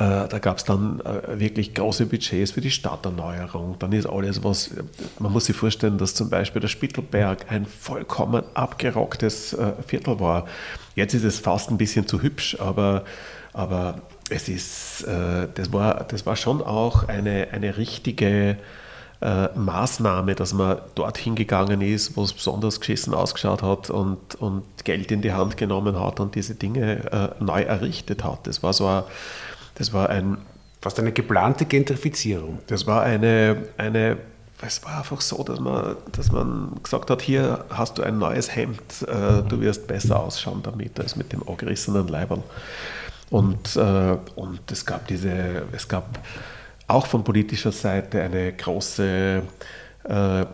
da 0.00 0.38
gab 0.38 0.56
es 0.56 0.64
dann 0.64 1.00
äh, 1.00 1.38
wirklich 1.38 1.74
große 1.74 2.06
Budgets 2.06 2.52
für 2.52 2.62
die 2.62 2.70
Stadterneuerung. 2.70 3.76
Dann 3.78 3.92
ist 3.92 4.06
alles, 4.06 4.42
was 4.42 4.70
man 5.18 5.30
muss 5.30 5.44
sich 5.44 5.54
vorstellen, 5.56 5.98
dass 5.98 6.14
zum 6.14 6.30
Beispiel 6.30 6.60
der 6.60 6.68
Spittelberg 6.68 7.52
ein 7.52 7.66
vollkommen 7.66 8.42
abgerocktes 8.54 9.52
äh, 9.52 9.72
Viertel 9.86 10.18
war. 10.18 10.46
Jetzt 10.94 11.12
ist 11.12 11.24
es 11.24 11.38
fast 11.38 11.70
ein 11.70 11.76
bisschen 11.76 12.06
zu 12.06 12.22
hübsch, 12.22 12.56
aber, 12.58 13.04
aber 13.52 14.00
es 14.30 14.48
ist, 14.48 15.04
das, 15.06 15.72
war, 15.72 16.04
das 16.04 16.24
war 16.24 16.36
schon 16.36 16.62
auch 16.62 17.08
eine, 17.08 17.48
eine 17.52 17.76
richtige 17.76 18.58
Maßnahme, 19.20 20.34
dass 20.36 20.52
man 20.52 20.78
dorthin 20.94 21.34
gegangen 21.34 21.80
ist, 21.80 22.16
wo 22.16 22.22
es 22.22 22.32
besonders 22.32 22.78
geschissen 22.78 23.12
ausgeschaut 23.12 23.62
hat 23.62 23.90
und, 23.90 24.36
und 24.36 24.64
Geld 24.84 25.10
in 25.10 25.20
die 25.20 25.32
Hand 25.32 25.56
genommen 25.56 25.98
hat 25.98 26.20
und 26.20 26.36
diese 26.36 26.54
Dinge 26.54 27.32
neu 27.40 27.62
errichtet 27.62 28.22
hat. 28.22 28.46
Das 28.46 28.62
war 28.62 28.72
so 28.72 28.86
ein 28.86 29.02
das 29.80 29.92
war 29.92 30.10
ein. 30.10 30.38
Fast 30.82 30.98
eine 30.98 31.12
geplante 31.12 31.66
Gentrifizierung. 31.66 32.60
Das 32.68 32.86
war 32.86 33.02
eine, 33.02 33.68
eine 33.76 34.16
es 34.62 34.82
war 34.84 34.98
einfach 34.98 35.20
so, 35.20 35.42
dass 35.42 35.60
man, 35.60 35.96
dass 36.12 36.32
man 36.32 36.72
gesagt 36.82 37.10
hat, 37.10 37.22
hier 37.22 37.64
hast 37.70 37.98
du 37.98 38.02
ein 38.02 38.18
neues 38.18 38.54
Hemd, 38.54 38.80
äh, 39.02 39.42
du 39.46 39.60
wirst 39.60 39.86
besser 39.86 40.20
ausschauen 40.20 40.62
damit 40.62 40.98
als 41.00 41.16
mit 41.16 41.32
dem 41.32 41.46
angerissenen 41.48 42.08
Leiberl. 42.08 42.42
Und, 43.30 43.76
äh, 43.76 44.16
und 44.36 44.70
es 44.70 44.84
gab 44.84 45.06
diese, 45.06 45.62
es 45.72 45.88
gab 45.88 46.18
auch 46.88 47.06
von 47.06 47.24
politischer 47.24 47.72
Seite 47.72 48.22
eine 48.22 48.52
große, 48.52 49.42
äh, 50.04 50.12
eine 50.12 50.46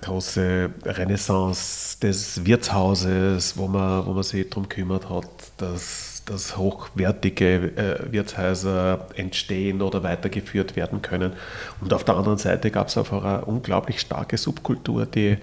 große 0.00 0.70
Renaissance 0.84 1.98
des 2.00 2.44
Wirtshauses, 2.44 3.56
wo 3.56 3.66
man, 3.66 4.06
wo 4.06 4.12
man 4.12 4.22
sich 4.22 4.48
darum 4.48 4.68
kümmert 4.68 5.08
hat, 5.08 5.28
dass 5.56 6.07
dass 6.28 6.56
hochwertige 6.56 7.54
äh, 7.76 8.12
Wirtshäuser 8.12 9.06
entstehen 9.14 9.80
oder 9.82 10.02
weitergeführt 10.02 10.76
werden 10.76 11.02
können. 11.02 11.32
Und 11.80 11.92
auf 11.92 12.04
der 12.04 12.16
anderen 12.16 12.38
Seite 12.38 12.70
gab 12.70 12.88
es 12.88 12.98
einfach 12.98 13.24
eine 13.24 13.44
unglaublich 13.44 14.00
starke 14.00 14.36
Subkultur, 14.36 15.06
die, 15.06 15.38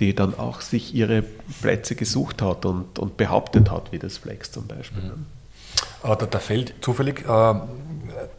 die 0.00 0.14
dann 0.14 0.38
auch 0.38 0.60
sich 0.60 0.94
ihre 0.94 1.22
Plätze 1.60 1.94
gesucht 1.94 2.40
hat 2.42 2.64
und, 2.64 2.98
und 2.98 3.16
behauptet 3.16 3.70
hat, 3.70 3.92
wie 3.92 3.98
das 3.98 4.18
Flex 4.18 4.50
zum 4.50 4.66
Beispiel. 4.66 5.02
Mhm. 5.02 5.26
Da, 6.02 6.14
da, 6.14 6.38
fällt 6.38 6.74
zufällig 6.80 7.24
äh, 7.28 7.54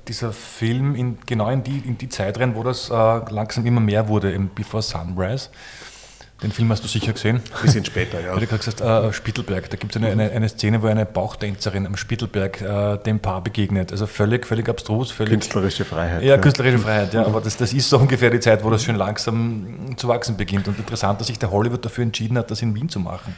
dieser 0.08 0.34
Film 0.34 0.96
in, 0.96 1.18
genau 1.26 1.50
in 1.50 1.64
die, 1.64 1.78
in 1.80 1.98
die 1.98 2.10
Zeit 2.10 2.40
rein, 2.40 2.56
wo 2.56 2.64
das 2.64 2.90
äh, 2.90 2.94
langsam 2.94 3.66
immer 3.66 3.80
mehr 3.80 4.08
wurde, 4.08 4.34
eben 4.34 4.50
Before 4.54 4.84
Sunrise. 4.84 5.50
Den 6.44 6.52
Film 6.52 6.70
hast 6.72 6.84
du 6.84 6.90
sicher 6.90 7.14
gesehen. 7.14 7.38
Ein 7.38 7.62
bisschen 7.62 7.86
später, 7.86 8.20
ja. 8.20 8.34
Du 8.40 8.46
gerade 8.46 8.58
gesagt 8.58 8.82
äh, 8.82 9.14
Spittelberg. 9.14 9.70
Da 9.70 9.78
gibt 9.78 9.96
es 9.96 10.02
eine, 10.02 10.12
eine, 10.12 10.30
eine, 10.30 10.50
Szene, 10.50 10.84
wo 10.84 10.88
eine 10.88 11.06
Bauchtänzerin 11.06 11.88
am 11.88 11.96
Spittelberg 11.96 12.62
äh, 12.62 12.98
dem 12.98 13.22
Paar 13.22 13.42
begegnet. 13.42 13.94
Also 13.94 14.08
völlig, 14.08 14.46
völlig 14.46 14.68
abstrus. 14.68 15.10
Völlig, 15.10 15.32
künstlerische 15.32 15.86
Freiheit. 15.86 16.22
Ja, 16.22 16.36
ja. 16.36 16.38
künstlerische 16.38 16.80
Freiheit, 16.80 17.14
ja. 17.14 17.26
Aber 17.26 17.40
das, 17.40 17.56
das 17.56 17.72
ist 17.72 17.90
so 17.90 17.98
ungefähr 17.98 18.30
die 18.30 18.42
Zeit, 18.42 18.64
wo 18.64 18.70
das 18.70 18.84
schon 18.84 18.96
langsam 18.96 19.96
zu 19.96 20.10
wachsen 20.10 20.36
beginnt. 20.36 20.68
Und 20.68 20.78
interessant, 20.78 21.22
dass 21.22 21.28
sich 21.28 21.40
der 21.40 21.50
Hollywood 21.50 21.86
dafür 21.86 22.04
entschieden 22.04 22.38
hat, 22.38 22.52
das 22.52 22.62
in 22.62 22.76
Wien 22.76 22.90
zu 22.90 23.00
machen. 23.00 23.34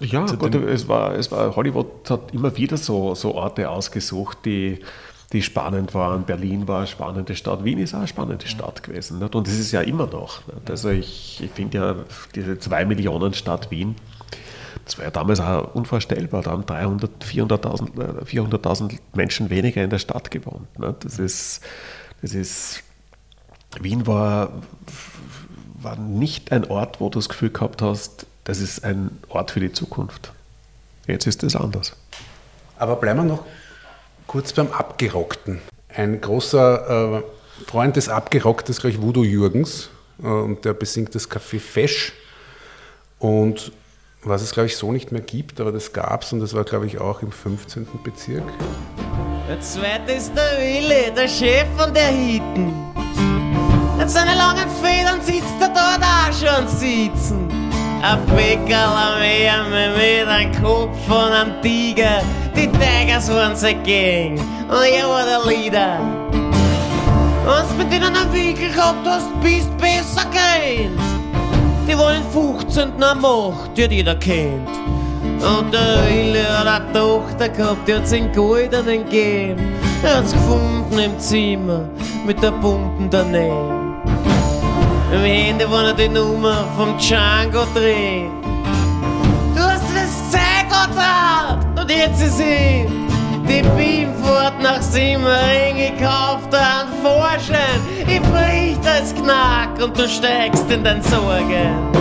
Ja, 0.00 0.26
Gott, 0.26 0.54
es 0.54 0.88
war, 0.88 1.14
es 1.14 1.30
war, 1.30 1.54
Hollywood 1.56 2.10
hat 2.10 2.32
immer 2.32 2.54
wieder 2.56 2.76
so, 2.76 3.14
so 3.14 3.34
Orte 3.34 3.70
ausgesucht, 3.70 4.38
die 4.44 4.80
die 5.32 5.42
spannend 5.42 5.94
waren. 5.94 6.24
Berlin 6.24 6.68
war 6.68 6.78
eine 6.78 6.86
spannende 6.86 7.34
Stadt, 7.34 7.64
Wien 7.64 7.78
ist 7.78 7.94
auch 7.94 7.98
eine 7.98 8.08
spannende 8.08 8.46
Stadt 8.46 8.82
gewesen. 8.82 9.18
Nicht? 9.18 9.34
Und 9.34 9.46
das 9.46 9.54
ist 9.54 9.72
ja 9.72 9.80
immer 9.80 10.06
noch. 10.06 10.46
Nicht? 10.46 10.70
Also 10.70 10.90
ich, 10.90 11.42
ich 11.42 11.50
finde 11.50 11.78
ja 11.78 11.96
diese 12.34 12.58
2 12.58 12.84
Millionen 12.84 13.34
Stadt 13.34 13.70
Wien, 13.70 13.96
das 14.84 14.98
war 14.98 15.04
ja 15.04 15.10
damals 15.10 15.40
auch 15.40 15.74
unvorstellbar. 15.74 16.42
Da 16.42 16.50
haben 16.50 16.66
300, 16.66 17.24
400.000 17.24 18.24
400 18.24 19.00
Menschen 19.14 19.48
weniger 19.50 19.82
in 19.82 19.90
der 19.90 19.98
Stadt 19.98 20.30
gewohnt. 20.30 20.78
Nicht? 20.78 21.04
Das 21.04 21.18
ist, 21.18 21.60
das 22.20 22.34
ist, 22.34 22.82
Wien 23.80 24.06
war, 24.06 24.52
war 25.80 25.96
nicht 25.96 26.52
ein 26.52 26.68
Ort, 26.68 27.00
wo 27.00 27.08
du 27.08 27.18
das 27.18 27.28
Gefühl 27.28 27.50
gehabt 27.50 27.80
hast, 27.80 28.26
das 28.44 28.60
ist 28.60 28.84
ein 28.84 29.18
Ort 29.28 29.52
für 29.52 29.60
die 29.60 29.72
Zukunft. 29.72 30.32
Jetzt 31.06 31.26
ist 31.26 31.42
es 31.42 31.56
anders. 31.56 31.96
Aber 32.76 32.96
bleiben 32.96 33.20
wir 33.20 33.24
noch 33.24 33.44
Kurz 34.32 34.54
beim 34.54 34.72
Abgerockten. 34.72 35.60
Ein 35.94 36.18
großer 36.18 37.18
äh, 37.18 37.64
Freund 37.66 37.96
des 37.96 38.08
Abgerocktes, 38.08 38.80
glaube 38.80 38.96
ich, 38.96 39.02
Voodoo 39.02 39.24
Jürgens, 39.24 39.90
äh, 40.22 40.26
und 40.26 40.64
der 40.64 40.72
besingt 40.72 41.14
das 41.14 41.30
Café 41.30 41.60
Fesch. 41.60 42.14
Und 43.18 43.72
was 44.22 44.40
es, 44.40 44.52
glaube 44.52 44.68
ich, 44.68 44.76
so 44.78 44.90
nicht 44.90 45.12
mehr 45.12 45.20
gibt, 45.20 45.60
aber 45.60 45.70
das 45.70 45.92
gab 45.92 46.22
es 46.22 46.32
und 46.32 46.40
das 46.40 46.54
war, 46.54 46.64
glaube 46.64 46.86
ich, 46.86 46.98
auch 46.98 47.20
im 47.20 47.30
15. 47.30 47.86
Bezirk. 48.02 48.44
Der 49.50 49.60
zweite 49.60 50.12
ist 50.12 50.32
der 50.34 50.58
Willi, 50.58 51.12
der 51.14 51.28
Chef 51.28 51.66
von 51.76 51.92
der 51.92 52.06
Hitten. 52.06 52.72
Mit 53.98 54.08
seinen 54.08 54.38
langen 54.38 54.70
Federn 54.82 55.20
sitzt 55.20 55.60
er 55.60 55.68
dort 55.68 56.02
auch 56.02 56.32
schon 56.32 56.66
sitzen. 56.68 57.61
Ein 58.02 58.18
Bäckerl 58.26 59.20
mehr 59.20 59.62
mit 59.70 60.26
einem 60.26 60.52
Kopf 60.60 60.98
von 61.06 61.30
einem 61.30 61.62
Tiger 61.62 62.20
die 62.56 62.66
Tigers 62.66 63.30
once 63.30 63.62
again. 63.62 64.40
Oh, 64.68 64.82
you 64.82 65.06
were 65.06 65.24
the 65.24 65.48
leader. 65.48 66.00
Wenn's 67.44 67.72
mit 67.78 67.92
denen 67.92 68.16
einen 68.16 68.32
Winkel 68.32 68.72
gehabt 68.72 69.06
hast, 69.06 69.28
bist 69.40 69.70
besser 69.78 70.28
gerannt. 70.32 70.98
Die 71.88 71.96
wollen 71.96 72.24
15. 72.32 73.00
am 73.00 73.20
Macht, 73.20 73.76
die 73.76 73.84
hat 73.84 73.92
jeder 73.92 74.16
kennt. 74.16 74.68
Und 75.22 75.72
der 75.72 76.04
Wille 76.08 76.58
hat 76.58 76.66
eine 76.66 76.92
Tochter 76.92 77.48
gehabt, 77.50 77.86
die 77.86 77.94
hat's 77.94 78.10
in 78.10 78.32
goldenen 78.32 79.04
gegeben. 79.04 79.74
Er 80.02 80.16
hat's 80.16 80.32
gefunden 80.32 80.98
im 80.98 81.16
Zimmer 81.20 81.88
mit 82.26 82.42
der 82.42 82.50
bunten 82.50 83.08
daneben. 83.08 83.81
Im 85.12 85.24
Handy 85.24 85.70
war 85.70 85.82
noch 85.82 85.96
die 85.96 86.08
Nummer 86.08 86.64
vom 86.74 86.96
Django 86.96 87.66
drin. 87.74 88.30
Du 89.54 89.60
hast 89.62 89.84
das 89.94 90.30
Zeigerdraht 90.30 91.78
und 91.78 91.90
jetzt 91.90 92.22
ist 92.22 92.38
sie 92.38 92.86
die 93.46 93.62
Beamfahrt 93.76 94.62
nach 94.62 94.80
Simmering 94.80 95.76
gekauft 95.76 96.54
an 96.54 96.88
Vorschein. 97.02 97.80
Ich 98.06 98.22
bricht 98.22 98.86
als 98.86 99.14
Knack 99.14 99.82
und 99.82 99.98
du 99.98 100.08
steigst 100.08 100.70
in 100.70 100.82
dein 100.82 101.02
Sorgen. 101.02 101.92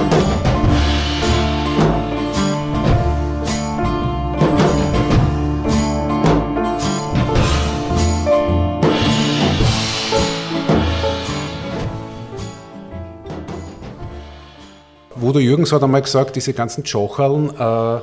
Wo 15.21 15.31
der 15.31 15.43
Jürgens 15.43 15.71
hat 15.71 15.83
einmal 15.83 16.01
gesagt, 16.01 16.35
diese 16.35 16.51
ganzen 16.51 16.83
Jocherln, 16.83 17.51
äh, 17.51 18.01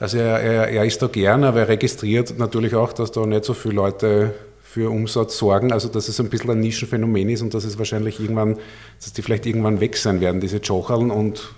also 0.00 0.18
er, 0.18 0.40
er, 0.40 0.68
er 0.68 0.84
ist 0.84 1.00
da 1.00 1.06
gern, 1.06 1.44
aber 1.44 1.60
er 1.60 1.68
registriert 1.68 2.36
natürlich 2.38 2.74
auch, 2.74 2.92
dass 2.92 3.12
da 3.12 3.24
nicht 3.24 3.44
so 3.44 3.54
viele 3.54 3.74
Leute 3.74 4.34
für 4.60 4.90
Umsatz 4.90 5.38
sorgen, 5.38 5.72
also 5.72 5.88
dass 5.88 6.08
es 6.08 6.18
ein 6.18 6.28
bisschen 6.28 6.50
ein 6.50 6.58
Nischenphänomen 6.58 7.28
ist 7.28 7.42
und 7.42 7.54
dass 7.54 7.62
es 7.62 7.78
wahrscheinlich 7.78 8.18
irgendwann, 8.18 8.58
dass 9.00 9.12
die 9.12 9.22
vielleicht 9.22 9.46
irgendwann 9.46 9.78
weg 9.78 9.96
sein 9.96 10.20
werden, 10.20 10.40
diese 10.40 10.56
Jocherln 10.56 11.12
und 11.12 11.54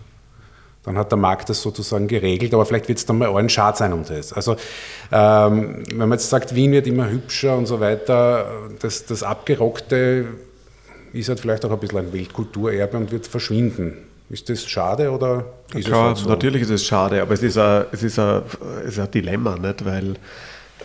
dann 0.84 0.98
hat 0.98 1.10
der 1.10 1.18
Markt 1.18 1.48
das 1.48 1.62
sozusagen 1.62 2.06
geregelt, 2.06 2.52
aber 2.52 2.66
vielleicht 2.66 2.88
wird 2.88 2.98
es 2.98 3.06
dann 3.06 3.16
mal 3.16 3.28
allen 3.34 3.48
schade 3.48 3.78
sein 3.78 3.94
um 3.94 4.04
das. 4.04 4.34
Also 4.34 4.56
ähm, 5.10 5.84
wenn 5.88 6.08
man 6.08 6.12
jetzt 6.12 6.28
sagt, 6.28 6.54
Wien 6.54 6.72
wird 6.72 6.86
immer 6.86 7.08
hübscher 7.08 7.56
und 7.56 7.64
so 7.64 7.80
weiter, 7.80 8.46
das, 8.80 9.06
das 9.06 9.22
Abgerockte 9.22 10.26
ist 11.14 11.30
halt 11.30 11.40
vielleicht 11.40 11.64
auch 11.64 11.70
ein 11.70 11.78
bisschen 11.78 11.98
ein 11.98 12.12
Weltkulturerbe 12.12 12.98
und 12.98 13.10
wird 13.10 13.26
verschwinden. 13.26 14.11
Ist 14.32 14.48
das 14.48 14.64
schade 14.66 15.10
oder 15.12 15.44
ist 15.74 15.86
Klar, 15.86 16.12
es 16.12 16.16
halt 16.16 16.24
so? 16.24 16.28
natürlich 16.30 16.62
ist 16.62 16.70
es 16.70 16.84
schade, 16.86 17.20
aber 17.22 17.34
es 17.34 17.42
ist 17.42 17.58
ein, 17.58 17.84
es 17.92 18.02
ist 18.02 18.18
ein, 18.18 18.42
es 18.84 18.92
ist 18.94 18.98
ein 18.98 19.10
Dilemma, 19.10 19.56
nicht? 19.56 19.84
weil 19.84 20.14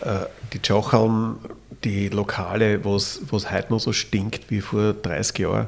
äh, 0.01 0.25
die 0.53 0.59
Jochern, 0.63 1.37
die 1.83 2.09
Lokale, 2.09 2.83
wo 2.83 2.95
es 2.97 3.21
heute 3.31 3.71
noch 3.71 3.79
so 3.79 3.93
stinkt 3.93 4.51
wie 4.51 4.59
vor 4.61 4.93
30 4.93 5.39
Jahren, 5.39 5.67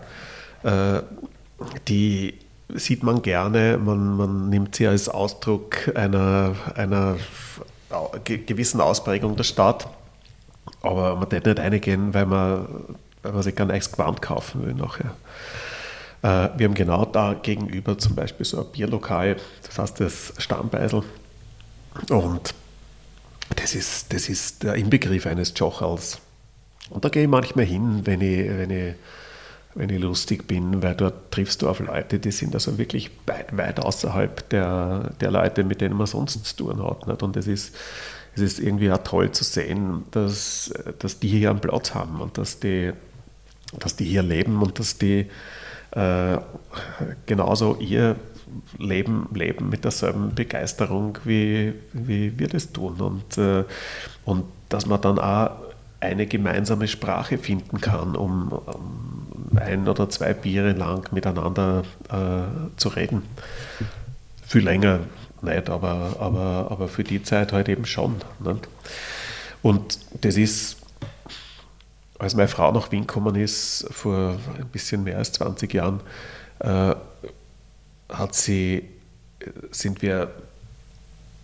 äh, 0.64 1.01
die 1.88 2.34
sieht 2.73 3.01
man 3.03 3.22
gerne, 3.22 3.77
man, 3.84 4.18
man 4.18 4.49
nimmt 4.49 4.76
sie 4.76 4.85
als 4.88 5.07
Ausdruck 5.10 5.89
einer, 5.95 6.56
einer 6.76 7.15
ge- 8.26 8.38
gewissen 8.39 8.81
Ausprägung 8.81 9.35
der 9.38 9.43
Stadt, 9.45 9.88
aber 10.81 11.15
man 11.15 11.30
darf 11.30 11.45
nicht 11.45 11.60
reingehen, 11.60 12.14
weil 12.14 12.26
man, 12.26 12.68
weil 13.23 13.31
man 13.31 13.41
sich 13.41 13.56
kein 13.56 13.69
neues 13.69 13.91
Gewand 13.91 14.22
kaufen 14.22 14.65
will 14.65 14.73
nachher. 14.73 15.11
Äh, 16.22 16.50
Wir 16.58 16.68
haben 16.68 16.74
genau 16.74 17.06
da 17.06 17.34
gegenüber 17.34 17.98
zum 17.98 18.16
Beispiel 18.16 18.46
so 18.46 18.60
ein 18.60 18.72
Bierlokal, 18.72 19.38
das 19.64 19.80
heißt 19.80 20.00
das 20.00 20.34
Stammbeisel. 20.38 21.04
Und 22.10 22.54
das 23.56 23.76
ist, 23.76 24.14
das 24.14 24.30
ist 24.30 24.64
der 24.64 24.76
Inbegriff 24.76 25.26
eines 25.26 25.54
Jochals. 25.56 26.20
Und 26.90 27.06
da 27.06 27.10
gehe 27.10 27.24
ich 27.24 27.30
manchmal 27.30 27.66
hin, 27.66 28.02
wenn 28.06 28.22
ich, 28.22 28.50
wenn 28.50 28.70
ich, 28.70 28.96
wenn 29.76 29.90
ich 29.90 30.00
lustig 30.00 30.48
bin, 30.48 30.82
weil 30.82 30.96
dort 30.96 31.32
triffst 31.32 31.62
du 31.62 31.70
auf 31.70 31.80
Leute, 31.80 32.20
die 32.20 32.32
sind 32.32 32.54
also 32.54 32.78
wirklich 32.78 33.12
weit, 33.28 33.56
weit 33.56 33.80
außerhalb 33.80 34.50
der, 34.50 35.12
der 35.22 35.32
Leute, 35.32 35.64
mit 35.64 35.82
denen 35.82 35.96
man 35.96 36.08
sonst 36.08 36.46
zu 36.46 36.56
tun 36.56 36.84
hat. 36.84 37.08
Nicht? 37.08 37.24
Und 37.24 37.38
es 37.38 37.48
ist, 37.48 37.76
es 38.36 38.41
ist 38.41 38.60
irgendwie 38.60 38.91
auch 38.91 39.04
toll 39.04 39.32
zu 39.32 39.44
sehen, 39.44 40.06
dass, 40.12 40.74
dass 41.00 41.20
die 41.20 41.30
hier 41.30 41.52
einen 41.52 41.60
Platz 41.60 41.94
haben 41.94 42.22
und 42.22 42.38
dass 42.38 42.60
die, 42.60 42.94
dass 43.78 43.96
die 43.96 44.06
hier 44.06 44.24
leben 44.24 44.62
und 44.62 44.80
dass 44.80 44.98
die 44.98 45.28
äh, 45.91 46.38
genauso 47.26 47.76
ihr 47.80 48.16
Leben 48.78 49.28
leben 49.34 49.70
mit 49.70 49.84
derselben 49.84 50.34
Begeisterung, 50.34 51.18
wie, 51.24 51.74
wie 51.94 52.38
wir 52.40 52.48
das 52.48 52.72
tun. 52.72 52.99
Und, 52.99 53.38
äh, 53.38 53.64
und 54.26 54.45
dass 54.70 54.86
man 54.86 55.02
dann 55.02 55.20
auch 55.20 55.52
eine 55.99 56.26
gemeinsame 56.26 56.88
Sprache 56.88 57.38
finden 57.38 57.82
kann, 57.82 58.16
um, 58.16 58.52
um 58.52 59.57
ein 59.57 59.88
oder 59.88 60.10
zwei 60.10 60.34
Biere 60.34 60.72
lang 60.72 61.11
miteinander 61.11 61.84
äh, 62.10 62.78
zu 62.78 62.90
reden. 62.90 63.24
Viel 64.48 64.64
länger 64.64 64.99
nicht, 65.41 65.70
aber, 65.70 66.16
aber, 66.20 66.68
aber 66.70 66.88
für 66.88 67.03
die 67.03 67.24
Zeit 67.24 67.53
halt 67.53 67.70
eben 67.70 67.86
schon. 67.86 68.16
Nicht? 68.40 68.68
Und 69.61 69.99
das 70.22 70.38
ist 70.38 70.78
als 72.20 72.36
meine 72.36 72.50
Frau 72.50 72.72
nach 72.72 72.91
Wien 72.91 73.08
gekommen 73.08 73.36
ist, 73.36 73.88
vor 73.91 74.38
ein 74.58 74.68
bisschen 74.68 75.04
mehr 75.04 75.18
als 75.18 75.32
20 75.32 75.74
Jahren, 75.74 76.02
äh, 76.60 76.94
hat 78.10 78.36
sie, 78.36 78.84
sind 79.72 80.02
wir 80.02 80.30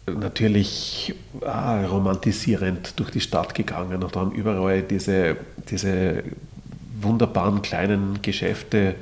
natürlich 0.08 1.16
ah, 1.42 1.86
romantisierend 1.86 3.00
durch 3.00 3.12
die 3.12 3.22
Stadt 3.22 3.56
gegangen 3.56 4.04
und 4.04 4.16
haben 4.16 4.32
überall 4.32 4.84
diese, 4.84 5.38
diese 5.70 6.24
wunderbaren 7.02 7.62
kleinen 7.62 8.22
Geschäfte 8.22 8.96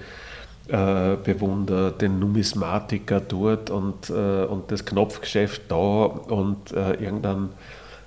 äh, 0.67 1.15
bewundert, 1.23 2.01
den 2.01 2.19
Numismatiker 2.19 3.19
dort 3.19 3.69
und, 3.69 4.09
äh, 4.09 4.45
und 4.45 4.71
das 4.71 4.85
Knopfgeschäft 4.85 5.63
da 5.67 5.75
und 5.75 6.71
äh, 6.71 6.93
irgendein 6.93 7.49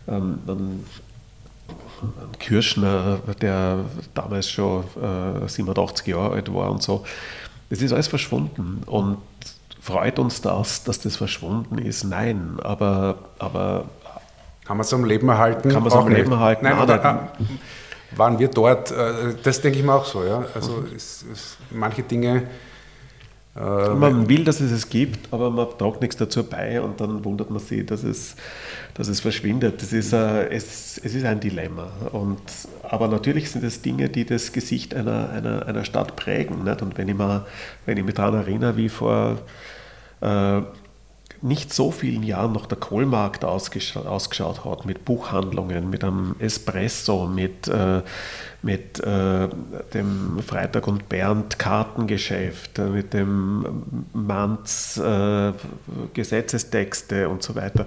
ähm, 0.08 0.38
Kirschner, 2.38 3.18
der 3.40 3.78
damals 4.14 4.50
schon 4.50 4.84
äh, 5.44 5.48
87 5.48 6.06
Jahre 6.06 6.34
alt 6.34 6.52
war 6.52 6.70
und 6.70 6.82
so. 6.82 7.04
Das 7.70 7.82
ist 7.82 7.92
alles 7.92 8.06
verschwunden 8.08 8.82
und 8.86 9.18
freut 9.80 10.18
uns 10.18 10.40
das, 10.40 10.84
dass 10.84 11.00
das 11.00 11.16
verschwunden 11.16 11.78
ist? 11.78 12.04
Nein, 12.04 12.58
aber, 12.62 13.16
aber 13.38 13.84
Kann 14.64 14.76
man 14.76 14.84
es 14.84 14.92
am 14.92 15.04
Leben 15.04 15.28
erhalten? 15.28 15.70
Kann 15.70 15.82
man 15.82 15.92
es 15.92 15.94
am 15.96 16.08
Leben 16.08 16.22
nicht. 16.30 16.32
erhalten? 16.32 16.64
Nein, 16.64 16.78
oder 16.78 16.96
nicht. 16.96 17.50
äh, 18.14 18.18
waren 18.18 18.38
wir 18.38 18.48
dort? 18.48 18.90
Äh, 18.90 19.34
Das 19.42 19.60
denke 19.60 19.78
ich 19.78 19.84
mir 19.84 19.94
auch 19.94 20.04
so. 20.04 20.24
Ja? 20.24 20.44
Also 20.54 20.84
es, 20.94 21.24
es, 21.32 21.56
manche 21.70 22.02
Dinge. 22.02 22.44
Äh, 23.56 23.94
man 23.94 24.28
will, 24.28 24.44
dass 24.44 24.60
es 24.60 24.70
es 24.70 24.88
gibt, 24.88 25.32
aber 25.32 25.50
man 25.50 25.66
tragt 25.78 26.02
nichts 26.02 26.16
dazu 26.16 26.44
bei 26.44 26.80
und 26.80 27.00
dann 27.00 27.24
wundert 27.24 27.50
man 27.50 27.58
sich, 27.58 27.86
dass 27.86 28.02
es, 28.02 28.36
dass 28.94 29.08
es 29.08 29.20
verschwindet. 29.20 29.80
Das 29.80 29.92
ist, 29.92 30.12
äh, 30.12 30.48
es, 30.48 30.98
es 31.02 31.14
ist 31.14 31.24
ein 31.24 31.40
Dilemma. 31.40 31.88
Und, 32.12 32.40
aber 32.82 33.08
natürlich 33.08 33.50
sind 33.50 33.64
es 33.64 33.80
Dinge, 33.80 34.08
die 34.08 34.26
das 34.26 34.52
Gesicht 34.52 34.94
einer, 34.94 35.30
einer, 35.30 35.66
einer 35.66 35.84
Stadt 35.84 36.16
prägen. 36.16 36.64
Nicht? 36.64 36.82
Und 36.82 36.98
wenn 36.98 37.08
ich, 37.08 37.16
mal, 37.16 37.46
wenn 37.86 37.96
ich 37.96 38.04
mich 38.04 38.14
daran 38.14 38.34
erinnere, 38.34 38.76
wie 38.76 38.90
vor 38.90 39.38
äh, 40.20 40.60
nicht 41.42 41.72
so 41.72 41.90
vielen 41.90 42.22
Jahren 42.22 42.52
noch 42.52 42.66
der 42.66 42.78
Kohlmarkt 42.78 43.44
ausgeschaut, 43.44 44.06
ausgeschaut 44.06 44.64
hat, 44.64 44.86
mit 44.86 45.04
Buchhandlungen, 45.04 45.90
mit 45.90 46.04
einem 46.04 46.36
Espresso, 46.38 47.26
mit, 47.26 47.68
äh, 47.68 48.02
mit 48.62 49.00
äh, 49.00 49.48
dem 49.94 50.38
Freitag 50.46 50.86
und 50.88 51.08
Bernd 51.08 51.58
Kartengeschäft, 51.58 52.78
äh, 52.78 52.86
mit 52.86 53.12
dem 53.12 53.82
Manz 54.12 54.96
äh, 54.96 55.52
Gesetzestexte 56.14 57.28
und 57.28 57.42
so 57.42 57.54
weiter. 57.54 57.86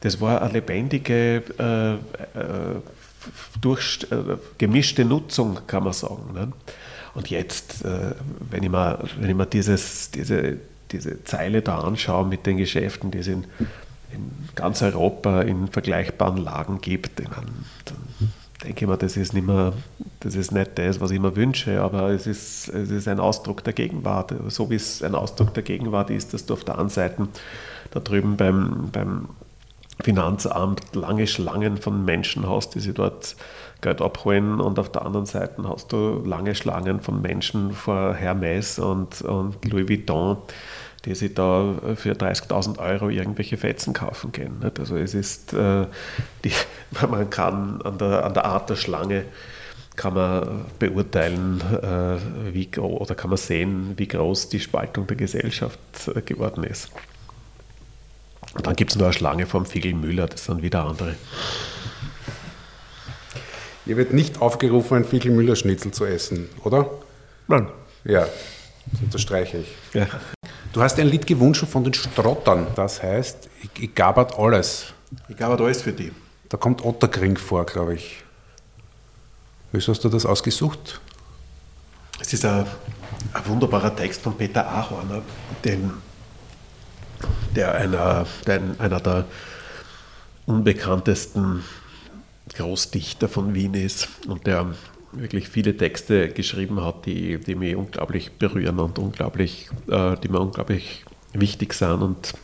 Das 0.00 0.20
war 0.20 0.42
eine 0.42 0.54
lebendige, 0.54 1.42
äh, 1.58 1.94
äh, 1.94 1.98
durch, 3.60 4.06
gemischte 4.58 5.04
Nutzung, 5.04 5.58
kann 5.66 5.84
man 5.84 5.92
sagen. 5.92 6.32
Ne? 6.32 6.52
Und 7.14 7.28
jetzt, 7.28 7.82
wenn 7.82 8.62
ich 8.62 8.70
mir, 8.70 8.98
wenn 9.18 9.30
ich 9.30 9.34
mir 9.34 9.46
dieses, 9.46 10.10
diese, 10.12 10.58
diese 10.92 11.24
Zeile 11.24 11.62
da 11.62 11.78
anschaue 11.80 12.26
mit 12.26 12.46
den 12.46 12.56
Geschäften, 12.56 13.10
die 13.10 13.18
es 13.18 13.26
in, 13.26 13.44
in 14.12 14.30
ganz 14.54 14.82
Europa 14.82 15.42
in 15.42 15.68
vergleichbaren 15.68 16.38
Lagen 16.38 16.80
gibt, 16.80 17.18
meine, 17.20 17.46
dann 17.84 18.32
denke 18.62 18.84
ich 18.84 18.88
mir, 18.88 18.96
das 18.96 19.16
ist 19.16 19.34
nicht 19.34 19.46
mehr, 19.46 19.72
das 20.20 20.34
ist 20.34 20.52
nicht 20.52 20.78
das, 20.78 21.00
was 21.00 21.10
ich 21.10 21.20
mir 21.20 21.36
wünsche, 21.36 21.80
aber 21.82 22.10
es 22.10 22.26
ist, 22.26 22.68
es 22.68 22.90
ist 22.90 23.08
ein 23.08 23.20
Ausdruck 23.20 23.64
der 23.64 23.72
Gegenwart. 23.72 24.34
So 24.48 24.70
wie 24.70 24.76
es 24.76 25.02
ein 25.02 25.14
Ausdruck 25.14 25.54
der 25.54 25.62
Gegenwart 25.62 26.10
ist, 26.10 26.34
dass 26.34 26.46
du 26.46 26.54
auf 26.54 26.64
der 26.64 26.78
einen 26.78 26.88
Seite 26.88 27.28
da 27.90 28.00
drüben 28.00 28.36
beim, 28.36 28.88
beim 28.90 29.28
Finanzamt 30.02 30.94
lange 30.94 31.26
Schlangen 31.26 31.78
von 31.78 32.04
Menschen 32.04 32.48
hast, 32.48 32.74
die 32.74 32.80
sich 32.80 32.94
dort 32.94 33.36
Geld 33.86 34.02
abholen 34.02 34.60
und 34.60 34.80
auf 34.80 34.90
der 34.90 35.06
anderen 35.06 35.26
Seite 35.26 35.62
hast 35.62 35.92
du 35.92 36.20
lange 36.24 36.56
Schlangen 36.56 37.00
von 37.00 37.22
Menschen 37.22 37.70
vor 37.70 38.14
Hermes 38.14 38.80
und, 38.80 39.22
und 39.22 39.64
Louis 39.64 39.88
Vuitton, 39.88 40.38
die 41.04 41.14
sich 41.14 41.34
da 41.34 41.72
für 41.94 42.14
30.000 42.14 42.80
Euro 42.80 43.10
irgendwelche 43.10 43.56
Fetzen 43.56 43.94
kaufen 43.94 44.32
gehen. 44.32 44.56
Also 44.76 44.96
es 44.96 45.14
ist, 45.14 45.52
äh, 45.52 45.86
die, 46.42 46.50
man 47.08 47.30
kann 47.30 47.80
an 47.82 47.96
der, 47.98 48.24
an 48.24 48.34
der 48.34 48.44
Art 48.44 48.68
der 48.70 48.74
Schlange 48.74 49.24
kann 49.94 50.14
man 50.14 50.64
beurteilen, 50.80 51.60
äh, 51.60 52.52
wie, 52.52 52.68
oder 52.78 53.14
kann 53.14 53.30
man 53.30 53.38
sehen, 53.38 53.94
wie 53.96 54.08
groß 54.08 54.48
die 54.48 54.60
Spaltung 54.60 55.06
der 55.06 55.16
Gesellschaft 55.16 55.78
äh, 56.12 56.22
geworden 56.22 56.64
ist. 56.64 56.90
Und 58.54 58.66
dann 58.66 58.74
gibt 58.74 58.90
es 58.90 58.96
noch 58.96 59.06
eine 59.06 59.12
Schlange 59.12 59.46
vom 59.46 59.64
Figel 59.64 59.94
Müller, 59.94 60.26
das 60.26 60.44
sind 60.46 60.60
wieder 60.62 60.84
andere. 60.84 61.14
Hier 63.86 63.96
wird 63.96 64.12
nicht 64.12 64.42
aufgerufen, 64.42 64.96
ein 64.96 65.04
Fickel-Müller-Schnitzel 65.04 65.92
zu 65.92 66.04
essen, 66.04 66.48
oder? 66.64 66.90
Nein. 67.46 67.68
Ja, 68.04 68.26
das 68.90 69.00
unterstreiche 69.00 69.58
ich. 69.58 69.68
Ja. 69.94 70.08
Du 70.72 70.82
hast 70.82 70.98
ein 70.98 71.06
Lied 71.06 71.24
gewünscht 71.24 71.64
von 71.66 71.84
den 71.84 71.94
Strottern, 71.94 72.66
das 72.74 73.00
heißt, 73.00 73.48
ich, 73.62 73.84
ich 73.84 73.94
gabert 73.94 74.36
alles. 74.36 74.86
Ich 75.28 75.36
gabert 75.36 75.60
alles 75.60 75.82
für 75.82 75.92
die. 75.92 76.10
Da 76.48 76.56
kommt 76.56 76.84
Otterkring 76.84 77.36
vor, 77.36 77.64
glaube 77.64 77.94
ich. 77.94 78.24
Wieso 79.70 79.92
hast 79.92 80.02
du 80.02 80.08
das 80.08 80.26
ausgesucht? 80.26 81.00
Es 82.20 82.32
ist 82.32 82.44
ein, 82.44 82.66
ein 83.34 83.46
wunderbarer 83.46 83.94
Text 83.94 84.20
von 84.20 84.36
Peter 84.36 84.66
Ahorner, 84.68 85.22
den, 85.64 85.92
der, 87.54 87.72
einer, 87.72 88.26
der 88.46 88.60
einer 88.78 89.00
der 89.00 89.24
unbekanntesten 90.46 91.62
Großdichter 92.56 93.28
von 93.28 93.54
Wien 93.54 93.74
ist 93.74 94.08
und 94.26 94.46
der 94.46 94.74
wirklich 95.12 95.48
viele 95.48 95.76
Texte 95.76 96.28
geschrieben 96.28 96.82
hat, 96.82 97.06
die, 97.06 97.38
die 97.38 97.54
mich 97.54 97.76
unglaublich 97.76 98.32
berühren 98.32 98.78
und 98.78 98.98
unglaublich, 98.98 99.68
äh, 99.88 100.16
die 100.16 100.28
mir 100.28 100.40
unglaublich 100.40 101.04
wichtig 101.32 101.74
sind 101.74 102.02
und, 102.02 102.34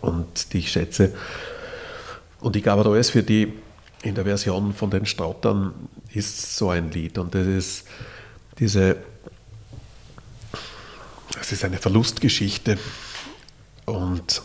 und 0.00 0.52
die 0.52 0.58
ich 0.58 0.72
schätze. 0.72 1.14
Und 2.40 2.56
ich 2.56 2.62
glaube, 2.62 2.88
alles 2.88 3.10
für 3.10 3.22
die 3.22 3.52
in 4.02 4.14
der 4.14 4.24
Version 4.24 4.74
von 4.74 4.90
den 4.90 5.06
Strautern 5.06 5.72
ist 6.12 6.56
so 6.56 6.68
ein 6.70 6.90
Lied 6.90 7.18
und 7.18 7.34
das 7.34 7.46
ist 7.46 7.88
diese, 8.58 8.98
das 11.32 11.52
ist 11.52 11.64
eine 11.64 11.78
Verlustgeschichte 11.78 12.78
und 13.86 14.42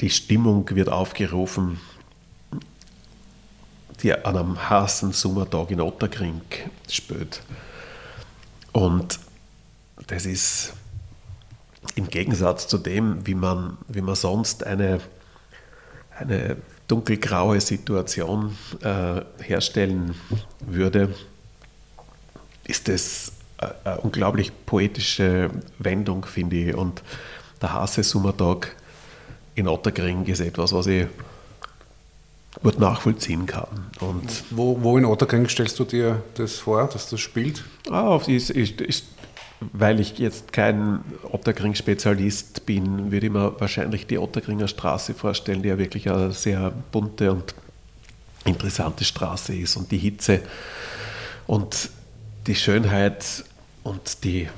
die 0.00 0.10
Stimmung 0.10 0.68
wird 0.70 0.88
aufgerufen, 0.88 1.80
die 4.02 4.12
an 4.12 4.36
einem 4.36 4.70
heißen 4.70 5.12
Sommertag 5.12 5.70
in 5.70 5.80
Otterkring 5.80 6.42
spielt. 6.88 7.42
Und 8.72 9.18
das 10.06 10.26
ist 10.26 10.74
im 11.94 12.08
Gegensatz 12.08 12.68
zu 12.68 12.78
dem, 12.78 13.26
wie 13.26 13.34
man, 13.34 13.78
wie 13.88 14.02
man 14.02 14.14
sonst 14.14 14.64
eine, 14.64 15.00
eine 16.18 16.58
dunkelgraue 16.88 17.60
Situation 17.60 18.56
äh, 18.82 19.22
herstellen 19.42 20.14
würde, 20.60 21.14
ist 22.64 22.88
das 22.88 23.32
eine, 23.56 23.74
eine 23.84 24.00
unglaublich 24.02 24.52
poetische 24.66 25.50
Wendung, 25.78 26.26
finde 26.26 26.56
ich. 26.56 26.74
Und 26.74 27.02
der 27.62 27.72
heiße 27.72 28.02
Sommertag 28.02 28.75
in 29.56 29.66
Otterkring 29.66 30.24
ist 30.26 30.40
etwas, 30.40 30.72
was 30.72 30.86
ich 30.86 31.06
gut 32.62 32.78
nachvollziehen 32.78 33.46
kann. 33.46 33.66
Und 34.00 34.44
Wo, 34.50 34.78
wo 34.82 34.96
in 34.96 35.04
Otterkring 35.04 35.48
stellst 35.48 35.78
du 35.78 35.84
dir 35.84 36.22
das 36.34 36.56
vor, 36.56 36.88
dass 36.88 37.08
das 37.08 37.20
spielt? 37.20 37.64
Ah, 37.90 38.20
ist, 38.26 38.50
ist, 38.50 38.80
ist, 38.80 39.04
weil 39.60 40.00
ich 40.00 40.18
jetzt 40.18 40.52
kein 40.52 41.00
Otterkring-Spezialist 41.30 42.66
bin, 42.66 43.10
würde 43.10 43.26
ich 43.26 43.32
mir 43.32 43.58
wahrscheinlich 43.58 44.06
die 44.06 44.18
Otterkringer 44.18 44.68
Straße 44.68 45.14
vorstellen, 45.14 45.62
die 45.62 45.68
ja 45.68 45.78
wirklich 45.78 46.08
eine 46.10 46.32
sehr 46.32 46.70
bunte 46.92 47.32
und 47.32 47.54
interessante 48.44 49.04
Straße 49.04 49.54
ist. 49.54 49.76
Und 49.76 49.90
die 49.90 49.98
Hitze 49.98 50.42
und 51.46 51.90
die 52.46 52.54
Schönheit 52.54 53.44
und, 53.82 54.22
die, 54.24 54.48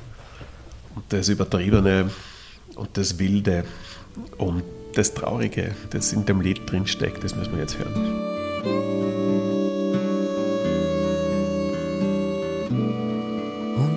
und 0.94 1.04
das 1.08 1.28
Übertriebene 1.28 2.10
und 2.74 2.96
das 2.96 3.18
Wilde 3.18 3.64
und 4.36 4.62
das 4.94 5.14
Traurige, 5.14 5.74
das 5.90 6.12
in 6.12 6.24
dem 6.26 6.40
Lied 6.40 6.70
drinsteckt, 6.70 7.22
das 7.22 7.34
müssen 7.36 7.52
wir 7.52 7.60
jetzt 7.60 7.78
hören. 7.78 8.28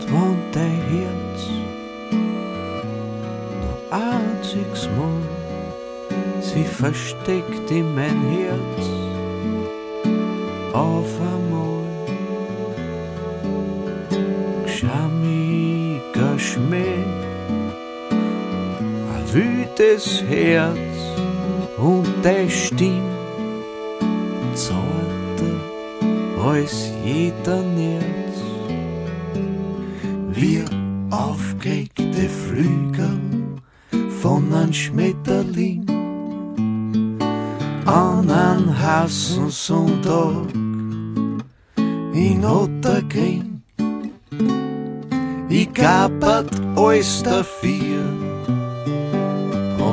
und 0.01 0.11
wohnt 0.11 0.55
dein 0.55 0.81
Herz 0.89 1.49
nur 3.61 3.75
einziges 3.91 4.87
Mal. 4.97 5.21
Sie 6.41 6.63
versteckt 6.63 7.69
in 7.69 7.93
mein 7.95 8.21
Herz 8.29 8.87
auf 10.73 11.09
einmal. 11.19 11.85
Gschamiger 14.65 16.39
Schmäh, 16.39 17.00
wütes 19.71 20.23
Herz 20.23 20.77
und 21.77 22.07
dein 22.23 22.49
Stimm 22.49 23.03
zarter 24.53 26.45
als 26.45 26.91
jeder 27.03 27.61
Nerz 27.61 28.05
wir 30.31 30.65
aufgeregte 31.11 32.29
Flügel 32.29 33.19
von 34.21 34.53
einem 34.53 34.73
Schmetterling 34.73 35.85
an 37.85 38.29
einem 38.29 38.79
heißen 38.79 39.49
Sonntag 39.49 40.53
in 42.13 42.43
Otterkring. 42.45 43.61
Ich 45.49 45.73
gabert 45.73 46.49
alles 46.75 47.23
dafür, 47.23 48.30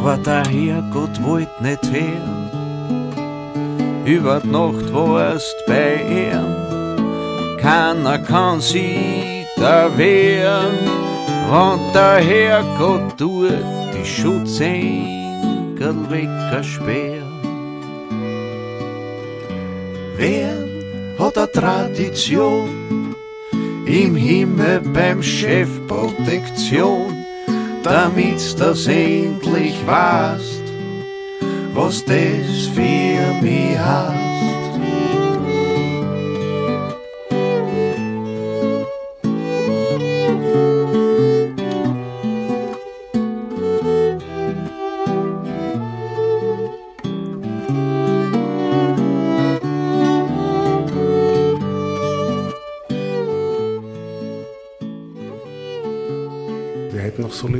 aber 0.00 0.16
der 0.18 0.44
Herrgott 0.46 1.22
wollt 1.22 1.60
nicht 1.60 1.84
hören. 1.90 2.50
Über 4.04 4.40
die 4.40 4.48
Nacht 4.48 4.92
warst 4.94 5.56
bei 5.66 5.96
ihm, 5.96 7.58
keiner 7.60 8.18
kann 8.18 8.60
sie 8.60 9.44
da 9.56 9.90
wehren, 9.98 10.78
wenn 11.50 11.92
der 11.92 12.18
Herrgott 12.30 13.18
tut, 13.18 13.50
die 13.94 14.06
Schutzengel 14.06 15.96
weggesperrt. 16.08 17.24
Wer 20.16 20.54
hat 21.18 21.38
a 21.38 21.46
Tradition 21.46 22.68
im 23.84 24.14
Himmel 24.14 24.80
beim 24.94 25.22
Chef 25.22 25.68
Protektion, 25.88 27.17
damit's 27.88 28.54
das 28.54 28.86
endlich 28.86 29.74
weißt, 29.86 30.62
was 31.74 32.04
das 32.04 32.66
für 32.74 33.42
mich 33.42 33.78
heißt. 33.78 34.27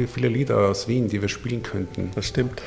Viele 0.09 0.29
Lieder 0.29 0.59
aus 0.59 0.89
Wien, 0.89 1.09
die 1.09 1.21
wir 1.21 1.29
spielen 1.29 1.63
könnten. 1.63 2.11
Das 2.15 2.27
stimmt. 2.27 2.63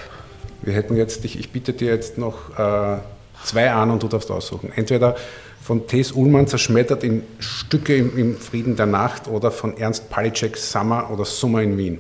Wir 0.62 0.74
hätten 0.74 0.96
jetzt, 0.96 1.26
ich, 1.26 1.40
ich 1.40 1.52
biete 1.52 1.74
dir 1.74 1.92
jetzt 1.92 2.18
noch 2.18 2.58
äh, 2.58 2.98
zwei 3.44 3.72
an 3.72 3.92
und 3.92 4.04
du 4.04 4.08
darfst 4.08 4.30
aussuchen. 4.32 4.72
Entweder 4.76 5.16
von 5.62 5.88
Thes 5.88 6.12
Ullmann 6.12 6.48
zerschmettert 6.48 7.04
in 7.04 7.24
Stücke 7.40 7.96
im, 7.96 8.18
im 8.18 8.38
Frieden 8.38 8.76
der 8.76 8.88
Nacht 8.88 9.28
oder 9.28 9.52
von 9.52 9.78
Ernst 9.78 10.10
Palitschek 10.10 10.58
Sommer 10.58 11.10
oder 11.12 11.26
Sommer 11.26 11.62
in 11.62 11.78
Wien. 11.78 12.00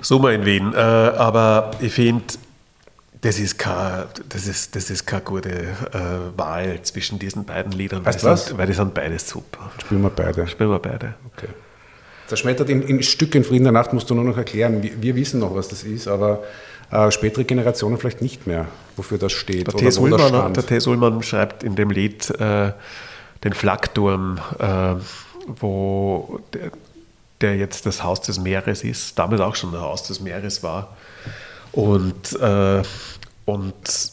Sommer 0.00 0.32
in 0.32 0.44
Wien, 0.44 0.72
äh, 0.74 0.76
aber 0.76 1.72
ich 1.80 1.92
finde, 1.92 2.24
das 3.22 3.38
ist 3.38 3.58
keine, 3.58 4.06
das 4.28 4.46
ist, 4.46 4.76
das 4.76 4.90
ist 4.90 5.06
keine 5.06 5.22
gute 5.22 5.50
äh, 5.50 6.38
Wahl 6.38 6.80
zwischen 6.82 7.18
diesen 7.18 7.44
beiden 7.44 7.72
Liedern, 7.72 8.04
Weißt 8.04 8.22
weil, 8.22 8.30
die 8.30 8.32
was? 8.32 8.46
sind, 8.46 8.58
weil 8.58 8.66
die 8.66 8.72
sind 8.74 8.94
beides 8.94 9.28
super. 9.28 9.70
Spielen 9.78 10.02
wir 10.02 10.10
beide. 10.10 10.46
Spielen 10.46 10.70
wir 10.70 10.78
beide. 10.78 11.14
Okay. 11.34 11.48
Zerschmettert 12.26 12.68
in, 12.68 12.82
in 12.82 13.02
Stücke 13.02 13.38
in 13.38 13.44
Frieden 13.44 13.64
der 13.64 13.72
Nacht 13.72 13.92
musst 13.92 14.10
du 14.10 14.14
nur 14.14 14.24
noch 14.24 14.36
erklären. 14.36 14.82
Wir, 14.82 15.00
wir 15.00 15.16
wissen 15.16 15.40
noch, 15.40 15.54
was 15.54 15.68
das 15.68 15.84
ist, 15.84 16.08
aber 16.08 16.42
äh, 16.90 17.10
spätere 17.10 17.44
Generationen 17.44 17.98
vielleicht 17.98 18.22
nicht 18.22 18.46
mehr, 18.46 18.66
wofür 18.96 19.18
das 19.18 19.32
steht. 19.32 19.66
Der 19.66 19.74
T.S. 19.74 19.98
Ullmann. 19.98 20.54
Ullmann 20.86 21.22
schreibt 21.22 21.62
in 21.62 21.76
dem 21.76 21.90
Lied 21.90 22.30
äh, 22.40 22.72
den 23.44 23.52
Flakturm, 23.52 24.38
äh, 24.58 24.94
wo 25.46 26.40
der, 26.52 26.70
der 27.40 27.56
jetzt 27.56 27.86
das 27.86 28.02
Haus 28.02 28.20
des 28.20 28.38
Meeres 28.38 28.82
ist, 28.82 29.18
damals 29.18 29.40
auch 29.40 29.54
schon 29.54 29.72
das 29.72 29.80
Haus 29.80 30.02
des 30.04 30.20
Meeres 30.20 30.62
war. 30.62 30.96
Und, 31.72 32.38
äh, 32.40 32.82
und 33.44 34.12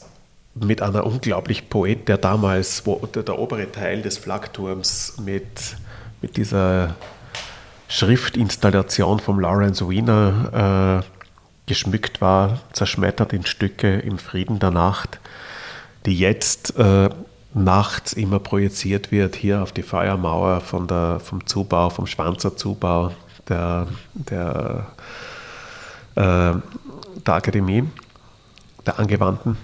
mit 0.56 0.82
einer 0.82 1.06
unglaublich 1.06 1.70
Poet, 1.70 2.08
der 2.08 2.18
damals, 2.18 2.86
wo 2.86 3.08
der, 3.08 3.24
der 3.24 3.40
obere 3.40 3.72
Teil 3.72 4.02
des 4.02 4.18
Flakturms 4.18 5.16
mit, 5.24 5.78
mit 6.22 6.38
dieser 6.38 6.96
Schriftinstallation 7.94 9.20
von 9.20 9.40
Lawrence 9.40 9.88
Wiener 9.88 11.04
äh, 11.04 11.68
geschmückt 11.68 12.22
war, 12.22 12.60
zerschmettert 12.74 13.34
in 13.34 13.46
Stücke 13.46 14.00
im 14.00 14.18
Frieden 14.18 14.58
der 14.58 14.72
Nacht, 14.72 15.20
die 16.08 16.18
jetzt 16.18 16.76
äh, 16.80 17.12
nachts 17.54 18.14
immer 18.14 18.40
projiziert 18.40 19.12
wird, 19.12 19.36
hier 19.36 19.62
auf 19.62 19.74
die 19.74 19.84
Feuermauer 19.84 20.62
von 20.62 20.88
der, 20.88 21.20
vom 21.20 21.46
Zubau, 21.46 21.92
vom 21.92 22.08
Schwanzer 22.08 22.58
Zubau 22.58 23.12
der, 23.48 23.86
der, 24.16 24.88
äh, 26.16 26.54
der 27.28 27.34
Akademie, 27.36 27.84
der 28.88 28.98
Angewandten. 28.98 29.56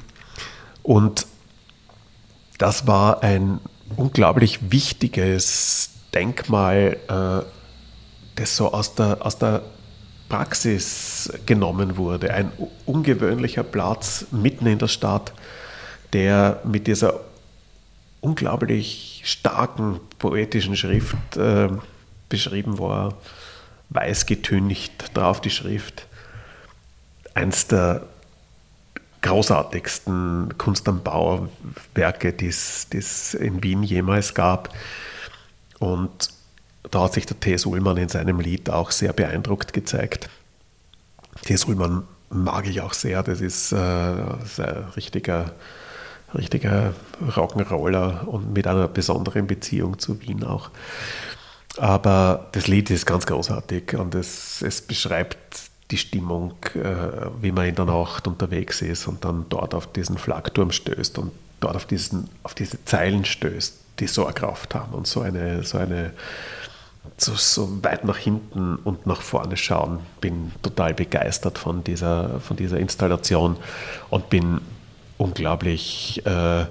Und 0.83 1.25
das 2.59 2.85
war 2.85 3.23
ein 3.23 3.59
unglaublich 3.97 4.71
wichtiges 4.71 5.89
Denkmal, 6.13 6.97
äh, 7.07 7.58
das 8.39 8.55
so 8.55 8.71
aus 8.71 8.95
der, 8.95 9.25
aus 9.25 9.37
der 9.37 9.61
Praxis 10.29 11.31
genommen 11.45 11.97
wurde. 11.97 12.33
Ein 12.33 12.51
ungewöhnlicher 12.85 13.63
Platz 13.63 14.27
mitten 14.31 14.67
in 14.67 14.79
der 14.79 14.87
Stadt, 14.87 15.33
der 16.13 16.61
mit 16.63 16.87
dieser 16.87 17.19
unglaublich 18.21 19.21
starken 19.25 19.99
poetischen 20.19 20.75
Schrift 20.75 21.35
äh, 21.35 21.69
beschrieben 22.29 22.79
war, 22.79 23.15
weiß 23.89 24.25
getüncht 24.25 25.15
drauf 25.15 25.41
die 25.41 25.49
Schrift. 25.49 26.05
Eins 27.33 27.67
der 27.67 28.03
großartigsten 29.21 30.57
Kunst 30.57 30.87
am 30.87 31.03
Bauwerke, 31.03 32.33
die 32.33 32.47
es 32.47 33.33
in 33.33 33.63
Wien 33.63 33.83
jemals 33.83 34.33
gab. 34.33 34.73
Und 35.79 36.29
da 36.83 37.03
hat 37.03 37.13
sich 37.13 37.25
der 37.25 37.39
T.S. 37.39 37.65
Ullmann 37.65 37.97
in 37.97 38.09
seinem 38.09 38.39
Lied 38.39 38.69
auch 38.69 38.91
sehr 38.91 39.13
beeindruckt 39.13 39.73
gezeigt. 39.73 40.29
T.S. 41.43 41.65
Ullmann 41.65 42.03
mag 42.29 42.67
ich 42.67 42.81
auch 42.81 42.93
sehr, 42.93 43.23
das 43.23 43.41
ist, 43.41 43.71
äh, 43.71 43.75
das 43.75 44.43
ist 44.43 44.59
ein 44.59 44.85
richtiger, 44.95 45.53
richtiger 46.33 46.93
Rock'n'Roller 47.27 48.25
und 48.25 48.53
mit 48.53 48.67
einer 48.67 48.87
besonderen 48.87 49.47
Beziehung 49.47 49.99
zu 49.99 50.21
Wien 50.21 50.43
auch. 50.43 50.69
Aber 51.77 52.47
das 52.51 52.67
Lied 52.67 52.89
ist 52.89 53.05
ganz 53.05 53.25
großartig 53.25 53.95
und 53.95 54.15
es, 54.15 54.61
es 54.61 54.81
beschreibt 54.81 55.69
die 55.91 55.97
Stimmung, 55.97 56.53
äh, 56.75 57.29
wie 57.41 57.51
man 57.51 57.65
in 57.65 57.75
der 57.75 57.85
Nacht 57.85 58.27
unterwegs 58.27 58.81
ist 58.81 59.07
und 59.07 59.25
dann 59.25 59.45
dort 59.49 59.73
auf 59.73 59.91
diesen 59.91 60.17
Flakturm 60.17 60.71
stößt 60.71 61.17
und 61.17 61.31
dort 61.59 61.75
auf, 61.75 61.85
diesen, 61.85 62.29
auf 62.43 62.53
diese 62.53 62.83
Zeilen 62.85 63.25
stößt, 63.25 63.75
die 63.99 64.07
so 64.07 64.25
eine 64.25 64.33
Kraft 64.33 64.75
haben 64.75 64.93
und 64.93 65.07
so 65.07 65.21
eine, 65.21 65.63
so 65.63 65.77
eine 65.77 66.11
so, 67.17 67.33
so 67.35 67.83
weit 67.83 68.05
nach 68.05 68.17
hinten 68.17 68.75
und 68.77 69.05
nach 69.05 69.21
vorne 69.21 69.57
schauen. 69.57 69.99
Bin 70.21 70.51
total 70.61 70.93
begeistert 70.93 71.57
von 71.57 71.83
dieser, 71.83 72.39
von 72.39 72.57
dieser 72.57 72.77
Installation 72.77 73.57
und 74.09 74.29
bin 74.29 74.61
unglaublich 75.17 76.25
äh, 76.25 76.65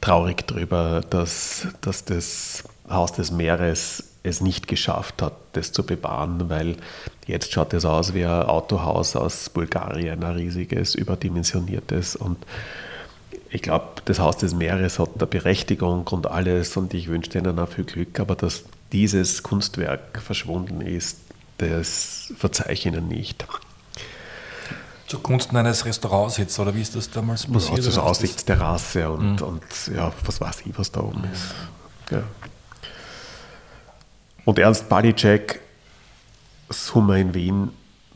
traurig 0.00 0.46
darüber, 0.46 1.02
dass, 1.10 1.68
dass 1.80 2.04
das 2.04 2.64
Haus 2.88 3.12
des 3.12 3.30
Meeres 3.30 4.04
es 4.22 4.40
nicht 4.40 4.68
geschafft 4.68 5.22
hat, 5.22 5.34
das 5.52 5.72
zu 5.72 5.84
bewahren, 5.84 6.48
weil 6.48 6.76
jetzt 7.26 7.52
schaut 7.52 7.72
es 7.72 7.84
aus 7.84 8.14
wie 8.14 8.24
ein 8.24 8.42
Autohaus 8.42 9.16
aus 9.16 9.48
Bulgarien, 9.50 10.24
ein 10.24 10.36
riesiges, 10.36 10.94
überdimensioniertes 10.94 12.16
und 12.16 12.38
ich 13.50 13.62
glaube, 13.62 13.86
das 14.04 14.18
Haus 14.18 14.36
des 14.36 14.54
Meeres 14.54 14.98
hat 14.98 15.10
eine 15.16 15.26
Berechtigung 15.26 16.06
und 16.08 16.26
alles 16.26 16.76
und 16.76 16.92
ich 16.92 17.08
wünsche 17.08 17.38
ihnen 17.38 17.58
auch 17.58 17.68
viel 17.68 17.84
Glück, 17.84 18.20
aber 18.20 18.34
dass 18.34 18.64
dieses 18.92 19.42
Kunstwerk 19.42 20.20
verschwunden 20.22 20.80
ist, 20.80 21.18
das 21.58 22.32
verzeihe 22.36 22.72
ich 22.72 22.86
ihnen 22.86 23.08
nicht. 23.08 23.46
Zugunsten 25.06 25.56
eines 25.56 25.84
Restaurants 25.86 26.36
jetzt, 26.36 26.58
oder 26.58 26.74
wie 26.74 26.82
ist 26.82 26.94
das 26.94 27.10
damals 27.10 27.46
passiert? 27.46 27.84
Also 27.84 28.00
Aussichtsterrasse 28.02 29.10
und, 29.10 29.40
mhm. 29.40 29.46
und 29.46 29.62
ja, 29.94 30.12
was 30.24 30.40
weiß 30.40 30.62
ich, 30.66 30.78
was 30.78 30.92
da 30.92 31.00
oben 31.00 31.24
ist. 31.32 31.54
Ja. 32.10 32.22
Und 34.44 34.58
Ernst 34.58 34.88
Badicek, 34.88 35.60
Summer 36.68 37.16
in 37.16 37.34
Wien, 37.34 37.70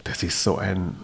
das 0.04 0.22
ist 0.22 0.42
so 0.42 0.58
ein, 0.58 0.96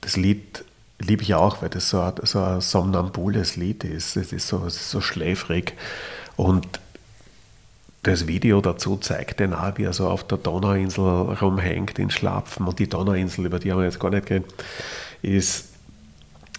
das 0.00 0.16
Lied 0.16 0.64
liebe 0.98 1.22
ich 1.22 1.34
auch, 1.34 1.62
weil 1.62 1.68
das 1.68 1.90
so 1.90 2.00
ein, 2.00 2.14
so 2.22 2.42
ein 2.42 2.60
somnambules 2.60 3.56
Lied 3.56 3.84
ist. 3.84 4.16
Es 4.16 4.32
ist 4.32 4.48
so, 4.48 4.64
es 4.66 4.76
ist 4.76 4.90
so 4.90 5.00
schläfrig. 5.00 5.74
Und 6.36 6.80
das 8.06 8.28
Video 8.28 8.60
dazu 8.60 8.96
zeigt 8.96 9.40
den 9.40 9.52
auch, 9.52 9.76
wie 9.78 9.84
er 9.84 9.92
so 9.92 10.08
auf 10.08 10.22
der 10.24 10.38
Donauinsel 10.38 11.04
rumhängt 11.04 11.98
in 11.98 12.10
Schlapfen. 12.10 12.66
Und 12.66 12.78
die 12.78 12.88
Donauinsel, 12.88 13.46
über 13.46 13.58
die 13.58 13.72
haben 13.72 13.78
wir 13.78 13.86
jetzt 13.86 13.98
gar 13.98 14.10
nicht 14.10 14.26
geredet, 14.26 14.52
ist 15.22 15.70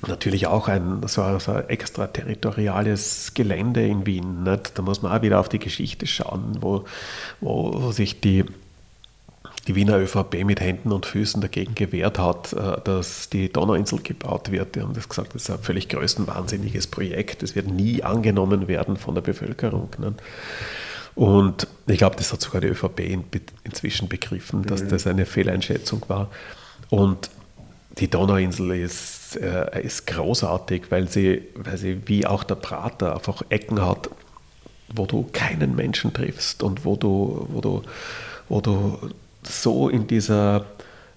natürlich 0.05 0.47
auch 0.47 0.67
ein 0.67 1.01
so, 1.07 1.39
so 1.39 1.53
extraterritoriales 1.53 3.31
Gelände 3.33 3.87
in 3.87 4.05
Wien. 4.05 4.43
Nicht? 4.43 4.77
Da 4.77 4.81
muss 4.81 5.01
man 5.01 5.17
auch 5.17 5.21
wieder 5.21 5.39
auf 5.39 5.47
die 5.47 5.59
Geschichte 5.59 6.05
schauen, 6.05 6.57
wo, 6.59 6.83
wo 7.39 7.91
sich 7.91 8.19
die 8.19 8.43
die 9.67 9.75
Wiener 9.75 9.97
ÖVP 9.97 10.45
mit 10.45 10.61
Händen 10.61 10.93
und 10.93 11.05
Füßen 11.05 11.41
dagegen 11.41 11.75
gewehrt 11.75 12.19
hat, 12.19 12.53
äh, 12.53 12.79
dass 12.85 13.29
die 13.29 13.51
Donauinsel 13.51 13.99
gebaut 13.99 14.49
wird. 14.49 14.75
Die 14.75 14.81
haben 14.81 14.93
das 14.93 15.09
gesagt, 15.09 15.35
das 15.35 15.43
ist 15.43 15.49
ein 15.49 15.59
völlig 15.59 15.89
größtenwahnsinniges 15.89 16.87
Projekt. 16.87 17.43
Das 17.43 17.53
wird 17.53 17.67
nie 17.67 18.01
angenommen 18.01 18.69
werden 18.69 18.95
von 18.95 19.13
der 19.13 19.21
Bevölkerung. 19.21 19.89
Ne? 19.97 20.13
Und 21.17 21.67
ich 21.87 21.97
glaube, 21.97 22.15
das 22.15 22.31
hat 22.31 22.41
sogar 22.41 22.61
die 22.61 22.67
ÖVP 22.67 22.99
inzwischen 23.63 24.07
begriffen, 24.07 24.61
dass 24.67 24.83
mhm. 24.83 24.89
das 24.89 25.07
eine 25.07 25.25
Fehleinschätzung 25.25 26.03
war. 26.07 26.29
Und 26.91 27.31
die 27.97 28.07
Donauinsel 28.07 28.69
ist, 28.73 29.35
äh, 29.35 29.81
ist 29.81 30.05
großartig, 30.05 30.83
weil 30.91 31.07
sie, 31.09 31.41
weil 31.55 31.79
sie 31.79 32.03
wie 32.05 32.27
auch 32.27 32.43
der 32.43 32.53
Prater 32.53 33.15
einfach 33.15 33.41
Ecken 33.49 33.83
hat, 33.83 34.11
wo 34.93 35.07
du 35.07 35.27
keinen 35.33 35.75
Menschen 35.75 36.13
triffst 36.13 36.61
und 36.61 36.85
wo 36.85 36.95
du, 36.95 37.47
wo 37.49 37.61
du, 37.61 37.81
wo 38.47 38.61
du 38.61 38.99
so 39.41 39.89
in 39.89 40.05
dieser, 40.05 40.67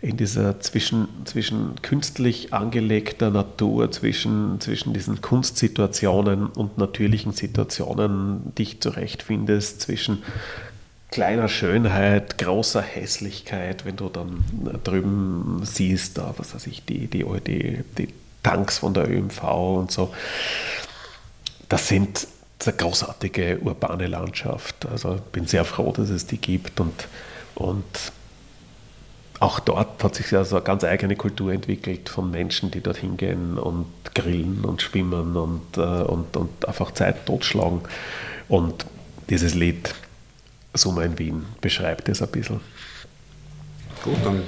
in 0.03 0.17
dieser 0.17 0.61
zwischen, 0.61 1.09
zwischen 1.27 1.81
künstlich 1.83 2.55
angelegter 2.55 3.31
Natur, 3.31 3.91
zwischen, 3.91 4.59
zwischen 4.61 4.95
diesen 4.95 5.21
Kunstsituationen 5.21 6.47
und 6.47 6.79
natürlichen 6.79 7.33
Situationen 7.33 8.55
dich 8.55 8.81
zurechtfindest, 8.81 9.83
zwischen 9.83 10.23
kleiner 11.11 11.49
Schönheit, 11.49 12.39
großer 12.39 12.81
Hässlichkeit, 12.81 13.85
wenn 13.85 13.97
du 13.97 14.09
dann 14.09 14.45
drüben 14.85 15.61
siehst, 15.65 16.17
da, 16.17 16.35
was 16.37 16.55
weiß 16.55 16.67
ich, 16.69 16.85
die, 16.85 17.09
die, 17.09 17.25
die, 17.47 17.85
die 17.99 18.09
Tanks 18.43 18.79
von 18.79 18.95
der 18.95 19.11
ÖMV 19.11 19.43
und 19.43 19.91
so. 19.91 20.15
Das 21.69 21.89
sind 21.89 22.27
eine 22.65 22.75
großartige 22.75 23.59
urbane 23.61 24.07
Landschaft. 24.07 24.87
Also 24.87 25.19
bin 25.33 25.47
sehr 25.47 25.65
froh, 25.65 25.93
dass 25.93 26.09
es 26.09 26.27
die 26.27 26.39
gibt 26.39 26.81
und, 26.81 27.09
und 27.55 27.85
auch 29.41 29.59
dort 29.59 30.05
hat 30.05 30.15
sich 30.15 30.31
ja 30.31 30.45
so 30.45 30.57
eine 30.57 30.65
ganz 30.65 30.85
eigene 30.85 31.17
Kultur 31.17 31.53
entwickelt 31.53 32.11
von 32.11 32.31
Menschen, 32.31 32.71
die 32.71 32.83
dort 32.83 32.99
hingehen 32.99 33.59
und 33.59 33.87
grillen 34.15 34.65
und 34.65 34.83
schwimmen 34.83 35.35
und, 35.37 35.79
äh, 35.79 35.81
und, 35.81 36.37
und 36.37 36.69
einfach 36.69 36.93
Zeit 36.93 37.27
totschlagen. 37.27 37.81
Und 38.49 38.85
dieses 39.31 39.55
Lied 39.55 39.95
Sommer 40.75 41.05
in 41.05 41.19
Wien 41.19 41.47
beschreibt 41.61 42.09
das 42.09 42.21
ein 42.23 42.29
bisschen. 42.29 42.61
Gut, 44.05 44.19
dann 44.25 44.41
ist 44.41 44.45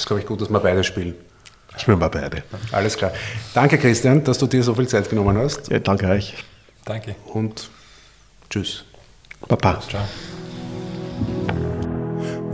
es, 0.00 0.06
glaube 0.06 0.20
ich, 0.20 0.26
gut, 0.26 0.40
dass 0.40 0.48
wir 0.48 0.60
beide 0.60 0.84
spielen. 0.84 1.14
Spielen 1.76 1.98
wir 1.98 2.08
beide. 2.08 2.44
Alles 2.70 2.96
klar. 2.96 3.12
Danke, 3.54 3.76
Christian, 3.78 4.22
dass 4.22 4.38
du 4.38 4.46
dir 4.46 4.62
so 4.62 4.74
viel 4.74 4.86
Zeit 4.86 5.08
genommen 5.08 5.36
hast. 5.36 5.68
Ja, 5.68 5.78
danke 5.78 6.06
euch. 6.06 6.34
Danke. 6.84 7.16
Und 7.26 7.70
tschüss. 8.48 8.84
Papa. 9.48 9.80
Ciao. 9.80 10.02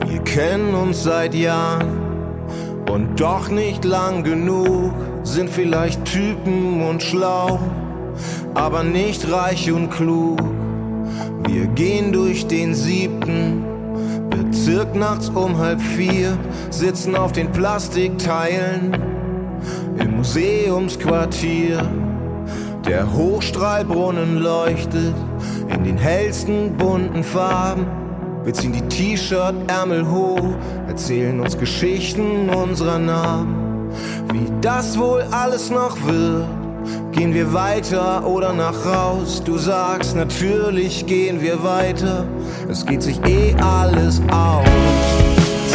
Wir 0.09 0.21
kennen 0.21 0.75
uns 0.75 1.03
seit 1.03 1.35
Jahren 1.35 1.99
und 2.91 3.21
doch 3.21 3.51
nicht 3.51 3.85
lang 3.85 4.25
genug, 4.25 4.95
sind 5.23 5.51
vielleicht 5.51 6.03
Typen 6.07 6.81
und 6.81 7.03
schlau, 7.03 7.61
aber 8.55 8.85
nicht 8.85 9.31
reich 9.31 9.71
und 9.71 9.91
klug. 9.91 10.39
Wir 11.47 11.67
gehen 11.67 12.13
durch 12.13 12.47
den 12.47 12.75
siebten 12.75 13.65
Bezirk 14.31 14.95
nachts 14.95 15.29
um 15.29 15.59
halb 15.59 15.81
vier, 15.81 16.39
sitzen 16.71 17.15
auf 17.15 17.33
den 17.33 17.53
Plastikteilen 17.53 18.97
im 19.99 20.17
Museumsquartier. 20.17 21.87
Der 22.87 23.13
Hochstrahlbrunnen 23.13 24.39
leuchtet 24.39 25.15
in 25.69 25.85
den 25.85 25.99
hellsten 25.99 26.79
bunten 26.79 27.23
Farben. 27.23 28.08
Wir 28.49 28.55
ziehen 28.55 28.73
die 28.73 28.89
T-Shirt-Ärmel 28.89 30.09
hoch, 30.09 30.57
erzählen 30.87 31.39
uns 31.39 31.59
Geschichten 31.59 32.49
unserer 32.49 32.99
Namen. 32.99 33.91
Wie 34.33 34.51
das 34.63 34.99
wohl 34.99 35.21
alles 35.31 35.69
noch 35.69 35.99
wird, 36.07 36.47
Gehen 37.13 37.35
wir 37.35 37.53
weiter 37.53 38.27
oder 38.27 38.55
nach 38.55 38.87
raus? 38.87 39.43
Du 39.45 39.59
sagst, 39.59 40.17
natürlich 40.17 41.05
gehen 41.05 41.43
wir 41.43 41.63
weiter. 41.63 42.25
Es 42.71 42.87
geht 42.87 43.03
sich 43.03 43.21
eh 43.27 43.55
alles 43.61 44.23
aus. 44.31 44.65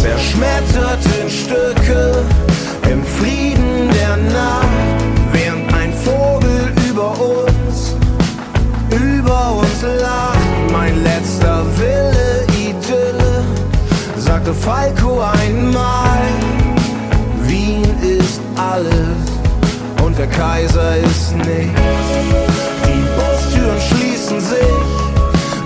Zerschmettert 0.02 1.06
in 1.22 1.30
Stücke 1.30 2.24
im 2.92 3.04
Frieden 3.04 3.90
der 3.94 4.18
Nacht, 4.18 5.04
während 5.32 5.72
ein 5.76 5.94
Vogel 5.94 6.74
über 6.90 7.12
uns, 7.12 7.96
über 8.90 9.58
uns 9.60 9.84
lacht. 10.02 10.72
Mein 10.72 11.04
letzter 11.04 11.64
Wille, 11.78 12.13
sagte 14.34 14.54
Falco 14.56 15.22
einmal. 15.22 16.26
Wien 17.44 17.86
ist 18.02 18.42
alles 18.56 19.22
und 20.04 20.18
der 20.18 20.26
Kaiser 20.26 20.98
ist 20.98 21.36
nicht. 21.36 21.76
Die 22.88 23.04
Bustüren 23.18 23.80
schließen 23.90 24.40
sich 24.40 24.88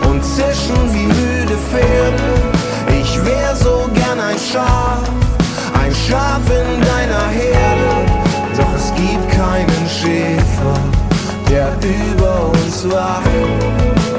und 0.10 0.22
zischen 0.22 0.82
wie 0.94 1.08
müde 1.18 1.58
Pferde. 1.70 2.30
Ich 3.02 3.12
wär 3.26 3.56
so 3.56 3.90
gern 3.94 4.20
ein 4.20 4.40
Schaf, 4.52 5.02
ein 5.82 5.94
Schaf 6.06 6.42
in 6.62 6.82
deiner 6.92 7.28
Herde. 7.42 7.90
Doch 8.58 8.74
es 8.76 8.88
gibt 8.96 9.30
keinen 9.44 9.86
Schäfer, 9.98 10.78
der 11.50 11.70
über 11.96 12.52
uns 12.52 12.84
wacht. 12.92 13.32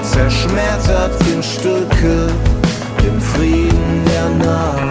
Zerschmettert 0.02 1.12
in 1.34 1.42
Stücke 1.42 2.30
im 3.06 3.20
Frieden 3.20 3.57
der 4.28 4.46
Nacht. 4.46 4.82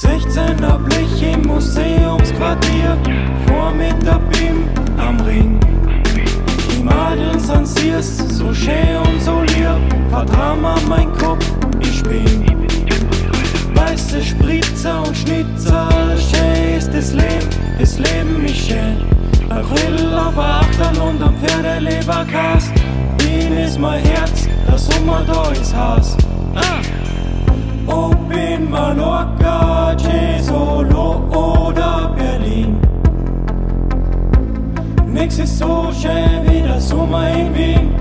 16er 0.00 0.78
Blech 0.78 1.22
im 1.22 1.42
Museumsquartier, 1.46 2.96
vor 3.46 3.72
mit 3.72 3.98
BIM 4.30 4.68
am 4.98 5.20
Ring. 5.20 5.60
Die 6.70 6.82
Madeln 6.82 7.38
sind 7.38 7.66
Siers, 7.66 8.18
so 8.38 8.52
schön 8.52 8.96
und 9.06 9.20
so 9.22 9.40
lieb, 9.42 10.10
vertrauen 10.10 10.64
an 10.64 10.88
mein 10.88 11.12
Kopf, 11.18 11.46
ich 11.80 12.02
bin. 12.02 12.68
Weiße 13.74 14.22
Spritzer 14.22 15.02
und 15.06 15.16
Schnitzer, 15.16 15.88
schön 16.16 16.78
ist 16.78 16.92
das 16.92 17.12
Leben, 17.12 17.48
das 17.78 17.98
Leben 17.98 18.44
ist 18.44 18.68
schön. 18.68 18.96
Grill 19.48 20.14
auf 20.14 20.38
Achtern 20.38 20.96
und 20.96 21.22
am 21.22 21.36
Pferdeleberkas, 21.36 22.70
Wien 23.52 23.64
ist 23.64 23.78
mein 23.78 24.02
Herz, 24.04 24.48
der 24.66 24.78
Sommer 24.78 25.22
da 25.26 25.50
ist 25.50 25.76
Haus. 25.76 26.16
Ah! 26.54 26.80
Ob 27.86 28.32
in 28.32 28.70
Mallorca, 28.70 29.94
Jesolo 29.96 31.22
oder 31.30 32.14
Berlin. 32.16 32.80
Nix 35.06 35.38
ist 35.38 35.58
so 35.58 35.90
schön 35.92 36.40
wie 36.46 36.62
der 36.62 36.80
Sommer 36.80 37.28
in 37.28 37.54
Wien. 37.54 37.94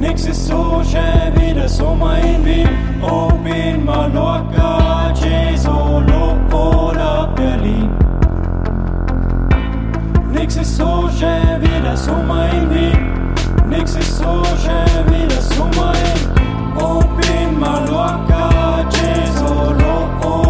Nix 0.00 0.26
ist 0.26 0.46
so 0.46 0.82
schön 0.90 1.32
wie 1.36 1.54
der 1.54 1.68
Sommer 1.68 2.18
in 2.18 2.44
Wien. 2.44 2.68
Ob 3.02 3.46
in 3.46 3.84
Mallorca, 3.84 5.12
Jesolo 5.14 6.36
oder 6.50 7.28
Berlin. 7.36 7.90
Nix 10.32 10.56
ist 10.56 10.76
so 10.76 11.08
schön 11.18 11.60
wie 11.60 11.82
der 11.82 11.96
Sommer 11.96 12.48
in 12.52 12.70
Wien. 12.74 13.27
Open 16.80 17.58
my 17.58 17.84
loca, 17.84 18.88
Jesus, 18.90 19.42
oh, 19.42 20.47